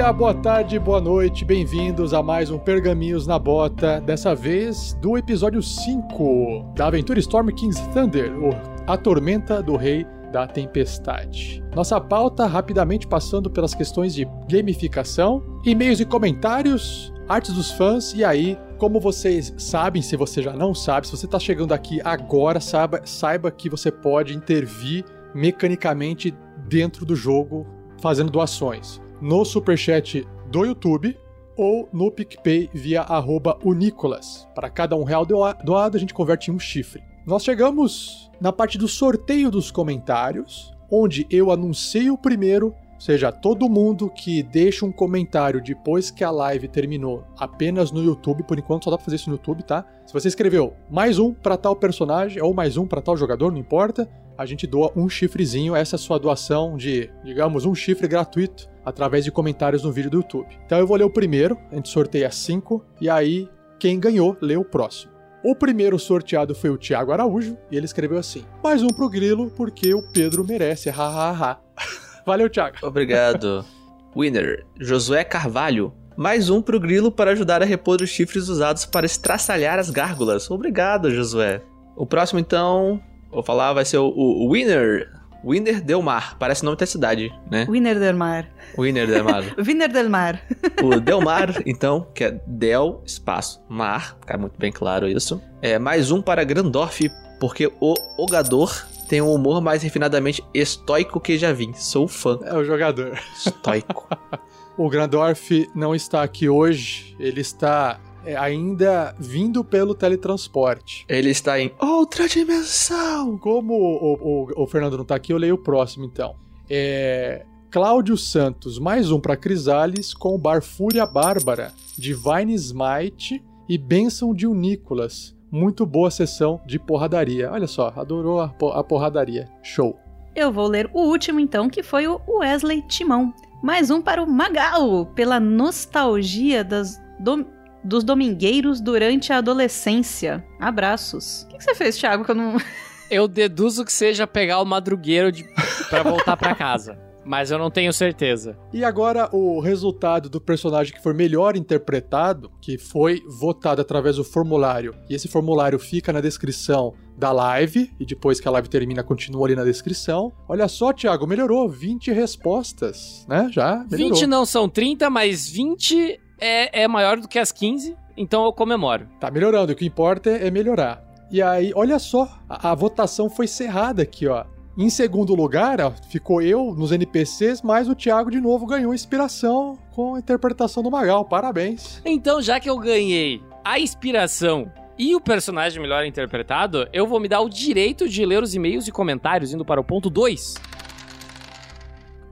Dia, 0.00 0.10
boa 0.14 0.32
tarde, 0.32 0.78
boa 0.78 0.98
noite, 0.98 1.44
bem-vindos 1.44 2.14
a 2.14 2.22
mais 2.22 2.50
um 2.50 2.58
Pergaminhos 2.58 3.26
na 3.26 3.38
Bota, 3.38 4.00
dessa 4.00 4.34
vez 4.34 4.94
do 4.94 5.18
episódio 5.18 5.62
5 5.62 6.72
da 6.74 6.86
aventura 6.86 7.18
Storm 7.18 7.48
King's 7.50 7.78
Thunder, 7.88 8.32
o 8.32 8.48
A 8.86 8.96
Tormenta 8.96 9.62
do 9.62 9.76
Rei 9.76 10.06
da 10.32 10.46
Tempestade. 10.46 11.62
Nossa 11.76 12.00
pauta, 12.00 12.46
rapidamente 12.46 13.06
passando 13.06 13.50
pelas 13.50 13.74
questões 13.74 14.14
de 14.14 14.26
gamificação, 14.50 15.42
e-mails 15.66 16.00
e 16.00 16.06
comentários, 16.06 17.12
artes 17.28 17.52
dos 17.52 17.70
fãs, 17.70 18.14
e 18.14 18.24
aí, 18.24 18.58
como 18.78 19.00
vocês 19.00 19.52
sabem, 19.58 20.00
se 20.00 20.16
você 20.16 20.40
já 20.40 20.54
não 20.54 20.74
sabe, 20.74 21.08
se 21.08 21.14
você 21.14 21.26
está 21.26 21.38
chegando 21.38 21.74
aqui 21.74 22.00
agora, 22.02 22.58
saiba, 22.58 23.02
saiba 23.04 23.50
que 23.50 23.68
você 23.68 23.90
pode 23.90 24.34
intervir 24.34 25.04
mecanicamente 25.34 26.34
dentro 26.66 27.04
do 27.04 27.14
jogo 27.14 27.66
fazendo 28.00 28.30
doações 28.30 28.98
no 29.20 29.44
superchat 29.44 30.26
do 30.50 30.64
YouTube 30.64 31.16
ou 31.56 31.88
no 31.92 32.10
PicPay 32.10 32.70
via 32.72 33.02
arroba 33.02 33.58
Unicolas. 33.64 34.48
Para 34.54 34.70
cada 34.70 34.96
um 34.96 35.04
real 35.04 35.26
doa- 35.26 35.52
doado, 35.64 35.96
a 35.96 36.00
gente 36.00 36.14
converte 36.14 36.50
em 36.50 36.54
um 36.54 36.58
chifre. 36.58 37.02
Nós 37.26 37.44
chegamos 37.44 38.30
na 38.40 38.50
parte 38.50 38.78
do 38.78 38.88
sorteio 38.88 39.50
dos 39.50 39.70
comentários, 39.70 40.74
onde 40.90 41.26
eu 41.30 41.50
anuncio 41.50 42.16
primeiro, 42.16 42.68
ou 42.94 43.00
seja, 43.00 43.30
todo 43.30 43.68
mundo 43.68 44.10
que 44.10 44.42
deixa 44.42 44.86
um 44.86 44.92
comentário 44.92 45.62
depois 45.62 46.10
que 46.10 46.24
a 46.24 46.30
live 46.30 46.66
terminou 46.68 47.24
apenas 47.38 47.92
no 47.92 48.02
YouTube, 48.02 48.42
por 48.42 48.58
enquanto 48.58 48.84
só 48.84 48.90
dá 48.90 48.96
pra 48.96 49.04
fazer 49.04 49.16
isso 49.16 49.28
no 49.28 49.36
YouTube, 49.36 49.62
tá? 49.62 49.84
Se 50.06 50.12
você 50.14 50.28
escreveu 50.28 50.74
mais 50.90 51.18
um 51.18 51.32
pra 51.32 51.56
tal 51.56 51.76
personagem 51.76 52.42
ou 52.42 52.54
mais 52.54 52.76
um 52.76 52.86
pra 52.86 53.02
tal 53.02 53.16
jogador, 53.16 53.52
não 53.52 53.58
importa, 53.58 54.08
a 54.36 54.46
gente 54.46 54.66
doa 54.66 54.90
um 54.96 55.08
chifrezinho, 55.08 55.76
essa 55.76 55.96
é 55.96 55.98
a 55.98 56.00
sua 56.00 56.18
doação 56.18 56.76
de, 56.76 57.10
digamos, 57.22 57.66
um 57.66 57.74
chifre 57.74 58.08
gratuito 58.08 58.69
através 58.84 59.24
de 59.24 59.30
comentários 59.30 59.82
no 59.82 59.92
vídeo 59.92 60.10
do 60.10 60.16
YouTube. 60.18 60.58
Então 60.64 60.78
eu 60.78 60.86
vou 60.86 60.96
ler 60.96 61.04
o 61.04 61.10
primeiro, 61.10 61.58
a 61.70 61.74
gente 61.74 61.88
sorteia 61.88 62.30
cinco, 62.30 62.84
e 63.00 63.08
aí 63.08 63.48
quem 63.78 63.98
ganhou 63.98 64.36
lê 64.40 64.56
o 64.56 64.64
próximo. 64.64 65.12
O 65.42 65.54
primeiro 65.54 65.98
sorteado 65.98 66.54
foi 66.54 66.68
o 66.68 66.76
Thiago 66.76 67.12
Araújo, 67.12 67.56
e 67.70 67.76
ele 67.76 67.86
escreveu 67.86 68.18
assim: 68.18 68.44
Mais 68.62 68.82
um 68.82 68.88
pro 68.88 69.08
Grilo, 69.08 69.50
porque 69.50 69.94
o 69.94 70.02
Pedro 70.12 70.44
merece, 70.44 70.90
hahaha. 70.90 71.58
Valeu, 72.26 72.50
Thiago. 72.50 72.76
Obrigado. 72.82 73.64
Winner, 74.16 74.66
Josué 74.78 75.24
Carvalho. 75.24 75.94
Mais 76.16 76.50
um 76.50 76.60
pro 76.60 76.78
grilo 76.78 77.10
para 77.10 77.30
ajudar 77.30 77.62
a 77.62 77.64
repor 77.64 78.02
os 78.02 78.10
chifres 78.10 78.48
usados 78.48 78.84
para 78.84 79.06
estraçalhar 79.06 79.78
as 79.78 79.88
gárgulas. 79.88 80.50
Obrigado, 80.50 81.10
Josué. 81.10 81.62
O 81.96 82.04
próximo, 82.04 82.38
então, 82.38 83.00
vou 83.30 83.42
falar, 83.42 83.72
vai 83.72 83.84
ser 83.84 83.98
o, 83.98 84.08
o 84.08 84.52
Winner. 84.52 85.08
Winner 85.44 85.80
Delmar. 85.80 86.36
Parece 86.38 86.64
nome 86.64 86.76
da 86.76 86.86
cidade, 86.86 87.32
né? 87.50 87.66
Winner 87.68 87.98
del 87.98 88.14
Mar. 88.16 88.48
Winner 88.78 89.06
Delmar. 89.06 89.44
Winner 89.58 89.92
del 89.92 90.08
Mar. 90.08 90.42
O 90.82 91.00
Delmar, 91.00 91.62
então, 91.66 92.06
que 92.14 92.24
é 92.24 92.40
Del, 92.46 93.02
espaço, 93.06 93.62
Mar, 93.68 94.16
fica 94.20 94.36
muito 94.36 94.58
bem 94.58 94.72
claro 94.72 95.08
isso. 95.08 95.40
É 95.62 95.78
mais 95.78 96.10
um 96.10 96.20
para 96.20 96.44
Grandorf, 96.44 97.10
porque 97.38 97.72
o 97.80 97.94
Ogador 98.18 98.72
tem 99.08 99.20
um 99.20 99.32
humor 99.34 99.60
mais 99.60 99.82
refinadamente 99.82 100.44
estoico 100.54 101.20
que 101.20 101.36
já 101.36 101.52
vi. 101.52 101.72
Sou 101.74 102.06
fã. 102.06 102.38
É 102.44 102.54
o 102.54 102.64
jogador. 102.64 103.18
Estoico. 103.34 104.08
O 104.76 104.88
Grandorf 104.88 105.68
não 105.74 105.94
está 105.94 106.22
aqui 106.22 106.48
hoje, 106.48 107.14
ele 107.20 107.42
está 107.42 108.00
é, 108.24 108.36
ainda 108.36 109.14
vindo 109.18 109.64
pelo 109.64 109.94
teletransporte. 109.94 111.04
Ele 111.08 111.30
está 111.30 111.58
em 111.60 111.72
outra 111.80 112.28
dimensão. 112.28 113.38
Como 113.38 113.74
o, 113.74 114.14
o- 114.52 114.62
o 114.62 114.66
Fernando 114.66 114.94
não 114.96 115.02
está 115.02 115.14
aqui, 115.14 115.32
eu 115.32 115.38
leio 115.38 115.54
o 115.54 115.58
próximo 115.58 116.04
então. 116.04 116.34
É. 116.68 117.44
Cláudio 117.70 118.16
Santos, 118.16 118.78
mais 118.80 119.12
um 119.12 119.20
para 119.20 119.36
Crisales 119.36 120.12
com 120.12 120.34
o 120.34 120.38
Bar 120.38 120.60
Fúria 120.60 121.06
Bárbara, 121.06 121.72
Divine 121.96 122.52
Smite 122.54 123.40
e 123.68 123.78
Bênção 123.78 124.34
de 124.34 124.44
Unícolas. 124.46 125.36
Muito 125.52 125.86
boa 125.86 126.10
sessão 126.10 126.60
de 126.66 126.78
porradaria. 126.80 127.48
Olha 127.50 127.68
só, 127.68 127.92
adorou 127.96 128.40
a, 128.40 128.52
a 128.74 128.82
porradaria. 128.82 129.48
Show. 129.62 129.96
Eu 130.34 130.50
vou 130.52 130.66
ler 130.66 130.90
o 130.92 131.00
último 131.02 131.38
então, 131.38 131.68
que 131.68 131.82
foi 131.82 132.08
o 132.08 132.20
Wesley 132.28 132.82
Timão. 132.88 133.32
Mais 133.62 133.90
um 133.90 134.00
para 134.02 134.22
o 134.22 134.26
Magal, 134.28 135.06
pela 135.06 135.38
nostalgia 135.38 136.64
das 136.64 137.00
dom- 137.20 137.44
dos 137.84 138.04
domingueiros 138.04 138.80
durante 138.80 139.32
a 139.32 139.38
adolescência. 139.38 140.44
Abraços. 140.58 141.42
O 141.42 141.48
que, 141.48 141.58
que 141.58 141.64
você 141.64 141.74
fez, 141.74 141.96
Thiago, 141.96 142.24
que 142.24 142.30
eu 142.30 142.34
não... 142.34 142.56
Eu 143.10 143.26
deduzo 143.26 143.84
que 143.84 143.92
seja 143.92 144.24
pegar 144.24 144.60
o 144.60 144.64
madrugueiro 144.64 145.32
de... 145.32 145.44
pra 145.88 146.04
voltar 146.04 146.36
pra 146.36 146.54
casa. 146.54 146.96
Mas 147.24 147.50
eu 147.50 147.58
não 147.58 147.70
tenho 147.70 147.92
certeza. 147.92 148.56
E 148.72 148.84
agora 148.84 149.28
o 149.32 149.60
resultado 149.60 150.30
do 150.30 150.40
personagem 150.40 150.94
que 150.94 151.02
for 151.02 151.12
melhor 151.12 151.56
interpretado, 151.56 152.50
que 152.60 152.78
foi 152.78 153.20
votado 153.28 153.80
através 153.80 154.16
do 154.16 154.24
formulário. 154.24 154.94
E 155.08 155.14
esse 155.14 155.28
formulário 155.28 155.78
fica 155.78 156.12
na 156.12 156.20
descrição 156.20 156.94
da 157.16 157.32
live, 157.32 157.92
e 158.00 158.06
depois 158.06 158.40
que 158.40 158.48
a 158.48 158.50
live 158.50 158.68
termina, 158.68 159.02
continua 159.02 159.46
ali 159.46 159.54
na 159.54 159.64
descrição. 159.64 160.32
Olha 160.48 160.66
só, 160.66 160.92
Thiago, 160.92 161.26
melhorou 161.26 161.68
20 161.68 162.10
respostas, 162.12 163.26
né? 163.28 163.48
Já 163.52 163.84
melhorou. 163.90 164.14
20 164.14 164.26
não 164.26 164.46
são 164.46 164.68
30, 164.68 165.10
mas 165.10 165.46
20 165.48 166.18
é, 166.40 166.82
é 166.82 166.88
maior 166.88 167.18
do 167.18 167.28
que 167.28 167.38
as 167.38 167.52
15, 167.52 167.96
então 168.16 168.44
eu 168.44 168.52
comemoro. 168.52 169.06
Tá 169.20 169.30
melhorando, 169.30 169.72
o 169.72 169.76
que 169.76 169.86
importa 169.86 170.30
é 170.30 170.50
melhorar. 170.50 171.04
E 171.30 171.40
aí, 171.40 171.72
olha 171.76 171.98
só, 171.98 172.28
a, 172.48 172.70
a 172.70 172.74
votação 172.74 173.30
foi 173.30 173.46
cerrada 173.46 174.02
aqui, 174.02 174.26
ó. 174.26 174.44
Em 174.78 174.88
segundo 174.88 175.34
lugar, 175.34 175.80
ó, 175.80 175.92
ficou 176.08 176.40
eu 176.40 176.74
nos 176.74 176.90
NPCs, 176.90 177.60
mas 177.60 177.88
o 177.88 177.94
Thiago 177.94 178.30
de 178.30 178.40
novo 178.40 178.66
ganhou 178.66 178.94
inspiração 178.94 179.78
com 179.92 180.14
a 180.14 180.18
interpretação 180.18 180.82
do 180.82 180.90
Magal. 180.90 181.24
Parabéns. 181.24 182.00
Então, 182.04 182.40
já 182.40 182.58
que 182.58 182.70
eu 182.70 182.78
ganhei 182.78 183.42
a 183.64 183.78
inspiração 183.78 184.72
e 184.98 185.14
o 185.14 185.20
personagem 185.20 185.82
melhor 185.82 186.04
interpretado, 186.04 186.88
eu 186.92 187.06
vou 187.06 187.20
me 187.20 187.28
dar 187.28 187.40
o 187.40 187.48
direito 187.48 188.08
de 188.08 188.24
ler 188.24 188.42
os 188.42 188.54
e-mails 188.54 188.88
e 188.88 188.92
comentários 188.92 189.52
indo 189.52 189.64
para 189.64 189.80
o 189.80 189.84
ponto 189.84 190.08
2. 190.08 190.54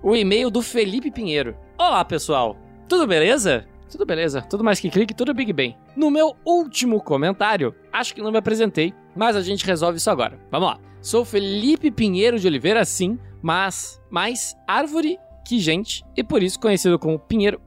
O 0.03 0.15
e-mail 0.15 0.51
do 0.51 0.63
Felipe 0.63 1.11
Pinheiro. 1.11 1.57
Olá, 1.77 2.05
pessoal. 2.05 2.57
Tudo 2.89 3.07
beleza? 3.07 3.67
Tudo 3.91 4.05
beleza. 4.05 4.43
Tudo 4.43 4.63
mais 4.63 4.79
que 4.81 4.91
clique, 4.91 5.15
tudo 5.15 5.35
Big 5.35 5.53
Bang. 5.53 5.77
No 5.97 6.11
meu 6.11 6.37
último 6.45 7.01
comentário, 7.01 7.75
acho 7.93 8.15
que 8.15 8.23
não 8.23 8.31
me 8.31 8.39
apresentei, 8.39 8.93
mas 9.17 9.35
a 9.35 9.41
gente 9.41 9.65
resolve 9.65 9.99
isso 9.99 10.11
agora. 10.11 10.39
Vamos 10.51 10.69
lá. 10.69 10.79
Sou 11.01 11.25
Felipe 11.25 11.91
Pinheiro 11.91 12.39
de 12.39 12.47
Oliveira, 12.47 12.85
sim, 12.85 13.19
mas 13.41 14.01
mais 14.11 14.57
árvore 14.67 15.19
que 15.47 15.59
gente 15.59 16.05
e 16.17 16.23
por 16.23 16.43
isso 16.43 16.61
conhecido 16.61 16.99
como 16.99 17.19
Pinheiro. 17.19 17.61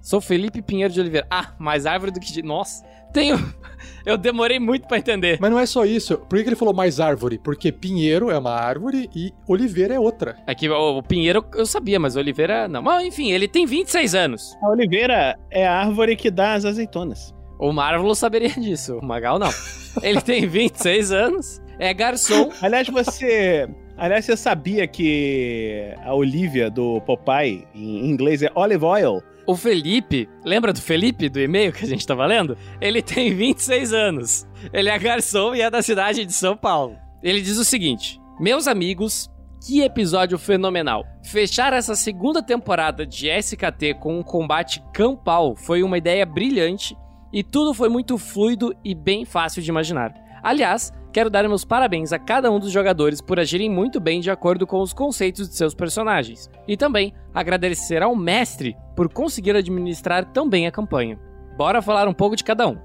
Sou 0.00 0.20
Felipe 0.20 0.62
Pinheiro 0.62 0.92
de 0.92 1.00
Oliveira. 1.00 1.26
Ah, 1.30 1.52
mais 1.58 1.86
árvore 1.86 2.10
do 2.12 2.20
que 2.20 2.26
gente. 2.26 2.42
Nossa, 2.42 2.84
tenho. 3.12 3.36
Eu 4.04 4.16
demorei 4.16 4.58
muito 4.58 4.86
pra 4.88 4.98
entender. 4.98 5.38
Mas 5.40 5.50
não 5.50 5.58
é 5.58 5.66
só 5.66 5.84
isso. 5.84 6.16
Por 6.18 6.42
que 6.42 6.48
ele 6.48 6.56
falou 6.56 6.74
mais 6.74 7.00
árvore? 7.00 7.38
Porque 7.38 7.70
pinheiro 7.70 8.30
é 8.30 8.38
uma 8.38 8.52
árvore 8.52 9.10
e 9.14 9.32
oliveira 9.46 9.94
é 9.94 10.00
outra. 10.00 10.36
É 10.46 10.54
que 10.54 10.68
o, 10.68 10.98
o 10.98 11.02
Pinheiro 11.02 11.44
eu 11.54 11.66
sabia, 11.66 11.98
mas 11.98 12.16
Oliveira 12.16 12.66
não. 12.66 12.82
Mas 12.82 13.06
enfim, 13.06 13.30
ele 13.30 13.46
tem 13.46 13.66
26 13.66 14.14
anos. 14.14 14.56
A 14.62 14.68
oliveira 14.68 15.38
é 15.50 15.66
a 15.66 15.80
árvore 15.80 16.16
que 16.16 16.30
dá 16.30 16.54
as 16.54 16.64
azeitonas. 16.64 17.34
O 17.58 17.72
Marvel 17.72 18.14
saberia 18.14 18.48
disso, 18.48 18.98
o 18.98 19.04
Magal 19.04 19.38
não. 19.38 19.50
Ele 20.02 20.20
tem 20.22 20.46
26 20.46 21.12
anos, 21.12 21.60
é 21.78 21.92
garçom. 21.92 22.48
Aliás, 22.62 22.88
você. 22.88 23.68
Aliás, 23.98 24.24
você 24.24 24.34
sabia 24.34 24.86
que 24.86 25.92
a 26.02 26.14
Olivia 26.14 26.70
do 26.70 27.02
Popeye, 27.02 27.66
em 27.74 28.08
inglês, 28.08 28.42
é 28.42 28.50
olive 28.54 28.82
oil? 28.82 29.22
O 29.50 29.56
Felipe, 29.56 30.28
lembra 30.44 30.72
do 30.72 30.80
Felipe 30.80 31.28
do 31.28 31.40
e-mail 31.40 31.72
que 31.72 31.84
a 31.84 31.88
gente 31.88 32.06
tava 32.06 32.24
lendo? 32.24 32.56
Ele 32.80 33.02
tem 33.02 33.34
26 33.34 33.92
anos. 33.92 34.46
Ele 34.72 34.88
é 34.88 34.96
garçom 34.96 35.56
e 35.56 35.60
é 35.60 35.68
da 35.68 35.82
cidade 35.82 36.24
de 36.24 36.32
São 36.32 36.56
Paulo. 36.56 36.96
Ele 37.20 37.42
diz 37.42 37.58
o 37.58 37.64
seguinte: 37.64 38.20
Meus 38.38 38.68
amigos, 38.68 39.28
que 39.66 39.80
episódio 39.80 40.38
fenomenal. 40.38 41.04
Fechar 41.24 41.72
essa 41.72 41.96
segunda 41.96 42.40
temporada 42.40 43.04
de 43.04 43.28
SKT 43.28 43.94
com 43.94 44.20
um 44.20 44.22
combate 44.22 44.80
campal 44.94 45.56
foi 45.56 45.82
uma 45.82 45.98
ideia 45.98 46.24
brilhante 46.24 46.96
e 47.32 47.42
tudo 47.42 47.74
foi 47.74 47.88
muito 47.88 48.16
fluido 48.18 48.72
e 48.84 48.94
bem 48.94 49.24
fácil 49.24 49.60
de 49.60 49.68
imaginar. 49.68 50.14
Aliás, 50.44 50.92
quero 51.12 51.30
dar 51.30 51.48
meus 51.48 51.64
parabéns 51.64 52.12
a 52.12 52.18
cada 52.18 52.50
um 52.50 52.58
dos 52.58 52.70
jogadores 52.70 53.20
por 53.20 53.38
agirem 53.38 53.68
muito 53.68 54.00
bem 54.00 54.20
de 54.20 54.30
acordo 54.30 54.66
com 54.66 54.80
os 54.80 54.92
conceitos 54.92 55.48
de 55.48 55.54
seus 55.54 55.74
personagens. 55.74 56.50
E 56.66 56.76
também 56.76 57.12
agradecer 57.34 58.02
ao 58.02 58.14
mestre 58.14 58.76
por 58.96 59.12
conseguir 59.12 59.56
administrar 59.56 60.24
tão 60.24 60.48
bem 60.48 60.66
a 60.66 60.72
campanha. 60.72 61.18
Bora 61.56 61.82
falar 61.82 62.08
um 62.08 62.14
pouco 62.14 62.36
de 62.36 62.44
cada 62.44 62.66
um. 62.66 62.78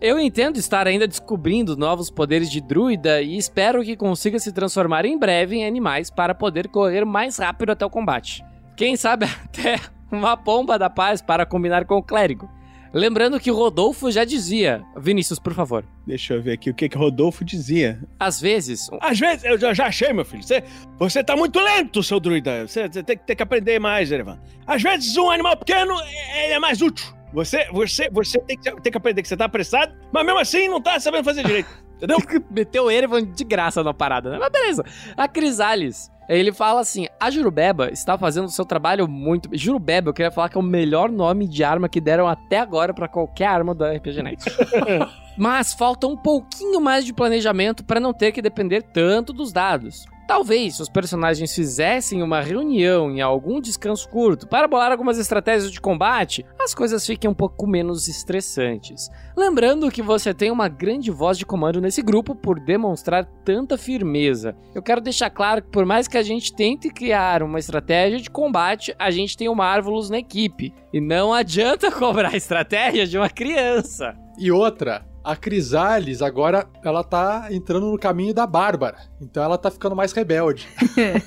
Eu 0.00 0.18
entendo 0.18 0.58
estar 0.58 0.86
ainda 0.86 1.08
descobrindo 1.08 1.76
novos 1.76 2.08
poderes 2.08 2.50
de 2.50 2.60
druida 2.60 3.20
e 3.20 3.36
espero 3.36 3.82
que 3.82 3.96
consiga 3.96 4.38
se 4.38 4.52
transformar 4.52 5.04
em 5.04 5.18
breve 5.18 5.56
em 5.56 5.66
animais 5.66 6.08
para 6.08 6.34
poder 6.34 6.68
correr 6.68 7.04
mais 7.04 7.38
rápido 7.38 7.72
até 7.72 7.84
o 7.84 7.90
combate. 7.90 8.44
Quem 8.76 8.96
sabe 8.96 9.26
até 9.44 9.80
uma 10.10 10.36
pomba 10.36 10.78
da 10.78 10.88
paz 10.88 11.20
para 11.20 11.44
combinar 11.44 11.84
com 11.84 11.96
o 11.96 12.02
clérigo. 12.02 12.48
Lembrando 12.92 13.38
que 13.38 13.50
Rodolfo 13.50 14.10
já 14.10 14.24
dizia. 14.24 14.82
Vinícius, 14.96 15.38
por 15.38 15.52
favor. 15.54 15.84
Deixa 16.06 16.34
eu 16.34 16.42
ver 16.42 16.52
aqui 16.52 16.70
o 16.70 16.74
que, 16.74 16.88
que 16.88 16.96
Rodolfo 16.96 17.44
dizia. 17.44 18.00
Às 18.18 18.40
vezes. 18.40 18.88
Às 19.00 19.18
vezes, 19.18 19.44
eu 19.44 19.58
já, 19.58 19.74
já 19.74 19.86
achei, 19.86 20.12
meu 20.12 20.24
filho. 20.24 20.42
Você, 20.42 20.62
você 20.98 21.22
tá 21.22 21.36
muito 21.36 21.58
lento, 21.60 22.02
seu 22.02 22.18
druida. 22.18 22.66
Você, 22.66 22.88
você 22.88 23.02
tem, 23.02 23.16
que- 23.16 23.24
tem 23.26 23.36
que 23.36 23.42
aprender 23.42 23.78
mais, 23.78 24.10
Erevan. 24.10 24.38
Às 24.66 24.82
vezes, 24.82 25.16
um 25.16 25.30
animal 25.30 25.56
pequeno 25.56 25.92
é, 26.00 26.44
ele 26.46 26.54
é 26.54 26.58
mais 26.58 26.80
útil. 26.80 27.12
Você, 27.32 27.66
você, 27.70 28.08
você 28.10 28.38
tem, 28.40 28.56
que, 28.58 28.70
tem 28.80 28.90
que 28.90 28.96
aprender 28.96 29.20
que 29.20 29.28
você 29.28 29.36
tá 29.36 29.44
apressado, 29.44 29.94
mas 30.10 30.24
mesmo 30.24 30.38
assim 30.40 30.66
não 30.68 30.80
tá 30.80 30.98
sabendo 30.98 31.24
fazer 31.24 31.44
direito. 31.44 31.68
Entendeu? 31.96 32.16
Meteu 32.50 32.84
o 32.84 32.90
Erevan 32.90 33.22
de 33.24 33.44
graça 33.44 33.82
na 33.84 33.92
parada, 33.92 34.30
né? 34.30 34.38
Mas 34.40 34.50
beleza. 34.50 34.82
A 35.16 35.28
Crisales, 35.28 36.10
ele 36.28 36.52
fala 36.52 36.80
assim: 36.80 37.06
a 37.18 37.30
Jurubeba 37.30 37.90
está 37.90 38.18
fazendo 38.18 38.46
o 38.46 38.50
seu 38.50 38.64
trabalho 38.64 39.08
muito. 39.08 39.48
Jurubeba, 39.52 40.10
eu 40.10 40.14
queria 40.14 40.30
falar 40.30 40.48
que 40.48 40.58
é 40.58 40.60
o 40.60 40.64
melhor 40.64 41.10
nome 41.10 41.48
de 41.48 41.64
arma 41.64 41.88
que 41.88 42.00
deram 42.00 42.28
até 42.28 42.58
agora 42.58 42.92
pra 42.92 43.08
qualquer 43.08 43.46
arma 43.46 43.74
da 43.74 43.92
RPG 43.92 44.22
Next. 44.22 44.50
Mas 45.38 45.72
falta 45.72 46.06
um 46.06 46.16
pouquinho 46.16 46.80
mais 46.80 47.04
de 47.04 47.14
planejamento 47.14 47.84
para 47.84 48.00
não 48.00 48.12
ter 48.12 48.32
que 48.32 48.42
depender 48.42 48.82
tanto 48.82 49.32
dos 49.32 49.52
dados. 49.52 50.04
Talvez 50.28 50.76
se 50.76 50.82
os 50.82 50.90
personagens 50.90 51.54
fizessem 51.54 52.22
uma 52.22 52.42
reunião 52.42 53.10
em 53.10 53.22
algum 53.22 53.62
descanso 53.62 54.06
curto 54.10 54.46
para 54.46 54.68
bolar 54.68 54.92
algumas 54.92 55.18
estratégias 55.18 55.72
de 55.72 55.80
combate, 55.80 56.44
as 56.60 56.74
coisas 56.74 57.06
fiquem 57.06 57.30
um 57.30 57.34
pouco 57.34 57.66
menos 57.66 58.08
estressantes. 58.08 59.08
Lembrando 59.34 59.90
que 59.90 60.02
você 60.02 60.34
tem 60.34 60.50
uma 60.50 60.68
grande 60.68 61.10
voz 61.10 61.38
de 61.38 61.46
comando 61.46 61.80
nesse 61.80 62.02
grupo 62.02 62.34
por 62.34 62.60
demonstrar 62.60 63.24
tanta 63.42 63.78
firmeza. 63.78 64.54
Eu 64.74 64.82
quero 64.82 65.00
deixar 65.00 65.30
claro 65.30 65.62
que 65.62 65.70
por 65.70 65.86
mais 65.86 66.06
que 66.06 66.18
a 66.18 66.22
gente 66.22 66.54
tente 66.54 66.90
criar 66.90 67.42
uma 67.42 67.58
estratégia 67.58 68.20
de 68.20 68.28
combate, 68.28 68.94
a 68.98 69.10
gente 69.10 69.34
tem 69.34 69.48
o 69.48 69.54
Marvelous 69.54 70.10
na 70.10 70.18
equipe. 70.18 70.74
E 70.92 71.00
não 71.00 71.32
adianta 71.32 71.88
cobrar 71.90 72.36
estratégia 72.36 73.06
de 73.06 73.16
uma 73.16 73.30
criança. 73.30 74.14
E 74.38 74.52
outra, 74.52 75.06
a 75.28 75.36
Crisales 75.36 76.22
agora 76.22 76.66
ela 76.82 77.04
tá 77.04 77.48
entrando 77.50 77.90
no 77.90 77.98
caminho 77.98 78.32
da 78.32 78.46
Bárbara. 78.46 78.96
Então 79.20 79.42
ela 79.42 79.58
tá 79.58 79.70
ficando 79.70 79.94
mais 79.94 80.10
rebelde. 80.12 80.66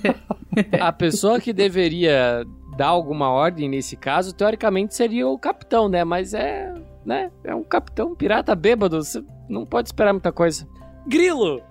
a 0.81 0.91
pessoa 0.91 1.39
que 1.39 1.53
deveria 1.53 2.43
dar 2.75 2.87
alguma 2.87 3.29
ordem 3.29 3.69
nesse 3.69 3.95
caso, 3.95 4.33
teoricamente 4.33 4.95
seria 4.95 5.27
o 5.27 5.37
capitão, 5.37 5.87
né? 5.87 6.03
Mas 6.03 6.33
é, 6.33 6.73
né? 7.05 7.31
É 7.43 7.53
um 7.53 7.63
capitão 7.63 8.15
pirata 8.15 8.55
bêbado, 8.55 9.03
você 9.03 9.23
não 9.47 9.67
pode 9.67 9.89
esperar 9.89 10.13
muita 10.13 10.31
coisa. 10.31 10.67
Grilo. 11.07 11.61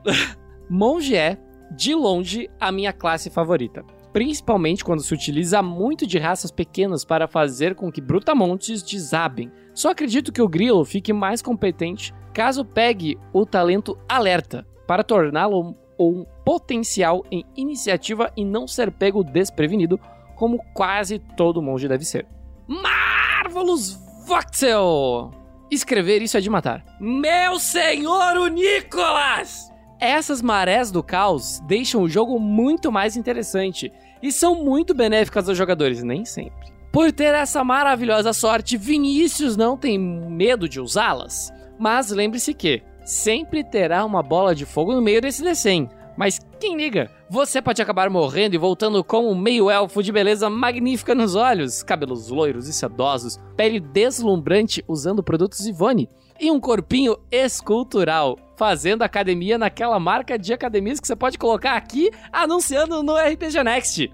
Monge 0.70 1.16
é, 1.16 1.36
de 1.72 1.96
longe, 1.96 2.48
a 2.60 2.70
minha 2.70 2.92
classe 2.92 3.28
favorita. 3.28 3.84
Principalmente 4.12 4.84
quando 4.84 5.02
se 5.02 5.14
utiliza 5.14 5.62
muito 5.62 6.06
de 6.06 6.18
raças 6.18 6.50
pequenas 6.50 7.04
para 7.04 7.28
fazer 7.28 7.74
com 7.74 7.90
que 7.92 8.00
brutamontes 8.00 8.82
desabem. 8.82 9.50
Só 9.72 9.90
acredito 9.90 10.32
que 10.32 10.42
o 10.42 10.48
Grilo 10.48 10.84
fique 10.84 11.12
mais 11.12 11.40
competente 11.40 12.12
caso 12.32 12.64
pegue 12.64 13.18
o 13.32 13.44
talento 13.44 13.98
alerta 14.08 14.66
para 14.86 15.04
torná-lo 15.04 15.76
um 15.98 16.24
potencial 16.44 17.24
em 17.30 17.44
iniciativa 17.56 18.32
e 18.36 18.44
não 18.44 18.66
ser 18.66 18.90
pego 18.90 19.22
desprevenido, 19.22 20.00
como 20.34 20.58
quase 20.74 21.18
todo 21.36 21.62
monge 21.62 21.86
deve 21.86 22.04
ser. 22.04 22.26
Marvelous 22.66 23.98
Voxel! 24.26 25.30
Escrever 25.70 26.22
isso 26.22 26.36
é 26.36 26.40
de 26.40 26.50
matar. 26.50 26.84
Meu 26.98 27.58
senhor 27.58 28.36
o 28.36 28.48
Nicolas! 28.48 29.70
Essas 30.00 30.40
marés 30.40 30.90
do 30.90 31.02
caos 31.02 31.60
deixam 31.66 32.00
o 32.00 32.08
jogo 32.08 32.40
muito 32.40 32.90
mais 32.90 33.18
interessante 33.18 33.92
e 34.22 34.32
são 34.32 34.64
muito 34.64 34.94
benéficas 34.94 35.46
aos 35.46 35.58
jogadores, 35.58 36.02
nem 36.02 36.24
sempre. 36.24 36.72
Por 36.90 37.12
ter 37.12 37.34
essa 37.34 37.62
maravilhosa 37.62 38.32
sorte, 38.32 38.78
Vinícius 38.78 39.58
não 39.58 39.76
tem 39.76 39.98
medo 39.98 40.66
de 40.66 40.80
usá-las. 40.80 41.52
Mas 41.78 42.10
lembre-se 42.10 42.54
que 42.54 42.82
sempre 43.04 43.62
terá 43.62 44.02
uma 44.04 44.22
bola 44.22 44.54
de 44.54 44.64
fogo 44.64 44.94
no 44.94 45.02
meio 45.02 45.20
desse 45.20 45.42
desenho. 45.42 45.90
Mas 46.16 46.40
quem 46.58 46.78
liga? 46.78 47.10
Você 47.28 47.60
pode 47.60 47.80
acabar 47.80 48.08
morrendo 48.08 48.54
e 48.54 48.58
voltando 48.58 49.04
com 49.04 49.30
um 49.30 49.34
meio 49.34 49.70
elfo 49.70 50.02
de 50.02 50.10
beleza 50.10 50.48
magnífica 50.48 51.14
nos 51.14 51.34
olhos, 51.34 51.82
cabelos 51.82 52.28
loiros 52.28 52.68
e 52.68 52.72
sedosos, 52.72 53.38
pele 53.54 53.78
deslumbrante 53.78 54.82
usando 54.88 55.22
produtos 55.22 55.66
Ivone 55.66 56.08
e 56.40 56.50
um 56.50 56.58
corpinho 56.58 57.16
escultural, 57.30 58.38
fazendo 58.60 59.00
academia 59.00 59.56
naquela 59.56 59.98
marca 59.98 60.38
de 60.38 60.52
academias 60.52 61.00
que 61.00 61.06
você 61.06 61.16
pode 61.16 61.38
colocar 61.38 61.76
aqui 61.76 62.10
anunciando 62.30 63.02
no 63.02 63.16
RPG 63.16 63.64
Next. 63.64 64.12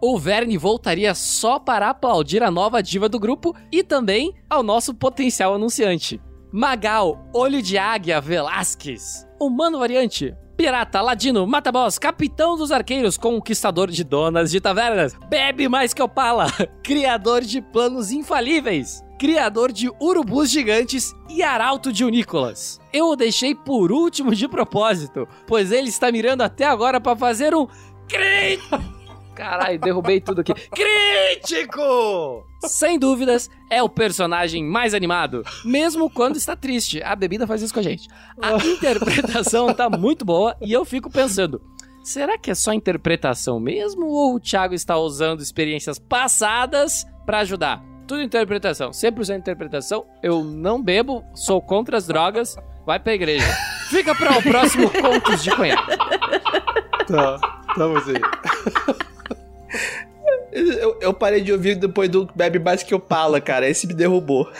O 0.00 0.16
Verne 0.16 0.56
voltaria 0.56 1.12
só 1.16 1.58
para 1.58 1.90
aplaudir 1.90 2.40
a 2.44 2.48
nova 2.48 2.80
diva 2.80 3.08
do 3.08 3.18
grupo 3.18 3.56
e 3.72 3.82
também 3.82 4.32
ao 4.48 4.62
nosso 4.62 4.94
potencial 4.94 5.52
anunciante. 5.52 6.22
Magal, 6.52 7.28
Olho 7.34 7.60
de 7.60 7.76
Águia 7.76 8.20
Velasquez, 8.20 9.26
Humano 9.40 9.80
Variante, 9.80 10.32
Pirata, 10.58 11.00
Ladino, 11.00 11.46
Mataboss, 11.46 12.00
Capitão 12.00 12.56
dos 12.56 12.72
Arqueiros, 12.72 13.16
Conquistador 13.16 13.92
de 13.92 14.02
Donas 14.02 14.50
de 14.50 14.60
Tavernas, 14.60 15.14
Bebe 15.28 15.68
Mais 15.68 15.94
Que 15.94 16.02
Opala, 16.02 16.48
Criador 16.82 17.42
de 17.42 17.62
Planos 17.62 18.10
Infalíveis, 18.10 19.00
Criador 19.20 19.70
de 19.70 19.88
Urubus 20.00 20.50
Gigantes 20.50 21.14
e 21.30 21.44
Arauto 21.44 21.92
de 21.92 22.04
Unícolas. 22.04 22.80
Eu 22.92 23.10
o 23.10 23.16
deixei 23.16 23.54
por 23.54 23.92
último 23.92 24.34
de 24.34 24.48
propósito, 24.48 25.28
pois 25.46 25.70
ele 25.70 25.90
está 25.90 26.10
mirando 26.10 26.42
até 26.42 26.64
agora 26.64 27.00
para 27.00 27.16
fazer 27.16 27.54
um... 27.54 27.68
Crit! 28.08 28.60
Caralho, 29.38 29.78
derrubei 29.78 30.20
tudo 30.20 30.40
aqui. 30.40 30.52
Crítico! 30.52 32.44
Sem 32.66 32.98
dúvidas, 32.98 33.48
é 33.70 33.80
o 33.80 33.88
personagem 33.88 34.64
mais 34.64 34.94
animado, 34.94 35.44
mesmo 35.64 36.10
quando 36.10 36.34
está 36.34 36.56
triste. 36.56 37.00
A 37.04 37.14
bebida 37.14 37.46
faz 37.46 37.62
isso 37.62 37.72
com 37.72 37.78
a 37.78 37.82
gente. 37.84 38.08
A 38.42 38.56
interpretação 38.66 39.72
tá 39.72 39.88
muito 39.88 40.24
boa 40.24 40.56
e 40.60 40.72
eu 40.72 40.84
fico 40.84 41.08
pensando. 41.08 41.62
Será 42.02 42.36
que 42.36 42.50
é 42.50 42.54
só 42.54 42.72
interpretação 42.72 43.60
mesmo 43.60 44.06
ou 44.06 44.34
o 44.34 44.40
Thiago 44.40 44.74
está 44.74 44.96
usando 44.96 45.40
experiências 45.40 46.00
passadas 46.00 47.06
para 47.24 47.38
ajudar? 47.38 47.80
Tudo 48.08 48.22
interpretação, 48.22 48.92
sempre 48.92 49.22
usando 49.22 49.38
interpretação. 49.38 50.04
Eu 50.20 50.42
não 50.42 50.82
bebo, 50.82 51.22
sou 51.32 51.62
contra 51.62 51.96
as 51.96 52.08
drogas, 52.08 52.56
vai 52.84 52.98
pra 52.98 53.14
igreja. 53.14 53.46
Fica 53.88 54.16
para 54.16 54.36
o 54.36 54.42
próximo 54.42 54.90
Contos 54.90 55.44
de 55.44 55.54
Conhaque. 55.54 55.96
Tá, 57.06 57.62
vamos 57.76 58.02
aí. 58.08 59.06
Eu, 60.52 60.98
eu, 61.00 61.14
parei 61.14 61.40
de 61.40 61.52
ouvir 61.52 61.76
depois 61.76 62.08
do 62.08 62.28
Bebe 62.34 62.58
Mais 62.58 62.82
Que 62.82 62.94
Eu 62.94 63.00
Pala, 63.00 63.40
cara. 63.40 63.68
Esse 63.68 63.86
me 63.86 63.94
derrubou. 63.94 64.50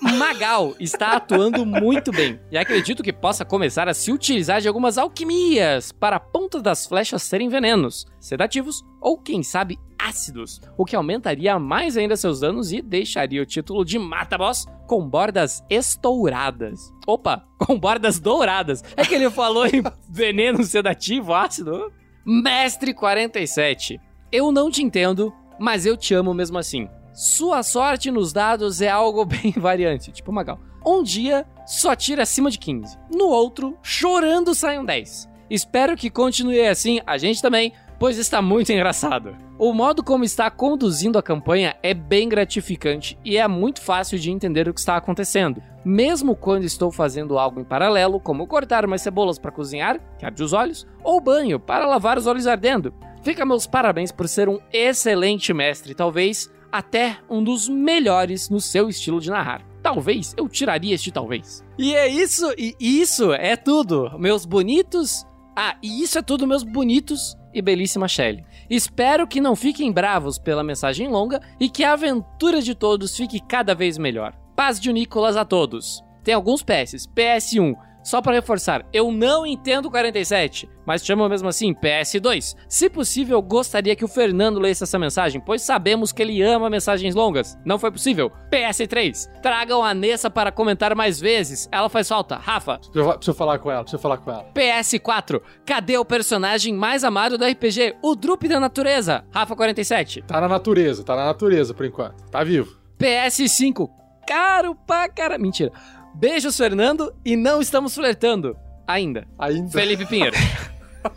Magal 0.00 0.74
está 0.78 1.12
atuando 1.12 1.64
muito 1.64 2.12
bem 2.12 2.38
e 2.50 2.56
acredito 2.56 3.02
que 3.02 3.12
possa 3.12 3.44
começar 3.44 3.88
a 3.88 3.94
se 3.94 4.12
utilizar 4.12 4.60
de 4.60 4.68
algumas 4.68 4.98
alquimias 4.98 5.90
para 5.90 6.16
a 6.16 6.20
ponta 6.20 6.60
das 6.60 6.86
flechas 6.86 7.22
serem 7.22 7.48
venenos, 7.48 8.06
sedativos 8.20 8.84
ou, 9.00 9.18
quem 9.18 9.42
sabe, 9.42 9.78
ácidos, 9.98 10.60
o 10.76 10.84
que 10.84 10.94
aumentaria 10.94 11.58
mais 11.58 11.96
ainda 11.96 12.16
seus 12.16 12.40
danos 12.40 12.72
e 12.72 12.80
deixaria 12.82 13.42
o 13.42 13.46
título 13.46 13.84
de 13.84 13.98
Mata-Boss 13.98 14.66
com 14.86 15.08
bordas 15.08 15.64
estouradas. 15.68 16.92
Opa, 17.06 17.44
com 17.58 17.78
bordas 17.78 18.20
douradas. 18.20 18.84
É 18.96 19.04
que 19.04 19.14
ele 19.14 19.30
falou 19.30 19.66
em 19.66 19.82
veneno 20.08 20.62
sedativo, 20.62 21.34
ácido? 21.34 21.92
Mestre 22.24 22.92
47. 22.92 24.00
Eu 24.36 24.52
não 24.52 24.70
te 24.70 24.82
entendo, 24.82 25.32
mas 25.58 25.86
eu 25.86 25.96
te 25.96 26.12
amo 26.12 26.34
mesmo 26.34 26.58
assim. 26.58 26.90
Sua 27.14 27.62
sorte 27.62 28.10
nos 28.10 28.34
dados 28.34 28.82
é 28.82 28.88
algo 28.90 29.24
bem 29.24 29.50
variante, 29.50 30.12
tipo 30.12 30.30
Magal. 30.30 30.60
Um 30.84 31.02
dia 31.02 31.46
só 31.66 31.96
tira 31.96 32.24
acima 32.24 32.50
de 32.50 32.58
15, 32.58 32.98
no 33.10 33.28
outro, 33.28 33.78
chorando 33.82 34.54
sai 34.54 34.78
um 34.78 34.84
10. 34.84 35.26
Espero 35.48 35.96
que 35.96 36.10
continue 36.10 36.60
assim, 36.68 37.00
a 37.06 37.16
gente 37.16 37.40
também, 37.40 37.72
pois 37.98 38.18
está 38.18 38.42
muito 38.42 38.68
engraçado. 38.74 39.34
O 39.58 39.72
modo 39.72 40.04
como 40.04 40.22
está 40.22 40.50
conduzindo 40.50 41.18
a 41.18 41.22
campanha 41.22 41.74
é 41.82 41.94
bem 41.94 42.28
gratificante 42.28 43.18
e 43.24 43.38
é 43.38 43.48
muito 43.48 43.80
fácil 43.80 44.18
de 44.18 44.30
entender 44.30 44.68
o 44.68 44.74
que 44.74 44.80
está 44.80 44.98
acontecendo. 44.98 45.62
Mesmo 45.82 46.36
quando 46.36 46.64
estou 46.64 46.92
fazendo 46.92 47.38
algo 47.38 47.58
em 47.58 47.64
paralelo, 47.64 48.20
como 48.20 48.46
cortar 48.46 48.84
umas 48.84 49.00
cebolas 49.00 49.38
para 49.38 49.50
cozinhar, 49.50 49.98
que 50.18 50.26
arde 50.26 50.42
os 50.42 50.52
olhos, 50.52 50.86
ou 51.02 51.22
banho 51.22 51.58
para 51.58 51.86
lavar 51.86 52.18
os 52.18 52.26
olhos 52.26 52.46
ardendo. 52.46 52.92
Fica 53.26 53.44
meus 53.44 53.66
parabéns 53.66 54.12
por 54.12 54.28
ser 54.28 54.48
um 54.48 54.60
excelente 54.72 55.52
mestre, 55.52 55.96
talvez 55.96 56.48
até 56.70 57.18
um 57.28 57.42
dos 57.42 57.68
melhores 57.68 58.48
no 58.48 58.60
seu 58.60 58.88
estilo 58.88 59.20
de 59.20 59.30
narrar. 59.30 59.66
Talvez 59.82 60.32
eu 60.36 60.48
tiraria 60.48 60.94
este 60.94 61.10
talvez. 61.10 61.64
E 61.76 61.92
é 61.92 62.06
isso, 62.06 62.48
e 62.56 62.76
isso 62.78 63.32
é 63.32 63.56
tudo, 63.56 64.16
meus 64.16 64.46
bonitos. 64.46 65.26
Ah, 65.56 65.76
e 65.82 66.04
isso 66.04 66.16
é 66.16 66.22
tudo, 66.22 66.46
meus 66.46 66.62
bonitos 66.62 67.36
e 67.52 67.60
belíssima 67.60 68.06
Shelley. 68.06 68.44
Espero 68.70 69.26
que 69.26 69.40
não 69.40 69.56
fiquem 69.56 69.90
bravos 69.90 70.38
pela 70.38 70.62
mensagem 70.62 71.08
longa 71.08 71.40
e 71.58 71.68
que 71.68 71.82
a 71.82 71.94
aventura 71.94 72.62
de 72.62 72.76
todos 72.76 73.16
fique 73.16 73.40
cada 73.40 73.74
vez 73.74 73.98
melhor. 73.98 74.36
Paz 74.54 74.78
de 74.78 74.92
Nicolas 74.92 75.36
a 75.36 75.44
todos. 75.44 76.00
Tem 76.22 76.32
alguns 76.32 76.62
PS. 76.62 77.08
PS1, 77.12 77.74
só 78.06 78.22
para 78.22 78.34
reforçar, 78.34 78.86
eu 78.92 79.10
não 79.10 79.44
entendo 79.44 79.90
47, 79.90 80.70
mas 80.86 81.04
chamo 81.04 81.28
mesmo 81.28 81.48
assim 81.48 81.74
PS2. 81.74 82.54
Se 82.68 82.88
possível, 82.88 83.42
gostaria 83.42 83.96
que 83.96 84.04
o 84.04 84.08
Fernando 84.08 84.60
lesse 84.60 84.84
essa 84.84 84.96
mensagem, 84.96 85.40
pois 85.40 85.62
sabemos 85.62 86.12
que 86.12 86.22
ele 86.22 86.40
ama 86.40 86.70
mensagens 86.70 87.16
longas. 87.16 87.58
Não 87.64 87.80
foi 87.80 87.90
possível. 87.90 88.30
PS3, 88.48 89.28
tragam 89.42 89.82
a 89.82 89.92
Nessa 89.92 90.30
para 90.30 90.52
comentar 90.52 90.94
mais 90.94 91.18
vezes. 91.18 91.68
Ela 91.72 91.88
faz 91.88 92.08
falta. 92.08 92.36
Rafa. 92.36 92.78
Preciso 92.78 93.34
falar 93.34 93.58
com 93.58 93.72
ela, 93.72 93.82
preciso 93.82 94.00
falar 94.00 94.18
com 94.18 94.30
ela. 94.30 94.46
PS4, 94.54 95.42
cadê 95.64 95.98
o 95.98 96.04
personagem 96.04 96.72
mais 96.72 97.02
amado 97.02 97.36
do 97.36 97.44
RPG? 97.44 97.96
O 98.00 98.14
Drup 98.14 98.44
da 98.44 98.60
Natureza. 98.60 99.24
Rafa 99.32 99.56
47. 99.56 100.22
Tá 100.22 100.40
na 100.40 100.46
natureza, 100.46 101.02
tá 101.02 101.16
na 101.16 101.24
natureza 101.24 101.74
por 101.74 101.84
enquanto. 101.84 102.22
Tá 102.30 102.44
vivo. 102.44 102.78
PS5, 103.00 103.90
caro 104.28 104.76
pra 104.86 105.08
cara. 105.08 105.36
Mentira. 105.38 105.72
Beijos, 106.18 106.56
Fernando, 106.56 107.14
e 107.22 107.36
não 107.36 107.60
estamos 107.60 107.94
flertando. 107.94 108.56
Ainda. 108.86 109.28
Ainda. 109.38 109.70
Felipe 109.70 110.06
Pinheiro. 110.06 110.34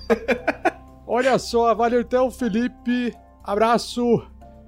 Olha 1.07 1.39
só, 1.39 1.73
valeu 1.73 2.01
então, 2.01 2.29
Felipe. 2.29 3.13
Abraço. 3.41 4.21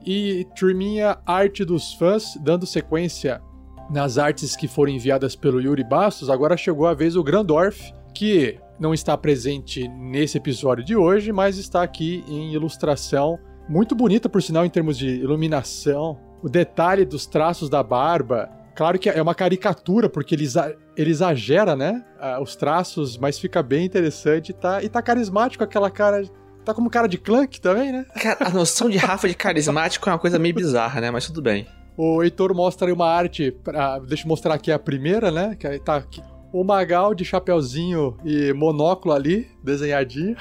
E 0.06 0.48
Triminha 0.56 1.20
Arte 1.26 1.66
dos 1.66 1.94
Fãs, 1.94 2.38
dando 2.42 2.66
sequência 2.66 3.42
nas 3.92 4.18
artes 4.18 4.56
que 4.56 4.70
foram 4.70 4.94
enviadas 4.94 5.36
pelo 5.36 5.60
Yuri 5.60 5.84
Bastos, 5.84 6.30
agora 6.30 6.56
chegou 6.56 6.88
a 6.88 6.94
vez 6.94 7.18
o 7.18 7.24
Grandorf, 7.24 7.94
que 8.14 8.58
não 8.80 8.94
está 8.94 9.18
presente 9.18 9.86
nesse 9.90 10.38
episódio 10.38 10.84
de 10.84 10.96
hoje, 10.96 11.34
mas 11.34 11.58
está 11.58 11.84
aqui 11.84 12.24
em 12.26 12.54
ilustração. 12.54 13.38
Muito 13.68 13.94
bonita, 13.94 14.30
por 14.30 14.42
sinal, 14.42 14.66
em 14.66 14.70
termos 14.70 14.98
de 14.98 15.08
iluminação. 15.08 16.18
O 16.42 16.48
detalhe 16.48 17.04
dos 17.04 17.28
traços 17.28 17.70
da 17.70 17.84
barba. 17.84 18.50
Claro 18.76 18.98
que 18.98 19.10
é 19.10 19.22
uma 19.22 19.36
caricatura, 19.36 20.10
porque 20.10 20.36
ele, 20.36 20.48
ele 20.96 21.12
exagera, 21.12 21.76
né? 21.76 22.04
ah, 22.22 22.40
os 22.40 22.56
traços, 22.56 23.18
mas 23.18 23.40
fica 23.40 23.64
bem 23.64 23.86
interessante. 23.86 24.50
E 24.50 24.54
tá, 24.54 24.84
e 24.84 24.88
tá 24.88 25.02
carismático 25.02 25.64
aquela 25.64 25.90
cara. 25.90 26.24
Tá 26.64 26.76
como 26.76 26.92
cara 26.92 27.08
de 27.08 27.18
Clank 27.18 27.60
também, 27.60 27.92
né? 27.92 28.06
Cara, 28.22 28.38
a 28.42 28.50
noção 28.52 28.88
de 28.88 28.96
Rafa 28.96 29.28
de 29.28 29.34
carismático 29.34 30.08
é 30.08 30.14
uma 30.14 30.20
coisa 30.20 30.38
meio 30.38 30.54
bizarra, 30.54 31.02
né? 31.02 31.10
Mas 31.10 31.26
tudo 31.26 31.42
bem. 31.42 31.66
O 31.98 32.22
Heitor 32.22 32.54
mostra 32.54 32.88
aí 32.88 32.94
uma 32.94 33.08
arte. 33.08 33.50
Pra, 33.50 33.98
deixa 33.98 34.26
eu 34.26 34.28
mostrar 34.28 34.54
aqui 34.54 34.72
a 34.72 34.78
primeira, 34.78 35.32
né? 35.32 35.56
Que 35.60 35.80
tá 35.80 35.96
aqui. 35.96 36.22
O 36.54 36.64
Magal 36.64 37.16
de 37.16 37.26
chapeuzinho 37.26 38.16
e 38.24 38.54
monóculo 38.54 39.12
ali, 39.12 39.50
desenhadinho. 39.64 40.36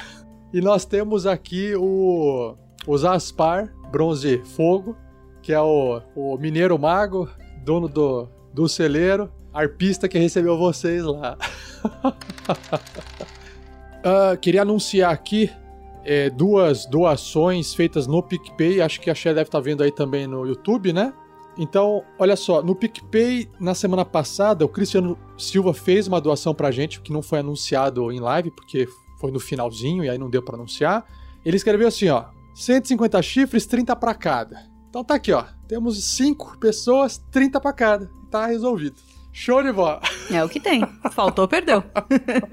E 0.53 0.61
nós 0.61 0.85
temos 0.85 1.27
aqui 1.27 1.75
o, 1.75 2.55
o 2.87 2.99
Zaspar, 2.99 3.73
bronze 3.91 4.43
fogo, 4.45 4.95
que 5.41 5.55
é 5.55 5.61
o, 5.61 6.03
o 6.15 6.37
mineiro 6.37 6.79
mago, 6.79 7.31
dono 7.65 7.89
do, 7.89 8.29
do 8.53 8.69
celeiro, 8.69 9.31
arpista 9.53 10.09
que 10.09 10.19
recebeu 10.19 10.57
vocês 10.57 11.05
lá. 11.05 11.37
Ah, 14.03 14.35
queria 14.35 14.63
anunciar 14.63 15.13
aqui 15.13 15.51
é, 16.05 16.31
duas 16.31 16.87
doações 16.87 17.75
feitas 17.75 18.07
no 18.07 18.23
PicPay. 18.23 18.81
Acho 18.81 19.01
que 19.01 19.11
a 19.11 19.15
Xé 19.15 19.35
deve 19.35 19.49
estar 19.49 19.61
vendo 19.61 19.83
aí 19.83 19.93
também 19.93 20.27
no 20.27 20.47
YouTube, 20.47 20.91
né? 20.91 21.13
Então, 21.59 22.03
olha 22.19 22.37
só, 22.37 22.63
no 22.63 22.75
PicPay, 22.75 23.49
na 23.61 23.75
semana 23.75 24.05
passada, 24.05 24.65
o 24.65 24.69
Cristiano 24.69 25.19
Silva 25.37 25.75
fez 25.75 26.09
uma 26.09 26.21
doação 26.21 26.55
pra 26.55 26.71
gente, 26.71 27.01
que 27.01 27.13
não 27.13 27.21
foi 27.21 27.41
anunciado 27.41 28.11
em 28.11 28.21
live, 28.21 28.51
porque 28.51 28.89
foi 29.19 29.31
no 29.31 29.39
finalzinho 29.39 30.03
e 30.03 30.09
aí 30.09 30.17
não 30.17 30.31
deu 30.31 30.43
pra 30.43 30.55
anunciar. 30.55 31.05
Ele 31.45 31.57
escreveu 31.57 31.89
assim, 31.89 32.09
ó: 32.09 32.27
150 32.55 33.21
chifres, 33.21 33.67
30 33.67 33.95
pra 33.97 34.15
cada. 34.15 34.70
Então 34.91 35.05
tá 35.05 35.15
aqui, 35.15 35.33
ó. 35.33 35.45
Temos 35.69 36.03
5 36.17 36.59
pessoas, 36.59 37.17
30 37.31 37.61
pra 37.61 37.73
cada. 37.73 38.11
Tá 38.29 38.47
resolvido. 38.47 38.97
Show 39.33 39.63
de 39.63 39.73
bola. 39.73 40.01
É 40.29 40.45
o 40.45 40.49
que 40.49 40.59
tem. 40.59 40.83
Faltou, 41.13 41.47
perdeu. 41.47 41.85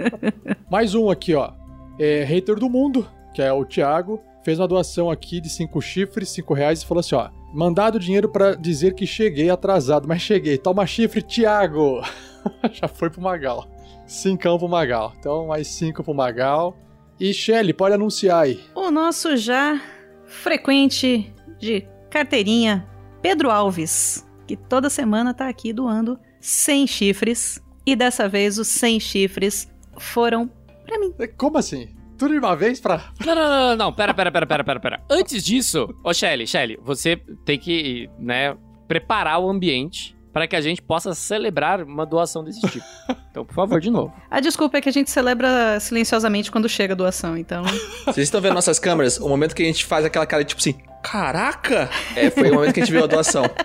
Mais 0.69 0.93
um 0.93 1.09
aqui, 1.09 1.33
ó. 1.33 1.51
É 1.99 2.23
hater 2.23 2.55
do 2.55 2.69
mundo, 2.69 3.07
que 3.33 3.41
é 3.41 3.51
o 3.51 3.65
Thiago, 3.65 4.21
fez 4.43 4.59
uma 4.59 4.67
doação 4.67 5.09
aqui 5.09 5.41
de 5.41 5.49
5 5.49 5.81
chifres, 5.81 6.29
5 6.29 6.53
reais 6.53 6.83
e 6.83 6.85
falou 6.85 6.99
assim, 6.99 7.15
ó. 7.15 7.29
Mandado 7.51 7.99
dinheiro 7.99 8.29
pra 8.29 8.53
dizer 8.53 8.93
que 8.93 9.07
cheguei 9.07 9.49
atrasado, 9.49 10.07
mas 10.07 10.21
cheguei. 10.21 10.59
Toma 10.59 10.85
chifre, 10.85 11.23
Thiago. 11.23 12.01
Já 12.71 12.87
foi 12.87 13.09
pro 13.09 13.21
Magal. 13.21 13.67
Cincão 14.05 14.59
pro 14.59 14.69
Magal. 14.69 15.13
Então, 15.17 15.47
mais 15.47 15.67
5 15.67 16.03
pro 16.03 16.13
Magal. 16.13 16.77
E 17.19 17.33
Shelly, 17.33 17.73
pode 17.73 17.95
anunciar 17.95 18.43
aí. 18.43 18.63
O 18.75 18.91
nosso 18.91 19.35
já 19.35 19.81
frequente 20.27 21.33
de 21.57 21.87
carteirinha, 22.09 22.87
Pedro 23.21 23.49
Alves, 23.49 24.27
que 24.47 24.55
toda 24.55 24.89
semana 24.89 25.33
tá 25.33 25.47
aqui 25.47 25.73
doando 25.73 26.19
100 26.39 26.87
chifres. 26.87 27.61
E 27.85 27.95
dessa 27.95 28.27
vez 28.27 28.57
os 28.57 28.67
100 28.67 28.99
chifres 28.99 29.71
foram 29.97 30.51
pra 30.85 30.99
mim. 30.99 31.13
Como 31.37 31.57
assim? 31.57 31.95
Tudo 32.17 32.33
de 32.33 32.39
uma 32.39 32.55
vez 32.55 32.79
pra. 32.79 33.11
Não, 33.23 33.35
não, 33.35 33.43
não, 33.43 33.67
não, 33.69 33.75
não, 33.75 33.93
pera, 33.93 34.13
pera, 34.13 34.31
pera, 34.31 34.45
pera, 34.47 34.63
pera, 34.63 34.79
pera. 34.79 35.03
Antes 35.09 35.43
disso, 35.43 35.87
ô 36.03 36.11
Shelly, 36.13 36.47
Shelly, 36.47 36.77
você 36.81 37.15
tem 37.45 37.59
que, 37.59 38.09
né, 38.17 38.57
preparar 38.87 39.39
o 39.39 39.49
ambiente 39.49 40.16
para 40.37 40.47
que 40.47 40.55
a 40.55 40.61
gente 40.61 40.83
possa 40.83 41.15
celebrar 41.15 41.81
uma 41.81 42.05
doação 42.05 42.43
desse 42.43 42.61
tipo. 42.61 42.85
Então, 43.31 43.45
por 43.45 43.53
favor, 43.53 43.79
de 43.79 43.91
novo. 43.91 44.11
A 44.31 44.39
desculpa 44.39 44.77
é 44.77 44.81
que 44.81 44.89
a 44.89 44.91
gente 44.91 45.11
celebra 45.11 45.79
silenciosamente 45.79 46.49
quando 46.51 46.67
chega 46.67 46.93
a 46.93 46.97
doação, 46.97 47.37
então. 47.37 47.63
Vocês 48.05 48.27
estão 48.27 48.41
vendo 48.41 48.55
nossas 48.55 48.79
câmeras? 48.79 49.19
O 49.19 49.29
momento 49.29 49.53
que 49.55 49.61
a 49.61 49.65
gente 49.65 49.85
faz 49.85 50.03
aquela 50.03 50.25
cara 50.25 50.43
tipo 50.43 50.59
assim, 50.59 50.73
caraca! 51.03 51.87
É, 52.15 52.31
foi 52.31 52.49
o 52.49 52.55
momento 52.55 52.73
que 52.73 52.79
a 52.79 52.83
gente 52.83 52.91
viu 52.91 53.03
a 53.03 53.07
doação. 53.07 53.43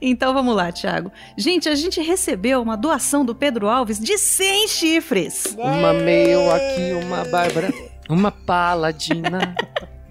Então 0.00 0.34
vamos 0.34 0.54
lá, 0.54 0.72
Thiago. 0.72 1.10
Gente, 1.36 1.68
a 1.68 1.74
gente 1.74 2.00
recebeu 2.00 2.60
uma 2.60 2.76
doação 2.76 3.24
do 3.24 3.34
Pedro 3.34 3.68
Alves 3.68 3.98
de 3.98 4.18
100 4.18 4.68
chifres. 4.68 5.56
Uma 5.56 5.94
meio 5.94 6.50
aqui, 6.50 6.92
uma 7.04 7.24
bárbara, 7.24 7.72
uma 8.08 8.30
paladina. 8.30 9.54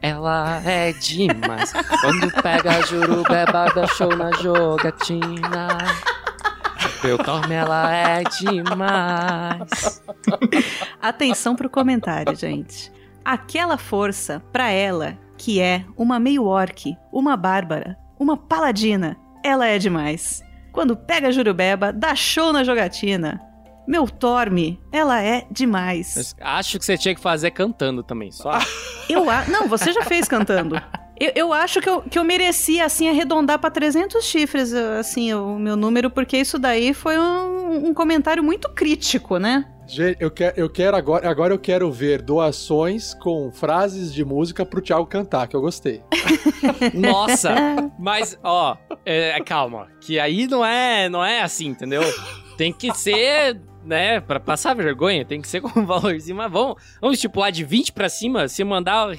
Ela 0.01 0.61
é 0.65 0.91
demais. 0.93 1.71
Quando 2.01 2.31
pega 2.41 2.81
jurubeba, 2.87 3.71
dá 3.73 3.85
show 3.87 4.15
na 4.15 4.31
jogatina. 4.31 5.67
Eu 7.03 7.17
tomo, 7.17 7.51
ela 7.51 7.93
é 7.93 8.23
demais. 8.23 10.01
Atenção 11.01 11.55
pro 11.55 11.69
comentário, 11.69 12.35
gente. 12.35 12.91
Aquela 13.23 13.77
força 13.77 14.41
pra 14.51 14.69
ela, 14.69 15.17
que 15.37 15.61
é 15.61 15.85
uma 15.95 16.19
meio 16.19 16.45
orc, 16.45 16.97
uma 17.11 17.37
bárbara, 17.37 17.95
uma 18.19 18.35
paladina, 18.35 19.15
ela 19.43 19.67
é 19.67 19.77
demais. 19.77 20.41
Quando 20.71 20.97
pega 20.97 21.31
jurubeba, 21.31 21.93
dá 21.93 22.15
show 22.15 22.51
na 22.51 22.63
jogatina. 22.63 23.39
Meu 23.91 24.07
Torme, 24.07 24.79
ela 24.89 25.21
é 25.21 25.45
demais. 25.51 26.13
Mas 26.15 26.35
acho 26.39 26.79
que 26.79 26.85
você 26.85 26.97
tinha 26.97 27.13
que 27.13 27.19
fazer 27.19 27.51
cantando 27.51 28.01
também, 28.01 28.31
só. 28.31 28.53
Eu 29.09 29.29
a... 29.29 29.43
Não, 29.47 29.67
você 29.67 29.91
já 29.91 30.03
fez 30.03 30.29
cantando. 30.29 30.81
Eu, 31.19 31.31
eu 31.35 31.53
acho 31.53 31.81
que 31.81 31.89
eu, 31.89 32.01
que 32.01 32.17
eu 32.17 32.23
merecia, 32.23 32.85
assim, 32.85 33.09
arredondar 33.09 33.59
pra 33.59 33.69
300 33.69 34.23
chifres, 34.23 34.73
assim, 34.73 35.33
o 35.33 35.59
meu 35.59 35.75
número, 35.75 36.09
porque 36.09 36.37
isso 36.37 36.57
daí 36.57 36.93
foi 36.93 37.19
um, 37.19 37.89
um 37.89 37.93
comentário 37.93 38.41
muito 38.41 38.69
crítico, 38.69 39.37
né? 39.37 39.65
Gente, 39.85 40.21
eu 40.21 40.31
quero, 40.31 40.57
eu 40.57 40.69
quero 40.69 40.95
agora, 40.95 41.29
agora 41.29 41.53
eu 41.53 41.59
quero 41.59 41.91
ver 41.91 42.21
doações 42.21 43.13
com 43.13 43.51
frases 43.51 44.13
de 44.13 44.23
música 44.23 44.65
pro 44.65 44.81
Thiago 44.81 45.05
cantar, 45.05 45.49
que 45.49 45.55
eu 45.55 45.59
gostei. 45.59 46.01
Nossa! 46.95 47.53
Mas, 47.99 48.39
ó, 48.41 48.77
é, 49.05 49.37
calma. 49.41 49.89
Que 49.99 50.17
aí 50.17 50.47
não 50.47 50.65
é, 50.65 51.09
não 51.09 51.21
é 51.25 51.41
assim, 51.41 51.67
entendeu? 51.67 52.01
Tem 52.57 52.71
que 52.71 52.93
ser, 52.95 53.59
né, 53.83 54.19
pra 54.19 54.39
passar 54.39 54.75
vergonha, 54.75 55.25
tem 55.25 55.41
que 55.41 55.47
ser 55.47 55.61
com 55.61 55.79
um 55.79 55.85
valorzinho. 55.85 56.37
Mas 56.37 56.51
vamos, 56.51 56.75
vamos 57.01 57.15
estipular 57.17 57.51
de 57.51 57.63
20 57.63 57.91
pra 57.93 58.09
cima. 58.09 58.47
Se 58.47 58.63
mandar 58.63 59.09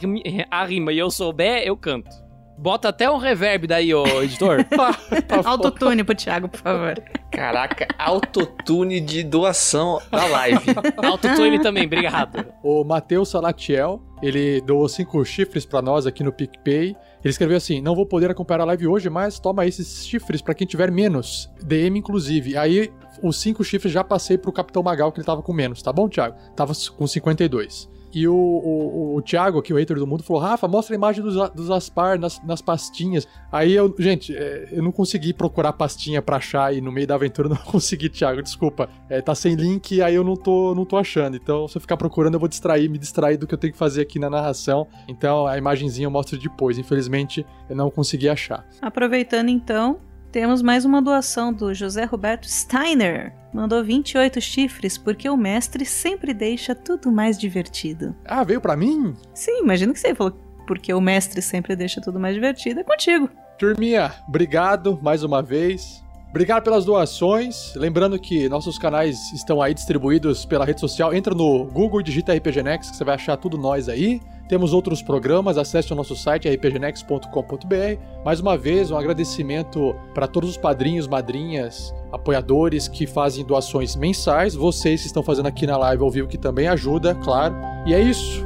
a 0.50 0.64
rima- 0.64 0.92
e 0.92 0.98
eu 0.98 1.10
souber, 1.10 1.62
eu 1.64 1.76
canto. 1.76 2.10
Bota 2.58 2.90
até 2.90 3.10
um 3.10 3.16
reverb 3.16 3.66
daí, 3.66 3.92
ô 3.92 4.04
editor. 4.22 4.58
Autotune 5.44 6.04
pro 6.04 6.14
Thiago, 6.14 6.48
por 6.48 6.60
favor. 6.60 6.94
Caraca, 7.30 7.88
autotune 7.98 9.00
de 9.00 9.24
doação 9.24 10.00
da 10.10 10.26
live. 10.26 10.66
Autotune 11.02 11.60
também, 11.60 11.86
obrigado. 11.86 12.44
O 12.62 12.84
Matheus 12.84 13.30
Salatiel, 13.30 14.00
ele 14.22 14.60
doou 14.60 14.88
cinco 14.88 15.24
chifres 15.24 15.64
pra 15.66 15.82
nós 15.82 16.06
aqui 16.06 16.22
no 16.22 16.32
PicPay. 16.32 16.94
Ele 17.24 17.30
escreveu 17.30 17.56
assim: 17.56 17.80
Não 17.80 17.94
vou 17.96 18.06
poder 18.06 18.30
acompanhar 18.30 18.60
a 18.60 18.64
live 18.66 18.86
hoje, 18.86 19.08
mas 19.10 19.40
toma 19.40 19.66
esses 19.66 20.06
chifres 20.06 20.42
pra 20.42 20.54
quem 20.54 20.66
tiver 20.66 20.90
menos. 20.92 21.50
DM, 21.64 21.98
inclusive. 21.98 22.56
Aí, 22.56 22.92
os 23.22 23.40
cinco 23.40 23.64
chifres 23.64 23.92
já 23.92 24.04
passei 24.04 24.38
pro 24.38 24.52
Capitão 24.52 24.82
Magal, 24.82 25.12
que 25.12 25.18
ele 25.18 25.26
tava 25.26 25.42
com 25.42 25.52
menos, 25.52 25.82
tá 25.82 25.92
bom, 25.92 26.08
Thiago? 26.08 26.36
Tava 26.54 26.72
com 26.96 27.06
52. 27.06 27.90
E 28.14 28.28
o, 28.28 28.34
o, 28.34 29.16
o 29.16 29.22
Thiago, 29.22 29.58
aqui, 29.58 29.72
o 29.72 29.76
hater 29.76 29.96
do 29.96 30.06
mundo, 30.06 30.22
falou: 30.22 30.42
Rafa, 30.42 30.68
mostra 30.68 30.94
a 30.94 30.96
imagem 30.96 31.24
dos, 31.24 31.50
dos 31.50 31.70
Aspar 31.70 32.18
nas, 32.18 32.42
nas 32.44 32.60
pastinhas. 32.60 33.26
Aí 33.50 33.72
eu, 33.72 33.94
gente, 33.98 34.36
é, 34.36 34.68
eu 34.70 34.82
não 34.82 34.92
consegui 34.92 35.32
procurar 35.32 35.72
pastinha 35.72 36.20
pra 36.20 36.36
achar 36.36 36.74
e 36.74 36.80
no 36.80 36.92
meio 36.92 37.06
da 37.06 37.14
aventura 37.14 37.48
não 37.48 37.56
consegui, 37.64 38.10
Thiago, 38.10 38.42
desculpa. 38.42 38.88
É, 39.08 39.22
tá 39.22 39.34
sem 39.34 39.54
link, 39.54 40.02
aí 40.02 40.14
eu 40.14 40.22
não 40.22 40.36
tô, 40.36 40.74
não 40.74 40.84
tô 40.84 40.98
achando. 40.98 41.36
Então, 41.36 41.66
se 41.66 41.76
eu 41.76 41.80
ficar 41.80 41.96
procurando, 41.96 42.34
eu 42.34 42.40
vou 42.40 42.48
distrair, 42.48 42.88
me 42.88 42.98
distrair 42.98 43.38
do 43.38 43.46
que 43.46 43.54
eu 43.54 43.58
tenho 43.58 43.72
que 43.72 43.78
fazer 43.78 44.02
aqui 44.02 44.18
na 44.18 44.28
narração. 44.28 44.86
Então, 45.08 45.46
a 45.46 45.56
imagenzinha 45.56 46.06
eu 46.06 46.10
mostro 46.10 46.38
depois. 46.38 46.76
Infelizmente, 46.76 47.46
eu 47.70 47.76
não 47.76 47.90
consegui 47.90 48.28
achar. 48.28 48.66
Aproveitando 48.82 49.48
então, 49.48 49.98
temos 50.32 50.62
mais 50.62 50.86
uma 50.86 51.02
doação 51.02 51.52
do 51.52 51.74
José 51.74 52.04
Roberto 52.04 52.48
Steiner. 52.48 53.34
Mandou 53.52 53.84
28 53.84 54.40
chifres 54.40 54.96
porque 54.96 55.28
o 55.28 55.36
mestre 55.36 55.84
sempre 55.84 56.32
deixa 56.32 56.74
tudo 56.74 57.12
mais 57.12 57.38
divertido. 57.38 58.16
Ah, 58.24 58.42
veio 58.42 58.60
pra 58.60 58.74
mim? 58.74 59.14
Sim, 59.34 59.60
imagino 59.60 59.92
que 59.92 60.00
você 60.00 60.14
falou 60.14 60.32
porque 60.66 60.94
o 60.94 61.00
mestre 61.02 61.42
sempre 61.42 61.76
deixa 61.76 62.00
tudo 62.00 62.18
mais 62.18 62.34
divertido. 62.34 62.80
É 62.80 62.84
contigo. 62.84 63.28
Turminha, 63.58 64.10
obrigado 64.26 64.98
mais 65.02 65.22
uma 65.22 65.42
vez. 65.42 66.02
Obrigado 66.30 66.64
pelas 66.64 66.86
doações. 66.86 67.74
Lembrando 67.76 68.18
que 68.18 68.48
nossos 68.48 68.78
canais 68.78 69.30
estão 69.34 69.60
aí 69.60 69.74
distribuídos 69.74 70.46
pela 70.46 70.64
rede 70.64 70.80
social. 70.80 71.12
Entra 71.12 71.34
no 71.34 71.66
Google 71.66 72.00
e 72.00 72.04
digita 72.04 72.32
RPG 72.32 72.62
Next 72.62 72.90
que 72.90 72.96
você 72.96 73.04
vai 73.04 73.16
achar 73.16 73.36
tudo 73.36 73.58
nós 73.58 73.86
aí. 73.86 74.18
Temos 74.52 74.74
outros 74.74 75.00
programas, 75.00 75.56
acesse 75.56 75.94
o 75.94 75.96
nosso 75.96 76.14
site 76.14 76.46
rpgnext.com.br. 76.46 78.22
Mais 78.22 78.38
uma 78.38 78.54
vez, 78.54 78.90
um 78.90 78.98
agradecimento 78.98 79.94
para 80.12 80.28
todos 80.28 80.50
os 80.50 80.58
padrinhos, 80.58 81.08
madrinhas, 81.08 81.90
apoiadores 82.12 82.86
que 82.86 83.06
fazem 83.06 83.46
doações 83.46 83.96
mensais. 83.96 84.54
Vocês 84.54 85.00
que 85.00 85.06
estão 85.06 85.22
fazendo 85.22 85.46
aqui 85.46 85.66
na 85.66 85.78
live 85.78 86.02
ao 86.02 86.10
vivo 86.10 86.28
que 86.28 86.36
também 86.36 86.68
ajuda, 86.68 87.14
claro. 87.14 87.54
E 87.86 87.94
é 87.94 88.00
isso. 88.02 88.44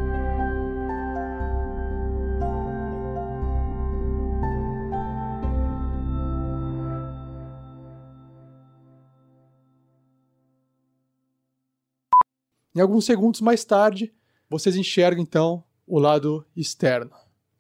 Em 12.72 12.80
alguns 12.80 13.04
segundos 13.04 13.40
mais 13.40 13.64
tarde, 13.64 14.14
vocês 14.48 14.76
enxergam 14.76 15.20
então 15.20 15.65
o 15.86 15.98
lado 15.98 16.44
externo 16.56 17.10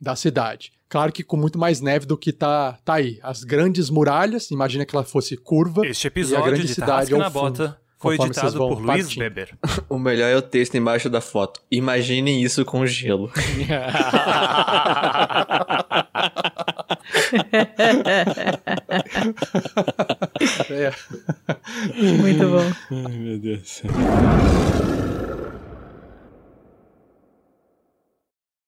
da 0.00 0.16
cidade. 0.16 0.72
Claro 0.88 1.12
que 1.12 1.24
com 1.24 1.36
muito 1.36 1.58
mais 1.58 1.80
neve 1.80 2.06
do 2.06 2.16
que 2.16 2.32
tá, 2.32 2.78
tá 2.84 2.94
aí. 2.94 3.18
As 3.22 3.42
grandes 3.42 3.90
muralhas, 3.90 4.50
imagina 4.50 4.84
que 4.84 4.94
ela 4.94 5.04
fosse 5.04 5.36
curva. 5.36 5.86
Este 5.86 6.04
e 6.04 6.06
a 6.06 6.08
episódio 6.08 6.44
grande 6.44 6.66
de 6.66 6.74
cidade 6.74 7.12
ao 7.12 7.18
na 7.18 7.30
fundo, 7.30 7.42
Bota 7.42 7.80
foi 7.98 8.14
editado 8.14 8.58
por 8.58 8.80
Luiz 8.80 9.04
partindo. 9.04 9.22
Weber. 9.22 9.58
O 9.88 9.98
melhor 9.98 10.28
é 10.28 10.36
o 10.36 10.42
texto 10.42 10.76
embaixo 10.76 11.08
da 11.08 11.20
foto. 11.20 11.60
Imaginem 11.70 12.42
isso 12.42 12.64
com 12.64 12.86
gelo. 12.86 13.32
É. 20.70 20.92
Muito 22.20 22.48
bom. 22.48 22.72
Ai, 22.90 23.16
meu 23.16 23.38
Deus. 23.38 23.82